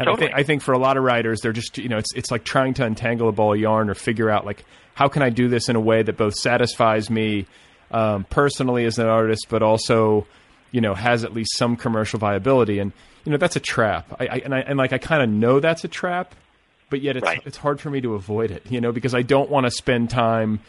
And 0.00 0.08
I, 0.08 0.16
think, 0.16 0.32
I 0.34 0.42
think 0.42 0.62
for 0.62 0.72
a 0.72 0.78
lot 0.78 0.96
of 0.96 1.02
writers, 1.04 1.40
they're 1.40 1.52
just 1.52 1.78
you 1.78 1.88
know 1.88 1.98
it's 1.98 2.14
it's 2.14 2.30
like 2.30 2.44
trying 2.44 2.74
to 2.74 2.84
untangle 2.84 3.28
a 3.28 3.32
ball 3.32 3.52
of 3.54 3.60
yarn 3.60 3.88
or 3.90 3.94
figure 3.94 4.30
out 4.30 4.44
like 4.46 4.64
how 4.94 5.08
can 5.08 5.22
I 5.22 5.30
do 5.30 5.48
this 5.48 5.68
in 5.68 5.76
a 5.76 5.80
way 5.80 6.02
that 6.02 6.16
both 6.16 6.34
satisfies 6.34 7.10
me 7.10 7.46
um, 7.90 8.24
personally 8.30 8.84
as 8.84 8.98
an 8.98 9.06
artist, 9.06 9.46
but 9.48 9.62
also 9.62 10.26
you 10.72 10.80
know 10.80 10.94
has 10.94 11.24
at 11.24 11.32
least 11.34 11.56
some 11.56 11.76
commercial 11.76 12.18
viability. 12.18 12.78
And 12.78 12.92
you 13.24 13.32
know 13.32 13.38
that's 13.38 13.56
a 13.56 13.60
trap. 13.60 14.16
I, 14.20 14.26
I 14.26 14.36
and 14.44 14.54
I 14.54 14.60
and 14.60 14.78
like 14.78 14.92
I 14.92 14.98
kind 14.98 15.22
of 15.22 15.28
know 15.28 15.60
that's 15.60 15.84
a 15.84 15.88
trap, 15.88 16.34
but 16.88 17.00
yet 17.00 17.16
it's 17.16 17.24
Right. 17.26 17.42
it's 17.44 17.56
hard 17.56 17.80
for 17.80 17.90
me 17.90 18.00
to 18.00 18.14
avoid 18.14 18.50
it. 18.50 18.64
You 18.70 18.80
know 18.80 18.92
because 18.92 19.14
I 19.14 19.22
don't 19.22 19.50
want 19.50 19.66
to 19.66 19.70
spend 19.70 20.10
time 20.10 20.60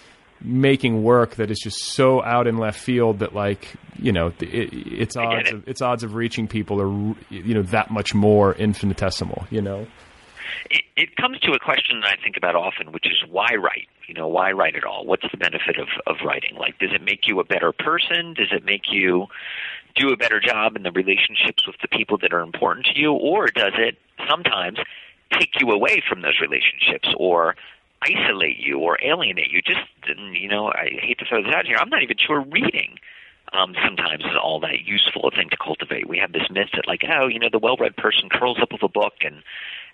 making 0.43 1.03
work 1.03 1.35
that 1.35 1.51
is 1.51 1.59
just 1.59 1.83
so 1.83 2.23
out 2.23 2.47
in 2.47 2.57
left 2.57 2.79
field 2.79 3.19
that 3.19 3.33
like 3.33 3.75
you 3.97 4.11
know 4.11 4.27
it, 4.39 4.73
its 4.73 5.15
odds 5.15 5.49
it. 5.49 5.53
of 5.53 5.67
its 5.67 5.81
odds 5.81 6.03
of 6.03 6.15
reaching 6.15 6.47
people 6.47 6.81
are 6.81 7.15
you 7.29 7.53
know 7.53 7.63
that 7.63 7.91
much 7.91 8.13
more 8.13 8.53
infinitesimal. 8.55 9.45
You 9.49 9.61
know. 9.61 9.87
it, 10.69 10.83
it 10.95 11.15
comes 11.15 11.39
to 11.39 11.51
a 11.51 11.59
question 11.59 12.01
that 12.01 12.17
I 12.19 12.23
think 12.23 12.37
about 12.37 12.55
often, 12.55 12.91
which 12.91 13.05
is 13.05 13.23
why 13.29 13.55
write? 13.55 13.87
You 14.07 14.15
know, 14.15 14.27
why 14.27 14.51
write 14.51 14.75
at 14.75 14.83
all? 14.83 15.05
What's 15.05 15.23
the 15.31 15.37
benefit 15.37 15.77
of, 15.79 15.87
of 16.05 16.17
writing? 16.25 16.55
Like, 16.57 16.77
does 16.79 16.91
it 16.93 17.01
make 17.01 17.27
you 17.27 17.39
a 17.39 17.45
better 17.45 17.71
person? 17.71 18.33
Does 18.33 18.49
it 18.51 18.65
make 18.65 18.91
you 18.91 19.27
do 19.95 20.09
a 20.09 20.17
better 20.17 20.39
job 20.39 20.75
in 20.75 20.83
the 20.83 20.91
relationships 20.91 21.65
with 21.67 21.75
the 21.81 21.87
people 21.87 22.17
that 22.19 22.33
are 22.33 22.41
important 22.41 22.87
to 22.87 22.99
you? 22.99 23.13
Or 23.13 23.47
does 23.47 23.73
it 23.77 23.97
sometimes 24.29 24.79
take 25.31 25.51
you 25.59 25.71
away 25.71 26.01
from 26.07 26.21
those 26.21 26.39
relationships 26.41 27.07
or 27.17 27.55
isolate 28.01 28.57
you 28.57 28.79
or 28.79 28.97
alienate 29.03 29.51
you? 29.51 29.61
Just, 29.61 29.79
you 30.31 30.47
know, 30.47 30.67
I 30.67 30.89
hate 31.01 31.19
to 31.19 31.25
throw 31.25 31.43
this 31.43 31.53
out 31.53 31.65
here. 31.65 31.77
I'm 31.79 31.89
not 31.89 32.03
even 32.03 32.17
sure 32.17 32.41
reading 32.41 32.97
um, 33.53 33.75
sometimes 33.83 34.23
is 34.23 34.37
all 34.41 34.59
that 34.61 34.85
useful 34.85 35.27
a 35.27 35.31
thing 35.31 35.49
to 35.49 35.57
cultivate. 35.57 36.07
We 36.07 36.17
have 36.19 36.31
this 36.31 36.49
myth 36.49 36.69
that, 36.73 36.87
like, 36.87 37.03
oh, 37.09 37.27
you 37.27 37.39
know, 37.39 37.49
the 37.51 37.59
well-read 37.59 37.95
person 37.97 38.29
curls 38.29 38.59
up 38.61 38.71
with 38.71 38.83
a 38.83 38.87
book 38.87 39.13
and 39.21 39.43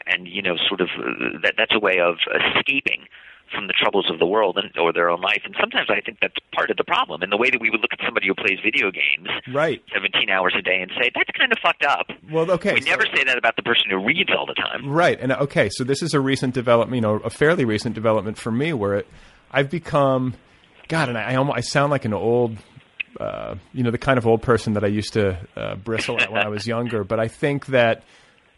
and 0.06 0.28
you 0.28 0.42
know, 0.42 0.56
sort 0.56 0.80
of 0.80 0.90
uh, 0.98 1.40
that 1.44 1.56
that's 1.58 1.76
a 1.76 1.80
way 1.80 2.00
of 2.00 2.18
escaping 2.56 3.08
from 3.54 3.68
the 3.68 3.74
troubles 3.74 4.10
of 4.12 4.20
the 4.20 4.26
world 4.26 4.58
and 4.58 4.72
or 4.78 4.92
their 4.94 5.10
own 5.10 5.22
life. 5.22 5.42
And 5.46 5.56
sometimes 5.60 5.88
I 5.90 6.02
think 6.02 6.20
that's 6.22 6.36
part 6.54 6.70
of 6.72 6.78
the 6.78 6.84
problem. 6.84 7.24
In 7.24 7.30
the 7.30 7.38
way 7.38 7.50
that 7.50 7.62
we 7.62 7.70
would 7.70 7.82
look 7.82 7.94
at 7.94 8.00
somebody 8.06 8.28
who 8.28 8.36
plays 8.36 8.60
video 8.64 8.92
games 8.92 9.28
Right. 9.54 9.82
17 9.94 10.30
hours 10.30 10.54
a 10.58 10.62
day 10.62 10.80
and 10.82 10.92
say 11.00 11.12
that's 11.16 11.30
kind 11.38 11.52
of 11.52 11.58
fucked 11.62 11.86
up. 11.86 12.08
Well, 12.32 12.50
okay. 12.52 12.74
we 12.74 12.82
so- 12.82 12.90
never 12.90 13.04
say 13.16 13.24
that 13.24 13.38
about 13.38 13.56
the 13.56 13.64
person 13.64 13.86
who 13.90 14.04
reads 14.06 14.30
all 14.38 14.46
the 14.46 14.54
time. 14.54 14.90
Right, 14.90 15.20
and 15.20 15.32
okay, 15.32 15.70
so 15.72 15.84
this 15.84 16.02
is 16.02 16.14
a 16.14 16.20
recent 16.20 16.54
development, 16.54 16.96
you 16.96 17.02
know, 17.02 17.16
a 17.24 17.30
fairly 17.30 17.66
recent 17.66 17.96
development 17.96 18.38
for 18.38 18.52
me, 18.52 18.74
where 18.74 18.96
it, 18.96 19.08
I've 19.52 19.70
become, 19.70 20.34
God, 20.88 21.10
and 21.10 21.18
I, 21.18 21.32
I 21.32 21.36
almost 21.36 21.58
I 21.58 21.62
sound 21.62 21.92
like 21.92 22.06
an 22.06 22.14
old, 22.14 22.58
uh, 23.20 23.56
you 23.74 23.84
know, 23.84 23.92
the 23.92 23.98
kind 23.98 24.18
of 24.18 24.28
old 24.28 24.42
person 24.42 24.74
that 24.74 24.84
I 24.84 24.88
used 24.88 25.14
to 25.14 25.40
uh, 25.56 25.76
bristle 25.76 26.20
at 26.22 26.32
when 26.32 26.46
I 26.46 26.50
was 26.50 26.68
younger. 26.76 27.04
But 27.04 27.20
I 27.20 27.28
think 27.28 27.68
that, 27.68 28.04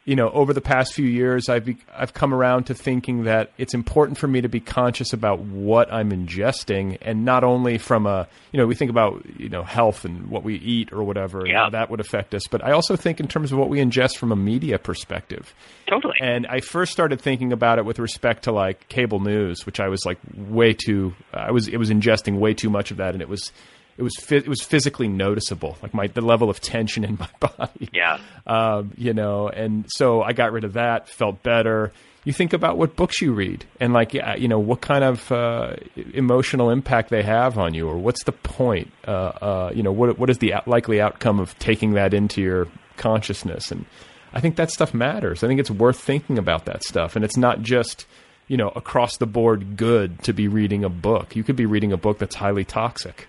you 0.05 0.15
know, 0.15 0.29
over 0.31 0.53
the 0.53 0.61
past 0.61 0.93
few 0.93 1.05
years, 1.05 1.49
I've 1.49 1.65
be, 1.65 1.77
I've 1.95 2.13
come 2.13 2.33
around 2.33 2.63
to 2.65 2.73
thinking 2.73 3.25
that 3.25 3.51
it's 3.57 3.73
important 3.75 4.17
for 4.17 4.27
me 4.27 4.41
to 4.41 4.49
be 4.49 4.59
conscious 4.59 5.13
about 5.13 5.39
what 5.39 5.91
I'm 5.93 6.09
ingesting, 6.11 6.97
and 7.01 7.25
not 7.25 7.43
only 7.43 7.77
from 7.77 8.07
a, 8.07 8.27
you 8.51 8.59
know, 8.59 8.65
we 8.65 8.73
think 8.75 8.89
about 8.89 9.23
you 9.37 9.49
know 9.49 9.61
health 9.63 10.05
and 10.05 10.27
what 10.29 10.43
we 10.43 10.55
eat 10.55 10.91
or 10.91 11.03
whatever, 11.03 11.45
Yeah. 11.45 11.65
how 11.65 11.69
that 11.71 11.89
would 11.91 11.99
affect 11.99 12.33
us, 12.33 12.47
but 12.47 12.63
I 12.65 12.71
also 12.71 12.95
think 12.95 13.19
in 13.19 13.27
terms 13.27 13.51
of 13.51 13.59
what 13.59 13.69
we 13.69 13.79
ingest 13.79 14.17
from 14.17 14.31
a 14.31 14.35
media 14.35 14.79
perspective. 14.79 15.53
Totally. 15.87 16.15
And 16.21 16.47
I 16.47 16.59
first 16.61 16.91
started 16.91 17.21
thinking 17.21 17.51
about 17.53 17.77
it 17.77 17.85
with 17.85 17.99
respect 17.99 18.45
to 18.45 18.51
like 18.51 18.87
cable 18.89 19.19
news, 19.19 19.65
which 19.65 19.79
I 19.79 19.89
was 19.89 20.05
like 20.05 20.17
way 20.35 20.73
too. 20.73 21.13
I 21.33 21.51
was 21.51 21.67
it 21.67 21.77
was 21.77 21.89
ingesting 21.91 22.39
way 22.39 22.53
too 22.53 22.69
much 22.69 22.89
of 22.91 22.97
that, 22.97 23.13
and 23.13 23.21
it 23.21 23.29
was 23.29 23.51
it 23.99 24.03
was 24.03 24.31
it 24.31 24.47
was 24.47 24.61
physically 24.61 25.09
noticeable, 25.09 25.77
like 25.83 25.93
my 25.93 26.07
the 26.07 26.21
level 26.21 26.49
of 26.49 26.61
tension 26.61 27.03
in 27.03 27.17
my 27.19 27.29
body. 27.39 27.89
Yeah. 27.91 28.19
Um, 28.47 28.93
you 28.97 29.13
know, 29.13 29.49
and 29.49 29.85
so 29.89 30.21
I 30.23 30.31
got 30.31 30.53
rid 30.53 30.63
of 30.63 30.73
that, 30.73 31.09
felt 31.09 31.43
better. 31.43 31.91
You 32.23 32.33
think 32.33 32.53
about 32.53 32.77
what 32.77 32.95
books 32.95 33.21
you 33.21 33.33
read, 33.33 33.65
and 33.79 33.93
like, 33.93 34.13
you 34.13 34.47
know, 34.47 34.59
what 34.59 34.81
kind 34.81 35.03
of 35.03 35.31
uh, 35.31 35.75
emotional 36.13 36.69
impact 36.69 37.09
they 37.09 37.23
have 37.23 37.57
on 37.57 37.73
you, 37.73 37.87
or 37.87 37.97
what's 37.97 38.23
the 38.23 38.31
point? 38.31 38.91
Uh, 39.07 39.11
uh, 39.11 39.71
you 39.73 39.83
know, 39.83 39.91
what 39.91 40.17
what 40.17 40.29
is 40.29 40.37
the 40.37 40.53
likely 40.65 41.01
outcome 41.01 41.39
of 41.39 41.57
taking 41.59 41.93
that 41.93 42.13
into 42.13 42.41
your 42.41 42.67
consciousness? 42.97 43.71
And 43.71 43.85
I 44.33 44.39
think 44.39 44.55
that 44.55 44.71
stuff 44.71 44.93
matters. 44.93 45.43
I 45.43 45.47
think 45.47 45.59
it's 45.59 45.71
worth 45.71 45.99
thinking 45.99 46.37
about 46.37 46.65
that 46.65 46.83
stuff, 46.83 47.15
and 47.17 47.25
it's 47.25 47.37
not 47.37 47.61
just 47.61 48.05
you 48.47 48.55
know 48.55 48.69
across 48.69 49.17
the 49.17 49.27
board 49.27 49.75
good 49.75 50.21
to 50.23 50.33
be 50.33 50.47
reading 50.47 50.85
a 50.85 50.89
book. 50.89 51.35
You 51.35 51.43
could 51.43 51.57
be 51.57 51.65
reading 51.65 51.91
a 51.91 51.97
book 51.97 52.19
that's 52.19 52.35
highly 52.35 52.63
toxic. 52.63 53.27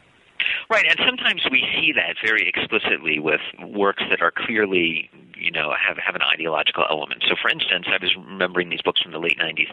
Right, 0.71 0.87
and 0.89 1.01
sometimes 1.05 1.43
we 1.51 1.67
see 1.75 1.93
that 1.97 2.15
very 2.25 2.49
explicitly 2.49 3.19
with 3.19 3.41
works 3.61 4.05
that 4.09 4.23
are 4.23 4.31
clearly, 4.31 5.11
you 5.37 5.51
know, 5.51 5.75
have 5.75 5.97
have 5.99 6.15
an 6.15 6.23
ideological 6.23 6.85
element. 6.89 7.25
So, 7.29 7.35
for 7.43 7.51
instance, 7.51 7.87
I 7.89 7.99
was 8.01 8.15
remembering 8.17 8.69
these 8.71 8.81
books 8.81 9.03
from 9.03 9.11
the 9.11 9.19
late 9.19 9.37
'90s, 9.37 9.67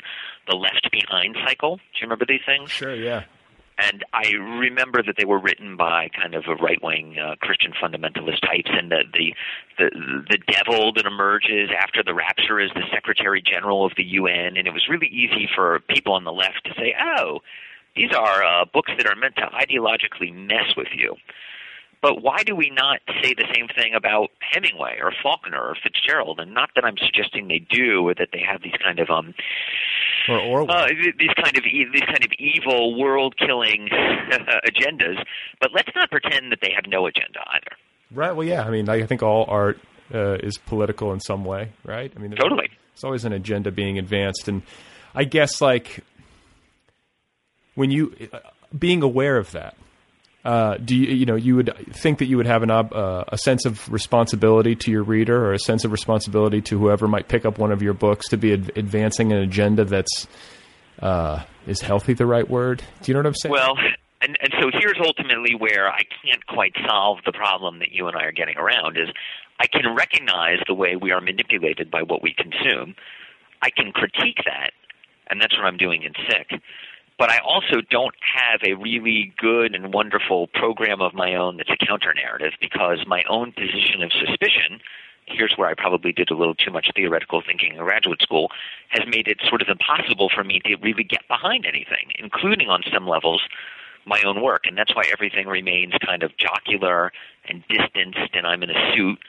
the 0.50 0.56
Left 0.56 0.90
Behind 0.92 1.38
cycle. 1.46 1.78
Do 1.78 1.84
you 2.02 2.06
remember 2.08 2.26
these 2.28 2.42
things? 2.48 2.72
Sure, 2.72 2.96
yeah. 2.96 3.26
And 3.78 4.04
I 4.12 4.32
remember 4.32 5.04
that 5.04 5.18
they 5.18 5.26
were 5.26 5.38
written 5.38 5.78
by 5.78 6.10
kind 6.20 6.34
of 6.34 6.46
a 6.48 6.56
right-wing 6.56 7.20
uh, 7.20 7.36
Christian 7.42 7.74
fundamentalist 7.80 8.42
types, 8.42 8.72
and 8.74 8.92
the, 8.92 9.04
the 9.14 9.36
the 9.78 9.90
the 10.32 10.40
devil 10.52 10.94
that 10.94 11.06
emerges 11.06 11.70
after 11.80 12.02
the 12.02 12.16
rapture 12.16 12.60
is 12.60 12.72
the 12.74 12.82
Secretary 12.92 13.40
General 13.40 13.86
of 13.86 13.92
the 13.98 14.04
UN, 14.04 14.58
and 14.58 14.68
it 14.68 14.74
was 14.74 14.88
really 14.90 15.10
easy 15.10 15.48
for 15.54 15.80
people 15.82 16.14
on 16.14 16.24
the 16.24 16.34
left 16.34 16.66
to 16.66 16.74
say, 16.74 16.96
"Oh, 17.00 17.42
these 17.98 18.12
are 18.16 18.44
uh, 18.44 18.66
books 18.72 18.92
that 18.98 19.08
are 19.08 19.16
meant 19.16 19.36
to 19.38 19.48
ideologically 19.48 20.34
mess 20.34 20.76
with 20.78 20.88
you." 20.96 21.16
But 22.00 22.22
why 22.22 22.44
do 22.44 22.56
we 22.56 22.70
not 22.70 23.00
say 23.24 23.34
the 23.34 23.48
same 23.56 23.68
thing 23.76 23.96
about 23.96 24.30
Hemingway 24.40 25.00
or 25.02 25.12
Faulkner 25.24 25.58
or 25.60 25.76
Fitzgerald? 25.82 26.40
And 26.40 26.54
not 26.54 26.70
that 26.76 26.86
I'm 26.86 26.96
suggesting 26.98 27.48
they 27.48 27.58
do, 27.58 28.08
or 28.08 28.14
that 28.14 28.30
they 28.32 28.40
have 28.48 28.62
these 28.62 28.76
kind 28.84 29.00
of 29.00 29.10
um, 29.10 29.34
Or 30.30 30.38
Orwell. 30.40 30.70
uh, 30.78 30.88
these 30.88 31.34
kind 31.44 31.58
of 31.58 31.64
e- 31.66 31.88
these 31.92 32.04
kind 32.06 32.24
of 32.24 32.32
evil, 32.38 33.00
world-killing 33.00 33.90
agendas. 34.68 35.18
But 35.60 35.72
let's 35.74 35.90
not 35.96 36.12
pretend 36.12 36.52
that 36.52 36.60
they 36.62 36.72
have 36.76 36.86
no 36.88 37.08
agenda 37.08 37.40
either. 37.54 37.76
Right. 38.12 38.32
Well, 38.36 38.48
yeah. 38.48 38.62
I 38.64 38.70
mean, 38.70 38.90
I 38.90 39.04
think 39.08 39.24
all 39.24 39.46
art 39.50 39.80
uh, 40.14 40.36
is 40.36 40.60
political 40.60 41.14
in 41.14 41.20
some 41.20 41.44
way, 41.46 41.72
right? 41.84 42.14
I 42.16 42.20
mean, 42.20 42.32
Totally. 42.32 42.70
It's 42.94 43.04
always 43.04 43.26
an 43.26 43.34
agenda 43.34 43.72
being 43.72 43.98
advanced, 43.98 44.48
and 44.48 44.62
I 45.16 45.24
guess 45.24 45.62
like 45.62 46.04
when 47.78 47.92
you 47.92 48.14
uh, 48.34 48.40
being 48.78 49.04
aware 49.04 49.38
of 49.38 49.52
that. 49.52 49.78
Uh, 50.44 50.78
do 50.78 50.96
you 50.96 51.08
you 51.14 51.26
know 51.26 51.36
you 51.36 51.56
would 51.56 51.74
think 51.92 52.20
that 52.20 52.26
you 52.26 52.38
would 52.38 52.46
have 52.48 52.64
an 52.64 52.72
ob, 52.72 52.94
uh, 52.94 53.24
a 53.28 53.38
sense 53.38 53.66
of 53.66 53.90
responsibility 53.92 54.76
to 54.76 54.92
your 54.92 55.04
reader 55.04 55.46
or 55.46 55.54
a 55.54 55.60
sense 55.60 55.84
of 55.86 55.92
responsibility 55.92 56.62
to 56.62 56.80
whoever 56.80 57.08
might 57.08 57.28
pick 57.28 57.46
up 57.46 57.58
one 57.58 57.72
of 57.72 57.82
your 57.82 57.94
books 57.94 58.30
to 58.30 58.38
be 58.38 58.54
ad- 58.54 58.72
advancing 58.76 59.32
an 59.32 59.40
agenda 59.40 59.84
that's 59.84 60.28
uh, 61.00 61.44
is 61.68 61.82
healthy 61.82 62.14
the 62.14 62.26
right 62.26 62.50
word? 62.50 62.82
Do 63.02 63.12
you 63.12 63.14
know 63.14 63.20
what 63.20 63.28
I'm 63.28 63.36
saying? 63.36 63.52
Well, 63.52 63.76
and 64.22 64.38
and 64.42 64.54
so 64.60 64.72
here's 64.74 64.98
ultimately 65.04 65.54
where 65.54 65.88
I 65.90 66.02
can't 66.24 66.46
quite 66.48 66.74
solve 66.88 67.20
the 67.26 67.34
problem 67.34 67.80
that 67.80 67.92
you 67.92 68.08
and 68.08 68.16
I 68.16 68.24
are 68.24 68.32
getting 68.32 68.58
around 68.58 68.98
is 68.98 69.10
I 69.60 69.68
can 69.68 69.96
recognize 69.96 70.60
the 70.66 70.74
way 70.74 70.96
we 70.96 71.12
are 71.12 71.22
manipulated 71.22 71.92
by 71.92 72.04
what 72.04 72.24
we 72.24 72.34
consume. 72.34 72.96
I 73.62 73.70
can 73.70 73.92
critique 73.92 74.40
that, 74.46 74.72
and 75.30 75.42
that's 75.42 75.56
what 75.58 75.66
I'm 75.66 75.78
doing 75.78 76.04
in 76.04 76.14
Sick. 76.30 76.62
But 77.18 77.32
I 77.32 77.40
also 77.40 77.82
don't 77.90 78.16
have 78.22 78.62
a 78.64 78.74
really 78.76 79.34
good 79.38 79.74
and 79.74 79.94
wonderful 79.94 80.48
program 80.48 81.02
of 81.02 81.14
my 81.14 81.34
own 81.36 81.58
that's 81.58 81.70
a 81.70 81.86
counter 81.86 82.14
narrative 82.14 82.54
because 82.62 83.00
my 83.08 83.24
own 83.28 83.52
position 83.54 84.04
of 84.04 84.12
suspicion 84.12 84.80
here's 85.28 85.54
where 85.58 85.68
I 85.68 85.74
probably 85.74 86.12
did 86.12 86.32
a 86.32 86.36
little 86.36 86.56
too 86.56 86.72
much 86.72 86.90
theoretical 86.96 87.42
thinking 87.46 87.74
in 87.74 87.78
graduate 87.78 88.22
school, 88.22 88.50
has 88.90 89.06
made 89.08 89.28
it 89.28 89.40
sort 89.48 89.62
of 89.62 89.68
impossible 89.68 90.30
for 90.34 90.44
me 90.44 90.60
to 90.66 90.76
really 90.78 91.04
get 91.04 91.28
behind 91.28 91.66
anything, 91.66 92.12
including 92.18 92.70
on 92.70 92.82
some 92.94 93.08
levels 93.08 93.42
my 94.06 94.22
own 94.26 94.42
work. 94.42 94.66
And 94.66 94.78
that's 94.78 94.96
why 94.96 95.04
everything 95.12 95.48
remains 95.48 95.94
kind 96.06 96.24
of 96.24 96.32
jocular 96.38 97.12
and 97.48 97.64
distanced, 97.68 98.34
and 98.34 98.48
I'm 98.48 98.64
in 98.64 98.70
a 98.70 98.96
suit. 98.96 99.20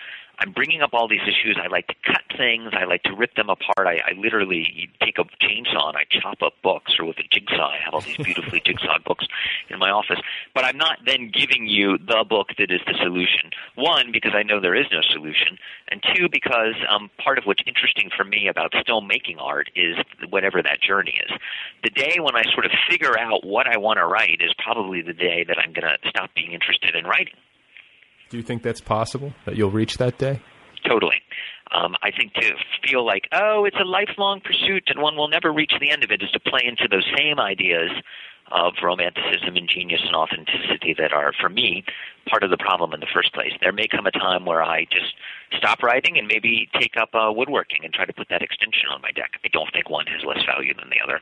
I'm 0.41 0.53
bringing 0.53 0.83
up 0.83 0.91
all 0.93 1.09
these 1.09 1.23
issues. 1.23 1.59
I 1.63 1.67
like 1.67 1.89
to 1.89 1.95
cut 2.07 2.23
things. 2.37 2.71
I 2.73 2.85
like 2.85 3.03
to 3.05 3.15
rip 3.15 3.35
them 3.35 3.51
apart. 3.51 3.87
I, 3.87 3.99
I 4.07 4.13
literally 4.17 4.89
take 5.03 5.19
a 5.19 5.25
chainsaw 5.45 5.89
and 5.89 5.97
I 5.97 6.05
chop 6.09 6.43
up 6.43 6.55
books, 6.63 6.95
or 6.99 7.07
with 7.07 7.19
a 7.19 7.25
jigsaw. 7.31 7.71
I 7.71 7.79
have 7.85 7.95
all 7.95 8.01
these 8.01 8.17
beautifully 8.17 8.63
jigsawed 8.65 9.03
books 9.05 9.27
in 9.69 9.79
my 9.79 9.91
office. 9.91 10.21
But 10.55 10.65
I'm 10.65 10.77
not 10.77 10.99
then 11.05 11.31
giving 11.33 11.67
you 11.67 11.99
the 11.99 12.25
book 12.29 12.49
that 12.59 12.71
is 12.71 12.81
the 12.87 12.95
solution. 13.03 13.51
One, 13.75 14.13
because 14.13 14.33
I 14.35 14.45
know 14.45 14.61
there 14.61 14.77
is 14.77 14.87
no 14.93 15.01
solution, 15.03 15.59
and 15.89 16.03
two, 16.15 16.29
because 16.31 16.75
um, 16.89 17.11
part 17.19 17.39
of 17.39 17.45
what's 17.45 17.63
interesting 17.67 18.11
for 18.17 18.25
me 18.25 18.49
about 18.49 18.73
still 18.81 19.01
making 19.01 19.39
art 19.39 19.71
is 19.75 19.97
whatever 20.31 20.63
that 20.63 20.81
journey 20.81 21.21
is. 21.25 21.37
The 21.83 21.91
day 21.91 22.19
when 22.21 22.37
I 22.37 22.45
sort 22.53 22.65
of 22.65 22.73
figure 22.89 23.19
out 23.19 23.45
what 23.45 23.67
I 23.67 23.77
want 23.77 23.99
to 23.99 24.07
write 24.07 24.41
is 24.41 24.53
probably 24.59 25.03
the 25.03 25.13
day 25.13 25.45
that 25.49 25.59
I'm 25.59 25.73
going 25.73 25.87
to 25.87 26.09
stop 26.09 26.31
being 26.35 26.53
interested 26.53 26.95
in 26.95 27.05
writing. 27.05 27.35
Do 28.31 28.37
you 28.37 28.43
think 28.43 28.63
that's 28.63 28.81
possible 28.81 29.33
that 29.47 29.57
you'll 29.57 29.71
reach 29.71 29.99
that 29.99 30.19
day? 30.19 30.41
Totally. 30.87 31.17
Um, 31.71 31.97
I 32.03 32.11
think 32.11 32.33
to 32.35 32.53
feel 32.87 33.05
like, 33.05 33.29
oh, 33.33 33.65
it's 33.65 33.77
a 33.81 33.85
lifelong 33.85 34.41
pursuit 34.41 34.85
and 34.87 35.03
one 35.03 35.17
will 35.17 35.29
never 35.29 35.53
reach 35.53 35.73
the 35.81 35.91
end 35.91 36.03
of 36.03 36.11
it 36.11 36.23
is 36.23 36.31
to 36.31 36.41
play 36.41 36.63
into 36.65 36.89
those 36.91 37.05
same 37.17 37.39
ideas 37.39 37.91
of 38.51 38.73
romanticism 38.83 39.57
and 39.57 39.69
genius 39.69 40.01
and 40.07 40.17
authenticity 40.17 40.95
that 40.97 41.13
are, 41.13 41.33
for 41.39 41.51
me, 41.51 41.85
part 42.27 42.43
of 42.43 42.51
the 42.51 42.57
problem 42.57 42.95
in 42.95 43.01
the 43.01 43.11
first 43.13 43.35
place. 43.35 43.53
There 43.61 43.73
may 43.73 43.87
come 43.87 44.07
a 44.07 44.11
time 44.11 44.47
where 44.47 44.63
I 44.63 44.85
just 44.85 45.13
stop 45.59 45.83
writing 45.83 46.17
and 46.17 46.27
maybe 46.27 46.69
take 46.81 46.93
up 46.99 47.11
uh, 47.15 47.31
woodworking 47.33 47.85
and 47.85 47.93
try 47.93 48.07
to 48.07 48.13
put 48.13 48.29
that 48.31 48.41
extension 48.41 48.89
on 48.91 49.03
my 49.03 49.11
deck. 49.13 49.33
I 49.45 49.49
don't 49.53 49.69
think 49.73 49.91
one 49.91 50.07
has 50.07 50.25
less 50.25 50.45
value 50.47 50.73
than 50.75 50.89
the 50.89 51.05
other. 51.05 51.21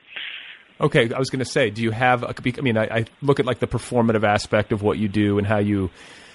Okay, 0.80 1.12
I 1.12 1.18
was 1.18 1.30
going 1.30 1.40
to 1.40 1.50
say, 1.50 1.70
do 1.70 1.82
you 1.82 1.90
have? 1.90 2.22
A, 2.22 2.34
I 2.58 2.60
mean, 2.60 2.76
I, 2.76 2.84
I 2.84 3.04
look 3.22 3.40
at 3.40 3.46
like 3.46 3.60
the 3.60 3.66
performative 3.66 4.24
aspect 4.24 4.72
of 4.72 4.82
what 4.82 4.98
you 4.98 5.08
do 5.08 5.38
and 5.38 5.46
how 5.46 5.58
you 5.58 5.90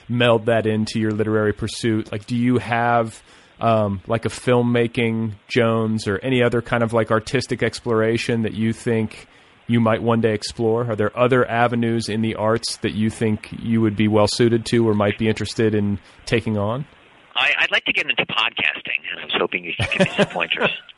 meld 0.09 0.45
that 0.47 0.65
into 0.65 0.99
your 0.99 1.11
literary 1.11 1.53
pursuit? 1.53 2.11
Like, 2.11 2.25
do 2.25 2.35
you 2.35 2.57
have 2.57 3.21
um, 3.59 4.01
like 4.07 4.25
a 4.25 4.29
filmmaking 4.29 5.33
Jones 5.47 6.07
or 6.07 6.17
any 6.19 6.43
other 6.43 6.61
kind 6.61 6.83
of 6.83 6.93
like 6.93 7.11
artistic 7.11 7.63
exploration 7.63 8.41
that 8.43 8.53
you 8.53 8.73
think 8.73 9.27
you 9.67 9.79
might 9.79 10.01
one 10.01 10.21
day 10.21 10.33
explore? 10.33 10.89
Are 10.89 10.95
there 10.95 11.17
other 11.17 11.47
avenues 11.49 12.09
in 12.09 12.21
the 12.21 12.35
arts 12.35 12.77
that 12.77 12.93
you 12.93 13.09
think 13.09 13.49
you 13.59 13.81
would 13.81 13.95
be 13.95 14.07
well 14.07 14.27
suited 14.27 14.65
to 14.67 14.87
or 14.87 14.93
might 14.93 15.17
be 15.17 15.27
interested 15.27 15.75
in 15.75 15.99
taking 16.25 16.57
on? 16.57 16.85
I, 17.33 17.53
would 17.61 17.71
like 17.71 17.85
to 17.85 17.93
get 17.93 18.09
into 18.09 18.25
podcasting, 18.25 18.99
and 19.09 19.21
I 19.21 19.25
was 19.25 19.33
hoping 19.37 19.63
you 19.63 19.73
could 19.79 19.89
give 19.91 20.07
me 20.07 20.13
some 20.17 20.25
pointers. 20.27 20.69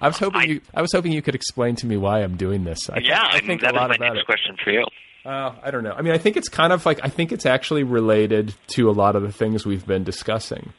I 0.00 0.08
was 0.08 0.18
hoping 0.18 0.40
I, 0.40 0.44
you. 0.44 0.60
I 0.74 0.82
was 0.82 0.92
hoping 0.92 1.12
you 1.12 1.22
could 1.22 1.34
explain 1.34 1.76
to 1.76 1.86
me 1.86 1.96
why 1.96 2.22
I'm 2.22 2.36
doing 2.36 2.64
this. 2.64 2.90
I 2.90 2.98
yeah, 2.98 3.30
think, 3.30 3.44
I 3.44 3.46
think 3.46 3.60
that 3.62 3.74
a 3.74 3.76
lot 3.76 3.90
is 3.90 3.98
my 3.98 4.08
next 4.08 4.20
it. 4.20 4.26
question 4.26 4.56
for 4.62 4.70
you. 4.70 4.84
Uh, 5.26 5.54
I 5.62 5.70
don't 5.72 5.82
know. 5.82 5.92
I 5.92 6.02
mean, 6.02 6.12
I 6.12 6.18
think 6.18 6.36
it's 6.36 6.48
kind 6.48 6.72
of 6.72 6.86
like 6.86 7.00
I 7.02 7.08
think 7.08 7.32
it's 7.32 7.46
actually 7.46 7.82
related 7.82 8.54
to 8.68 8.88
a 8.88 8.92
lot 8.92 9.16
of 9.16 9.22
the 9.22 9.32
things 9.32 9.66
we've 9.66 9.86
been 9.86 10.04
discussing. 10.04 10.72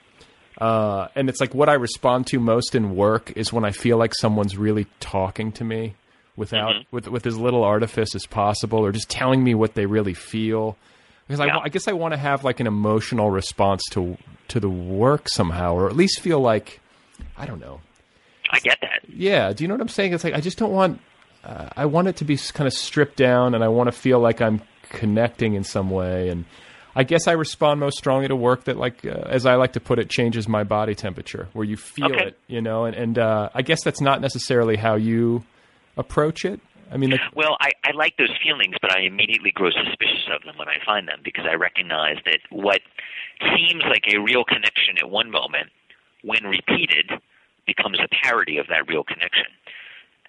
Uh, 0.60 1.08
and 1.16 1.30
it's 1.30 1.40
like 1.40 1.54
what 1.54 1.70
I 1.70 1.74
respond 1.74 2.28
to 2.28 2.40
most 2.40 2.74
in 2.74 2.96
work 2.96 3.32
is 3.36 3.52
when 3.54 3.64
I 3.66 3.72
feel 3.72 3.98
like 3.98 4.14
someone's 4.16 4.58
really 4.58 4.88
talking 5.00 5.52
to 5.54 5.64
me 5.64 5.96
without 6.36 6.72
Mm-hmm. 6.76 6.96
with 6.96 7.08
with 7.10 7.28
as 7.28 7.38
little 7.38 7.64
artifice 7.64 8.16
as 8.16 8.26
possible, 8.26 8.80
or 8.80 8.92
just 8.92 9.10
telling 9.10 9.44
me 9.44 9.54
what 9.54 9.74
they 9.76 9.86
really 9.86 10.14
feel. 10.14 10.78
Because 11.28 11.40
I 11.42 11.48
Yeah. 11.48 11.58
wa- 11.58 11.64
I 11.66 11.70
guess 11.70 11.88
I 11.88 11.92
want 11.92 12.14
to 12.14 12.18
have 12.18 12.44
like 12.46 12.60
an 12.60 12.68
emotional 12.68 13.30
response 13.30 13.84
to 13.92 14.18
to 14.48 14.60
the 14.62 14.70
work 14.70 15.28
somehow, 15.30 15.74
or 15.76 15.88
at 15.90 15.96
least 15.96 16.22
feel 16.22 16.40
like 16.40 16.80
I 17.38 17.46
don't 17.46 17.60
know. 17.60 17.82
I 18.50 18.60
get 18.60 18.78
that. 18.82 19.02
Yeah, 19.10 19.52
do 19.52 19.64
you 19.64 19.68
know 19.68 19.74
what 19.74 19.82
I'm 19.82 19.90
saying? 19.90 20.14
It's 20.14 20.24
like 20.24 20.34
I 20.34 20.40
just 20.40 20.58
don't 20.58 20.72
want. 20.72 21.02
Uh, 21.44 21.70
I 21.76 21.86
want 21.86 22.08
it 22.08 22.18
to 22.18 22.26
be 22.26 22.38
kind 22.38 22.68
of 22.68 22.74
stripped 22.74 23.16
down, 23.18 23.56
and 23.56 23.64
I 23.64 23.68
want 23.70 23.88
to 23.88 23.92
feel 23.92 24.20
like 24.20 24.42
I'm 24.42 24.62
connecting 24.90 25.54
in 25.54 25.64
some 25.64 25.90
way. 25.90 26.30
And 26.30 26.46
I 26.96 27.04
guess 27.04 27.28
I 27.28 27.34
respond 27.34 27.80
most 27.80 27.98
strongly 27.98 28.28
to 28.28 28.36
work 28.36 28.66
that, 28.66 28.78
like, 28.78 29.06
uh, 29.06 29.10
as 29.28 29.46
I 29.46 29.56
like 29.56 29.74
to 29.74 29.80
put 29.80 30.00
it, 30.00 30.10
changes 30.10 30.48
my 30.48 30.64
body 30.64 30.96
temperature, 30.96 31.48
where 31.54 31.66
you 31.66 31.78
feel 31.78 32.12
Okay. 32.14 32.28
it, 32.28 32.40
you 32.48 32.62
know. 32.62 32.86
And, 32.86 32.96
and 32.96 33.20
uh, 33.20 33.50
I 33.54 33.62
guess 33.62 33.84
that's 33.84 34.02
not 34.02 34.20
necessarily 34.22 34.76
how 34.76 34.96
you 34.96 35.44
approach 35.96 36.44
it. 36.46 36.60
I 36.92 36.98
mean, 36.98 37.12
like, 37.12 37.20
Well, 37.36 37.58
I, 37.60 37.72
I 37.84 37.92
like 37.96 38.16
those 38.18 38.32
feelings, 38.42 38.76
but 38.82 38.96
I 38.96 39.02
immediately 39.02 39.52
grow 39.52 39.70
suspicious 39.72 40.28
of 40.34 40.44
them 40.44 40.58
when 40.58 40.70
I 40.70 40.78
find 40.86 41.08
them 41.08 41.20
because 41.24 41.46
I 41.50 41.56
recognize 41.56 42.16
that 42.26 42.40
what 42.50 42.80
seems 43.56 43.84
like 43.90 44.04
a 44.14 44.20
real 44.20 44.44
connection 44.46 44.98
at 44.98 45.10
one 45.10 45.30
moment, 45.30 45.68
when 46.24 46.44
repeated, 46.44 47.12
becomes 47.66 48.00
a 48.00 48.08
parody 48.24 48.58
of 48.58 48.68
that 48.68 48.88
real 48.88 49.04
connection. 49.04 49.52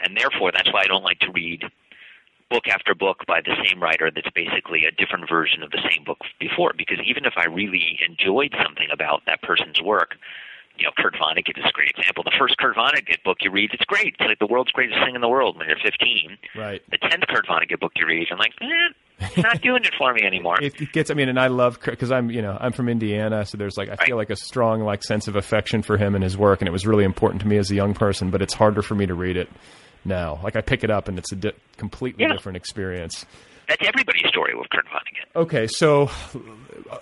And 0.00 0.16
therefore, 0.16 0.52
that's 0.52 0.72
why 0.72 0.82
I 0.82 0.86
don't 0.86 1.04
like 1.04 1.18
to 1.20 1.32
read 1.32 1.62
book 2.50 2.64
after 2.68 2.94
book 2.94 3.24
by 3.26 3.40
the 3.40 3.54
same 3.64 3.82
writer 3.82 4.10
that's 4.14 4.30
basically 4.34 4.84
a 4.88 4.90
different 4.90 5.28
version 5.28 5.62
of 5.62 5.70
the 5.70 5.82
same 5.90 6.04
book 6.04 6.18
before. 6.40 6.72
Because 6.76 6.98
even 7.04 7.24
if 7.24 7.34
I 7.36 7.46
really 7.46 7.98
enjoyed 8.06 8.54
something 8.62 8.88
about 8.92 9.22
that 9.26 9.42
person's 9.42 9.80
work, 9.82 10.16
you 10.78 10.84
know, 10.84 10.92
Kurt 10.96 11.14
Vonnegut 11.14 11.58
is 11.58 11.64
a 11.68 11.72
great 11.72 11.90
example. 11.96 12.22
The 12.22 12.32
first 12.38 12.56
Kurt 12.56 12.76
Vonnegut 12.76 13.22
book 13.24 13.38
you 13.40 13.50
read, 13.50 13.70
it's 13.72 13.84
great. 13.84 14.14
It's 14.18 14.20
like 14.20 14.38
the 14.38 14.46
world's 14.46 14.70
greatest 14.70 14.98
thing 15.04 15.14
in 15.14 15.20
the 15.20 15.28
world 15.28 15.58
when 15.58 15.66
you're 15.66 15.76
15. 15.82 16.38
right. 16.56 16.80
The 16.90 16.98
tenth 16.98 17.24
Kurt 17.28 17.46
Vonnegut 17.46 17.80
book 17.80 17.92
you 17.96 18.06
read, 18.06 18.28
I'm 18.30 18.38
like, 18.38 18.54
eh, 18.60 18.66
it's 19.20 19.36
not 19.38 19.60
doing 19.62 19.84
it 19.84 19.92
for 19.98 20.14
me 20.14 20.22
anymore. 20.22 20.62
It, 20.62 20.80
it 20.80 20.92
gets. 20.92 21.10
I 21.10 21.14
mean, 21.14 21.28
and 21.28 21.38
I 21.38 21.48
love 21.48 21.80
because 21.84 22.12
I'm, 22.12 22.30
you 22.30 22.40
know, 22.42 22.56
I'm 22.58 22.72
from 22.72 22.88
Indiana, 22.88 23.44
so 23.44 23.58
there's 23.58 23.76
like 23.76 23.88
I 23.88 23.96
feel 23.96 24.16
like 24.16 24.30
a 24.30 24.36
strong 24.36 24.82
like 24.82 25.02
sense 25.02 25.26
of 25.26 25.34
affection 25.34 25.82
for 25.82 25.96
him 25.96 26.14
and 26.14 26.22
his 26.22 26.38
work, 26.38 26.60
and 26.60 26.68
it 26.68 26.72
was 26.72 26.86
really 26.86 27.04
important 27.04 27.42
to 27.42 27.48
me 27.48 27.56
as 27.58 27.70
a 27.72 27.74
young 27.74 27.94
person. 27.94 28.30
But 28.30 28.42
it's 28.42 28.54
harder 28.54 28.80
for 28.80 28.94
me 28.94 29.06
to 29.06 29.14
read 29.14 29.36
it 29.36 29.48
now. 30.08 30.40
Like 30.42 30.56
I 30.56 30.60
pick 30.60 30.82
it 30.82 30.90
up, 30.90 31.06
and 31.08 31.18
it's 31.18 31.30
a 31.32 31.36
di- 31.36 31.52
completely 31.76 32.24
Yeah. 32.24 32.32
different 32.32 32.56
experience. 32.56 33.24
That's 33.68 33.86
everybody's 33.86 34.26
story 34.28 34.54
with 34.54 34.68
Kurt 34.70 34.86
Vonnegut. 34.86 35.40
Okay, 35.40 35.66
so 35.66 36.10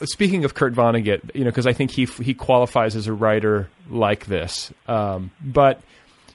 speaking 0.05 0.45
of 0.45 0.55
Kurt 0.55 0.75
Vonnegut, 0.75 1.35
you 1.35 1.45
know, 1.45 1.51
because 1.51 1.67
I 1.67 1.73
think 1.73 1.91
he 1.93 2.07
he 2.07 2.35
qualifies 2.35 2.97
as 2.97 3.07
a 3.07 3.13
writer 3.13 3.69
like 3.89 4.27
this, 4.27 4.73
um, 4.89 5.31
but 5.41 5.81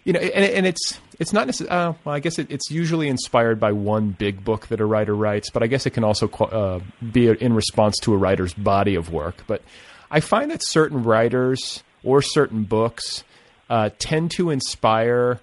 you 0.06 0.14
know, 0.14 0.19
and, 0.19 0.45
and 0.45 0.65
it's 0.65 0.99
it's 1.19 1.34
not 1.34 1.48
necessarily. 1.48 1.76
Uh, 1.89 1.93
well, 2.06 2.15
I 2.15 2.19
guess 2.19 2.39
it, 2.39 2.49
it's 2.49 2.72
usually 2.72 3.07
inspired 3.10 3.60
by 3.60 3.73
one 3.73 4.11
big 4.11 4.43
book 4.43 4.68
that 4.68 4.80
a 4.80 4.85
writer 4.85 5.14
writes, 5.15 5.49
but 5.52 5.64
I 5.64 5.68
guess 5.68 5.85
it 5.85 5.91
can 5.91 6.03
also 6.03 6.27
uh, 6.30 6.80
be 7.11 7.27
in 7.27 7.53
response 7.53 7.98
to 8.03 8.14
a 8.14 8.18
writer's 8.18 8.53
body 8.53 8.95
of 8.95 9.11
work. 9.11 9.43
But 9.48 9.61
I 10.10 10.22
find 10.22 10.49
that 10.52 10.64
certain 10.65 11.03
writers 11.03 11.84
or 12.03 12.22
certain 12.22 12.64
books 12.64 13.23
uh, 13.69 13.89
tend 13.99 14.31
to 14.31 14.49
inspire 14.49 15.39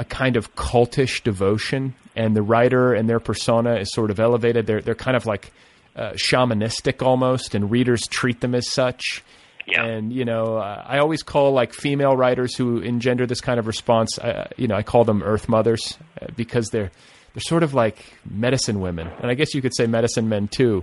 a 0.00 0.04
kind 0.04 0.38
of 0.38 0.56
cultish 0.56 1.22
devotion, 1.22 1.94
and 2.16 2.34
the 2.34 2.40
writer 2.40 2.94
and 2.94 3.06
their 3.06 3.20
persona 3.20 3.74
is 3.76 3.92
sort 3.92 4.10
of 4.10 4.18
elevated. 4.18 4.66
They're 4.66 4.80
they're 4.80 4.94
kind 4.94 5.14
of 5.16 5.26
like 5.26 5.52
uh, 5.94 6.12
shamanistic 6.12 7.04
almost, 7.04 7.54
and 7.54 7.70
readers 7.70 8.06
treat 8.08 8.40
them 8.40 8.54
as 8.54 8.68
such. 8.70 9.22
Yeah. 9.66 9.84
And 9.84 10.10
you 10.10 10.24
know, 10.24 10.56
uh, 10.56 10.82
I 10.86 10.98
always 11.00 11.22
call 11.22 11.52
like 11.52 11.74
female 11.74 12.16
writers 12.16 12.56
who 12.56 12.78
engender 12.78 13.26
this 13.26 13.42
kind 13.42 13.60
of 13.60 13.66
response. 13.66 14.18
Uh, 14.18 14.48
you 14.56 14.68
know, 14.68 14.74
I 14.74 14.82
call 14.82 15.04
them 15.04 15.22
Earth 15.22 15.50
mothers 15.50 15.98
uh, 16.20 16.28
because 16.34 16.68
they're 16.72 16.90
they're 17.34 17.42
sort 17.42 17.62
of 17.62 17.74
like 17.74 18.02
medicine 18.24 18.80
women, 18.80 19.06
and 19.20 19.30
I 19.30 19.34
guess 19.34 19.54
you 19.54 19.60
could 19.60 19.76
say 19.76 19.86
medicine 19.86 20.30
men 20.30 20.48
too. 20.48 20.82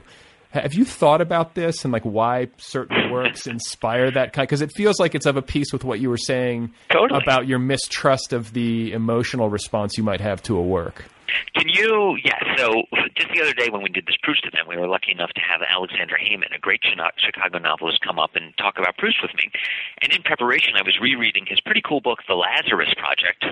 Have 0.51 0.73
you 0.73 0.85
thought 0.85 1.21
about 1.21 1.55
this 1.55 1.83
and 1.83 1.91
like 1.91 2.03
why 2.03 2.47
certain 2.57 3.11
works 3.11 3.47
inspire 3.47 4.11
that 4.11 4.33
kind? 4.33 4.47
Because 4.47 4.61
it 4.61 4.71
feels 4.71 4.99
like 4.99 5.15
it's 5.15 5.25
of 5.25 5.37
a 5.37 5.41
piece 5.41 5.73
with 5.73 5.83
what 5.83 5.99
you 5.99 6.09
were 6.09 6.17
saying 6.17 6.71
Totally. 6.89 7.21
about 7.21 7.47
your 7.47 7.59
mistrust 7.59 8.33
of 8.33 8.53
the 8.53 8.93
emotional 8.93 9.49
response 9.49 9.97
you 9.97 10.03
might 10.03 10.21
have 10.21 10.41
to 10.43 10.57
a 10.57 10.61
work. 10.61 11.05
Can 11.55 11.67
you? 11.67 12.17
Yeah. 12.23 12.39
So 12.55 12.83
just 13.15 13.29
the 13.33 13.41
other 13.41 13.53
day 13.53 13.69
when 13.69 13.81
we 13.83 13.89
did 13.89 14.05
this 14.05 14.15
Proust 14.23 14.45
event, 14.45 14.67
we 14.67 14.77
were 14.77 14.87
lucky 14.87 15.11
enough 15.11 15.31
to 15.35 15.41
have 15.41 15.61
Aleksandar 15.61 16.17
Hemon, 16.17 16.55
a 16.55 16.59
great 16.59 16.81
Chicago 16.83 17.57
novelist, 17.57 17.99
come 18.01 18.17
up 18.17 18.35
and 18.35 18.55
talk 18.57 18.77
about 18.77 18.97
Proust 18.97 19.17
with 19.21 19.35
me. 19.35 19.51
And 20.01 20.13
in 20.13 20.23
preparation, 20.23 20.73
I 20.77 20.83
was 20.83 20.97
rereading 21.01 21.45
his 21.47 21.59
pretty 21.59 21.81
cool 21.81 21.99
book, 22.01 22.19
The 22.27 22.35
Lazarus 22.35 22.93
Project. 22.97 23.45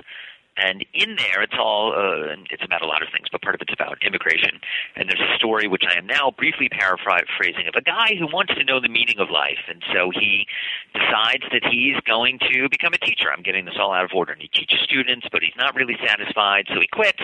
And 0.56 0.84
in 0.94 1.16
there, 1.16 1.42
it's 1.42 1.56
all, 1.58 1.92
uh, 1.92 2.34
it's 2.50 2.64
about 2.64 2.82
a 2.82 2.86
lot 2.86 3.02
of 3.02 3.08
things, 3.12 3.28
but 3.30 3.42
part 3.42 3.54
of 3.54 3.60
it's 3.60 3.72
about 3.72 3.98
immigration. 4.02 4.60
And 4.96 5.08
there's 5.08 5.20
a 5.20 5.36
story, 5.36 5.68
which 5.68 5.84
I 5.88 5.98
am 5.98 6.06
now 6.06 6.32
briefly 6.36 6.68
paraphrasing, 6.68 7.68
of 7.68 7.74
a 7.76 7.82
guy 7.82 8.16
who 8.18 8.26
wants 8.26 8.54
to 8.54 8.64
know 8.64 8.80
the 8.80 8.88
meaning 8.88 9.18
of 9.18 9.30
life. 9.30 9.60
And 9.68 9.82
so 9.92 10.10
he 10.10 10.46
decides 10.94 11.44
that 11.52 11.64
he's 11.68 12.00
going 12.06 12.38
to 12.50 12.68
become 12.70 12.94
a 12.94 12.98
teacher. 12.98 13.28
I'm 13.30 13.42
getting 13.42 13.64
this 13.66 13.76
all 13.78 13.92
out 13.92 14.04
of 14.04 14.10
order. 14.14 14.32
And 14.32 14.40
he 14.40 14.48
teaches 14.48 14.80
students, 14.82 15.26
but 15.30 15.42
he's 15.42 15.56
not 15.58 15.74
really 15.74 15.96
satisfied, 16.06 16.66
so 16.72 16.80
he 16.80 16.88
quits. 16.88 17.22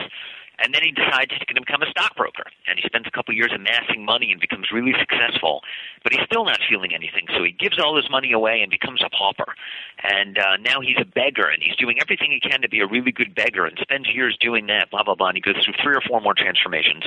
And 0.58 0.74
then 0.74 0.82
he 0.82 0.92
decides 0.92 1.32
he's 1.32 1.44
going 1.48 1.56
to 1.56 1.64
become 1.64 1.82
a 1.82 1.90
stockbroker. 1.90 2.44
And 2.68 2.78
he 2.78 2.84
spends 2.86 3.06
a 3.06 3.10
couple 3.10 3.34
years 3.34 3.52
amassing 3.54 4.04
money 4.04 4.30
and 4.30 4.40
becomes 4.40 4.70
really 4.72 4.92
successful. 4.98 5.62
But 6.02 6.12
he's 6.12 6.22
still 6.26 6.44
not 6.44 6.60
feeling 6.68 6.94
anything. 6.94 7.26
So 7.36 7.42
he 7.42 7.52
gives 7.52 7.78
all 7.78 7.96
his 7.96 8.08
money 8.10 8.32
away 8.32 8.60
and 8.60 8.70
becomes 8.70 9.02
a 9.02 9.10
pauper. 9.10 9.54
And 10.02 10.38
uh, 10.38 10.56
now 10.60 10.80
he's 10.80 10.98
a 11.00 11.04
beggar 11.04 11.48
and 11.48 11.62
he's 11.62 11.76
doing 11.76 11.98
everything 12.00 12.30
he 12.30 12.40
can 12.40 12.60
to 12.62 12.68
be 12.68 12.80
a 12.80 12.86
really 12.86 13.12
good 13.12 13.34
beggar 13.34 13.66
and 13.66 13.78
spends 13.80 14.08
years 14.08 14.36
doing 14.40 14.66
that, 14.66 14.90
blah, 14.90 15.02
blah, 15.02 15.14
blah. 15.14 15.28
And 15.28 15.36
he 15.36 15.42
goes 15.42 15.56
through 15.64 15.74
three 15.82 15.94
or 15.94 16.02
four 16.06 16.20
more 16.20 16.34
transformations. 16.34 17.04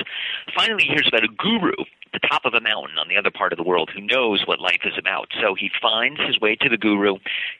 Finally, 0.54 0.84
he 0.84 0.90
hears 0.90 1.08
about 1.08 1.24
a 1.24 1.28
guru 1.28 1.72
the 2.12 2.20
top 2.20 2.44
of 2.44 2.54
a 2.54 2.60
mountain 2.60 2.98
on 2.98 3.08
the 3.08 3.16
other 3.16 3.30
part 3.30 3.52
of 3.52 3.56
the 3.56 3.64
world 3.64 3.90
who 3.94 4.00
knows 4.00 4.46
what 4.46 4.60
life 4.60 4.82
is 4.84 4.94
about. 4.98 5.28
So 5.40 5.54
he 5.54 5.70
finds 5.80 6.20
his 6.20 6.40
way 6.40 6.56
to 6.56 6.68
the 6.68 6.76
guru, 6.76 7.16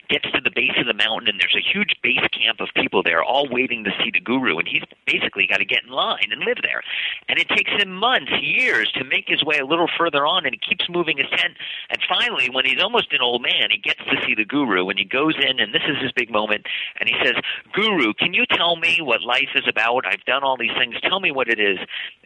gets 0.09 0.29
to 0.31 0.41
the 0.41 0.51
base 0.51 0.77
of 0.77 0.87
the 0.87 0.93
mountain, 0.93 1.29
and 1.29 1.39
there's 1.39 1.55
a 1.55 1.61
huge 1.61 1.95
base 2.01 2.27
camp 2.31 2.59
of 2.59 2.69
people 2.75 3.03
there, 3.03 3.23
all 3.23 3.47
waiting 3.49 3.83
to 3.83 3.91
see 4.03 4.11
the 4.11 4.19
guru. 4.19 4.57
And 4.57 4.67
he's 4.67 4.83
basically 5.05 5.47
got 5.47 5.57
to 5.57 5.65
get 5.65 5.83
in 5.83 5.89
line 5.89 6.29
and 6.31 6.41
live 6.41 6.57
there. 6.63 6.81
And 7.29 7.39
it 7.39 7.49
takes 7.49 7.71
him 7.71 7.91
months, 7.91 8.31
years 8.41 8.91
to 8.93 9.03
make 9.03 9.25
his 9.27 9.43
way 9.43 9.57
a 9.59 9.65
little 9.65 9.89
further 9.97 10.25
on, 10.25 10.45
and 10.45 10.55
he 10.55 10.59
keeps 10.59 10.89
moving 10.89 11.17
his 11.17 11.29
tent. 11.29 11.53
And 11.89 11.99
finally, 12.07 12.49
when 12.49 12.65
he's 12.65 12.81
almost 12.81 13.13
an 13.13 13.21
old 13.21 13.41
man, 13.41 13.69
he 13.69 13.77
gets 13.77 13.99
to 13.99 14.15
see 14.25 14.35
the 14.35 14.45
guru, 14.45 14.89
and 14.89 14.97
he 14.97 15.05
goes 15.05 15.35
in, 15.37 15.59
and 15.59 15.73
this 15.73 15.83
is 15.87 16.01
his 16.01 16.11
big 16.11 16.31
moment, 16.31 16.65
and 16.99 17.09
he 17.09 17.15
says, 17.23 17.35
Guru, 17.73 18.13
can 18.13 18.33
you 18.33 18.45
tell 18.45 18.75
me 18.75 18.99
what 19.01 19.21
life 19.21 19.49
is 19.55 19.67
about? 19.67 20.05
I've 20.05 20.23
done 20.25 20.43
all 20.43 20.57
these 20.57 20.75
things. 20.77 20.95
Tell 21.01 21.19
me 21.19 21.31
what 21.31 21.47
it 21.47 21.59
is. 21.59 21.79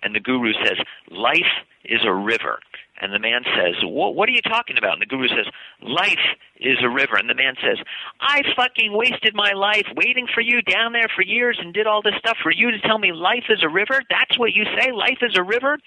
And 0.04 0.16
the 0.16 0.20
guru 0.20 0.54
says, 0.54 0.78
Life 1.10 1.66
is 1.86 2.02
a 2.04 2.11
river. 2.14 2.60
And 3.02 3.12
the 3.12 3.20
man 3.20 3.42
says, 3.58 3.82
what, 3.84 4.14
what 4.14 4.30
are 4.30 4.32
you 4.32 4.42
talking 4.44 4.78
about? 4.78 4.94
And 4.94 5.02
the 5.02 5.08
guru 5.08 5.28
says, 5.28 5.48
life 5.82 6.22
is 6.60 6.78
a 6.84 6.90
river. 6.90 7.18
And 7.18 7.28
the 7.28 7.34
man 7.34 7.56
says, 7.58 7.80
I 8.20 8.42
fucking 8.56 8.94
wasted 8.94 9.34
my 9.34 9.54
life 9.54 9.88
waiting 9.96 10.28
for 10.32 10.42
you 10.42 10.62
down 10.62 10.94
there 10.94 11.08
for 11.16 11.24
years 11.24 11.58
and 11.60 11.74
did 11.74 11.88
all 11.88 12.04
this 12.04 12.14
stuff 12.20 12.38
for 12.44 12.52
you 12.52 12.70
to 12.70 12.80
tell 12.82 13.00
me 13.00 13.12
life 13.12 13.46
is 13.50 13.64
a 13.64 13.70
river? 13.70 14.02
That's 14.10 14.38
what 14.38 14.54
you 14.54 14.66
say? 14.80 14.92
Life 14.92 15.18
is 15.24 15.36
a 15.36 15.42
river? 15.44 15.78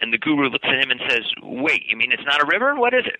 And 0.00 0.12
the 0.12 0.18
guru 0.18 0.48
looks 0.48 0.64
at 0.68 0.78
him 0.78 0.92
and 0.92 1.00
says, 1.08 1.22
wait, 1.42 1.82
you 1.88 1.96
mean 1.96 2.12
it's 2.12 2.22
not 2.24 2.40
a 2.40 2.46
river? 2.46 2.76
What 2.76 2.94
is 2.94 3.04
it? 3.06 3.18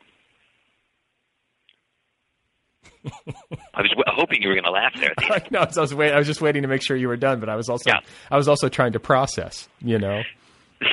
I 3.74 3.82
was 3.82 3.90
w- 3.90 4.04
hoping 4.06 4.42
you 4.42 4.48
were 4.48 4.54
going 4.54 4.64
to 4.64 4.70
laugh 4.70 4.92
there. 4.94 5.12
At 5.34 5.44
the 5.44 5.50
no, 5.50 5.60
I 5.60 5.80
was, 5.80 5.94
wait, 5.94 6.12
I 6.12 6.18
was 6.18 6.26
just 6.26 6.40
waiting 6.40 6.62
to 6.62 6.68
make 6.68 6.82
sure 6.82 6.96
you 6.96 7.08
were 7.08 7.16
done, 7.16 7.40
but 7.40 7.48
I 7.48 7.56
was 7.56 7.68
also 7.68 7.88
Yeah. 7.90 8.00
I 8.30 8.36
was 8.36 8.46
also 8.46 8.68
trying 8.68 8.92
to 8.92 9.00
process. 9.00 9.68
You 9.80 9.98
know, 9.98 10.22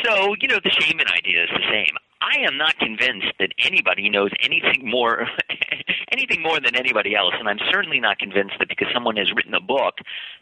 So, 0.04 0.36
you 0.40 0.48
know, 0.48 0.60
the 0.64 0.70
shaman 0.70 1.08
idea 1.08 1.44
is 1.44 1.50
the 1.50 1.64
same. 1.72 1.96
I 2.22 2.40
am 2.40 2.58
not 2.58 2.78
convinced 2.78 3.32
that 3.40 3.54
anybody 3.64 4.10
knows 4.10 4.32
anything 4.42 4.90
more 4.90 5.28
anything 6.12 6.42
more 6.42 6.60
than 6.60 6.76
anybody 6.76 7.16
else, 7.16 7.34
and 7.38 7.48
I'm 7.48 7.60
certainly 7.72 8.00
not 8.00 8.20
convinced 8.20 8.56
that 8.60 8.68
because 8.68 8.88
someone 8.94 9.16
has 9.18 9.32
written 9.34 9.54
a 9.54 9.62
book 9.62 9.96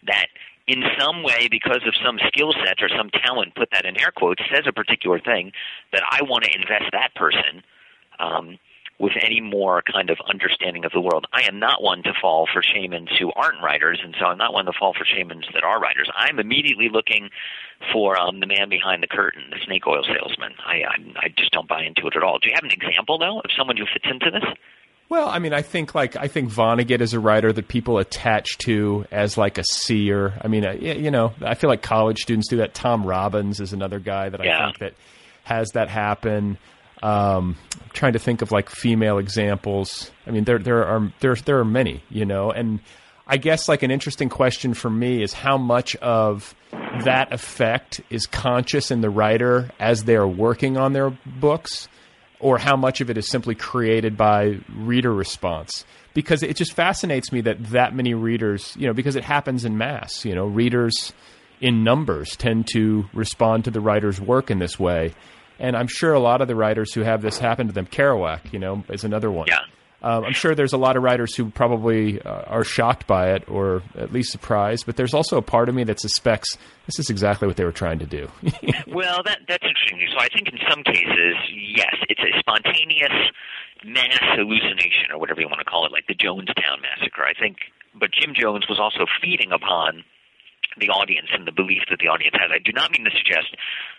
that 0.08 0.28
in 0.68 0.84
some 1.00 1.22
way, 1.22 1.48
because 1.50 1.82
of 1.86 1.94
some 2.04 2.18
skill 2.28 2.54
set 2.54 2.82
or 2.82 2.90
some 2.90 3.10
talent, 3.12 3.54
put 3.56 3.70
that 3.72 3.86
in 3.86 4.00
air 4.02 4.12
quotes, 4.16 4.42
says 4.52 4.66
a 4.68 4.74
particular 4.74 5.20
thing, 5.20 5.52
that 5.92 6.02
I 6.10 6.24
want 6.24 6.46
to 6.46 6.52
invest 6.56 6.86
that 6.92 7.14
person 7.14 7.62
um, 8.20 8.58
with 8.98 9.12
any 9.22 9.42
more 9.42 9.82
kind 9.92 10.10
of 10.10 10.18
understanding 10.30 10.86
of 10.86 10.92
the 10.94 11.02
world. 11.02 11.26
I 11.34 11.44
am 11.44 11.60
not 11.60 11.84
one 11.84 12.02
to 12.04 12.14
fall 12.22 12.48
for 12.52 12.62
shamans 12.64 13.10
who 13.20 13.32
aren't 13.36 13.62
writers, 13.62 14.00
and 14.04 14.16
so 14.20 14.26
I'm 14.28 14.38
not 14.38 14.54
one 14.54 14.66
to 14.66 14.72
fall 14.78 14.94
for 14.98 15.04
shamans 15.06 15.46
that 15.54 15.64
are 15.64 15.80
writers. 15.82 16.10
I'm 16.18 16.40
immediately 16.40 16.88
looking 16.90 17.30
for 17.92 18.18
um, 18.20 18.40
the 18.40 18.48
man 18.48 18.70
behind 18.70 19.04
the 19.04 19.08
curtain, 19.08 19.44
the 19.50 19.58
snake 19.66 19.86
oil 19.86 20.04
salesman. 20.04 20.54
I, 20.66 20.76
I 20.88 21.26
I 21.26 21.28
just 21.38 21.52
don't 21.52 21.68
buy 21.68 21.84
into 21.84 22.08
it 22.08 22.16
at 22.16 22.24
all. 22.24 22.40
Do 22.40 22.48
you 22.48 22.54
have 22.56 22.64
an 22.64 22.72
example 22.72 23.18
though 23.18 23.40
of 23.40 23.50
someone 23.58 23.76
who 23.76 23.84
fits 23.92 24.06
into 24.10 24.32
this? 24.32 24.44
Well, 25.08 25.28
I 25.30 25.38
mean, 25.40 25.54
I 25.54 25.62
think 25.62 25.94
like 25.94 26.16
I 26.16 26.28
think 26.30 26.50
Vonnegut 26.50 27.02
is 27.02 27.14
a 27.14 27.20
writer 27.20 27.52
that 27.52 27.68
people 27.68 27.98
attach 28.00 28.58
to 28.60 29.06
as 29.12 29.38
like 29.38 29.58
a 29.58 29.64
seer. 29.64 30.34
I 30.42 30.48
mean, 30.48 30.66
uh, 30.66 30.72
you 30.72 31.12
know, 31.12 31.34
I 31.42 31.56
feel 31.56 31.70
like 31.70 31.82
college 31.82 32.20
students 32.20 32.48
do 32.50 32.58
that. 32.58 32.74
Tom 32.74 33.06
Robbins 33.06 33.60
is 33.60 33.74
another 33.74 34.00
guy 34.00 34.30
that 34.30 34.40
I 34.42 34.46
Yeah. 34.46 34.66
think 34.68 34.80
that 34.80 34.94
has 35.44 35.72
that 35.74 35.90
happen. 35.90 36.58
Um, 37.04 37.58
I'm 37.74 37.90
trying 37.94 38.14
to 38.14 38.20
think 38.20 38.42
of 38.42 38.52
like 38.52 38.70
female 38.70 39.18
examples. 39.18 40.12
I 40.26 40.32
mean, 40.32 40.44
there 40.44 40.60
there 40.60 40.86
are 40.86 41.12
there 41.20 41.36
there 41.36 41.60
are 41.60 41.66
many, 41.66 42.04
you 42.10 42.26
know, 42.26 42.52
and 42.52 42.80
I 43.28 43.38
guess 43.38 43.68
like 43.68 43.84
an 43.84 43.92
interesting 43.92 44.30
question 44.30 44.74
for 44.74 44.90
me 44.90 45.24
is 45.24 45.34
how 45.34 45.58
much 45.58 45.96
of 45.98 46.56
that 47.04 47.34
effect 47.34 48.02
is 48.10 48.28
conscious 48.28 48.92
in 48.92 49.02
the 49.02 49.10
writer 49.10 49.72
as 49.80 50.04
they 50.04 50.16
are 50.16 50.28
working 50.28 50.78
on 50.78 50.94
their 50.94 51.10
books 51.10 51.88
or 52.40 52.58
how 52.58 52.76
much 52.76 53.02
of 53.02 53.10
it 53.10 53.18
is 53.18 53.28
simply 53.28 53.56
created 53.56 54.16
by 54.16 54.60
reader 54.76 55.14
response 55.14 55.86
because 56.14 56.44
it 56.44 56.56
just 56.56 56.74
fascinates 56.74 57.32
me 57.32 57.42
that 57.42 57.64
that 57.72 57.96
many 57.96 58.14
readers 58.14 58.76
you 58.78 58.86
know 58.86 58.94
because 58.94 59.16
it 59.16 59.24
happens 59.24 59.66
in 59.66 59.78
mass 59.78 60.26
you 60.26 60.36
know 60.36 60.46
readers 60.46 61.14
in 61.62 61.84
numbers 61.84 62.36
tend 62.36 62.68
to 62.68 63.06
respond 63.14 63.64
to 63.64 63.72
the 63.72 63.80
writer's 63.80 64.20
work 64.20 64.52
in 64.52 64.60
this 64.60 64.80
way 64.80 65.14
and 65.60 65.76
i'm 65.78 65.88
sure 65.88 66.14
a 66.14 66.20
lot 66.20 66.42
of 66.42 66.48
the 66.48 66.56
writers 66.56 66.94
who 66.94 67.02
have 67.02 67.22
this 67.22 67.38
happen 67.40 67.68
to 67.68 67.74
them 67.74 67.86
kerouac 67.86 68.40
you 68.54 68.60
know 68.60 68.84
is 68.90 69.04
another 69.04 69.30
one 69.32 69.48
Yeah. 69.48 69.60
um, 70.02 70.24
I'm 70.26 70.34
sure 70.34 70.54
there's 70.54 70.74
a 70.74 70.78
lot 70.78 70.98
of 70.98 71.04
writers 71.04 71.34
who 71.36 71.50
probably 71.50 72.22
uh, 72.22 72.30
are 72.48 72.64
shocked 72.64 73.08
by 73.08 73.32
it 73.34 73.50
or 73.50 73.82
at 73.98 74.12
least 74.14 74.32
surprised, 74.32 74.86
but 74.86 74.98
there's 74.98 75.14
also 75.16 75.38
a 75.38 75.42
part 75.42 75.68
of 75.68 75.74
me 75.74 75.84
that 75.86 76.00
suspects 76.00 76.58
this 76.86 77.00
is 77.00 77.10
exactly 77.10 77.48
what 77.48 77.58
they 77.58 77.64
were 77.66 77.72
trying 77.72 77.98
to 78.00 78.06
do. 78.06 78.30
Well, 78.88 79.24
that 79.26 79.40
that's 79.48 79.64
interesting. 79.66 80.00
So 80.14 80.20
I 80.20 80.30
think 80.30 80.48
in 80.48 80.60
some 80.70 80.84
cases, 80.84 81.36
yes, 81.52 81.96
it's 82.08 82.22
a 82.22 82.32
spontaneous 82.40 83.12
mass 83.84 84.20
hallucination 84.38 85.10
or 85.12 85.18
whatever 85.20 85.42
you 85.42 85.48
want 85.48 85.60
to 85.60 85.66
call 85.66 85.86
it, 85.88 85.92
like 85.92 86.06
the 86.08 86.16
Jonestown 86.16 86.80
massacre. 86.86 87.24
I 87.26 87.34
think, 87.34 87.58
but 88.00 88.12
Jim 88.14 88.34
Jones 88.36 88.68
was 88.70 88.80
also 88.80 89.06
feeding 89.22 89.52
upon 89.52 90.04
the 90.78 90.90
audience 90.90 91.28
and 91.34 91.48
the 91.48 91.52
belief 91.52 91.84
that 91.90 92.00
the 92.00 92.08
audience 92.08 92.36
has. 92.40 92.52
I 92.54 92.60
do 92.60 92.72
not 92.74 92.92
mean 92.92 93.04
to 93.06 93.12
suggest 93.12 93.56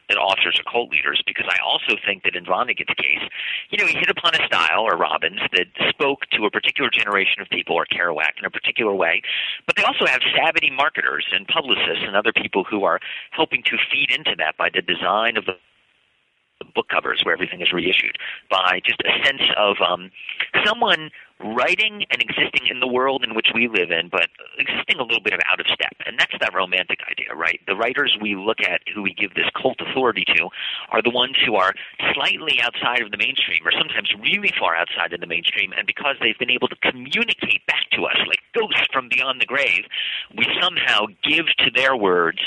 that 0.08 0.16
authors 0.16 0.58
are 0.60 0.70
cult 0.70 0.90
leaders 0.90 1.22
because 1.26 1.46
I 1.48 1.56
also 1.64 1.96
think 2.04 2.22
that 2.24 2.36
in 2.36 2.44
Vonnegut's 2.44 2.94
case, 2.94 3.24
you 3.70 3.78
know, 3.78 3.86
he 3.86 3.94
hit 3.94 4.10
upon 4.10 4.34
a 4.34 4.46
style 4.46 4.82
or 4.82 4.96
Robbins 4.96 5.40
that 5.52 5.66
spoke 5.88 6.26
to 6.32 6.44
a 6.44 6.50
particular 6.50 6.90
generation 6.90 7.42
of 7.42 7.48
people 7.48 7.74
or 7.74 7.86
Kerouac 7.86 8.38
in 8.38 8.44
a 8.44 8.50
particular 8.50 8.94
way, 8.94 9.22
but 9.66 9.76
they 9.76 9.82
also 9.82 10.06
have 10.06 10.20
savvy 10.34 10.70
marketers 10.70 11.26
and 11.32 11.46
publicists 11.46 12.04
and 12.06 12.16
other 12.16 12.32
people 12.32 12.64
who 12.64 12.84
are 12.84 13.00
helping 13.30 13.62
to 13.64 13.76
feed 13.90 14.10
into 14.10 14.34
that 14.38 14.56
by 14.56 14.70
the 14.72 14.82
design 14.82 15.36
of 15.36 15.44
the 15.46 15.54
book 16.74 16.88
covers 16.88 17.22
where 17.24 17.34
everything 17.34 17.60
is 17.60 17.72
reissued 17.72 18.16
by 18.50 18.80
just 18.84 19.00
a 19.02 19.24
sense 19.24 19.42
of 19.56 19.76
um, 19.86 20.10
someone 20.64 21.10
writing 21.40 22.04
and 22.10 22.22
existing 22.22 22.66
in 22.70 22.80
the 22.80 22.86
world 22.86 23.22
in 23.22 23.34
which 23.34 23.48
we 23.54 23.68
live 23.68 23.90
in, 23.90 24.08
but 24.08 24.28
existing 24.58 24.96
a 24.98 25.02
little 25.02 25.20
bit 25.20 25.34
of 25.34 25.40
out 25.50 25.60
of 25.60 25.66
step. 25.66 25.92
And 26.06 26.18
that's 26.18 26.25
that 26.40 26.54
romantic 26.54 27.00
idea, 27.10 27.34
right? 27.34 27.60
The 27.66 27.76
writers 27.76 28.16
we 28.20 28.36
look 28.36 28.60
at 28.60 28.80
who 28.94 29.02
we 29.02 29.14
give 29.14 29.34
this 29.34 29.48
cult 29.60 29.78
authority 29.80 30.24
to 30.36 30.48
are 30.90 31.02
the 31.02 31.10
ones 31.10 31.36
who 31.44 31.56
are 31.56 31.74
slightly 32.14 32.60
outside 32.62 33.02
of 33.02 33.10
the 33.10 33.18
mainstream 33.18 33.66
or 33.66 33.72
sometimes 33.72 34.12
really 34.22 34.52
far 34.58 34.76
outside 34.76 35.12
of 35.12 35.20
the 35.20 35.26
mainstream. 35.26 35.72
And 35.76 35.86
because 35.86 36.16
they've 36.20 36.38
been 36.38 36.50
able 36.50 36.68
to 36.68 36.76
communicate 36.82 37.66
back 37.66 37.90
to 37.92 38.04
us 38.04 38.16
like 38.26 38.40
ghosts 38.54 38.86
from 38.92 39.08
beyond 39.08 39.40
the 39.40 39.46
grave, 39.46 39.84
we 40.36 40.46
somehow 40.60 41.06
give 41.22 41.46
to 41.58 41.70
their 41.74 41.96
words 41.96 42.40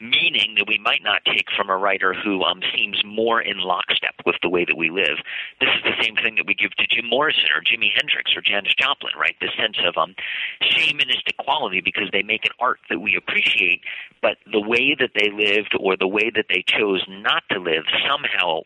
meaning 0.00 0.54
that 0.56 0.66
we 0.68 0.78
might 0.78 1.02
not 1.02 1.22
take 1.24 1.46
from 1.56 1.70
a 1.70 1.76
writer 1.76 2.14
who 2.14 2.42
um, 2.44 2.60
seems 2.76 3.02
more 3.04 3.40
in 3.40 3.58
lockstep 3.58 4.14
with 4.26 4.36
the 4.42 4.48
way 4.48 4.64
that 4.64 4.76
we 4.76 4.90
live. 4.90 5.18
This 5.60 5.70
is 5.76 5.82
the 5.84 6.02
same 6.02 6.16
thing 6.16 6.34
that 6.36 6.46
we 6.46 6.54
give 6.54 6.72
to 6.76 6.86
Jim 6.86 7.08
Morrison 7.08 7.44
or 7.54 7.60
Jimi 7.60 7.88
Hendrix 7.94 8.32
or 8.36 8.40
Janis 8.42 8.74
Joplin, 8.78 9.12
right? 9.18 9.34
This 9.40 9.50
sense 9.58 9.76
of 9.86 9.96
um, 9.96 10.14
shamanistic 10.62 11.36
quality 11.38 11.80
because 11.80 12.08
they 12.12 12.22
make 12.22 12.44
an 12.44 12.52
art 12.60 12.78
that 12.90 13.00
we 13.00 13.16
appreciate, 13.16 13.80
but 14.22 14.36
the 14.50 14.60
way 14.60 14.96
that 14.98 15.10
they 15.14 15.30
lived 15.30 15.74
or 15.78 15.96
the 15.96 16.08
way 16.08 16.30
that 16.34 16.46
they 16.48 16.64
chose 16.66 17.04
not 17.08 17.42
to 17.50 17.58
live 17.60 17.84
somehow, 18.08 18.60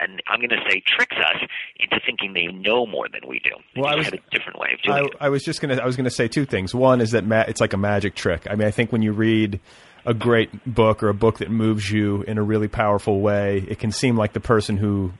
and 0.00 0.22
I'm 0.28 0.38
going 0.40 0.50
to 0.50 0.62
say 0.68 0.82
tricks 0.86 1.16
us 1.16 1.42
into 1.78 2.00
thinking 2.04 2.32
they 2.32 2.46
know 2.46 2.86
more 2.86 3.06
than 3.12 3.28
we 3.28 3.38
do. 3.40 3.50
They 3.74 3.80
Well, 3.82 3.90
I 3.92 3.96
was- 3.96 4.06
have 4.06 4.14
a 4.14 4.20
different 4.30 4.58
way 4.58 4.70
of 4.74 4.82
doing 4.82 4.96
I, 4.96 5.00
it. 5.04 5.12
I 5.20 5.28
was 5.28 5.44
just 5.44 5.60
gonna 5.60 5.76
I 5.76 5.86
was 5.86 5.96
gonna 5.96 6.10
say 6.10 6.28
two 6.28 6.44
things. 6.46 6.74
One 6.74 7.00
is 7.00 7.10
that 7.12 7.24
ma- 7.24 7.44
it's 7.46 7.60
like 7.60 7.72
a 7.72 7.76
magic 7.78 8.14
trick. 8.14 8.46
I 8.50 8.54
mean, 8.56 8.66
I 8.66 8.70
think 8.70 8.92
when 8.92 9.02
you 9.02 9.12
read 9.12 9.60
a 10.04 10.14
great 10.14 10.50
book 10.66 11.02
or 11.02 11.08
a 11.08 11.14
book 11.14 11.38
that 11.38 11.50
moves 11.50 11.90
you 11.90 12.22
in 12.22 12.38
a 12.38 12.42
really 12.42 12.68
powerful 12.68 13.20
way, 13.20 13.64
it 13.68 13.78
can 13.78 13.92
seem 13.92 14.16
like 14.16 14.32
the 14.32 14.40
person 14.40 14.76
who 14.76 15.12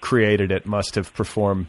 created 0.00 0.50
it 0.52 0.66
must 0.66 0.94
have 0.94 1.12
performed 1.14 1.66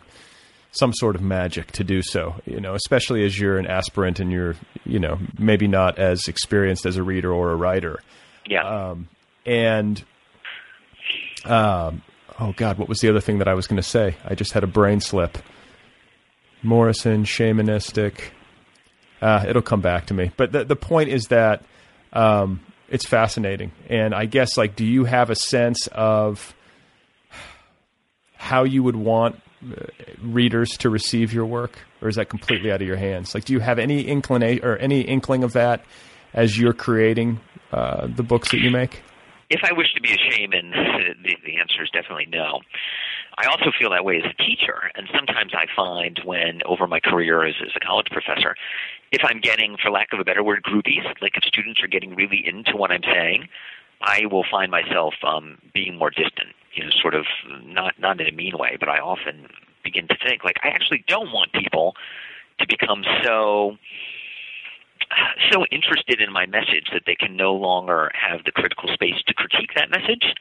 some 0.71 0.93
sort 0.93 1.15
of 1.15 1.21
magic 1.21 1.71
to 1.73 1.83
do 1.83 2.01
so. 2.01 2.35
You 2.45 2.59
know, 2.59 2.75
especially 2.75 3.25
as 3.25 3.39
you're 3.39 3.57
an 3.57 3.67
aspirant 3.67 4.19
and 4.19 4.31
you're 4.31 4.55
you 4.85 4.99
know 4.99 5.19
maybe 5.38 5.67
not 5.67 5.99
as 5.99 6.27
experienced 6.27 6.85
as 6.85 6.97
a 6.97 7.03
reader 7.03 7.31
or 7.31 7.51
a 7.51 7.55
writer. 7.55 7.99
Yeah. 8.45 8.63
Um, 8.63 9.09
and 9.45 10.03
um, 11.45 12.01
oh 12.39 12.53
god, 12.55 12.77
what 12.77 12.88
was 12.88 12.99
the 12.99 13.09
other 13.09 13.21
thing 13.21 13.39
that 13.39 13.47
I 13.47 13.53
was 13.53 13.67
going 13.67 13.81
to 13.81 13.88
say? 13.88 14.15
I 14.25 14.35
just 14.35 14.53
had 14.53 14.63
a 14.63 14.67
brain 14.67 14.99
slip. 14.99 15.38
Morrison, 16.63 17.23
shamanistic. 17.23 18.19
Uh, 19.21 19.45
it'll 19.47 19.61
come 19.61 19.81
back 19.81 20.07
to 20.07 20.13
me. 20.13 20.31
But 20.38 20.51
the 20.51 20.63
the 20.63 20.75
point 20.75 21.09
is 21.09 21.25
that 21.25 21.63
um, 22.13 22.59
it's 22.89 23.05
fascinating, 23.05 23.71
and 23.89 24.13
I 24.13 24.25
guess 24.25 24.57
like, 24.57 24.75
do 24.75 24.85
you 24.85 25.05
have 25.05 25.29
a 25.29 25.35
sense 25.35 25.88
of 25.88 26.53
how 28.35 28.63
you 28.63 28.83
would 28.83 28.95
want 28.95 29.39
uh, 29.63 29.85
readers 30.21 30.77
to 30.77 30.89
receive 30.89 31.33
your 31.33 31.45
work, 31.45 31.79
or 32.01 32.09
is 32.09 32.15
that 32.15 32.29
completely 32.29 32.71
out 32.71 32.81
of 32.81 32.88
your 32.88 32.97
hands? 32.97 33.33
Like, 33.33 33.45
do 33.45 33.53
you 33.53 33.59
have 33.59 33.79
any 33.79 34.03
inclination 34.03 34.65
or 34.65 34.77
any 34.77 35.01
inkling 35.01 35.43
of 35.43 35.53
that 35.53 35.85
as 36.33 36.57
you're 36.57 36.73
creating 36.73 37.39
uh, 37.71 38.07
the 38.07 38.23
books 38.23 38.51
that 38.51 38.59
you 38.59 38.71
make? 38.71 39.01
if 39.51 39.61
I 39.63 39.73
wish 39.73 39.93
to 39.93 40.01
be 40.01 40.09
a 40.09 40.31
shaman, 40.31 40.71
the, 41.23 41.35
the 41.45 41.59
answer 41.59 41.83
is 41.83 41.89
definitely 41.91 42.27
no. 42.27 42.61
I 43.37 43.47
also 43.47 43.71
feel 43.77 43.89
that 43.91 44.03
way 44.03 44.17
as 44.17 44.25
a 44.25 44.43
teacher, 44.43 44.91
and 44.95 45.07
sometimes 45.15 45.53
I 45.53 45.65
find 45.75 46.19
when 46.25 46.61
over 46.65 46.85
my 46.85 46.99
career 46.99 47.45
as, 47.45 47.55
as 47.61 47.71
a 47.75 47.79
college 47.79 48.07
professor, 48.11 48.55
if 49.11 49.21
I'm 49.23 49.39
getting, 49.39 49.77
for 49.81 49.89
lack 49.89 50.13
of 50.13 50.19
a 50.19 50.23
better 50.23 50.43
word, 50.43 50.63
groupies, 50.63 51.05
like 51.21 51.35
if 51.35 51.43
students 51.43 51.81
are 51.81 51.87
getting 51.87 52.15
really 52.15 52.43
into 52.45 52.75
what 52.75 52.91
I'm 52.91 53.03
saying, 53.03 53.47
I 54.01 54.25
will 54.25 54.45
find 54.49 54.71
myself 54.71 55.13
um, 55.23 55.57
being 55.73 55.97
more 55.97 56.09
distant. 56.09 56.55
You 56.73 56.85
know, 56.85 56.89
sort 57.01 57.15
of 57.15 57.25
not 57.65 57.99
not 57.99 58.21
in 58.21 58.27
a 58.27 58.31
mean 58.31 58.57
way, 58.57 58.77
but 58.79 58.89
I 58.89 58.99
often 58.99 59.47
begin 59.83 60.07
to 60.07 60.15
think 60.25 60.43
like 60.43 60.57
I 60.63 60.69
actually 60.69 61.03
don't 61.07 61.31
want 61.31 61.51
people 61.53 61.95
to 62.59 62.67
become 62.67 63.03
so 63.23 63.77
so 65.51 65.65
interested 65.71 66.21
in 66.21 66.31
my 66.31 66.45
message 66.45 66.89
that 66.93 67.03
they 67.05 67.15
can 67.15 67.35
no 67.35 67.53
longer 67.53 68.09
have 68.13 68.43
the 68.45 68.51
critical 68.51 68.87
space 68.93 69.21
to 69.27 69.33
critique 69.33 69.71
that 69.75 69.89
message. 69.89 70.33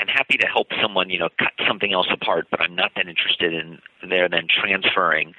I'm 0.00 0.08
happy 0.08 0.36
to 0.38 0.46
help 0.46 0.68
someone, 0.82 1.10
you 1.10 1.18
know, 1.18 1.28
cut 1.38 1.52
something 1.68 1.92
else 1.92 2.08
apart, 2.12 2.48
but 2.50 2.60
I'm 2.60 2.74
not 2.74 2.92
that 2.96 3.06
interested 3.06 3.54
in 3.54 3.78
there 4.08 4.28
then 4.28 4.46
transferring 4.48 5.34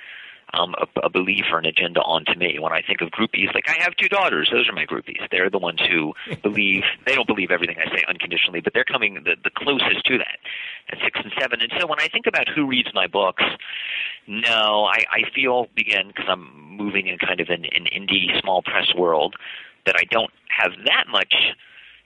um, 0.53 0.75
a, 0.77 1.07
a 1.07 1.09
belief 1.09 1.45
or 1.51 1.57
an 1.57 1.65
agenda 1.65 1.99
onto 2.01 2.37
me. 2.37 2.57
When 2.59 2.71
I 2.71 2.81
think 2.81 3.01
of 3.01 3.09
groupies, 3.09 3.53
like 3.53 3.65
I 3.67 3.81
have 3.81 3.95
two 3.95 4.07
daughters, 4.07 4.49
those 4.51 4.69
are 4.69 4.73
my 4.73 4.85
groupies. 4.85 5.19
They're 5.31 5.49
the 5.49 5.57
ones 5.57 5.79
who 5.89 6.13
believe 6.43 6.83
they 7.05 7.15
don't 7.15 7.27
believe 7.27 7.51
everything 7.51 7.77
I 7.79 7.89
say 7.95 8.03
unconditionally, 8.07 8.61
but 8.61 8.73
they're 8.73 8.83
coming 8.83 9.15
the, 9.15 9.35
the 9.43 9.49
closest 9.55 10.05
to 10.05 10.17
that 10.19 10.37
at 10.89 10.99
six 11.03 11.19
and 11.23 11.33
seven. 11.39 11.61
And 11.61 11.71
so 11.79 11.87
when 11.87 11.99
I 11.99 12.07
think 12.07 12.27
about 12.27 12.47
who 12.47 12.67
reads 12.67 12.89
my 12.93 13.07
books, 13.07 13.43
no, 14.27 14.85
I, 14.85 15.03
I 15.11 15.21
feel 15.33 15.67
again 15.77 16.07
because 16.07 16.25
I'm 16.29 16.77
moving 16.77 17.07
in 17.07 17.17
kind 17.17 17.39
of 17.39 17.49
an, 17.49 17.65
an 17.65 17.85
indie 17.85 18.39
small 18.41 18.61
press 18.61 18.93
world 18.95 19.35
that 19.85 19.95
I 19.97 20.03
don't 20.09 20.31
have 20.47 20.71
that 20.85 21.05
much 21.11 21.33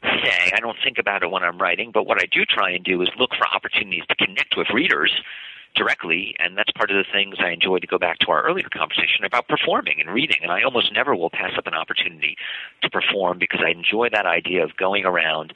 say. 0.03 0.51
I 0.53 0.59
don't 0.59 0.77
think 0.83 0.97
about 0.97 1.23
it 1.23 1.31
when 1.31 1.43
I'm 1.43 1.57
writing, 1.57 1.91
but 1.93 2.05
what 2.05 2.21
I 2.21 2.25
do 2.25 2.45
try 2.45 2.71
and 2.71 2.83
do 2.83 3.01
is 3.01 3.09
look 3.17 3.31
for 3.37 3.47
opportunities 3.53 4.03
to 4.09 4.15
connect 4.15 4.55
with 4.57 4.67
readers 4.73 5.11
directly, 5.75 6.35
and 6.39 6.57
that's 6.57 6.71
part 6.71 6.89
of 6.91 6.97
the 6.97 7.05
things 7.11 7.35
I 7.39 7.49
enjoy 7.49 7.79
to 7.79 7.87
go 7.87 7.97
back 7.99 8.19
to 8.19 8.31
our 8.31 8.43
earlier 8.43 8.67
conversation 8.73 9.23
about 9.25 9.47
performing 9.47 9.99
and 9.99 10.09
reading. 10.09 10.37
And 10.41 10.51
I 10.51 10.63
almost 10.63 10.91
never 10.91 11.15
will 11.15 11.29
pass 11.29 11.51
up 11.57 11.67
an 11.67 11.73
opportunity 11.73 12.35
to 12.81 12.89
perform 12.89 13.37
because 13.37 13.61
I 13.63 13.69
enjoy 13.69 14.09
that 14.11 14.25
idea 14.25 14.63
of 14.63 14.75
going 14.77 15.05
around 15.05 15.53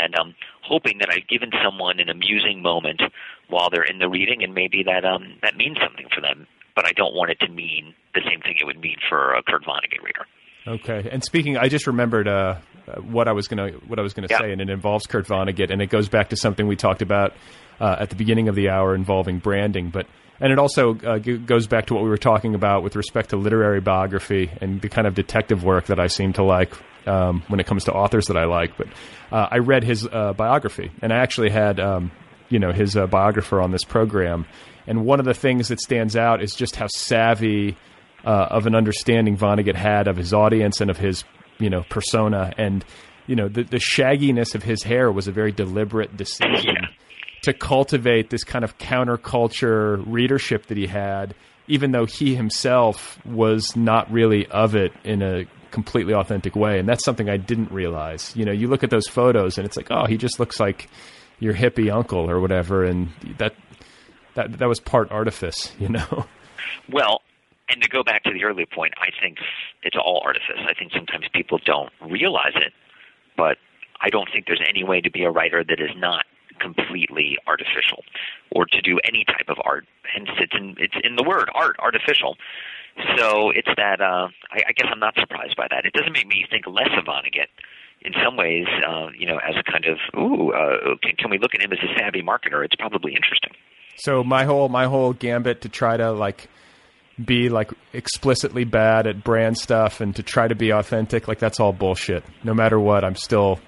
and 0.00 0.14
um, 0.16 0.34
hoping 0.62 0.98
that 0.98 1.10
I've 1.10 1.28
given 1.28 1.50
someone 1.62 2.00
an 2.00 2.08
amusing 2.08 2.62
moment 2.62 3.02
while 3.48 3.70
they're 3.70 3.84
in 3.84 3.98
the 3.98 4.08
reading, 4.08 4.42
and 4.42 4.54
maybe 4.54 4.82
that 4.84 5.04
um, 5.04 5.34
that 5.42 5.56
means 5.56 5.78
something 5.82 6.06
for 6.14 6.20
them. 6.20 6.46
But 6.74 6.86
I 6.86 6.92
don't 6.92 7.14
want 7.14 7.30
it 7.30 7.38
to 7.40 7.48
mean 7.48 7.94
the 8.14 8.22
same 8.28 8.40
thing 8.40 8.56
it 8.60 8.64
would 8.64 8.80
mean 8.80 8.96
for 9.08 9.34
a 9.34 9.42
Kurt 9.42 9.64
Vonnegut 9.64 10.02
reader. 10.02 10.26
Okay. 10.66 11.08
And 11.10 11.22
speaking, 11.22 11.56
I 11.56 11.68
just 11.68 11.86
remembered 11.86 12.26
uh, 12.26 12.56
what 13.02 13.28
I 13.28 13.32
was 13.32 13.48
gonna 13.48 13.70
what 13.86 13.98
I 13.98 14.02
was 14.02 14.14
gonna 14.14 14.28
Yeah. 14.30 14.38
say, 14.38 14.52
and 14.52 14.60
it 14.60 14.70
involves 14.70 15.06
Kurt 15.06 15.26
Vonnegut, 15.26 15.70
and 15.70 15.82
it 15.82 15.90
goes 15.90 16.08
back 16.08 16.30
to 16.30 16.36
something 16.36 16.66
we 16.66 16.76
talked 16.76 17.02
about 17.02 17.32
uh, 17.80 17.96
at 17.98 18.10
the 18.10 18.16
beginning 18.16 18.48
of 18.48 18.54
the 18.54 18.70
hour 18.70 18.94
involving 18.94 19.38
branding, 19.38 19.90
but. 19.90 20.06
And 20.40 20.52
it 20.52 20.58
also 20.58 20.96
uh, 20.98 21.20
g- 21.20 21.38
goes 21.38 21.68
back 21.68 21.86
to 21.86 21.94
what 21.94 22.02
we 22.02 22.08
were 22.08 22.16
talking 22.18 22.56
about 22.56 22.82
with 22.82 22.96
respect 22.96 23.30
to 23.30 23.36
literary 23.36 23.80
biography 23.80 24.50
and 24.60 24.80
the 24.80 24.88
kind 24.88 25.06
of 25.06 25.14
detective 25.14 25.62
work 25.62 25.86
that 25.86 26.00
I 26.00 26.08
seem 26.08 26.32
to 26.34 26.42
like 26.42 26.72
um, 27.06 27.44
when 27.46 27.60
it 27.60 27.66
comes 27.66 27.84
to 27.84 27.92
authors 27.92 28.26
that 28.26 28.36
I 28.36 28.44
like. 28.44 28.76
But 28.76 28.88
uh, 29.30 29.46
I 29.52 29.58
read 29.58 29.84
his 29.84 30.04
uh, 30.04 30.32
biography, 30.32 30.90
and 31.00 31.12
I 31.12 31.18
actually 31.18 31.50
had 31.50 31.78
um, 31.78 32.10
you 32.48 32.58
know 32.58 32.72
his 32.72 32.96
uh, 32.96 33.06
biographer 33.06 33.60
on 33.62 33.70
this 33.70 33.84
program. 33.84 34.44
And 34.88 35.06
one 35.06 35.20
of 35.20 35.24
the 35.24 35.34
things 35.34 35.68
that 35.68 35.80
stands 35.80 36.16
out 36.16 36.42
is 36.42 36.56
just 36.56 36.74
how 36.74 36.88
savvy 36.88 37.76
uh, 38.24 38.48
of 38.50 38.66
an 38.66 38.74
understanding 38.74 39.36
Vonnegut 39.36 39.76
had 39.76 40.08
of 40.08 40.16
his 40.16 40.32
audience 40.32 40.80
and 40.80 40.90
of 40.90 40.96
his 40.96 41.24
you 41.58 41.70
know 41.70 41.84
persona, 41.88 42.52
and 42.56 42.84
you 43.26 43.36
know 43.36 43.48
the, 43.48 43.64
the 43.64 43.78
shagginess 43.78 44.54
of 44.54 44.62
his 44.62 44.82
hair 44.82 45.10
was 45.10 45.28
a 45.28 45.32
very 45.32 45.52
deliberate 45.52 46.16
decision 46.16 46.76
to 47.42 47.52
cultivate 47.52 48.30
this 48.30 48.44
kind 48.44 48.64
of 48.64 48.78
counterculture 48.78 50.02
readership 50.06 50.66
that 50.66 50.78
he 50.78 50.86
had, 50.86 51.34
even 51.68 51.92
though 51.92 52.06
he 52.06 52.34
himself 52.34 53.24
was 53.26 53.76
not 53.76 54.10
really 54.10 54.46
of 54.46 54.74
it 54.74 54.92
in 55.04 55.22
a 55.22 55.44
completely 55.70 56.14
authentic 56.14 56.56
way. 56.56 56.78
And 56.78 56.88
that's 56.88 57.04
something 57.04 57.28
I 57.28 57.36
didn't 57.36 57.70
realize. 57.70 58.34
You 58.34 58.46
know, 58.46 58.52
you 58.52 58.68
look 58.68 58.82
at 58.82 58.90
those 58.90 59.08
photos 59.08 59.58
and 59.58 59.66
it's 59.66 59.76
like, 59.76 59.88
oh, 59.90 60.06
he 60.06 60.16
just 60.16 60.40
looks 60.40 60.58
like 60.58 60.88
your 61.38 61.52
hippie 61.52 61.92
uncle 61.92 62.30
or 62.30 62.40
whatever, 62.40 62.84
and 62.84 63.10
that 63.38 63.54
that 64.34 64.58
that 64.58 64.68
was 64.68 64.80
part 64.80 65.10
artifice, 65.10 65.72
you 65.78 65.88
know. 65.88 66.26
Well, 66.90 67.20
and 67.68 67.82
to 67.82 67.88
go 67.88 68.02
back 68.02 68.24
to 68.24 68.32
the 68.32 68.44
earlier 68.44 68.66
point, 68.66 68.94
I 69.00 69.08
think 69.20 69.38
it's 69.82 69.96
all 69.96 70.22
artifice. 70.24 70.60
I 70.68 70.74
think 70.74 70.92
sometimes 70.92 71.26
people 71.32 71.58
don't 71.64 71.90
realize 72.00 72.54
it, 72.56 72.72
but 73.36 73.56
I 74.00 74.10
don't 74.10 74.28
think 74.32 74.46
there's 74.46 74.62
any 74.68 74.84
way 74.84 75.00
to 75.00 75.10
be 75.10 75.24
a 75.24 75.30
writer 75.30 75.64
that 75.64 75.80
is 75.80 75.90
not 75.96 76.26
completely 76.60 77.36
artificial 77.46 78.04
or 78.50 78.66
to 78.66 78.80
do 78.80 79.00
any 79.04 79.24
type 79.24 79.48
of 79.48 79.56
art. 79.64 79.86
Hence, 80.02 80.28
it's 80.38 80.54
in, 80.54 80.76
it's 80.78 80.94
in 81.02 81.16
the 81.16 81.24
word 81.24 81.48
art, 81.54 81.76
artificial. 81.78 82.36
So 83.16 83.50
it's 83.50 83.70
that, 83.76 84.00
uh, 84.00 84.28
I, 84.52 84.62
I 84.68 84.72
guess 84.72 84.86
I'm 84.90 85.00
not 85.00 85.14
surprised 85.18 85.56
by 85.56 85.66
that. 85.70 85.84
It 85.84 85.94
doesn't 85.94 86.12
make 86.12 86.28
me 86.28 86.46
think 86.48 86.66
less 86.66 86.90
of 86.96 87.04
Vonnegut. 87.04 87.48
In 88.02 88.12
some 88.22 88.36
ways, 88.36 88.66
uh, 88.86 89.08
you 89.18 89.26
know, 89.26 89.38
as 89.38 89.54
a 89.56 89.62
kind 89.62 89.86
of, 89.86 89.98
ooh, 90.16 90.52
uh, 90.52 90.94
can, 91.02 91.16
can 91.16 91.30
we 91.30 91.38
look 91.38 91.54
at 91.54 91.62
him 91.62 91.72
as 91.72 91.78
a 91.78 91.98
savvy 91.98 92.22
marketer? 92.22 92.62
It's 92.64 92.76
probably 92.76 93.14
interesting. 93.14 93.52
So 93.96 94.22
my 94.22 94.44
whole 94.44 94.68
my 94.68 94.84
whole 94.86 95.12
gambit 95.12 95.60
to 95.62 95.68
try 95.68 95.96
to 95.96 96.12
like 96.12 96.48
be 97.22 97.48
like 97.48 97.70
explicitly 97.92 98.64
bad 98.64 99.06
at 99.06 99.22
brand 99.22 99.56
stuff 99.58 100.00
and 100.00 100.14
to 100.16 100.22
try 100.22 100.48
to 100.48 100.54
be 100.54 100.70
authentic, 100.70 101.28
like 101.28 101.38
that's 101.38 101.60
all 101.60 101.72
bullshit. 101.72 102.24
No 102.42 102.54
matter 102.54 102.78
what, 102.78 103.04
I'm 103.04 103.16
still 103.16 103.60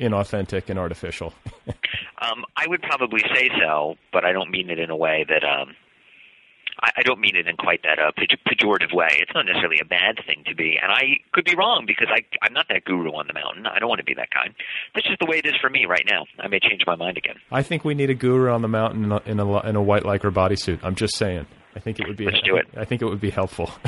inauthentic 0.00 0.68
and 0.68 0.78
artificial. 0.78 1.32
Um, 2.22 2.44
I 2.54 2.66
would 2.68 2.82
probably 2.82 3.22
say 3.34 3.48
so, 3.58 3.94
but 4.12 4.26
I 4.26 4.32
don't 4.32 4.50
mean 4.50 4.68
it 4.68 4.78
in 4.78 4.90
a 4.90 4.96
way 4.96 5.24
that 5.26 5.42
um, 5.42 5.74
I, 6.78 6.90
I 6.98 7.02
don't 7.02 7.18
mean 7.18 7.34
it 7.34 7.46
in 7.46 7.56
quite 7.56 7.82
that 7.84 7.98
uh, 7.98 8.12
pejorative 8.46 8.94
way. 8.94 9.08
It's 9.12 9.32
not 9.34 9.46
necessarily 9.46 9.78
a 9.80 9.86
bad 9.86 10.20
thing 10.26 10.44
to 10.46 10.54
be, 10.54 10.78
and 10.80 10.92
I 10.92 11.20
could 11.32 11.46
be 11.46 11.54
wrong 11.56 11.84
because 11.86 12.08
I 12.10 12.20
I'm 12.42 12.52
not 12.52 12.66
that 12.68 12.84
guru 12.84 13.12
on 13.12 13.26
the 13.26 13.32
mountain. 13.32 13.66
I 13.66 13.78
don't 13.78 13.88
want 13.88 14.00
to 14.00 14.04
be 14.04 14.14
that 14.14 14.30
kind. 14.30 14.54
That's 14.94 15.06
just 15.06 15.18
the 15.18 15.26
way 15.26 15.38
it 15.38 15.46
is 15.46 15.54
for 15.60 15.70
me 15.70 15.86
right 15.86 16.04
now. 16.08 16.26
I 16.38 16.48
may 16.48 16.60
change 16.60 16.82
my 16.86 16.96
mind 16.96 17.16
again. 17.16 17.36
I 17.50 17.62
think 17.62 17.86
we 17.86 17.94
need 17.94 18.10
a 18.10 18.14
guru 18.14 18.50
on 18.50 18.60
the 18.60 18.68
mountain 18.68 19.04
in 19.04 19.12
a 19.12 19.22
in 19.24 19.40
a, 19.40 19.60
in 19.68 19.76
a 19.76 19.82
white 19.82 20.02
lycra 20.02 20.30
bodysuit. 20.30 20.80
I'm 20.82 20.94
just 20.94 21.16
saying. 21.16 21.46
I 21.76 21.80
think 21.80 22.00
it 22.00 22.08
would 22.08 22.16
be. 22.16 22.26
Let's 22.26 22.40
do 22.42 22.56
it. 22.56 22.66
I 22.76 22.84
think 22.84 23.00
it 23.02 23.06
would 23.06 23.20
be 23.20 23.30
helpful. 23.30 23.70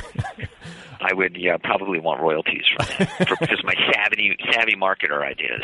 I 1.04 1.12
would 1.14 1.36
yeah 1.36 1.56
probably 1.56 1.98
want 1.98 2.20
royalties 2.20 2.62
from 2.76 2.86
that 2.98 3.28
for 3.28 3.46
just 3.46 3.64
my 3.64 3.74
savvy 3.92 4.36
savvy 4.52 4.76
marketer 4.76 5.20
ideas. 5.24 5.60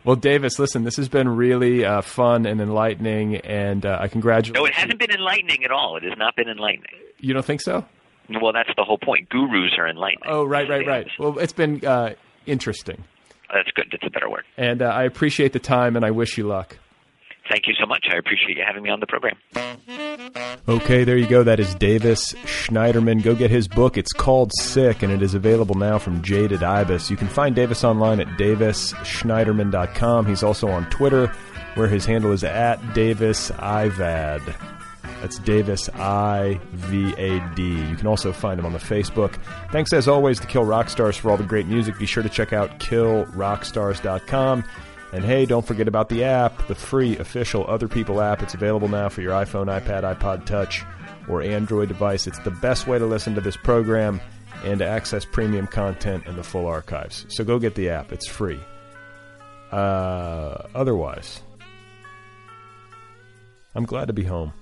well, 0.04 0.14
Davis, 0.14 0.58
listen, 0.60 0.84
this 0.84 0.96
has 0.96 1.08
been 1.08 1.28
really 1.28 1.84
uh, 1.84 2.00
fun 2.00 2.46
and 2.46 2.60
enlightening, 2.60 3.36
and 3.38 3.84
uh, 3.84 3.98
I 4.00 4.06
congratulate. 4.08 4.56
No, 4.56 4.64
it 4.66 4.74
hasn't 4.74 5.00
been 5.00 5.10
enlightening 5.10 5.64
at 5.64 5.72
all. 5.72 5.96
It 5.96 6.04
has 6.04 6.16
not 6.16 6.36
been 6.36 6.48
enlightening. 6.48 6.92
You 7.18 7.34
don't 7.34 7.44
think 7.44 7.60
so? 7.60 7.84
Well, 8.40 8.52
that's 8.52 8.70
the 8.76 8.84
whole 8.84 8.98
point. 8.98 9.28
Gurus 9.28 9.72
are 9.78 9.88
enlightening. 9.88 10.28
Oh, 10.28 10.44
right, 10.44 10.68
right, 10.68 10.86
right. 10.86 11.06
Well, 11.18 11.38
it's 11.38 11.52
been 11.52 11.84
uh, 11.84 12.14
interesting, 12.46 13.02
That's 13.52 13.70
good. 13.72 13.86
That's 13.90 14.04
a 14.06 14.10
better 14.10 14.30
word. 14.30 14.44
and 14.56 14.80
uh, 14.82 14.86
I 14.86 15.04
appreciate 15.04 15.52
the 15.54 15.58
time, 15.60 15.96
and 15.96 16.04
I 16.04 16.12
wish 16.12 16.38
you 16.38 16.46
luck. 16.46 16.78
Thank 17.50 17.66
you 17.66 17.74
so 17.80 17.86
much. 17.86 18.06
I 18.12 18.16
appreciate 18.16 18.56
you 18.56 18.64
having 18.66 18.82
me 18.82 18.90
on 18.90 19.00
the 19.00 19.06
program. 19.06 19.36
Okay, 20.68 21.04
there 21.04 21.16
you 21.16 21.28
go. 21.28 21.44
That 21.44 21.60
is 21.60 21.76
Davis 21.76 22.32
Schneiderman. 22.44 23.22
Go 23.22 23.36
get 23.36 23.52
his 23.52 23.68
book. 23.68 23.96
It's 23.96 24.12
called 24.12 24.50
Sick, 24.58 25.04
and 25.04 25.12
it 25.12 25.22
is 25.22 25.32
available 25.34 25.76
now 25.76 25.96
from 25.98 26.22
Jaded 26.22 26.64
Ibis. 26.64 27.08
You 27.08 27.16
can 27.16 27.28
find 27.28 27.54
Davis 27.54 27.84
online 27.84 28.18
at 28.18 28.26
davisschneiderman.com. 28.36 30.26
He's 30.26 30.42
also 30.42 30.66
on 30.68 30.90
Twitter, 30.90 31.28
where 31.76 31.86
his 31.86 32.04
handle 32.04 32.32
is 32.32 32.42
at 32.42 32.94
Davis 32.94 33.52
Ivad. 33.52 34.42
That's 35.20 35.38
Davis 35.38 35.88
I 35.94 36.60
V 36.72 37.14
A 37.16 37.54
D. 37.54 37.88
You 37.88 37.96
can 37.96 38.08
also 38.08 38.32
find 38.32 38.58
him 38.58 38.66
on 38.66 38.72
the 38.72 38.80
Facebook. 38.80 39.40
Thanks 39.70 39.92
as 39.92 40.08
always 40.08 40.40
to 40.40 40.48
Kill 40.48 40.64
Rock 40.64 40.90
Stars 40.90 41.16
for 41.16 41.30
all 41.30 41.36
the 41.36 41.44
great 41.44 41.66
music. 41.66 41.96
Be 41.96 42.06
sure 42.06 42.24
to 42.24 42.28
check 42.28 42.52
out 42.52 42.80
killrockstars.com. 42.80 44.64
And 45.16 45.24
hey, 45.24 45.46
don't 45.46 45.64
forget 45.64 45.88
about 45.88 46.10
the 46.10 46.24
app, 46.24 46.66
the 46.66 46.74
free 46.74 47.16
official 47.16 47.64
Other 47.66 47.88
People 47.88 48.20
app. 48.20 48.42
It's 48.42 48.52
available 48.52 48.86
now 48.86 49.08
for 49.08 49.22
your 49.22 49.32
iPhone, 49.32 49.64
iPad, 49.64 50.02
iPod 50.02 50.44
Touch, 50.44 50.84
or 51.26 51.40
Android 51.40 51.88
device. 51.88 52.26
It's 52.26 52.38
the 52.40 52.50
best 52.50 52.86
way 52.86 52.98
to 52.98 53.06
listen 53.06 53.34
to 53.34 53.40
this 53.40 53.56
program 53.56 54.20
and 54.62 54.78
to 54.80 54.86
access 54.86 55.24
premium 55.24 55.68
content 55.68 56.24
and 56.26 56.36
the 56.36 56.42
full 56.42 56.66
archives. 56.66 57.24
So 57.30 57.44
go 57.44 57.58
get 57.58 57.76
the 57.76 57.88
app. 57.88 58.12
It's 58.12 58.28
free. 58.28 58.60
Uh, 59.72 60.66
otherwise, 60.74 61.40
I'm 63.74 63.86
glad 63.86 64.08
to 64.08 64.12
be 64.12 64.24
home. 64.24 64.52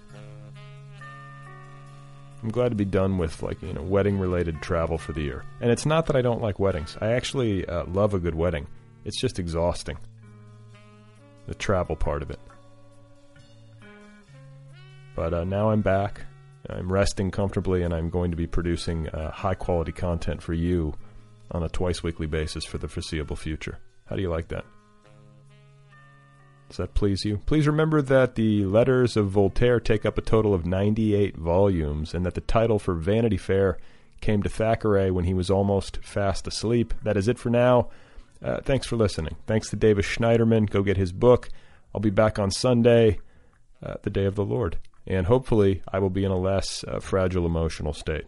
I'm 2.44 2.50
glad 2.50 2.68
to 2.68 2.76
be 2.76 2.84
done 2.84 3.18
with 3.18 3.42
like 3.42 3.60
you 3.60 3.72
know 3.72 3.82
wedding 3.82 4.20
related 4.20 4.62
travel 4.62 4.98
for 4.98 5.12
the 5.14 5.22
year. 5.22 5.42
And 5.60 5.72
it's 5.72 5.84
not 5.84 6.06
that 6.06 6.14
I 6.14 6.22
don't 6.22 6.40
like 6.40 6.60
weddings. 6.60 6.96
I 7.00 7.08
actually 7.08 7.66
uh, 7.66 7.86
love 7.86 8.14
a 8.14 8.20
good 8.20 8.36
wedding. 8.36 8.68
It's 9.04 9.20
just 9.20 9.40
exhausting. 9.40 9.98
The 11.46 11.54
travel 11.54 11.96
part 11.96 12.22
of 12.22 12.30
it. 12.30 12.40
But 15.14 15.34
uh, 15.34 15.44
now 15.44 15.70
I'm 15.70 15.82
back. 15.82 16.22
I'm 16.68 16.90
resting 16.90 17.30
comfortably, 17.30 17.82
and 17.82 17.92
I'm 17.92 18.10
going 18.10 18.30
to 18.30 18.36
be 18.36 18.46
producing 18.46 19.08
uh, 19.08 19.30
high 19.30 19.54
quality 19.54 19.92
content 19.92 20.42
for 20.42 20.54
you 20.54 20.94
on 21.50 21.62
a 21.62 21.68
twice 21.68 22.02
weekly 22.02 22.26
basis 22.26 22.64
for 22.64 22.78
the 22.78 22.88
foreseeable 22.88 23.36
future. 23.36 23.78
How 24.06 24.16
do 24.16 24.22
you 24.22 24.30
like 24.30 24.48
that? 24.48 24.64
Does 26.68 26.78
that 26.78 26.94
please 26.94 27.24
you? 27.24 27.38
Please 27.46 27.66
remember 27.66 28.00
that 28.02 28.34
the 28.34 28.64
letters 28.64 29.16
of 29.16 29.28
Voltaire 29.28 29.78
take 29.78 30.06
up 30.06 30.16
a 30.16 30.22
total 30.22 30.54
of 30.54 30.64
98 30.64 31.36
volumes, 31.36 32.14
and 32.14 32.24
that 32.24 32.34
the 32.34 32.40
title 32.40 32.78
for 32.78 32.94
Vanity 32.94 33.36
Fair 33.36 33.76
came 34.20 34.42
to 34.42 34.48
Thackeray 34.48 35.10
when 35.10 35.24
he 35.24 35.34
was 35.34 35.50
almost 35.50 35.98
fast 36.02 36.46
asleep. 36.46 36.94
That 37.02 37.16
is 37.16 37.28
it 37.28 37.38
for 37.38 37.50
now. 37.50 37.90
Uh, 38.44 38.60
thanks 38.60 38.86
for 38.86 38.96
listening. 38.96 39.36
Thanks 39.46 39.70
to 39.70 39.76
Davis 39.76 40.04
Schneiderman. 40.04 40.68
Go 40.68 40.82
get 40.82 40.98
his 40.98 41.12
book. 41.12 41.48
I'll 41.94 42.00
be 42.00 42.10
back 42.10 42.38
on 42.38 42.50
Sunday, 42.50 43.18
uh, 43.82 43.94
the 44.02 44.10
day 44.10 44.26
of 44.26 44.34
the 44.34 44.44
Lord. 44.44 44.76
And 45.06 45.26
hopefully, 45.26 45.82
I 45.90 45.98
will 45.98 46.10
be 46.10 46.24
in 46.24 46.30
a 46.30 46.36
less 46.36 46.84
uh, 46.84 47.00
fragile 47.00 47.46
emotional 47.46 47.94
state. 47.94 48.26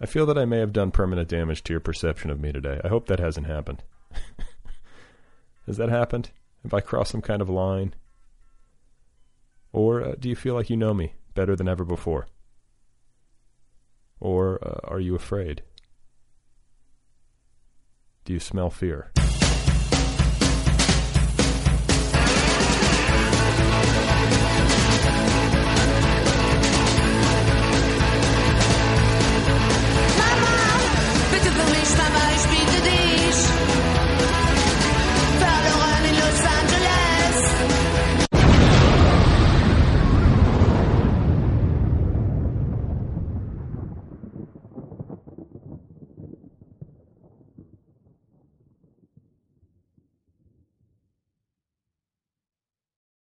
I 0.00 0.06
feel 0.06 0.26
that 0.26 0.38
I 0.38 0.44
may 0.44 0.58
have 0.58 0.72
done 0.72 0.92
permanent 0.92 1.28
damage 1.28 1.64
to 1.64 1.72
your 1.72 1.80
perception 1.80 2.30
of 2.30 2.40
me 2.40 2.52
today. 2.52 2.80
I 2.84 2.88
hope 2.88 3.06
that 3.06 3.20
hasn't 3.20 3.46
happened. 3.46 3.82
Has 5.66 5.76
that 5.78 5.88
happened? 5.88 6.30
Have 6.62 6.74
I 6.74 6.80
crossed 6.80 7.10
some 7.10 7.22
kind 7.22 7.42
of 7.42 7.48
line? 7.48 7.94
Or 9.72 10.02
uh, 10.02 10.14
do 10.18 10.28
you 10.28 10.36
feel 10.36 10.54
like 10.54 10.70
you 10.70 10.76
know 10.76 10.94
me 10.94 11.14
better 11.34 11.56
than 11.56 11.68
ever 11.68 11.84
before? 11.84 12.28
Or 14.20 14.58
uh, 14.62 14.80
are 14.84 15.00
you 15.00 15.16
afraid? 15.16 15.62
Do 18.24 18.32
you 18.32 18.40
smell 18.40 18.70
fear? 18.70 19.10